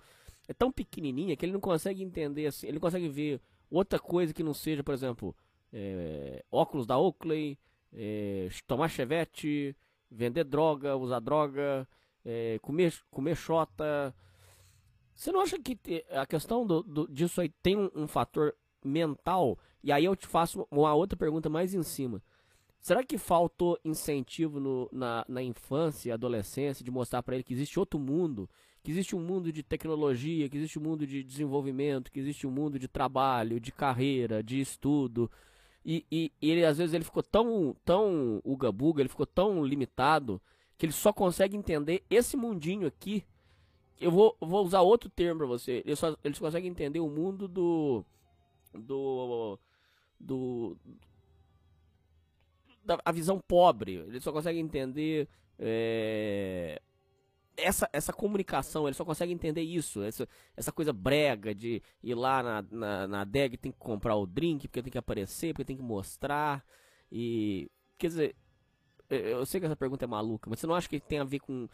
é 0.47 0.53
tão 0.53 0.71
pequenininha 0.71 1.35
que 1.35 1.45
ele 1.45 1.53
não 1.53 1.59
consegue 1.59 2.03
entender 2.03 2.47
assim, 2.47 2.67
ele 2.67 2.75
não 2.75 2.81
consegue 2.81 3.07
ver 3.07 3.39
outra 3.69 3.99
coisa 3.99 4.33
que 4.33 4.43
não 4.43 4.53
seja, 4.53 4.83
por 4.83 4.93
exemplo, 4.93 5.35
é, 5.71 6.43
óculos 6.51 6.85
da 6.85 6.97
Oakley, 6.97 7.57
é, 7.93 8.49
tomar 8.67 8.89
chevette, 8.89 9.75
vender 10.09 10.43
droga, 10.43 10.97
usar 10.97 11.19
droga, 11.19 11.87
é, 12.25 12.59
comer 12.61 12.93
comer 13.09 13.35
xota. 13.35 14.13
Você 15.13 15.31
não 15.31 15.41
acha 15.41 15.57
que 15.59 15.77
a 16.09 16.25
questão 16.25 16.65
do, 16.65 16.81
do 16.83 17.07
disso 17.07 17.41
aí 17.41 17.49
tem 17.61 17.77
um, 17.77 17.89
um 17.95 18.07
fator 18.07 18.53
mental 18.83 19.57
e 19.83 19.91
aí 19.91 20.05
eu 20.05 20.15
te 20.15 20.27
faço 20.27 20.67
uma 20.69 20.93
outra 20.93 21.17
pergunta 21.17 21.49
mais 21.49 21.73
em 21.73 21.83
cima. 21.83 22.21
Será 22.79 23.03
que 23.03 23.17
faltou 23.17 23.79
incentivo 23.85 24.59
no, 24.59 24.89
na, 24.91 25.23
na 25.27 25.41
infância 25.43 26.09
e 26.09 26.11
adolescência 26.11 26.83
de 26.83 26.91
mostrar 26.91 27.21
para 27.21 27.35
ele 27.35 27.43
que 27.43 27.53
existe 27.53 27.79
outro 27.79 27.99
mundo, 27.99 28.49
que 28.83 28.89
existe 28.91 29.15
um 29.15 29.19
mundo 29.19 29.51
de 29.51 29.61
tecnologia, 29.61 30.49
que 30.49 30.57
existe 30.57 30.79
um 30.79 30.81
mundo 30.81 31.05
de 31.05 31.23
desenvolvimento, 31.23 32.11
que 32.11 32.19
existe 32.19 32.47
um 32.47 32.51
mundo 32.51 32.79
de 32.79 32.87
trabalho, 32.87 33.59
de 33.59 33.71
carreira, 33.71 34.41
de 34.41 34.59
estudo? 34.59 35.29
E, 35.85 36.05
e, 36.11 36.31
e 36.41 36.51
ele 36.51 36.65
às 36.65 36.77
vezes 36.77 36.93
ele 36.93 37.03
ficou 37.03 37.23
tão 37.23 37.75
tão 37.83 38.39
uga-buga, 38.43 39.01
ele 39.01 39.09
ficou 39.09 39.25
tão 39.25 39.63
limitado 39.63 40.41
que 40.77 40.85
ele 40.85 40.93
só 40.93 41.13
consegue 41.13 41.55
entender 41.55 42.03
esse 42.09 42.35
mundinho 42.35 42.87
aqui. 42.87 43.23
Eu 43.99 44.11
vou, 44.11 44.35
vou 44.41 44.65
usar 44.65 44.81
outro 44.81 45.09
termo 45.09 45.39
para 45.39 45.47
você. 45.47 45.83
Ele 45.85 45.95
só, 45.95 46.15
ele 46.23 46.33
só 46.33 46.45
consegue 46.45 46.67
entender 46.67 46.99
o 46.99 47.09
mundo 47.09 47.47
do 47.47 48.03
do 48.73 49.59
do 50.19 50.77
da 52.83 52.99
a 53.03 53.11
visão 53.11 53.39
pobre. 53.39 53.95
Ele 53.95 54.19
só 54.19 54.31
consegue 54.31 54.59
entender 54.59 55.27
é, 55.57 56.81
essa, 57.57 57.89
essa 57.93 58.11
comunicação, 58.11 58.87
ele 58.87 58.95
só 58.95 59.05
consegue 59.05 59.31
entender 59.31 59.61
isso, 59.61 60.01
essa, 60.01 60.27
essa 60.55 60.71
coisa 60.71 60.91
brega 60.91 61.53
de 61.53 61.81
ir 62.03 62.15
lá 62.15 62.41
na, 62.41 62.65
na, 62.71 63.07
na 63.07 63.23
DEG 63.23 63.57
tem 63.57 63.71
que 63.71 63.77
comprar 63.77 64.15
o 64.15 64.25
drink, 64.25 64.67
porque 64.67 64.81
tem 64.81 64.91
que 64.91 64.97
aparecer, 64.97 65.53
porque 65.53 65.65
tem 65.65 65.77
que 65.77 65.83
mostrar. 65.83 66.65
E. 67.11 67.69
Quer 67.97 68.07
dizer, 68.07 68.35
eu 69.09 69.45
sei 69.45 69.59
que 69.59 69.65
essa 69.67 69.75
pergunta 69.75 70.05
é 70.05 70.07
maluca, 70.07 70.49
mas 70.49 70.59
você 70.59 70.67
não 70.67 70.75
acha 70.75 70.89
que 70.89 70.99
tem 70.99 71.19
a 71.19 71.23
ver 71.23 71.39
com. 71.39 71.67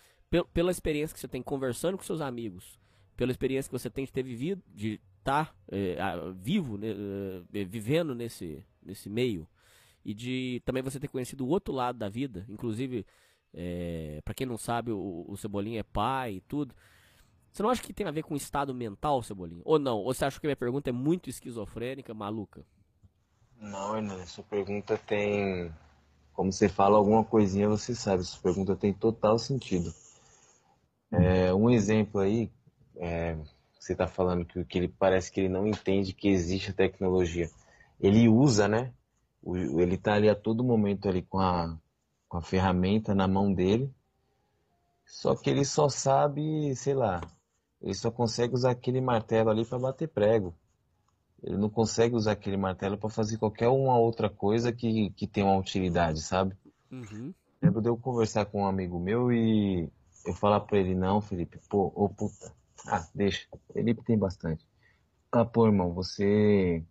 Pela 0.54 0.72
experiência 0.72 1.14
que 1.14 1.22
você 1.22 1.28
tem 1.28 1.42
conversando 1.42 1.98
com 1.98 2.04
seus 2.04 2.20
amigos, 2.20 2.78
pela 3.16 3.32
experiência 3.32 3.70
que 3.70 3.80
você 3.80 3.90
tem 3.90 4.04
de 4.04 4.12
ter 4.12 4.24
vivido, 4.24 4.62
de 4.68 5.00
tá, 5.28 5.54
é, 5.70 5.98
vivo, 6.38 6.78
né, 6.78 6.88
é, 7.54 7.66
vivendo 7.66 8.16
nesse, 8.16 8.64
nesse 8.82 9.10
meio, 9.10 9.46
e 10.06 10.14
de 10.14 10.62
também 10.64 10.82
você 10.82 11.02
ter 11.02 11.10
conhecido 11.10 11.46
o 11.46 11.50
outro 11.50 11.74
lado 11.74 11.98
da 11.98 12.08
vida, 12.08 12.46
inclusive, 12.48 13.06
é, 13.54 14.22
para 14.24 14.34
quem 14.34 14.48
não 14.48 14.58
sabe, 14.58 14.90
o, 14.90 15.26
o 15.28 15.36
Cebolinha 15.36 15.82
é 15.82 15.84
pai 15.84 16.36
e 16.36 16.42
tudo. 16.42 16.74
Você 17.52 17.62
não 17.62 17.70
acha 17.70 17.84
que 17.84 17.92
tem 17.92 18.08
a 18.08 18.12
ver 18.12 18.24
com 18.24 18.38
estado 18.38 18.74
mental, 18.74 19.22
Cebolinha? 19.22 19.62
Ou 19.66 19.78
não? 19.78 19.98
Ou 19.98 20.14
você 20.14 20.24
acha 20.24 20.40
que 20.40 20.46
a 20.46 20.50
minha 20.50 20.56
pergunta 20.56 20.90
é 20.90 20.94
muito 20.94 21.30
esquizofrênica, 21.30 22.14
maluca? 22.14 22.64
Não, 23.60 23.96
Renan, 23.96 24.26
sua 24.26 24.46
pergunta 24.46 24.98
tem. 24.98 25.74
Como 26.32 26.54
você 26.54 26.70
fala 26.70 26.98
alguma 26.98 27.26
coisinha, 27.26 27.68
você 27.68 27.94
sabe. 27.94 28.24
Sua 28.24 28.42
pergunta 28.42 28.78
tem 28.78 28.94
total 28.94 29.38
sentido. 29.38 29.94
É, 31.12 31.54
um 31.54 31.70
exemplo 31.70 32.22
aí, 32.22 32.50
é, 32.96 33.36
você 33.88 33.94
está 33.94 34.08
falando 34.08 34.46
que, 34.46 34.64
que 34.66 34.78
ele 34.78 34.88
parece 34.90 35.32
que 35.32 35.40
ele 35.40 35.50
não 35.50 35.66
entende 35.66 36.14
que 36.14 36.28
existe 36.28 36.72
a 36.72 36.74
tecnologia. 36.74 37.50
Ele 38.00 38.28
usa, 38.28 38.68
né? 38.68 38.94
Ele 39.46 39.96
está 39.96 40.16
ali 40.16 40.30
a 40.30 40.36
todo 40.36 40.64
momento 40.64 41.08
ali 41.08 41.22
com 41.22 41.40
a, 41.40 41.78
com 42.28 42.38
a 42.38 42.42
ferramenta 42.42 43.16
na 43.16 43.28
mão 43.28 43.54
dele, 43.54 43.90
só 45.06 45.36
que 45.36 45.50
ele 45.50 45.64
só 45.64 45.88
sabe, 45.88 46.76
sei 46.76 46.94
lá, 46.94 47.22
ele 47.82 47.94
só 47.94 48.12
consegue 48.12 48.54
usar 48.54 48.72
aquele 48.72 49.00
martelo 49.00 49.50
ali 49.50 49.64
para 49.64 49.80
bater 49.80 50.10
prego. 50.10 50.54
Ele 51.42 51.56
não 51.56 51.70
consegue 51.70 52.14
usar 52.14 52.34
aquele 52.34 52.58
martelo 52.58 52.98
para 52.98 53.10
fazer 53.10 53.38
qualquer 53.38 53.70
uma 53.70 53.98
outra 53.98 54.30
coisa 54.30 54.74
que, 54.74 55.12
que 55.12 55.26
tenha 55.26 55.46
uma 55.46 55.58
utilidade, 55.58 56.22
sabe? 56.22 56.58
Uhum. 56.92 57.34
Lembro 57.62 57.82
de 57.82 57.88
eu 57.88 57.96
conversar 57.96 58.46
com 58.48 58.64
um 58.64 58.68
amigo 58.68 59.00
meu 59.00 59.32
e 59.32 59.90
eu 60.26 60.34
falar 60.34 60.60
para 60.62 60.78
ele, 60.78 60.94
não, 60.94 61.22
Felipe, 61.22 61.60
pô, 61.70 61.92
ô 61.96 62.10
puta, 62.10 62.52
ah, 62.88 63.08
deixa. 63.14 63.48
Felipe 63.74 64.04
tem 64.04 64.18
bastante. 64.18 64.66
Ah, 65.32 65.46
pô, 65.46 65.68
irmão, 65.68 65.94
você. 65.94 66.84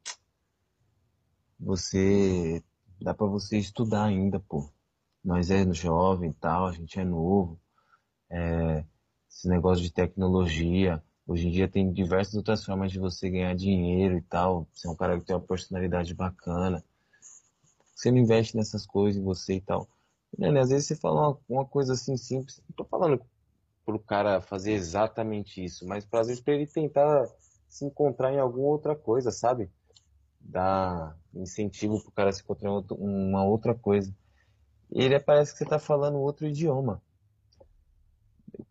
Você. 1.58 2.62
Dá 3.00 3.14
pra 3.14 3.26
você 3.26 3.58
estudar 3.58 4.04
ainda, 4.04 4.38
pô. 4.40 4.70
Nós 5.24 5.50
é 5.50 5.64
jovem 5.72 6.30
e 6.30 6.34
tal, 6.34 6.66
a 6.66 6.72
gente 6.72 7.00
é 7.00 7.04
novo. 7.04 7.58
É, 8.30 8.84
esse 9.28 9.48
negócio 9.48 9.82
de 9.82 9.92
tecnologia. 9.92 11.02
Hoje 11.26 11.48
em 11.48 11.50
dia 11.50 11.66
tem 11.66 11.92
diversas 11.92 12.34
outras 12.34 12.64
formas 12.64 12.92
de 12.92 12.98
você 12.98 13.28
ganhar 13.28 13.54
dinheiro 13.54 14.16
e 14.18 14.22
tal. 14.22 14.68
Você 14.72 14.86
é 14.86 14.90
um 14.90 14.94
cara 14.94 15.18
que 15.18 15.26
tem 15.26 15.34
uma 15.34 15.42
personalidade 15.42 16.14
bacana. 16.14 16.84
Você 17.94 18.10
não 18.10 18.18
investe 18.18 18.56
nessas 18.56 18.86
coisas 18.86 19.20
em 19.20 19.24
você 19.24 19.54
e 19.54 19.60
tal. 19.60 19.88
Né, 20.38 20.48
às 20.60 20.68
vezes 20.68 20.86
você 20.86 20.94
fala 20.94 21.28
uma, 21.30 21.38
uma 21.48 21.64
coisa 21.64 21.94
assim 21.94 22.16
simples. 22.16 22.62
Não 22.68 22.76
tô 22.76 22.84
falando 22.84 23.20
pro 23.86 24.00
cara 24.00 24.40
fazer 24.40 24.72
exatamente 24.72 25.64
isso, 25.64 25.86
mas 25.86 26.06
às 26.12 26.26
vezes 26.26 26.42
para 26.42 26.54
ele 26.54 26.66
tentar 26.66 27.24
se 27.68 27.84
encontrar 27.84 28.32
em 28.32 28.40
alguma 28.40 28.66
outra 28.66 28.96
coisa, 28.96 29.30
sabe? 29.30 29.70
Dar 30.40 31.16
incentivo 31.32 32.02
pro 32.02 32.10
cara 32.10 32.32
se 32.32 32.42
encontrar 32.42 32.68
em 32.68 32.84
uma 32.98 33.44
outra 33.44 33.74
coisa. 33.74 34.12
Ele 34.90 35.18
parece 35.20 35.52
que 35.52 35.58
você 35.58 35.64
tá 35.64 35.78
falando 35.78 36.18
outro 36.18 36.46
idioma. 36.46 37.00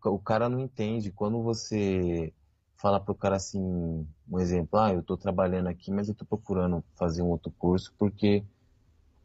O 0.04 0.18
cara 0.18 0.48
não 0.48 0.60
entende. 0.60 1.10
Quando 1.10 1.42
você 1.42 2.32
fala 2.76 3.00
pro 3.00 3.14
cara 3.14 3.36
assim, 3.36 3.60
um 4.28 4.38
exemplo, 4.38 4.78
ah, 4.78 4.92
eu 4.92 5.02
tô 5.02 5.16
trabalhando 5.16 5.68
aqui, 5.68 5.90
mas 5.90 6.08
eu 6.08 6.14
tô 6.14 6.24
procurando 6.24 6.84
fazer 6.94 7.22
um 7.22 7.30
outro 7.30 7.50
curso 7.52 7.94
porque 7.98 8.44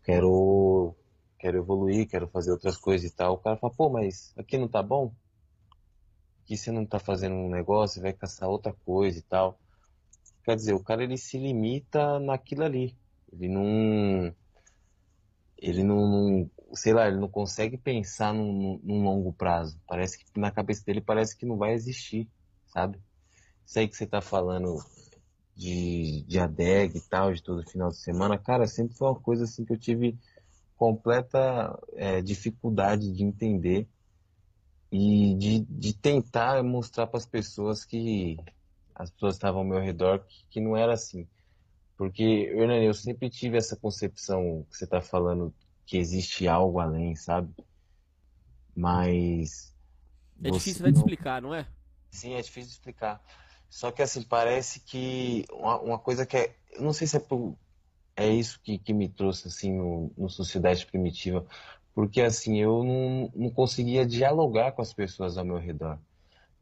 quero 0.04 0.96
quero 1.38 1.58
evoluir, 1.58 2.08
quero 2.08 2.28
fazer 2.28 2.52
outras 2.52 2.78
coisas 2.78 3.10
e 3.10 3.16
tal. 3.16 3.34
O 3.34 3.38
cara 3.38 3.58
fala, 3.58 3.74
pô, 3.74 3.90
mas 3.90 4.34
aqui 4.38 4.58
não 4.58 4.68
tá 4.68 4.84
bom? 4.84 5.14
Que 6.46 6.58
você 6.58 6.72
não 6.72 6.86
tá 6.86 7.00
fazendo 7.00 7.36
um 7.36 7.50
negócio, 7.50 8.02
vai 8.02 8.14
caçar 8.14 8.50
outra 8.50 8.74
coisa 8.86 9.20
e 9.20 9.22
tal. 9.22 9.60
Quer 10.44 10.56
dizer, 10.56 10.74
o 10.74 10.84
cara 10.84 11.04
ele 11.04 11.18
se 11.18 11.38
limita 11.38 12.20
naquilo 12.20 12.64
ali. 12.64 12.96
Ele 13.32 13.48
não. 13.48 14.36
Ele 15.58 15.84
não, 15.84 16.08
não 16.08 16.52
sei 16.74 16.94
lá, 16.94 17.08
ele 17.08 17.18
não 17.18 17.30
consegue 17.30 17.78
pensar 17.78 18.34
num, 18.34 18.80
num, 18.84 19.04
longo 19.04 19.32
prazo. 19.32 19.80
Parece 19.88 20.18
que 20.18 20.40
na 20.40 20.50
cabeça 20.50 20.84
dele 20.84 21.02
parece 21.02 21.38
que 21.38 21.46
não 21.46 21.58
vai 21.58 21.74
existir, 21.74 22.28
sabe? 22.68 23.00
Isso 23.66 23.78
aí 23.78 23.88
que 23.88 23.96
você 23.96 24.08
tá 24.08 24.22
falando 24.22 24.84
de, 25.56 26.24
de 26.28 26.40
ADEG 26.40 26.98
e 26.98 27.02
tal, 27.02 27.32
de 27.32 27.44
todo 27.44 27.70
final 27.70 27.90
de 27.90 27.98
semana, 27.98 28.38
cara, 28.38 28.66
sempre 28.66 28.96
foi 28.96 29.08
uma 29.08 29.20
coisa 29.20 29.44
assim 29.44 29.64
que 29.64 29.74
eu 29.74 29.78
tive 29.78 30.18
completa 30.76 31.80
é, 31.94 32.22
dificuldade 32.22 33.12
de 33.12 33.24
entender 33.24 33.88
e 34.92 35.36
de, 35.36 35.60
de 35.62 35.94
tentar 35.94 36.62
mostrar 36.64 37.08
para 37.08 37.18
as 37.18 37.26
pessoas 37.26 37.86
que 37.86 38.38
as 38.94 39.10
pessoas 39.10 39.36
estavam 39.36 39.62
ao 39.62 39.68
meu 39.68 39.80
redor 39.80 40.20
que, 40.20 40.46
que 40.50 40.62
não 40.62 40.76
era 40.76 40.94
assim. 40.94 41.28
Porque, 41.98 42.24
Hernani, 42.24 42.86
eu 42.86 42.94
sempre 42.94 43.30
tive 43.30 43.58
essa 43.58 43.76
concepção 43.76 44.66
que 44.70 44.78
você 44.78 44.86
está 44.86 45.02
falando 45.02 45.54
que 45.86 45.98
existe 45.98 46.48
algo 46.48 46.80
além, 46.80 47.16
sabe? 47.16 47.54
Mas. 48.76 49.74
É 50.44 50.50
difícil 50.50 50.84
não... 50.84 50.92
de 50.92 50.98
explicar, 50.98 51.42
não 51.42 51.54
é? 51.54 51.68
Sim, 52.10 52.34
é 52.34 52.42
difícil 52.42 52.70
de 52.70 52.74
explicar. 52.74 53.24
Só 53.70 53.92
que 53.92 54.02
assim, 54.02 54.24
parece 54.24 54.80
que 54.80 55.46
uma, 55.52 55.80
uma 55.80 56.00
coisa 56.00 56.26
que 56.26 56.38
é. 56.38 56.56
Eu 56.72 56.82
não 56.82 56.94
sei 56.94 57.08
se 57.08 57.18
é, 57.18 57.20
por, 57.20 57.56
é 58.16 58.28
isso 58.28 58.60
que, 58.62 58.78
que 58.78 58.94
me 58.94 59.08
trouxe 59.08 59.48
assim 59.48 59.72
no, 59.74 60.12
no 60.18 60.30
Sociedade 60.30 60.86
Primitiva. 60.86 61.46
Porque 61.94 62.22
assim, 62.22 62.58
eu 62.58 62.84
não, 62.84 63.32
não 63.36 63.50
conseguia 63.50 64.06
dialogar 64.06 64.72
com 64.72 64.82
as 64.82 64.94
pessoas 64.94 65.38
ao 65.38 65.46
meu 65.46 65.58
redor. 65.58 66.00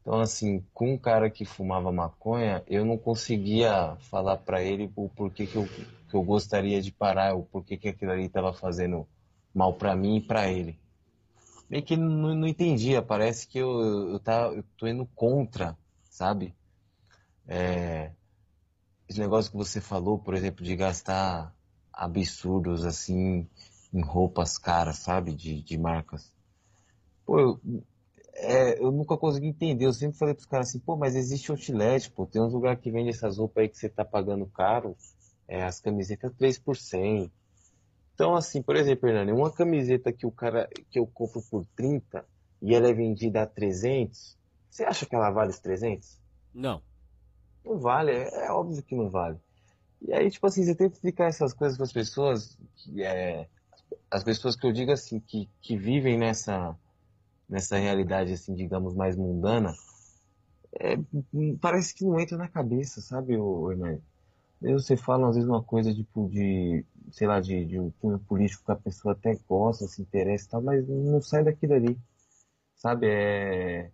Então, 0.00 0.18
assim, 0.18 0.64
com 0.72 0.94
um 0.94 0.98
cara 0.98 1.30
que 1.30 1.44
fumava 1.44 1.92
maconha, 1.92 2.64
eu 2.66 2.84
não 2.84 2.96
conseguia 2.96 3.96
falar 4.10 4.38
para 4.38 4.62
ele 4.62 4.90
o 4.96 5.08
porquê 5.08 5.46
que 5.46 5.56
eu, 5.56 5.66
que 5.66 6.14
eu 6.14 6.22
gostaria 6.22 6.80
de 6.80 6.90
parar, 6.90 7.34
o 7.34 7.44
porquê 7.44 7.76
que 7.76 7.88
aquilo 7.88 8.12
ali 8.12 8.24
estava 8.24 8.52
fazendo 8.52 9.06
mal 9.54 9.74
para 9.74 9.94
mim 9.94 10.16
e 10.16 10.20
para 10.20 10.50
ele. 10.50 10.80
Meio 11.68 11.84
que 11.84 11.96
não, 11.96 12.34
não 12.34 12.48
entendia, 12.48 13.02
parece 13.02 13.46
que 13.46 13.58
eu, 13.58 14.10
eu, 14.10 14.18
tá, 14.18 14.48
eu 14.48 14.64
tô 14.76 14.86
indo 14.88 15.06
contra, 15.14 15.78
sabe? 16.04 16.54
É, 17.46 18.10
esse 19.08 19.20
negócio 19.20 19.50
que 19.50 19.56
você 19.56 19.80
falou, 19.80 20.18
por 20.18 20.34
exemplo, 20.34 20.64
de 20.64 20.74
gastar 20.74 21.54
absurdos 21.92 22.84
assim 22.84 23.46
em 23.92 24.02
roupas 24.02 24.58
caras, 24.58 24.98
sabe? 24.98 25.34
De, 25.34 25.62
de 25.62 25.78
marcas. 25.78 26.32
Pô, 27.26 27.38
eu, 27.38 27.60
é, 28.34 28.82
eu 28.82 28.90
nunca 28.90 29.16
consegui 29.16 29.48
entender. 29.48 29.86
Eu 29.86 29.92
sempre 29.92 30.18
falei 30.18 30.34
pros 30.34 30.46
caras 30.46 30.68
assim, 30.68 30.78
pô, 30.78 30.96
mas 30.96 31.16
existe 31.16 31.50
outlet, 31.50 32.10
pô. 32.10 32.26
Tem 32.26 32.40
uns 32.40 32.52
lugares 32.52 32.80
que 32.80 32.90
vende 32.90 33.10
essas 33.10 33.38
roupas 33.38 33.62
aí 33.62 33.68
que 33.68 33.78
você 33.78 33.88
tá 33.88 34.04
pagando 34.04 34.46
caro. 34.46 34.96
É, 35.48 35.64
as 35.64 35.80
camisetas 35.80 36.32
3 36.36 36.58
por 36.58 36.76
100. 36.76 37.30
Então, 38.14 38.36
assim, 38.36 38.62
por 38.62 38.76
exemplo, 38.76 39.08
Hernani, 39.08 39.32
uma 39.32 39.50
camiseta 39.50 40.12
que 40.12 40.26
o 40.26 40.30
cara 40.30 40.68
que 40.90 40.98
eu 40.98 41.06
compro 41.06 41.42
por 41.50 41.66
30 41.74 42.24
e 42.62 42.74
ela 42.74 42.88
é 42.88 42.92
vendida 42.92 43.42
a 43.42 43.46
300, 43.46 44.36
você 44.68 44.84
acha 44.84 45.06
que 45.06 45.14
ela 45.14 45.30
vale 45.30 45.50
os 45.50 45.58
300? 45.58 46.18
Não. 46.54 46.82
Não 47.64 47.78
vale, 47.78 48.12
é, 48.12 48.46
é 48.46 48.52
óbvio 48.52 48.82
que 48.82 48.94
não 48.94 49.08
vale. 49.08 49.38
E 50.02 50.12
aí, 50.12 50.30
tipo 50.30 50.46
assim, 50.46 50.64
você 50.64 50.74
tenta 50.74 50.94
explicar 50.94 51.26
essas 51.26 51.52
coisas 51.52 51.76
para 51.76 51.84
as 51.84 51.92
pessoas, 51.92 52.58
que, 52.76 53.02
é, 53.02 53.48
as 54.10 54.24
pessoas 54.24 54.56
que 54.56 54.66
eu 54.66 54.72
digo 54.72 54.92
assim, 54.92 55.20
que, 55.20 55.48
que 55.60 55.76
vivem 55.76 56.18
nessa, 56.18 56.76
nessa 57.48 57.76
realidade, 57.78 58.32
assim, 58.32 58.54
digamos, 58.54 58.94
mais 58.94 59.16
mundana, 59.16 59.74
é, 60.78 60.96
parece 61.60 61.94
que 61.94 62.04
não 62.04 62.20
entra 62.20 62.36
na 62.36 62.48
cabeça, 62.48 63.00
sabe, 63.00 63.34
Hernani? 63.34 64.02
Você 64.60 64.96
fala 64.96 65.28
às 65.28 65.36
vezes 65.36 65.48
uma 65.48 65.62
coisa 65.62 65.94
tipo 65.94 66.28
de, 66.28 66.84
sei 67.10 67.26
lá, 67.26 67.40
de, 67.40 67.64
de 67.64 67.80
um 67.80 67.90
cunho 67.92 68.18
político 68.18 68.64
que 68.64 68.72
a 68.72 68.76
pessoa 68.76 69.12
até 69.12 69.34
gosta, 69.48 69.86
se 69.86 70.02
interessa 70.02 70.44
e 70.44 70.48
tal, 70.50 70.62
mas 70.62 70.86
não 70.86 71.20
sai 71.22 71.42
daquilo 71.42 71.74
ali. 71.74 71.98
Sabe? 72.76 73.06
É... 73.08 73.90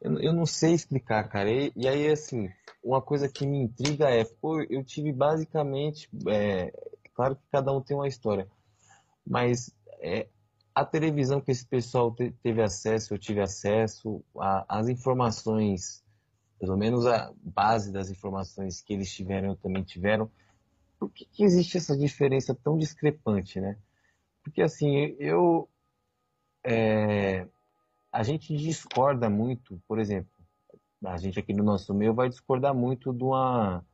Eu, 0.00 0.20
eu 0.20 0.32
não 0.32 0.46
sei 0.46 0.72
explicar, 0.72 1.28
cara. 1.28 1.50
E, 1.50 1.72
e, 1.74 1.88
aí, 1.88 2.08
assim, 2.08 2.48
uma 2.82 3.02
coisa 3.02 3.28
que 3.28 3.44
me 3.44 3.58
intriga 3.58 4.08
é, 4.08 4.24
pô, 4.24 4.60
eu 4.62 4.84
tive 4.84 5.12
basicamente. 5.12 6.08
É, 6.28 6.72
claro 7.14 7.34
que 7.34 7.42
cada 7.50 7.72
um 7.72 7.80
tem 7.80 7.96
uma 7.96 8.06
história, 8.06 8.46
mas 9.26 9.74
é, 10.00 10.28
a 10.74 10.84
televisão 10.84 11.40
que 11.40 11.50
esse 11.50 11.66
pessoal 11.66 12.14
te, 12.14 12.30
teve 12.42 12.62
acesso, 12.62 13.14
eu 13.14 13.18
tive 13.18 13.40
acesso, 13.40 14.22
a, 14.38 14.78
as 14.78 14.88
informações 14.88 16.04
pelo 16.58 16.76
menos 16.76 17.06
a 17.06 17.32
base 17.42 17.92
das 17.92 18.10
informações 18.10 18.80
que 18.80 18.92
eles 18.92 19.12
tiveram 19.12 19.54
também 19.56 19.82
tiveram. 19.82 20.30
Por 20.98 21.10
que, 21.10 21.26
que 21.26 21.44
existe 21.44 21.76
essa 21.76 21.96
diferença 21.96 22.54
tão 22.54 22.78
discrepante, 22.78 23.60
né? 23.60 23.76
Porque 24.42 24.62
assim, 24.62 25.14
eu 25.18 25.68
é, 26.64 27.46
a 28.10 28.22
gente 28.22 28.56
discorda 28.56 29.28
muito, 29.28 29.80
por 29.86 29.98
exemplo, 29.98 30.30
a 31.04 31.16
gente 31.18 31.38
aqui 31.38 31.52
no 31.52 31.62
nosso 31.62 31.92
meio 31.94 32.14
vai 32.14 32.28
discordar 32.28 32.74
muito 32.74 33.12
de 33.12 33.22
uma, 33.22 33.84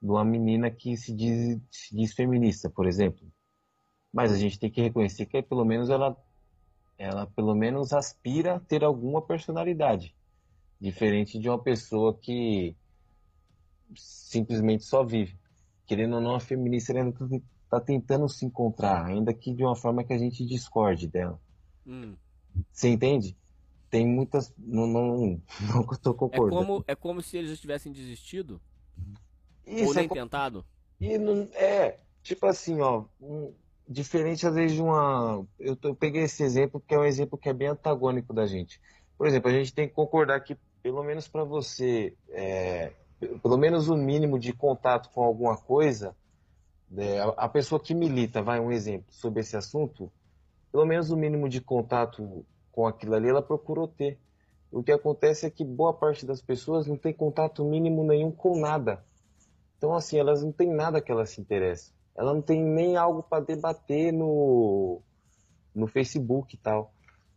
de 0.00 0.08
uma 0.08 0.24
menina 0.24 0.70
que 0.70 0.96
se 0.96 1.14
diz, 1.14 1.60
se 1.70 1.94
diz 1.94 2.14
feminista, 2.14 2.70
por 2.70 2.86
exemplo. 2.86 3.30
Mas 4.12 4.32
a 4.32 4.36
gente 4.36 4.58
tem 4.58 4.70
que 4.70 4.80
reconhecer 4.80 5.26
que 5.26 5.42
pelo 5.42 5.64
menos 5.64 5.88
ela, 5.88 6.16
ela 6.98 7.26
pelo 7.26 7.54
menos 7.54 7.92
aspira 7.92 8.56
a 8.56 8.60
ter 8.60 8.82
alguma 8.82 9.22
personalidade. 9.22 10.14
Diferente 10.80 11.38
de 11.38 11.48
uma 11.48 11.58
pessoa 11.58 12.16
que 12.16 12.74
simplesmente 13.94 14.84
só 14.84 15.04
vive. 15.04 15.38
Querendo 15.86 16.16
ou 16.16 16.20
não, 16.20 16.34
a 16.34 16.40
feminista 16.40 16.92
ainda 16.92 17.14
está 17.64 17.80
tentando 17.80 18.28
se 18.28 18.44
encontrar, 18.44 19.06
ainda 19.06 19.32
que 19.34 19.52
de 19.52 19.62
uma 19.62 19.76
forma 19.76 20.02
que 20.04 20.12
a 20.12 20.18
gente 20.18 20.44
discorde 20.44 21.06
dela. 21.06 21.40
Hum. 21.86 22.16
Você 22.72 22.88
entende? 22.88 23.36
Tem 23.90 24.06
muitas. 24.06 24.54
Não, 24.56 24.86
não, 24.86 25.40
não 25.60 25.86
estou 25.92 26.14
concordando. 26.14 26.62
É 26.62 26.66
como, 26.66 26.84
é 26.88 26.94
como 26.94 27.22
se 27.22 27.36
eles 27.36 27.50
já 27.50 27.56
tivessem 27.56 27.92
desistido? 27.92 28.60
Isso, 29.66 29.88
ou 29.88 29.94
nem 29.94 30.04
é 30.04 30.08
tentado? 30.08 30.64
E 31.00 31.18
não, 31.18 31.48
é, 31.54 31.98
tipo 32.22 32.46
assim, 32.46 32.80
ó. 32.80 33.04
Um, 33.20 33.52
diferente 33.90 34.46
às 34.46 34.54
vezes 34.54 34.76
de 34.76 34.82
uma. 34.82 35.44
Eu, 35.58 35.76
eu 35.82 35.94
peguei 35.96 36.22
esse 36.22 36.44
exemplo 36.44 36.78
porque 36.78 36.94
é 36.94 36.98
um 36.98 37.04
exemplo 37.04 37.36
que 37.36 37.48
é 37.48 37.52
bem 37.52 37.68
antagônico 37.68 38.32
da 38.32 38.46
gente. 38.46 38.80
Por 39.18 39.26
exemplo, 39.26 39.50
a 39.50 39.52
gente 39.52 39.74
tem 39.74 39.88
que 39.88 39.94
concordar 39.94 40.40
que 40.40 40.56
pelo 40.80 41.02
menos 41.02 41.26
para 41.26 41.42
você, 41.42 42.14
é, 42.30 42.92
pelo 43.42 43.58
menos 43.58 43.88
o 43.88 43.96
mínimo 43.96 44.38
de 44.38 44.52
contato 44.52 45.10
com 45.10 45.22
alguma 45.22 45.56
coisa, 45.56 46.16
é, 46.96 47.20
a 47.36 47.48
pessoa 47.48 47.80
que 47.80 47.92
milita, 47.92 48.40
vai 48.40 48.60
um 48.60 48.70
exemplo 48.70 49.12
sobre 49.12 49.40
esse 49.40 49.56
assunto, 49.56 50.10
pelo 50.70 50.86
menos 50.86 51.10
o 51.10 51.16
mínimo 51.16 51.48
de 51.48 51.60
contato 51.60 52.46
com 52.72 52.86
aquilo 52.86 53.14
ali, 53.14 53.28
ela 53.28 53.42
procurou 53.42 53.88
ter. 53.88 54.18
O 54.70 54.84
que 54.84 54.92
acontece 54.92 55.44
é 55.44 55.50
que 55.50 55.64
boa 55.64 55.92
parte 55.92 56.24
das 56.24 56.40
pessoas 56.40 56.86
não 56.86 56.96
tem 56.96 57.12
contato 57.12 57.64
mínimo 57.64 58.04
nenhum 58.04 58.30
com 58.30 58.58
nada. 58.58 59.04
Então, 59.76 59.94
assim, 59.94 60.16
elas 60.16 60.42
não 60.44 60.52
têm 60.52 60.72
nada 60.72 61.00
que 61.00 61.10
elas 61.10 61.30
se 61.30 61.40
interessam. 61.40 61.92
Ela 62.16 62.34
não 62.34 62.42
tem 62.42 62.62
nem 62.62 62.96
algo 62.96 63.22
para 63.22 63.44
debater 63.44 64.12
no, 64.12 65.00
no 65.74 65.86
Facebook 65.86 66.54
e 66.54 66.58
tal. 66.58 66.92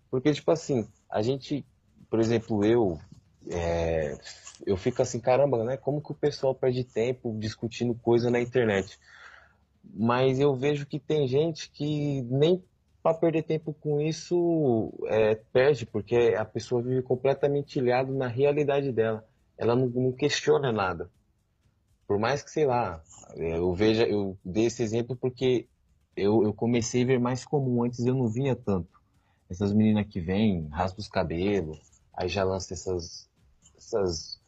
Porque, 0.10 0.32
tipo 0.34 0.52
assim, 0.52 0.88
a 1.10 1.22
gente, 1.22 1.66
por 2.10 2.20
exemplo, 2.20 2.64
eu, 2.66 3.00
é, 3.50 4.18
eu 4.66 4.78
fico 4.78 5.02
assim, 5.02 5.20
caramba, 5.20 5.64
né? 5.64 5.78
Como 5.78 6.02
que 6.02 6.12
o 6.12 6.16
pessoal 6.16 6.54
perde 6.54 6.84
tempo 6.84 7.36
discutindo 7.40 7.96
coisa 7.96 8.30
na 8.30 8.40
internet? 8.40 9.00
Mas 9.84 10.40
eu 10.40 10.56
vejo 10.56 10.86
que 10.86 11.00
tem 11.00 11.28
gente 11.28 11.70
que 11.70 12.22
nem 12.24 12.64
para 13.04 13.18
perder 13.18 13.44
tempo 13.44 13.74
com 13.74 14.00
isso 14.00 14.94
é, 15.08 15.36
perde, 15.52 15.86
porque 15.86 16.36
a 16.38 16.46
pessoa 16.46 16.82
vive 16.82 17.02
completamente 17.02 17.78
ilhado 17.78 18.14
na 18.14 18.28
realidade 18.28 18.94
dela. 18.94 19.28
Ela 19.58 19.76
não, 19.76 19.88
não, 19.88 20.12
questiona 20.14 20.72
nada. 20.72 21.12
Por 22.08 22.20
mais 22.20 22.44
que, 22.44 22.52
sei 22.52 22.66
lá, 22.66 23.02
eu 23.36 23.74
veja, 23.74 24.08
eu 24.08 24.38
dei 24.44 24.66
esse 24.66 24.84
exemplo 24.84 25.16
porque 25.16 25.68
eu, 26.16 26.44
eu 26.44 26.54
comecei 26.54 27.04
a 27.04 27.06
ver 27.08 27.20
mais 27.20 27.46
comum. 27.46 27.84
Antes 27.84 28.06
eu 28.06 28.14
não 28.16 28.28
via 28.28 28.56
tanto. 28.56 29.02
Essas 29.50 29.74
meninas 29.74 30.08
que 30.08 30.20
vêm, 30.20 30.68
raspam 30.70 31.02
os 31.02 31.08
cabelos, 31.08 31.80
aí 32.14 32.28
já 32.28 32.44
lança 32.44 32.74
essas, 32.74 33.30
essas 33.78 34.40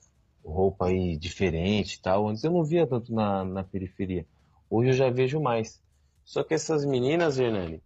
roupas 0.44 0.90
aí 0.90 1.18
diferentes 1.18 1.96
e 1.96 2.02
tal. 2.02 2.28
Antes 2.28 2.44
eu 2.44 2.52
não 2.52 2.64
via 2.64 2.88
tanto 2.88 3.14
na, 3.14 3.44
na 3.46 3.64
periferia. 3.64 4.26
Hoje 4.70 4.90
eu 4.90 4.94
já 4.94 5.10
vejo 5.10 5.40
mais. 5.40 5.82
Só 6.24 6.44
que 6.44 6.54
essas 6.54 6.86
meninas, 6.86 7.38
Hernani, 7.40 7.82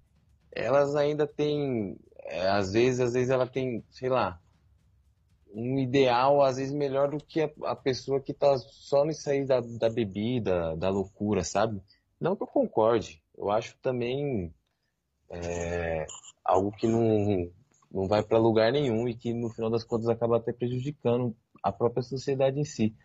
elas 0.52 0.96
ainda 0.96 1.28
têm, 1.28 1.98
é, 2.26 2.48
às 2.50 2.74
vezes, 2.74 3.00
às 3.00 3.14
vezes 3.14 3.30
ela 3.30 3.48
tem, 3.48 3.84
sei 3.92 4.10
lá, 4.10 4.40
um 5.54 5.80
ideal, 5.80 6.42
às 6.42 6.58
vezes, 6.58 6.74
melhor 6.74 7.10
do 7.12 7.18
que 7.24 7.42
a, 7.42 7.52
a 7.66 7.76
pessoa 7.76 8.20
que 8.20 8.34
tá 8.34 8.58
só 8.58 9.06
nisso 9.06 9.30
aí 9.30 9.46
da, 9.46 9.60
da 9.62 9.90
bebida, 9.90 10.76
da 10.78 10.90
loucura, 10.90 11.44
sabe? 11.44 11.82
Não 12.20 12.36
que 12.36 12.44
eu 12.44 12.48
concorde. 12.48 13.24
Eu 13.38 13.50
acho 13.50 13.78
também 13.82 14.54
é, 15.30 16.06
algo 16.44 16.72
que 16.72 16.88
não, 16.88 17.52
não 17.92 18.08
vai 18.08 18.24
para 18.24 18.38
lugar 18.38 18.72
nenhum 18.72 19.08
e 19.08 19.16
que 19.16 19.34
no 19.34 19.50
final 19.50 19.70
das 19.70 19.84
contas 19.84 20.10
acaba 20.10 20.38
até 20.38 20.52
prejudicando 20.54 21.36
a 21.64 21.72
própria 21.72 22.04
sociedade 22.04 22.60
em 22.60 22.66
si. 22.66 22.96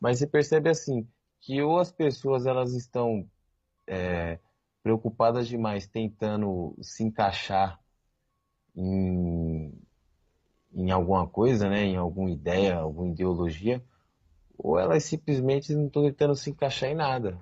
Mas 0.00 0.18
você 0.18 0.26
percebe 0.26 0.68
assim 0.70 1.08
que 1.40 1.60
ou 1.62 1.78
as 1.78 1.90
pessoas 1.92 2.46
elas 2.46 2.74
estão 2.74 3.28
é, 3.86 4.38
preocupadas 4.82 5.48
demais 5.48 5.86
tentando 5.86 6.76
se 6.82 7.04
encaixar 7.04 7.80
em, 8.74 9.72
em 10.72 10.90
alguma 10.90 11.26
coisa, 11.26 11.68
né, 11.68 11.84
em 11.84 11.96
alguma 11.96 12.30
ideia, 12.30 12.76
alguma 12.76 13.08
ideologia, 13.08 13.82
ou 14.56 14.78
elas 14.78 15.04
simplesmente 15.04 15.74
não 15.74 15.86
estão 15.86 16.02
tentando 16.02 16.34
se 16.34 16.50
encaixar 16.50 16.90
em 16.90 16.94
nada. 16.94 17.40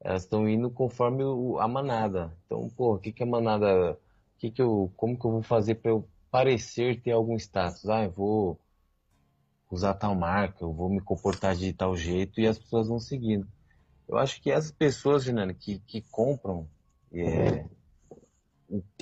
Elas 0.00 0.22
estão 0.22 0.48
indo 0.48 0.70
conforme 0.70 1.22
o, 1.24 1.58
a 1.58 1.68
manada. 1.68 2.36
Então, 2.46 2.68
pô, 2.70 2.94
o 2.94 2.98
que, 2.98 3.12
que 3.12 3.22
a 3.22 3.26
manada. 3.26 3.98
Que 4.38 4.50
que 4.50 4.62
eu, 4.62 4.90
como 4.96 5.18
que 5.18 5.26
eu 5.26 5.32
vou 5.32 5.42
fazer 5.42 5.76
para 5.76 5.90
eu 5.90 6.08
parecer 6.30 7.02
ter 7.02 7.12
algum 7.12 7.36
status? 7.36 7.88
Ah, 7.88 8.04
eu 8.04 8.10
vou 8.10 8.58
usar 9.70 9.94
tal 9.94 10.14
marca, 10.14 10.64
eu 10.64 10.72
vou 10.72 10.88
me 10.88 11.00
comportar 11.00 11.54
de 11.54 11.72
tal 11.72 11.96
jeito 11.96 12.40
e 12.40 12.46
as 12.46 12.58
pessoas 12.58 12.88
vão 12.88 12.98
seguindo. 12.98 13.46
Eu 14.08 14.18
acho 14.18 14.40
que 14.42 14.50
essas 14.50 14.72
pessoas, 14.72 15.24
Fernando, 15.24 15.54
que, 15.54 15.78
que 15.80 16.00
compram 16.10 16.66
é, 17.12 17.64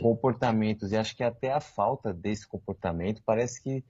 comportamentos, 0.00 0.92
e 0.92 0.96
acho 0.96 1.16
que 1.16 1.22
até 1.22 1.52
a 1.52 1.60
falta 1.60 2.12
desse 2.12 2.46
comportamento 2.46 3.22
parece 3.24 3.62
que, 3.62 3.84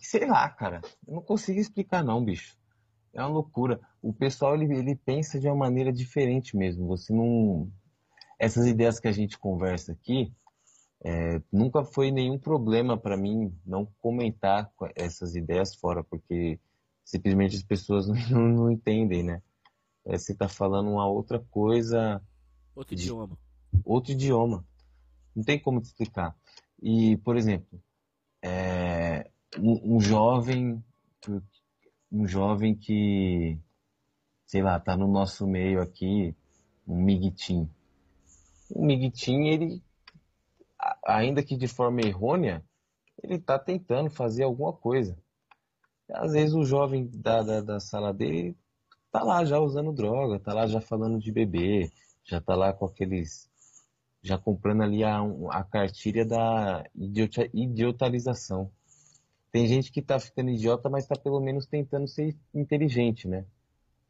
sei 0.00 0.26
lá, 0.26 0.48
cara, 0.48 0.80
eu 1.06 1.14
não 1.14 1.22
consigo 1.22 1.58
explicar 1.58 2.04
não, 2.04 2.24
bicho. 2.24 2.56
É 3.12 3.20
uma 3.20 3.28
loucura. 3.28 3.80
O 4.00 4.12
pessoal, 4.12 4.54
ele, 4.54 4.74
ele 4.74 4.96
pensa 4.96 5.38
de 5.38 5.46
uma 5.46 5.56
maneira 5.56 5.92
diferente 5.92 6.56
mesmo. 6.56 6.86
Você 6.86 7.12
não... 7.12 7.70
Essas 8.38 8.66
ideias 8.66 8.98
que 8.98 9.06
a 9.06 9.12
gente 9.12 9.38
conversa 9.38 9.92
aqui, 9.92 10.32
é, 11.04 11.42
nunca 11.52 11.84
foi 11.84 12.10
nenhum 12.10 12.38
problema 12.38 12.96
para 12.96 13.16
mim 13.16 13.52
não 13.66 13.86
comentar 14.00 14.72
essas 14.94 15.34
ideias 15.34 15.74
fora, 15.74 16.02
porque 16.04 16.60
simplesmente 17.04 17.56
as 17.56 17.62
pessoas 17.62 18.06
não, 18.30 18.48
não, 18.48 18.70
entendem, 18.70 19.22
né? 19.22 19.42
É, 20.04 20.16
você 20.16 20.32
está 20.32 20.48
falando 20.48 20.90
uma 20.90 21.06
outra 21.06 21.38
coisa. 21.50 22.22
Outro 22.74 22.96
de, 22.96 23.02
idioma. 23.02 23.36
Outro 23.84 24.12
idioma. 24.12 24.64
Não 25.34 25.42
tem 25.42 25.58
como 25.58 25.80
te 25.80 25.86
explicar. 25.86 26.36
E, 26.82 27.16
por 27.18 27.36
exemplo, 27.36 27.80
é, 28.42 29.30
um, 29.58 29.96
um, 29.96 30.00
jovem. 30.00 30.82
Um 32.10 32.26
jovem 32.26 32.74
que, 32.74 33.58
sei 34.44 34.62
lá, 34.62 34.78
tá 34.78 34.96
no 34.96 35.08
nosso 35.08 35.46
meio 35.46 35.80
aqui, 35.80 36.34
um 36.86 36.96
miguitim. 37.02 37.70
O 38.70 38.84
miguitim, 38.84 39.46
ele 39.46 39.82
ainda 41.04 41.42
que 41.42 41.56
de 41.56 41.68
forma 41.68 42.00
errônea, 42.00 42.64
ele 43.22 43.36
está 43.36 43.58
tentando 43.58 44.10
fazer 44.10 44.44
alguma 44.44 44.72
coisa. 44.72 45.16
Às 46.10 46.32
vezes 46.32 46.54
o 46.54 46.64
jovem 46.64 47.08
da, 47.12 47.42
da, 47.42 47.60
da 47.60 47.80
sala 47.80 48.12
dele 48.12 48.56
tá 49.10 49.22
lá 49.22 49.44
já 49.44 49.58
usando 49.58 49.92
droga, 49.92 50.40
tá 50.40 50.52
lá 50.52 50.66
já 50.66 50.80
falando 50.80 51.18
de 51.18 51.30
bebê, 51.30 51.90
já 52.24 52.40
tá 52.40 52.54
lá 52.54 52.72
com 52.72 52.86
aqueles. 52.86 53.50
Já 54.22 54.38
comprando 54.38 54.82
ali 54.82 55.02
a, 55.02 55.20
a 55.50 55.64
cartilha 55.64 56.24
da 56.24 56.84
idiota, 56.94 57.48
idiotalização. 57.52 58.70
Tem 59.50 59.66
gente 59.66 59.90
que 59.90 60.00
tá 60.00 60.18
ficando 60.18 60.50
idiota, 60.50 60.88
mas 60.88 61.06
tá 61.06 61.16
pelo 61.16 61.40
menos 61.40 61.66
tentando 61.66 62.06
ser 62.06 62.36
inteligente, 62.54 63.28
né? 63.28 63.44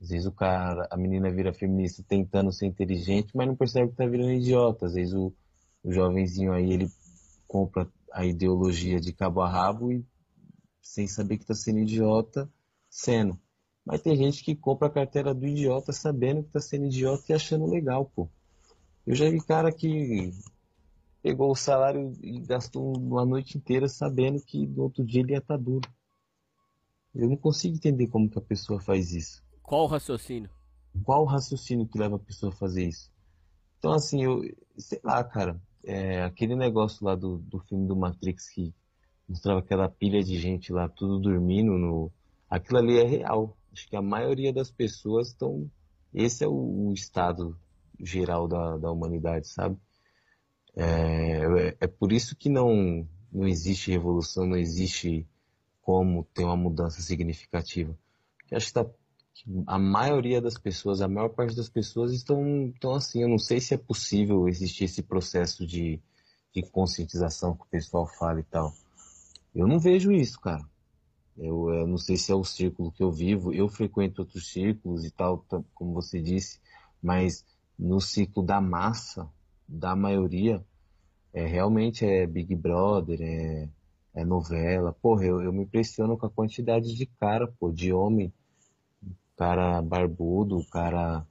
Às 0.00 0.10
vezes 0.10 0.26
o 0.26 0.32
cara, 0.32 0.86
a 0.90 0.96
menina 0.96 1.30
vira 1.30 1.52
feminista 1.52 2.04
tentando 2.06 2.52
ser 2.52 2.66
inteligente, 2.66 3.36
mas 3.36 3.46
não 3.46 3.56
percebe 3.56 3.90
que 3.90 3.96
tá 3.96 4.06
virando 4.06 4.32
idiota. 4.32 4.86
Às 4.86 4.94
vezes 4.94 5.14
o, 5.14 5.32
o 5.82 5.92
jovenzinho 5.92 6.52
aí, 6.52 6.72
ele 6.72 6.88
compra 7.48 7.88
a 8.12 8.24
ideologia 8.24 9.00
de 9.00 9.12
cabo 9.12 9.40
a 9.40 9.48
rabo 9.48 9.92
e 9.92 10.04
sem 10.80 11.06
saber 11.06 11.36
que 11.38 11.44
está 11.44 11.54
sendo 11.54 11.78
idiota, 11.78 12.50
sendo. 12.90 13.38
Mas 13.84 14.02
tem 14.02 14.16
gente 14.16 14.44
que 14.44 14.54
compra 14.54 14.88
a 14.88 14.90
carteira 14.90 15.32
do 15.32 15.46
idiota 15.46 15.92
sabendo 15.92 16.42
que 16.42 16.48
está 16.48 16.60
sendo 16.60 16.86
idiota 16.86 17.24
e 17.28 17.34
achando 17.34 17.66
legal, 17.66 18.04
pô. 18.04 18.28
Eu 19.06 19.14
já 19.14 19.28
vi 19.28 19.40
cara 19.40 19.72
que 19.72 20.32
pegou 21.22 21.50
o 21.50 21.56
salário 21.56 22.12
e 22.22 22.38
gastou 22.40 22.96
uma 22.96 23.24
noite 23.24 23.58
inteira 23.58 23.88
sabendo 23.88 24.40
que 24.40 24.66
no 24.66 24.84
outro 24.84 25.04
dia 25.04 25.20
ele 25.20 25.32
ia 25.32 25.38
estar 25.38 25.56
tá 25.56 25.62
duro. 25.62 25.88
Eu 27.14 27.28
não 27.28 27.36
consigo 27.36 27.74
entender 27.74 28.06
como 28.06 28.28
que 28.28 28.38
a 28.38 28.42
pessoa 28.42 28.80
faz 28.80 29.12
isso. 29.12 29.42
Qual 29.62 29.84
o 29.84 29.86
raciocínio? 29.86 30.50
Qual 31.04 31.22
o 31.22 31.26
raciocínio 31.26 31.86
que 31.86 31.98
leva 31.98 32.16
a 32.16 32.18
pessoa 32.18 32.52
a 32.52 32.56
fazer 32.56 32.88
isso? 32.88 33.10
Então, 33.78 33.92
assim, 33.92 34.24
eu 34.24 34.42
sei 34.76 35.00
lá, 35.02 35.22
cara 35.22 35.60
é, 35.84 36.22
aquele 36.22 36.54
negócio 36.54 37.04
lá 37.04 37.14
do, 37.14 37.38
do 37.38 37.58
filme 37.60 37.86
do 37.86 37.96
Matrix 37.96 38.48
que 38.48 38.72
mostrava 39.28 39.60
aquela 39.60 39.88
pilha 39.88 40.22
de 40.22 40.38
gente 40.38 40.72
lá, 40.72 40.88
tudo 40.88 41.18
dormindo, 41.18 41.72
no... 41.72 42.10
aquilo 42.48 42.78
ali 42.78 42.98
é 42.98 43.04
real. 43.04 43.56
Acho 43.72 43.88
que 43.88 43.96
a 43.96 44.02
maioria 44.02 44.52
das 44.52 44.70
pessoas 44.70 45.28
estão. 45.28 45.70
Esse 46.12 46.44
é 46.44 46.48
o, 46.48 46.88
o 46.88 46.92
estado 46.92 47.56
geral 48.02 48.48
da, 48.48 48.76
da 48.76 48.90
humanidade, 48.90 49.48
sabe? 49.48 49.76
É, 50.74 51.76
é 51.80 51.86
por 51.86 52.12
isso 52.12 52.34
que 52.36 52.48
não, 52.48 53.06
não 53.32 53.46
existe 53.46 53.90
revolução, 53.90 54.46
não 54.46 54.56
existe 54.56 55.26
como 55.80 56.24
ter 56.34 56.44
uma 56.44 56.56
mudança 56.56 57.00
significativa. 57.00 57.96
Eu 58.50 58.56
acho 58.56 58.66
que 58.66 58.72
tá 58.72 58.86
a 59.66 59.78
maioria 59.78 60.40
das 60.40 60.56
pessoas, 60.58 61.00
a 61.00 61.08
maior 61.08 61.30
parte 61.30 61.56
das 61.56 61.68
pessoas 61.68 62.12
estão, 62.12 62.68
estão 62.68 62.92
assim. 62.94 63.22
Eu 63.22 63.28
não 63.28 63.38
sei 63.38 63.60
se 63.60 63.74
é 63.74 63.76
possível 63.78 64.48
existir 64.48 64.84
esse 64.84 65.02
processo 65.02 65.66
de, 65.66 66.00
de 66.54 66.62
conscientização 66.62 67.56
que 67.56 67.62
o 67.62 67.68
pessoal 67.68 68.06
fala 68.06 68.40
e 68.40 68.44
tal. 68.44 68.72
Eu 69.54 69.66
não 69.66 69.78
vejo 69.78 70.12
isso, 70.12 70.40
cara. 70.40 70.64
Eu, 71.36 71.70
eu, 71.70 71.86
não 71.86 71.98
sei 71.98 72.16
se 72.16 72.30
é 72.30 72.34
o 72.34 72.44
círculo 72.44 72.92
que 72.92 73.02
eu 73.02 73.10
vivo. 73.10 73.52
Eu 73.52 73.68
frequento 73.68 74.22
outros 74.22 74.48
círculos 74.48 75.04
e 75.04 75.10
tal, 75.10 75.44
como 75.74 75.94
você 75.94 76.20
disse, 76.20 76.60
mas 77.02 77.44
no 77.78 78.00
ciclo 78.00 78.42
da 78.42 78.60
massa, 78.60 79.28
da 79.66 79.96
maioria, 79.96 80.64
é, 81.32 81.46
realmente 81.46 82.04
é 82.04 82.26
Big 82.26 82.54
Brother, 82.54 83.20
é, 83.20 83.68
é 84.14 84.24
novela. 84.24 84.92
Porra, 84.92 85.24
eu, 85.24 85.42
eu 85.42 85.52
me 85.52 85.62
impressiono 85.62 86.16
com 86.16 86.26
a 86.26 86.30
quantidade 86.30 86.94
de 86.94 87.06
cara, 87.06 87.46
pô, 87.58 87.70
de 87.70 87.92
homem 87.92 88.32
cara 89.42 89.82
barbudo, 89.82 90.64
cara, 90.70 91.26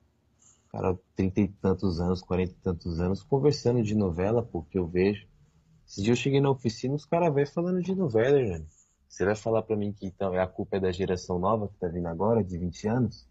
cara 0.70 0.98
trinta 1.16 1.40
e 1.40 1.48
tantos 1.48 2.02
anos, 2.02 2.22
quarenta 2.22 2.52
e 2.52 2.62
tantos 2.62 3.00
anos, 3.00 3.24
conversando 3.24 3.82
de 3.82 3.96
novela, 3.96 4.44
porque 4.44 4.78
eu 4.78 4.86
vejo. 4.86 5.28
Esse 5.88 6.02
dia 6.02 6.12
eu 6.12 6.18
cheguei 6.18 6.42
na 6.42 6.50
oficina, 6.50 6.94
os 6.94 7.06
caras 7.06 7.34
velhos 7.34 7.54
falando 7.54 7.82
de 7.82 7.96
novela, 7.96 8.38
velho. 8.38 8.68
Você 9.08 9.26
vai 9.26 9.36
falar 9.36 9.62
pra 9.62 9.76
mim 9.76 9.94
que 9.94 10.08
então 10.08 10.34
a 10.34 10.48
culpa 10.48 10.78
é 10.78 10.80
da 10.80 10.92
geração 10.92 11.40
nova 11.40 11.68
que 11.68 11.78
tá 11.78 11.88
vindo 11.88 12.08
agora, 12.08 12.44
de 12.44 12.58
20 12.58 12.88
anos? 12.88 13.28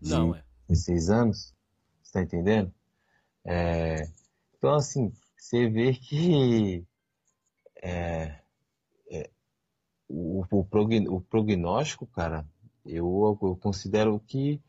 De 0.00 0.10
Não, 0.10 0.34
é. 0.34 0.44
16 0.68 1.10
anos? 1.10 1.54
Você 2.02 2.12
tá 2.12 2.22
entendendo? 2.22 2.72
É... 3.44 4.08
Então, 4.56 4.74
assim, 4.74 5.12
você 5.36 5.68
vê 5.68 5.92
que 5.94 6.86
é... 7.82 8.40
É... 9.10 9.30
O, 10.08 10.44
o, 10.50 10.66
o 11.16 11.20
prognóstico, 11.22 12.06
cara, 12.06 12.46
eu, 12.84 13.38
eu 13.42 13.56
considero 13.56 14.20
que 14.20 14.60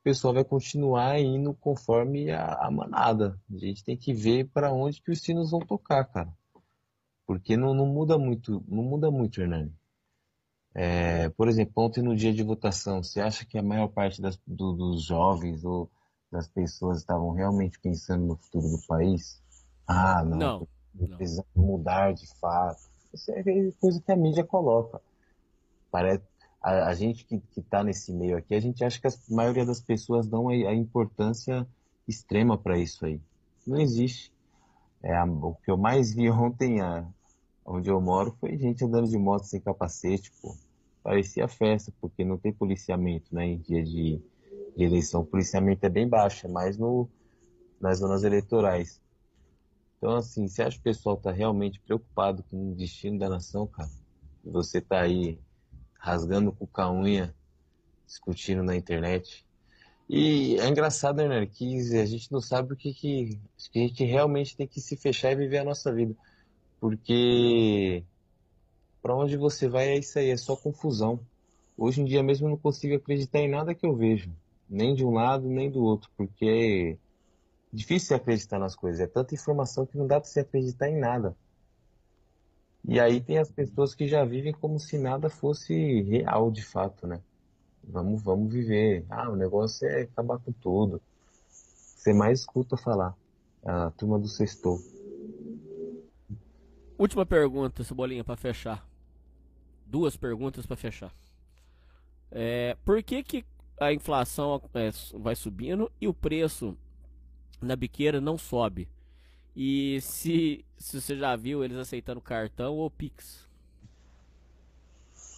o 0.00 0.02
pessoal 0.02 0.34
vai 0.34 0.44
continuar 0.44 1.18
indo 1.20 1.54
conforme 1.54 2.30
a, 2.30 2.54
a 2.54 2.70
manada. 2.70 3.40
A 3.50 3.56
gente 3.56 3.84
tem 3.84 3.96
que 3.96 4.12
ver 4.12 4.48
para 4.48 4.72
onde 4.72 5.00
que 5.00 5.10
os 5.10 5.20
sinos 5.20 5.50
vão 5.50 5.60
tocar, 5.60 6.04
cara. 6.04 6.32
Porque 7.26 7.56
não, 7.56 7.72
não 7.72 7.86
muda 7.86 8.18
muito, 8.18 8.62
não 8.68 8.82
muda 8.82 9.10
muito, 9.10 9.40
Hernani. 9.40 9.72
É, 10.74 11.28
por 11.30 11.48
exemplo, 11.48 11.72
ontem 11.76 12.02
no 12.02 12.16
dia 12.16 12.32
de 12.32 12.42
votação, 12.42 13.02
você 13.02 13.20
acha 13.20 13.44
que 13.44 13.58
a 13.58 13.62
maior 13.62 13.88
parte 13.88 14.20
das, 14.20 14.36
do, 14.46 14.72
dos 14.72 15.04
jovens 15.04 15.64
ou 15.64 15.90
das 16.32 16.48
pessoas 16.48 16.98
estavam 16.98 17.30
realmente 17.32 17.78
pensando 17.78 18.24
no 18.24 18.36
futuro 18.36 18.68
do 18.70 18.86
país? 18.86 19.40
Ah, 19.86 20.24
não. 20.24 20.66
Não. 20.94 21.16
Precisamos 21.16 21.50
mudar 21.54 22.14
de 22.14 22.26
fato. 22.38 22.80
Isso 23.12 23.30
é 23.30 23.42
coisa 23.78 24.00
que 24.00 24.10
a 24.10 24.16
mídia 24.16 24.42
coloca. 24.42 25.00
Parece, 25.90 26.24
a, 26.62 26.88
a 26.88 26.94
gente 26.94 27.24
que 27.24 27.42
está 27.56 27.84
nesse 27.84 28.12
meio 28.12 28.38
aqui, 28.38 28.54
a 28.54 28.60
gente 28.60 28.82
acha 28.82 28.98
que 28.98 29.06
a 29.06 29.12
maioria 29.28 29.66
das 29.66 29.80
pessoas 29.80 30.26
dão 30.26 30.48
a, 30.48 30.52
a 30.52 30.74
importância 30.74 31.66
extrema 32.08 32.56
para 32.56 32.78
isso 32.78 33.04
aí. 33.04 33.20
Não 33.66 33.78
existe. 33.78 34.32
É, 35.02 35.14
a, 35.14 35.24
o 35.24 35.54
que 35.62 35.70
eu 35.70 35.76
mais 35.76 36.14
vi 36.14 36.30
ontem, 36.30 36.80
a, 36.80 37.06
onde 37.66 37.90
eu 37.90 38.00
moro, 38.00 38.34
foi 38.40 38.56
gente 38.56 38.84
andando 38.84 39.08
de 39.08 39.18
moto 39.18 39.44
sem 39.44 39.60
capacete, 39.60 40.32
pô. 40.40 40.56
Parecia 41.02 41.48
festa, 41.48 41.92
porque 42.00 42.24
não 42.24 42.38
tem 42.38 42.52
policiamento, 42.52 43.34
né, 43.34 43.44
em 43.44 43.58
dia 43.58 43.82
de, 43.82 44.22
de 44.76 44.84
eleição. 44.84 45.22
O 45.22 45.26
policiamento 45.26 45.84
é 45.84 45.88
bem 45.88 46.08
baixo, 46.08 46.46
é 46.46 46.50
mais 46.50 46.78
no, 46.78 47.08
nas 47.80 47.98
zonas 47.98 48.24
eleitorais. 48.24 49.00
Então, 49.98 50.16
assim, 50.16 50.48
se 50.48 50.62
acha 50.62 50.76
que 50.76 50.80
o 50.80 50.84
pessoal 50.84 51.16
está 51.16 51.30
realmente 51.30 51.80
preocupado 51.80 52.42
com 52.44 52.72
o 52.72 52.74
destino 52.74 53.18
da 53.18 53.28
nação, 53.28 53.66
cara, 53.66 53.90
você 54.44 54.78
está 54.78 55.02
aí 55.02 55.38
rasgando 55.98 56.52
com 56.52 56.68
a 56.80 56.92
unha, 56.92 57.34
discutindo 58.04 58.62
na 58.62 58.74
internet. 58.74 59.46
E 60.08 60.56
é 60.58 60.68
engraçado, 60.68 61.26
né, 61.28 61.46
que 61.46 61.78
a 61.96 62.04
gente 62.04 62.30
não 62.32 62.40
sabe 62.40 62.72
o 62.72 62.76
que, 62.76 62.92
que, 62.92 63.40
que 63.70 63.78
a 63.78 63.82
gente 63.82 64.04
realmente 64.04 64.56
tem 64.56 64.66
que 64.66 64.80
se 64.80 64.96
fechar 64.96 65.32
e 65.32 65.36
viver 65.36 65.58
a 65.58 65.64
nossa 65.64 65.92
vida. 65.92 66.14
porque 66.80 68.04
para 69.00 69.16
onde 69.16 69.36
você 69.36 69.68
vai 69.68 69.88
é 69.88 69.98
isso 69.98 70.18
aí, 70.18 70.30
é 70.30 70.36
só 70.36 70.56
confusão. 70.56 71.20
Hoje 71.76 72.00
em 72.00 72.04
dia 72.04 72.22
mesmo 72.22 72.46
eu 72.46 72.50
não 72.50 72.56
consigo 72.58 72.94
acreditar 72.96 73.38
em 73.40 73.48
nada 73.48 73.74
que 73.74 73.86
eu 73.86 73.96
vejo, 73.96 74.30
nem 74.72 74.94
de 74.94 75.04
um 75.04 75.10
lado 75.12 75.46
nem 75.48 75.70
do 75.70 75.82
outro, 75.82 76.10
porque 76.16 76.98
é 77.72 77.76
difícil 77.76 78.16
acreditar 78.16 78.58
nas 78.58 78.74
coisas, 78.74 79.00
é 79.00 79.06
tanta 79.06 79.34
informação 79.34 79.84
que 79.84 79.98
não 79.98 80.06
dá 80.06 80.18
para 80.18 80.28
você 80.28 80.40
acreditar 80.40 80.88
em 80.88 80.98
nada. 80.98 81.36
E 82.84 82.98
aí 82.98 83.20
tem 83.20 83.38
as 83.38 83.50
pessoas 83.50 83.94
que 83.94 84.08
já 84.08 84.24
vivem 84.24 84.52
como 84.52 84.80
se 84.80 84.98
nada 84.98 85.28
fosse 85.30 86.02
real 86.02 86.50
de 86.50 86.64
fato, 86.64 87.06
né? 87.06 87.20
Vamos, 87.84 88.22
vamos 88.22 88.52
viver. 88.52 89.04
Ah, 89.08 89.30
o 89.30 89.36
negócio 89.36 89.86
é 89.86 90.02
acabar 90.02 90.38
com 90.38 90.52
tudo. 90.52 91.00
Você 91.48 92.12
mais 92.12 92.40
escuta 92.40 92.76
falar. 92.76 93.14
A 93.64 93.90
turma 93.92 94.18
do 94.18 94.26
sextou. 94.26 94.80
Última 96.98 97.24
pergunta, 97.24 97.84
Cebolinha, 97.84 98.24
para 98.24 98.36
fechar. 98.36 98.84
Duas 99.86 100.16
perguntas 100.16 100.66
para 100.66 100.76
fechar. 100.76 101.12
É, 102.30 102.76
por 102.84 103.00
que, 103.02 103.22
que 103.22 103.44
a 103.80 103.92
inflação 103.92 104.60
é, 104.74 104.90
vai 105.14 105.34
subindo 105.34 105.90
e 106.00 106.06
o 106.06 106.14
preço 106.14 106.76
na 107.60 107.76
biqueira 107.76 108.20
não 108.20 108.36
sobe? 108.36 108.88
E 109.54 110.00
se, 110.00 110.64
se 110.78 111.00
você 111.00 111.16
já 111.16 111.36
viu 111.36 111.62
eles 111.62 111.76
aceitando 111.76 112.20
cartão 112.20 112.74
ou 112.74 112.90
Pix? 112.90 113.48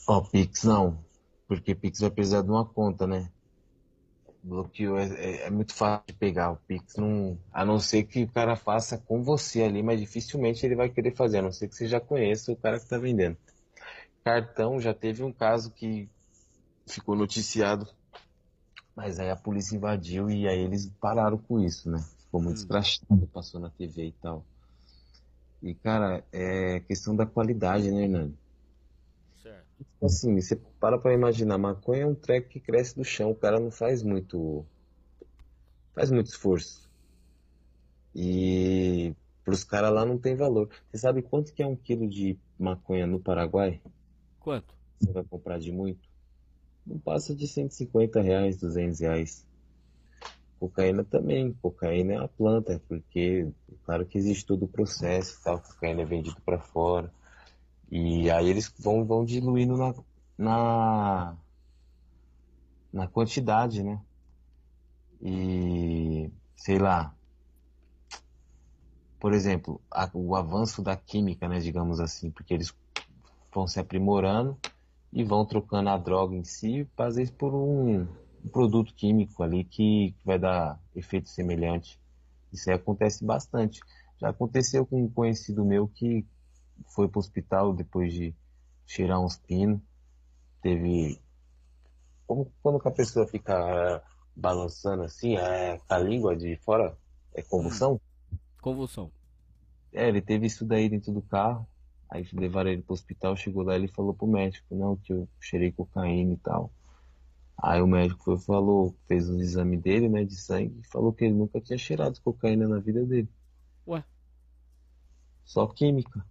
Ó, 0.07 0.21
Pix 0.21 0.65
não. 0.65 0.99
Porque 1.49 1.75
Pix 1.75 2.01
vai 2.01 2.11
precisar 2.11 2.43
de 2.43 2.51
uma 2.51 2.65
conta, 2.65 3.07
né? 3.07 3.31
Bloqueio 4.43 4.97
é, 4.97 5.07
é, 5.07 5.47
é, 5.47 5.51
muito 5.51 5.75
fácil 5.75 6.05
de 6.07 6.15
pegar. 6.15 6.53
O 6.53 6.57
Pix 6.57 6.97
não. 6.97 7.39
A 7.53 7.65
não 7.65 7.81
ser 7.81 8.05
que 8.05 8.23
o 8.23 8.29
cara 8.29 8.55
faça 8.55 8.99
com 8.99 9.23
você 9.23 9.63
ali, 9.63 9.83
mas 9.83 9.99
dificilmente 9.99 10.65
ele 10.65 10.77
vai 10.77 10.89
querer 10.89 11.15
fazer, 11.15 11.39
a 11.39 11.43
não 11.43 11.53
ser 11.53 11.69
que 11.69 11.75
você 11.75 11.89
já 11.89 12.01
conheça 12.01 12.53
o 12.53 12.57
cara 12.57 12.79
que 12.79 12.85
está 12.85 12.99
vendendo. 12.99 13.37
Cartão 14.23 14.81
já 14.81 14.95
teve 14.95 15.23
um 15.23 15.33
caso 15.33 15.71
que 15.71 16.09
ficou 16.87 17.17
noticiado, 17.17 17.89
mas 18.95 19.19
aí 19.19 19.31
a 19.31 19.37
polícia 19.37 19.77
invadiu 19.77 20.31
e 20.31 20.47
aí 20.47 20.61
eles 20.61 20.91
pararam 21.01 21.39
com 21.39 21.61
isso, 21.61 21.91
né? 21.91 22.05
Ficou 22.19 22.41
muito 22.41 22.57
hum. 22.57 22.61
escrachado, 22.61 23.27
passou 23.33 23.61
na 23.61 23.71
TV 23.71 24.07
e 24.07 24.13
tal. 24.13 24.45
E, 25.63 25.75
cara, 25.75 26.23
é 26.31 26.81
questão 26.81 27.17
da 27.17 27.25
qualidade, 27.25 27.91
né, 27.91 28.03
Hernani? 28.03 28.37
Tipo 29.79 30.07
assim, 30.07 30.41
você 30.41 30.57
para 30.57 30.99
pra 30.99 31.13
imaginar, 31.13 31.59
maconha 31.59 32.03
é 32.03 32.07
um 32.07 32.15
treco 32.15 32.49
que 32.49 32.61
cresce 32.61 32.95
do 32.97 33.05
chão, 33.05 33.31
o 33.31 33.35
cara 33.35 33.59
não 33.59 33.71
faz 33.71 34.03
muito. 34.03 34.65
faz 35.95 36.11
muito 36.11 36.27
esforço. 36.29 36.89
E 38.15 39.15
pros 39.45 39.65
caras 39.65 39.93
lá 39.93 40.05
não 40.05 40.19
tem 40.19 40.37
valor. 40.37 40.69
Você 40.91 40.99
sabe 40.99 41.23
quanto 41.23 41.53
que 41.53 41.63
é 41.63 41.67
um 41.67 41.75
quilo 41.75 42.09
de 42.09 42.39
maconha 42.59 43.07
no 43.07 43.19
Paraguai? 43.19 43.81
Quanto? 44.39 44.75
Você 45.01 45.13
vai 45.13 45.25
comprar 45.25 45.59
de 45.59 45.73
muito? 45.73 46.09
Não 46.87 46.99
passa 46.99 47.35
de 47.35 47.49
150 47.49 48.21
reais, 48.21 48.57
200 48.57 49.01
reais. 49.01 49.47
Cocaína 50.61 51.05
também. 51.05 51.53
Cocaína 51.55 52.15
é 52.15 52.19
uma 52.19 52.29
planta, 52.29 52.81
porque 52.89 53.49
claro 53.85 54.07
que 54.07 54.19
existe 54.19 54.45
todo 54.47 54.65
o 54.65 54.69
processo 54.69 55.41
tal. 55.43 55.61
Cocaína 55.61 56.03
é 56.03 56.05
vendido 56.05 56.41
para 56.45 56.59
fora. 56.59 57.13
E 57.91 58.31
aí 58.31 58.49
eles 58.49 58.73
vão, 58.79 59.05
vão 59.05 59.25
diluindo 59.25 59.77
na, 59.77 59.95
na, 60.37 61.37
na 62.93 63.09
quantidade, 63.09 63.83
né? 63.83 64.01
E 65.23 66.31
sei 66.57 66.79
lá, 66.79 67.15
por 69.19 69.33
exemplo, 69.33 69.81
a, 69.91 70.11
o 70.13 70.37
avanço 70.37 70.83
da 70.83 70.97
química, 70.97 71.49
né, 71.49 71.59
digamos 71.59 71.99
assim, 71.99 72.31
porque 72.31 72.53
eles 72.53 72.75
vão 73.53 73.67
se 73.67 73.81
aprimorando 73.81 74.59
e 75.15 75.23
vão 75.23 75.47
trocando 75.47 75.91
a 75.91 75.97
droga 75.97 76.35
em 76.35 76.43
si, 76.43 76.89
às 76.99 77.15
vezes 77.15 77.31
por 77.31 77.55
um, 77.55 78.01
um 78.45 78.49
produto 78.51 78.93
químico 78.93 79.45
ali 79.45 79.63
que, 79.63 80.13
que, 80.19 80.25
vai 80.27 80.41
dar 80.41 80.81
efeito 80.95 81.29
semelhante. 81.29 82.01
Isso 82.53 82.69
aí 82.69 82.75
acontece 82.75 83.25
bastante. 83.25 83.81
Já 84.21 84.31
aconteceu 84.31 84.85
com 84.85 85.05
um 85.05 85.09
conhecido 85.09 85.65
meu 85.65 85.87
que 85.87 86.27
foi 86.93 87.07
pro 87.09 87.21
hospital 87.21 87.73
depois 87.73 88.13
de 88.13 88.35
cheirar 88.85 89.21
uns 89.21 89.37
pinos. 89.37 89.81
Teve. 90.61 91.21
Como 92.27 92.53
quando 92.61 92.81
a 92.85 92.91
pessoa 92.91 93.27
fica 93.29 93.55
é, 93.55 94.03
balançando 94.35 95.05
assim, 95.05 95.37
é, 95.37 95.79
com 95.79 95.95
a 95.95 95.99
língua 95.99 96.37
de 96.37 96.57
fora, 96.57 96.97
é 97.35 97.43
convulsão? 97.43 98.01
Convulsão. 98.61 99.13
É, 99.93 100.09
ele 100.09 100.21
teve 100.21 100.47
isso 100.47 100.65
daí 100.65 100.89
dentro 100.89 101.13
do 101.13 101.23
carro. 101.23 101.69
Aí 102.11 102.27
levaram 102.33 102.71
ele 102.71 102.83
pro 102.83 102.95
hospital, 102.95 103.37
chegou 103.37 103.63
lá 103.63 103.75
ele 103.75 103.89
falou 103.89 104.15
pro 104.15 104.27
médico, 104.27 104.75
não, 104.75 104.97
que 104.97 105.13
eu 105.13 105.29
cheirei 105.41 105.73
cocaína 105.73 106.35
e 106.35 106.37
tal. 106.37 106.71
Aí 107.57 107.81
o 107.81 107.87
médico 107.87 108.23
foi, 108.25 108.39
falou, 108.39 108.95
fez 109.07 109.29
um 109.29 109.41
exame 109.41 109.77
dele, 109.77 110.09
né, 110.09 110.25
de 110.25 110.37
sangue, 110.37 110.81
e 110.81 110.87
falou 110.89 111.13
que 111.13 111.25
ele 111.25 111.35
nunca 111.35 111.61
tinha 111.61 111.79
cheirado 111.79 112.21
cocaína 112.21 112.69
na 112.69 112.79
vida 112.79 113.05
dele. 113.05 113.29
Ué? 113.87 114.05
Só 115.45 115.67
química. 115.67 116.25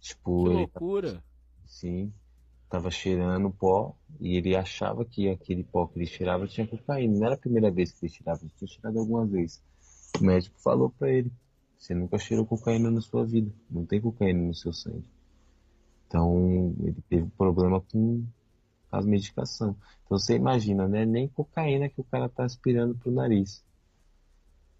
Tipo, 0.00 0.44
que 0.44 0.50
ele, 0.50 0.58
loucura! 0.58 1.24
Sim, 1.64 2.12
tava 2.68 2.90
cheirando 2.90 3.50
pó 3.50 3.96
e 4.20 4.36
ele 4.36 4.54
achava 4.54 5.04
que 5.04 5.28
aquele 5.28 5.64
pó 5.64 5.86
que 5.86 5.98
ele 5.98 6.06
cheirava 6.06 6.46
tinha 6.46 6.66
cocaína. 6.66 7.18
Não 7.18 7.26
era 7.26 7.34
a 7.34 7.38
primeira 7.38 7.70
vez 7.70 7.92
que 7.92 8.04
ele 8.04 8.12
cheirava, 8.12 8.42
ele 8.42 8.52
tinha 8.56 8.68
cheirado 8.68 8.98
algumas 8.98 9.30
vezes. 9.30 9.62
O 10.20 10.24
médico 10.24 10.60
falou 10.60 10.90
para 10.90 11.10
ele: 11.10 11.32
Você 11.78 11.94
nunca 11.94 12.18
cheirou 12.18 12.46
cocaína 12.46 12.90
na 12.90 13.00
sua 13.00 13.24
vida, 13.26 13.52
não 13.70 13.84
tem 13.84 14.00
cocaína 14.00 14.42
no 14.42 14.54
seu 14.54 14.72
sangue. 14.72 15.08
Então, 16.06 16.74
ele 16.80 17.02
teve 17.08 17.28
problema 17.36 17.80
com 17.80 18.24
as 18.90 19.04
medicações. 19.04 19.74
Então, 20.04 20.18
você 20.18 20.36
imagina, 20.36 20.86
né? 20.86 21.04
Nem 21.04 21.28
cocaína 21.28 21.88
que 21.88 22.00
o 22.00 22.04
cara 22.04 22.28
tá 22.28 22.44
aspirando 22.44 22.94
pro 22.94 23.10
nariz. 23.10 23.64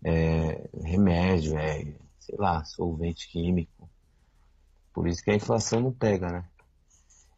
É, 0.03 0.69
remédio, 0.83 1.57
é, 1.59 1.95
sei 2.21 2.37
lá, 2.39 2.65
solvente 2.65 3.29
químico. 3.29 3.89
Por 4.93 5.09
isso 5.09 5.23
que 5.25 5.31
a 5.31 5.35
inflação 5.35 5.81
não 5.81 5.93
pega, 5.93 6.31
né? 6.31 6.45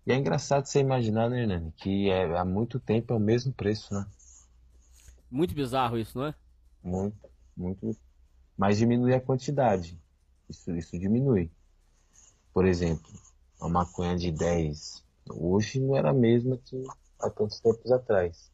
E 0.06 0.12
é 0.12 0.16
engraçado 0.16 0.66
você 0.66 0.78
imaginar, 0.78 1.28
né, 1.28 1.42
Hernani, 1.42 1.72
que 1.72 2.10
é, 2.10 2.36
há 2.36 2.44
muito 2.44 2.78
tempo 2.78 3.12
é 3.12 3.16
o 3.16 3.20
mesmo 3.20 3.52
preço, 3.52 3.92
né? 3.92 4.06
Muito 5.30 5.54
bizarro 5.54 5.98
isso, 5.98 6.16
não 6.18 6.26
é? 6.26 6.34
Muito, 6.82 7.16
muito. 7.56 7.96
Mas 8.56 8.78
diminui 8.78 9.14
a 9.14 9.20
quantidade. 9.20 9.98
Isso, 10.48 10.74
isso 10.76 10.98
diminui. 10.98 11.50
Por 12.52 12.64
exemplo, 12.64 13.10
uma 13.60 13.68
maconha 13.68 14.16
de 14.16 14.30
10 14.30 15.04
hoje 15.30 15.80
não 15.80 15.96
era 15.96 16.10
a 16.10 16.14
mesma 16.14 16.56
que 16.56 16.82
há 17.18 17.30
tantos 17.30 17.60
tempos 17.60 17.90
atrás. 17.90 18.50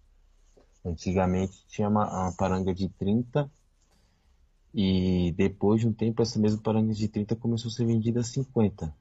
Antigamente 0.84 1.64
tinha 1.68 1.88
uma, 1.88 2.08
uma 2.08 2.32
paranga 2.32 2.74
de 2.74 2.88
30 2.88 3.50
e 4.74 5.32
depois 5.36 5.80
de 5.80 5.88
um 5.88 5.92
tempo, 5.92 6.22
essa 6.22 6.38
mesma 6.38 6.60
paranga 6.60 6.94
de 6.94 7.06
30 7.06 7.36
começou 7.36 7.68
a 7.68 7.72
ser 7.72 7.84
vendida 7.84 8.20
a 8.20 8.24
50. 8.24 8.94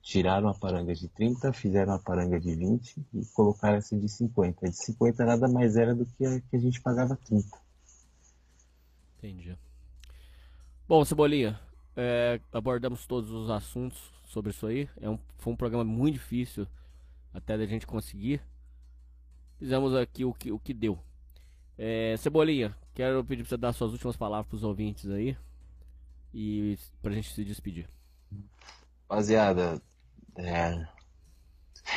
Tiraram 0.00 0.48
a 0.48 0.54
paranga 0.54 0.94
de 0.94 1.08
30, 1.08 1.52
fizeram 1.52 1.92
a 1.92 1.98
paranga 1.98 2.40
de 2.40 2.54
20 2.54 3.06
e 3.14 3.24
colocaram 3.26 3.76
essa 3.76 3.96
de 3.96 4.08
50. 4.08 4.66
A 4.66 4.70
de 4.70 4.76
50 4.76 5.24
nada 5.24 5.48
mais 5.48 5.76
era 5.76 5.94
do 5.94 6.06
que 6.06 6.24
a 6.24 6.40
que 6.40 6.56
a 6.56 6.58
gente 6.58 6.80
pagava 6.80 7.14
30. 7.14 7.46
Entendi. 9.18 9.56
Bom, 10.92 11.06
Cebolinha, 11.06 11.58
é, 11.96 12.38
abordamos 12.52 13.06
todos 13.06 13.30
os 13.30 13.48
assuntos 13.48 14.12
sobre 14.26 14.50
isso 14.50 14.66
aí. 14.66 14.90
É 15.00 15.08
um, 15.08 15.18
foi 15.38 15.54
um 15.54 15.56
programa 15.56 15.84
muito 15.84 16.16
difícil 16.16 16.66
até 17.32 17.56
da 17.56 17.64
gente 17.64 17.86
conseguir. 17.86 18.42
Fizemos 19.58 19.96
aqui 19.96 20.22
o 20.22 20.34
que, 20.34 20.52
o 20.52 20.58
que 20.58 20.74
deu. 20.74 20.98
É, 21.78 22.14
Cebolinha, 22.18 22.76
quero 22.92 23.24
pedir 23.24 23.42
pra 23.42 23.48
você 23.48 23.56
dar 23.56 23.72
suas 23.72 23.92
últimas 23.92 24.18
palavras 24.18 24.46
pros 24.46 24.62
ouvintes 24.64 25.08
aí. 25.08 25.34
E 26.34 26.76
pra 27.00 27.12
gente 27.12 27.32
se 27.32 27.42
despedir. 27.42 27.88
Rapaziada, 29.08 29.80
é, 30.36 30.86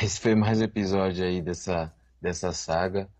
esse 0.02 0.18
foi 0.18 0.34
mais 0.34 0.58
um 0.58 0.64
episódio 0.64 1.22
aí 1.22 1.42
dessa, 1.42 1.94
dessa 2.18 2.50
saga. 2.50 3.10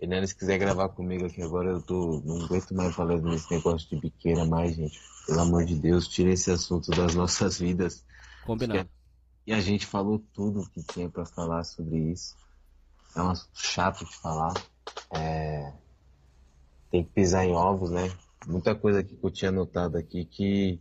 Hernani, 0.00 0.26
se 0.26 0.34
quiser 0.34 0.58
gravar 0.58 0.88
comigo 0.90 1.26
aqui 1.26 1.40
agora, 1.42 1.70
eu 1.70 1.82
tô. 1.82 2.20
Não 2.24 2.44
aguento 2.44 2.74
mais 2.74 2.94
falar 2.94 3.18
nesse 3.18 3.50
negócio 3.50 3.88
de 3.88 4.00
biqueira 4.00 4.44
mais, 4.44 4.74
gente. 4.74 5.00
Pelo 5.26 5.40
amor 5.40 5.64
de 5.64 5.76
Deus, 5.76 6.08
tira 6.08 6.30
esse 6.30 6.50
assunto 6.50 6.90
das 6.90 7.14
nossas 7.16 7.58
vidas. 7.58 8.04
Combinado. 8.44 8.88
E 9.46 9.52
a 9.52 9.60
gente 9.60 9.86
falou 9.86 10.18
tudo 10.32 10.68
que 10.70 10.82
tinha 10.82 11.08
para 11.08 11.24
falar 11.24 11.64
sobre 11.64 11.98
isso. 12.12 12.34
É 13.14 13.22
um 13.22 13.30
assunto 13.30 13.60
chato 13.60 14.04
de 14.04 14.16
falar. 14.16 14.54
É, 15.10 15.72
tem 16.90 17.04
que 17.04 17.10
pisar 17.10 17.44
em 17.44 17.52
ovos, 17.52 17.90
né? 17.90 18.10
Muita 18.46 18.74
coisa 18.74 19.02
que 19.02 19.18
eu 19.22 19.30
tinha 19.30 19.50
anotado 19.50 19.96
aqui 19.96 20.24
que 20.24 20.80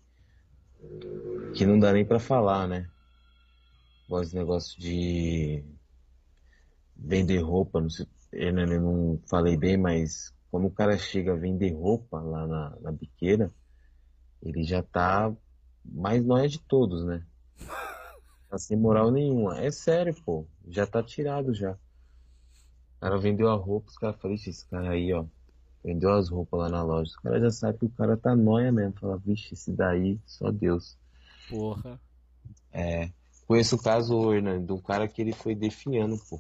que 1.56 1.66
não 1.66 1.80
dá 1.80 1.94
nem 1.94 2.06
para 2.06 2.20
falar, 2.20 2.68
né? 2.68 2.90
Igual 4.06 4.22
esse 4.22 4.36
negócio 4.36 4.80
de 4.80 5.64
vender 6.96 7.40
roupa, 7.40 7.80
não 7.80 7.90
sei, 7.90 8.08
eu 8.34 8.82
não 8.82 9.20
falei 9.28 9.56
bem, 9.56 9.78
mas 9.78 10.34
quando 10.50 10.68
o 10.68 10.72
cara 10.72 10.98
chega 10.98 11.34
a 11.34 11.38
vender 11.38 11.72
roupa 11.74 12.20
lá 12.20 12.48
na, 12.48 12.78
na 12.82 12.92
biqueira, 12.92 13.52
ele 14.42 14.64
já 14.64 14.84
tá 14.84 15.34
Mas 15.84 16.26
não 16.26 16.38
é 16.38 16.48
de 16.48 16.60
todos, 16.60 17.04
né? 17.06 17.26
Tá 18.50 18.58
sem 18.58 18.78
moral 18.78 19.10
nenhuma. 19.12 19.60
É 19.60 19.72
sério, 19.72 20.16
pô. 20.24 20.46
Já 20.68 20.86
tá 20.86 21.02
tirado 21.02 21.54
já. 21.54 21.72
O 21.72 23.00
cara 23.02 23.18
vendeu 23.18 23.50
a 23.50 23.56
roupa, 23.56 23.90
os 23.90 23.98
caras 23.98 24.20
falaram, 24.22 24.36
esse 24.36 24.66
cara 24.68 24.92
aí, 24.92 25.12
ó. 25.12 25.26
Vendeu 25.84 26.12
as 26.14 26.30
roupas 26.30 26.60
lá 26.60 26.70
na 26.70 26.84
loja. 26.84 27.10
Os 27.10 27.18
caras 27.18 27.42
já 27.42 27.52
sabem 27.52 27.80
que 27.80 27.86
o 27.86 27.90
cara 27.90 28.16
tá 28.16 28.36
nóia 28.36 28.72
mesmo. 28.72 28.94
Fala, 29.00 29.18
vixe, 29.18 29.54
esse 29.54 29.72
daí, 29.72 30.20
só 30.26 30.52
Deus. 30.52 30.98
Porra. 31.50 32.00
É. 32.72 33.10
Conheço 33.48 33.76
o 33.76 33.82
caso, 33.82 34.34
Hernando, 34.34 34.68
de 34.68 34.72
um 34.72 34.82
cara 34.82 35.08
que 35.08 35.22
ele 35.22 35.34
foi 35.34 35.54
definhando, 35.54 36.18
pô. 36.30 36.40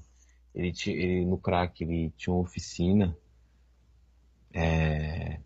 Ele, 0.53 0.71
tinha, 0.71 0.95
ele 0.95 1.25
no 1.25 1.37
crack, 1.37 1.83
ele 1.83 2.11
tinha 2.17 2.33
uma 2.33 2.43
oficina. 2.43 3.17
É, 4.53 5.39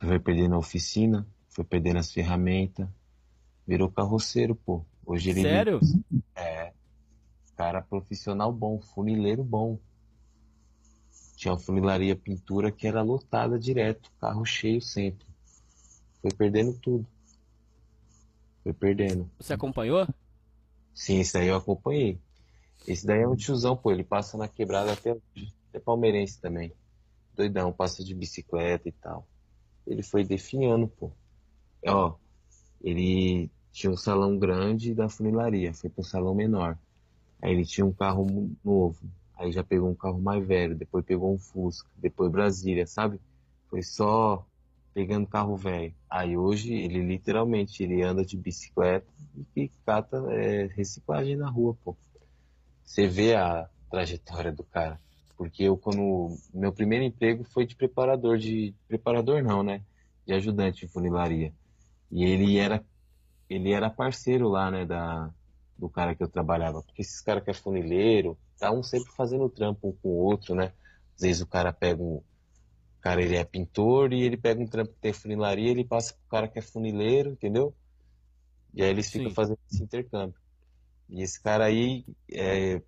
foi 0.00 0.18
perdendo 0.18 0.54
a 0.56 0.58
oficina, 0.58 1.26
foi 1.48 1.64
perdendo 1.64 1.98
as 1.98 2.12
ferramentas, 2.12 2.88
virou 3.66 3.90
carroceiro, 3.90 4.54
pô. 4.54 4.84
Hoje 5.04 5.30
ele 5.30 5.42
Sério? 5.42 5.80
é 6.34 6.72
cara 7.56 7.80
profissional 7.80 8.52
bom, 8.52 8.80
funileiro 8.80 9.44
bom. 9.44 9.78
Tinha 11.36 11.52
uma 11.52 11.60
funilaria 11.60 12.16
pintura 12.16 12.72
que 12.72 12.88
era 12.88 13.02
lotada 13.02 13.56
direto, 13.58 14.10
carro 14.20 14.44
cheio 14.44 14.80
sempre. 14.80 15.24
Foi 16.20 16.32
perdendo 16.32 16.72
tudo. 16.74 17.06
Foi 18.64 18.72
perdendo. 18.72 19.30
Você 19.38 19.52
acompanhou? 19.52 20.06
Sim, 20.94 21.20
esse 21.20 21.34
daí 21.34 21.48
eu 21.48 21.56
acompanhei. 21.56 22.20
Esse 22.86 23.06
daí 23.06 23.20
é 23.20 23.28
um 23.28 23.36
tiozão, 23.36 23.76
pô. 23.76 23.90
Ele 23.90 24.04
passa 24.04 24.36
na 24.36 24.48
quebrada 24.48 24.92
até 24.92 25.12
hoje. 25.12 25.52
É 25.72 25.78
palmeirense 25.78 26.40
também. 26.40 26.72
Doidão, 27.34 27.72
passa 27.72 28.04
de 28.04 28.14
bicicleta 28.14 28.88
e 28.88 28.92
tal. 28.92 29.26
Ele 29.86 30.02
foi 30.02 30.24
definhando, 30.24 30.86
pô. 30.88 31.12
Ó, 31.86 32.14
ele 32.82 33.50
tinha 33.72 33.90
um 33.90 33.96
salão 33.96 34.38
grande 34.38 34.94
da 34.94 35.08
funilaria, 35.08 35.72
foi 35.72 35.88
para 35.88 36.00
um 36.00 36.04
salão 36.04 36.34
menor. 36.34 36.78
Aí 37.40 37.52
ele 37.52 37.64
tinha 37.64 37.84
um 37.84 37.92
carro 37.92 38.50
novo. 38.64 38.98
Aí 39.34 39.50
já 39.50 39.64
pegou 39.64 39.90
um 39.90 39.94
carro 39.94 40.20
mais 40.20 40.46
velho, 40.46 40.76
depois 40.76 41.04
pegou 41.04 41.34
um 41.34 41.38
Fusca, 41.38 41.88
depois 41.96 42.30
Brasília, 42.30 42.86
sabe? 42.86 43.18
Foi 43.68 43.82
só 43.82 44.46
pegando 44.94 45.26
carro 45.26 45.56
velho. 45.56 45.94
Aí 46.08 46.36
hoje 46.36 46.74
ele 46.74 47.00
literalmente 47.00 47.82
ele 47.82 48.02
anda 48.02 48.24
de 48.24 48.36
bicicleta 48.36 49.06
e 49.56 49.68
cata 49.84 50.18
é, 50.30 50.66
reciclagem 50.66 51.36
na 51.36 51.48
rua, 51.48 51.76
pô. 51.82 51.96
Você 52.84 53.06
vê 53.06 53.34
a 53.34 53.68
trajetória 53.90 54.52
do 54.52 54.64
cara. 54.64 55.00
Porque 55.36 55.64
eu, 55.64 55.76
quando. 55.76 56.36
Meu 56.52 56.72
primeiro 56.72 57.04
emprego 57.04 57.44
foi 57.44 57.66
de 57.66 57.76
preparador 57.76 58.38
de. 58.38 58.74
Preparador 58.86 59.42
não, 59.42 59.62
né? 59.62 59.82
De 60.26 60.32
ajudante 60.34 60.86
de 60.86 60.92
funilaria. 60.92 61.52
E 62.10 62.24
ele 62.24 62.58
era. 62.58 62.84
Ele 63.48 63.72
era 63.72 63.90
parceiro 63.90 64.48
lá, 64.48 64.70
né? 64.70 64.84
Da, 64.86 65.32
do 65.76 65.88
cara 65.88 66.14
que 66.14 66.22
eu 66.22 66.28
trabalhava. 66.28 66.82
Porque 66.82 67.02
esses 67.02 67.20
caras 67.20 67.42
que 67.42 67.50
é 67.50 67.54
funileiro, 67.54 68.38
tá 68.58 68.70
um 68.70 68.82
sempre 68.82 69.10
fazendo 69.12 69.48
trampo 69.48 69.88
um 69.88 69.92
com 69.92 70.08
o 70.08 70.24
outro, 70.24 70.54
né? 70.54 70.72
Às 71.16 71.22
vezes 71.22 71.42
o 71.42 71.46
cara 71.46 71.72
pega 71.72 72.00
um. 72.02 72.16
O 72.16 73.00
cara 73.00 73.20
ele 73.20 73.36
é 73.36 73.44
pintor 73.44 74.12
e 74.12 74.22
ele 74.22 74.36
pega 74.36 74.62
um 74.62 74.66
trampo 74.66 74.92
que 74.92 75.00
tem 75.00 75.12
funilaria, 75.12 75.70
ele 75.70 75.84
passa 75.84 76.14
pro 76.14 76.28
cara 76.30 76.46
que 76.46 76.60
é 76.60 76.62
funileiro, 76.62 77.32
entendeu? 77.32 77.74
E 78.72 78.82
aí 78.82 78.90
eles 78.90 79.10
ficam 79.10 79.28
Sim. 79.28 79.34
fazendo 79.34 79.58
esse 79.70 79.82
intercâmbio. 79.82 80.40
E 81.12 81.20
esse 81.20 81.40
cara 81.42 81.66
aí, 81.66 82.06
é, 82.32 82.80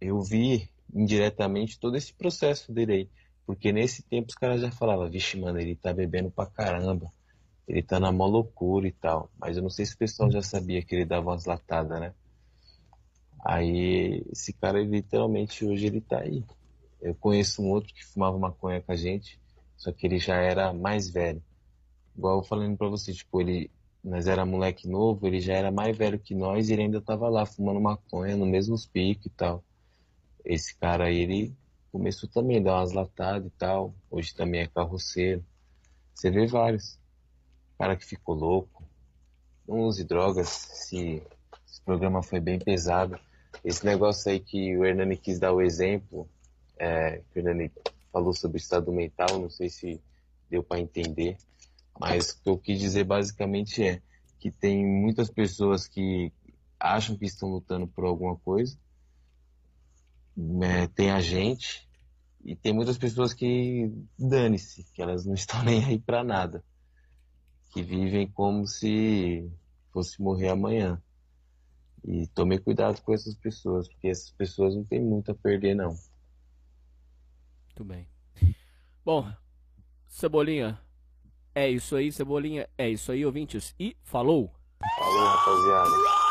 eu 0.00 0.22
vi 0.22 0.70
indiretamente 0.94 1.80
todo 1.80 1.96
esse 1.96 2.14
processo 2.14 2.72
dele 2.72 2.92
aí. 2.92 3.10
Porque 3.44 3.72
nesse 3.72 4.04
tempo 4.04 4.28
os 4.28 4.36
caras 4.36 4.60
já 4.60 4.70
falavam, 4.70 5.10
vixe, 5.10 5.36
mano, 5.38 5.58
ele 5.58 5.74
tá 5.74 5.92
bebendo 5.92 6.30
pra 6.30 6.46
caramba. 6.46 7.10
Ele 7.66 7.82
tá 7.82 7.98
na 7.98 8.12
mó 8.12 8.26
loucura 8.26 8.86
e 8.86 8.92
tal. 8.92 9.28
Mas 9.36 9.56
eu 9.56 9.64
não 9.64 9.68
sei 9.68 9.84
se 9.84 9.96
o 9.96 9.98
pessoal 9.98 10.30
já 10.30 10.42
sabia 10.42 10.80
que 10.80 10.94
ele 10.94 11.04
dava 11.04 11.30
umas 11.30 11.44
latadas, 11.44 12.00
né? 12.00 12.14
Aí 13.44 14.24
esse 14.30 14.52
cara, 14.52 14.80
ele, 14.80 14.90
literalmente, 14.90 15.64
hoje 15.64 15.86
ele 15.86 16.00
tá 16.00 16.20
aí. 16.20 16.44
Eu 17.02 17.16
conheço 17.16 17.60
um 17.60 17.70
outro 17.70 17.92
que 17.92 18.04
fumava 18.04 18.38
maconha 18.38 18.80
com 18.80 18.92
a 18.92 18.96
gente, 18.96 19.40
só 19.76 19.90
que 19.90 20.06
ele 20.06 20.20
já 20.20 20.36
era 20.36 20.72
mais 20.72 21.10
velho. 21.10 21.42
Igual 22.16 22.38
eu 22.38 22.44
falando 22.44 22.76
pra 22.76 22.88
você, 22.88 23.12
tipo, 23.12 23.40
ele, 23.40 23.70
nós 24.04 24.26
era 24.26 24.44
moleque 24.44 24.86
novo, 24.86 25.26
ele 25.26 25.40
já 25.40 25.54
era 25.54 25.70
mais 25.70 25.96
velho 25.96 26.18
que 26.18 26.34
nós 26.34 26.68
e 26.68 26.74
ele 26.74 26.82
ainda 26.82 27.00
tava 27.00 27.26
lá 27.30 27.46
fumando 27.46 27.80
maconha 27.80 28.36
no 28.36 28.44
mesmo 28.44 28.76
pico 28.92 29.28
e 29.28 29.30
tal. 29.30 29.64
Esse 30.44 30.76
cara 30.76 31.04
aí, 31.04 31.16
ele 31.16 31.56
começou 31.90 32.28
também 32.28 32.58
a 32.58 32.62
dar 32.62 32.74
umas 32.80 32.92
latadas 32.92 33.46
e 33.46 33.50
tal. 33.58 33.94
Hoje 34.10 34.34
também 34.34 34.60
é 34.60 34.66
carroceiro. 34.66 35.42
Você 36.14 36.30
vê 36.30 36.46
vários. 36.46 36.98
Cara 37.78 37.96
que 37.96 38.04
ficou 38.04 38.34
louco. 38.34 38.84
Não 39.66 39.80
use 39.80 40.04
drogas. 40.04 40.70
Esse, 40.70 41.22
esse 41.66 41.80
programa 41.80 42.22
foi 42.22 42.40
bem 42.40 42.58
pesado. 42.58 43.18
Esse 43.64 43.86
negócio 43.86 44.30
aí 44.30 44.38
que 44.38 44.76
o 44.76 44.84
Hernani 44.84 45.16
quis 45.16 45.38
dar 45.38 45.52
o 45.52 45.62
exemplo, 45.62 46.28
é, 46.76 47.22
que 47.32 47.38
o 47.38 47.40
Hernani 47.40 47.72
falou 48.12 48.34
sobre 48.34 48.58
o 48.58 48.60
estado 48.60 48.92
mental, 48.92 49.38
não 49.38 49.48
sei 49.48 49.70
se 49.70 49.98
deu 50.50 50.62
para 50.62 50.80
entender. 50.80 51.38
Mas 51.98 52.30
o 52.30 52.42
que 52.42 52.48
eu 52.50 52.58
quis 52.58 52.78
dizer 52.78 53.04
basicamente 53.04 53.82
é 53.82 54.02
que 54.38 54.50
tem 54.50 54.84
muitas 54.84 55.30
pessoas 55.30 55.86
que 55.86 56.32
acham 56.78 57.16
que 57.16 57.24
estão 57.24 57.48
lutando 57.48 57.86
por 57.86 58.04
alguma 58.04 58.36
coisa, 58.36 58.78
né, 60.36 60.88
tem 60.88 61.10
a 61.10 61.20
gente, 61.20 61.88
e 62.44 62.54
tem 62.54 62.72
muitas 62.74 62.98
pessoas 62.98 63.32
que 63.32 63.90
dane-se, 64.18 64.84
que 64.92 65.00
elas 65.00 65.24
não 65.24 65.32
estão 65.34 65.62
nem 65.62 65.82
aí 65.84 65.98
para 65.98 66.22
nada, 66.22 66.62
que 67.72 67.82
vivem 67.82 68.30
como 68.30 68.66
se 68.66 69.50
fosse 69.92 70.20
morrer 70.20 70.48
amanhã. 70.48 71.00
E 72.06 72.26
tome 72.28 72.58
cuidado 72.58 73.00
com 73.00 73.14
essas 73.14 73.34
pessoas, 73.34 73.88
porque 73.88 74.08
essas 74.08 74.30
pessoas 74.32 74.74
não 74.74 74.84
têm 74.84 75.02
muito 75.02 75.30
a 75.30 75.34
perder, 75.34 75.74
não. 75.74 75.96
Muito 77.64 77.84
bem. 77.84 78.06
Bom, 79.02 79.32
Cebolinha, 80.06 80.78
é 81.54 81.68
isso 81.68 81.96
aí, 81.96 82.10
Cebolinha, 82.10 82.68
é 82.76 82.88
isso 82.88 83.12
aí, 83.12 83.24
ouvintes. 83.24 83.74
E 83.78 83.96
falou! 84.02 84.50
Falou, 84.98 85.24
rapaziada. 85.24 86.23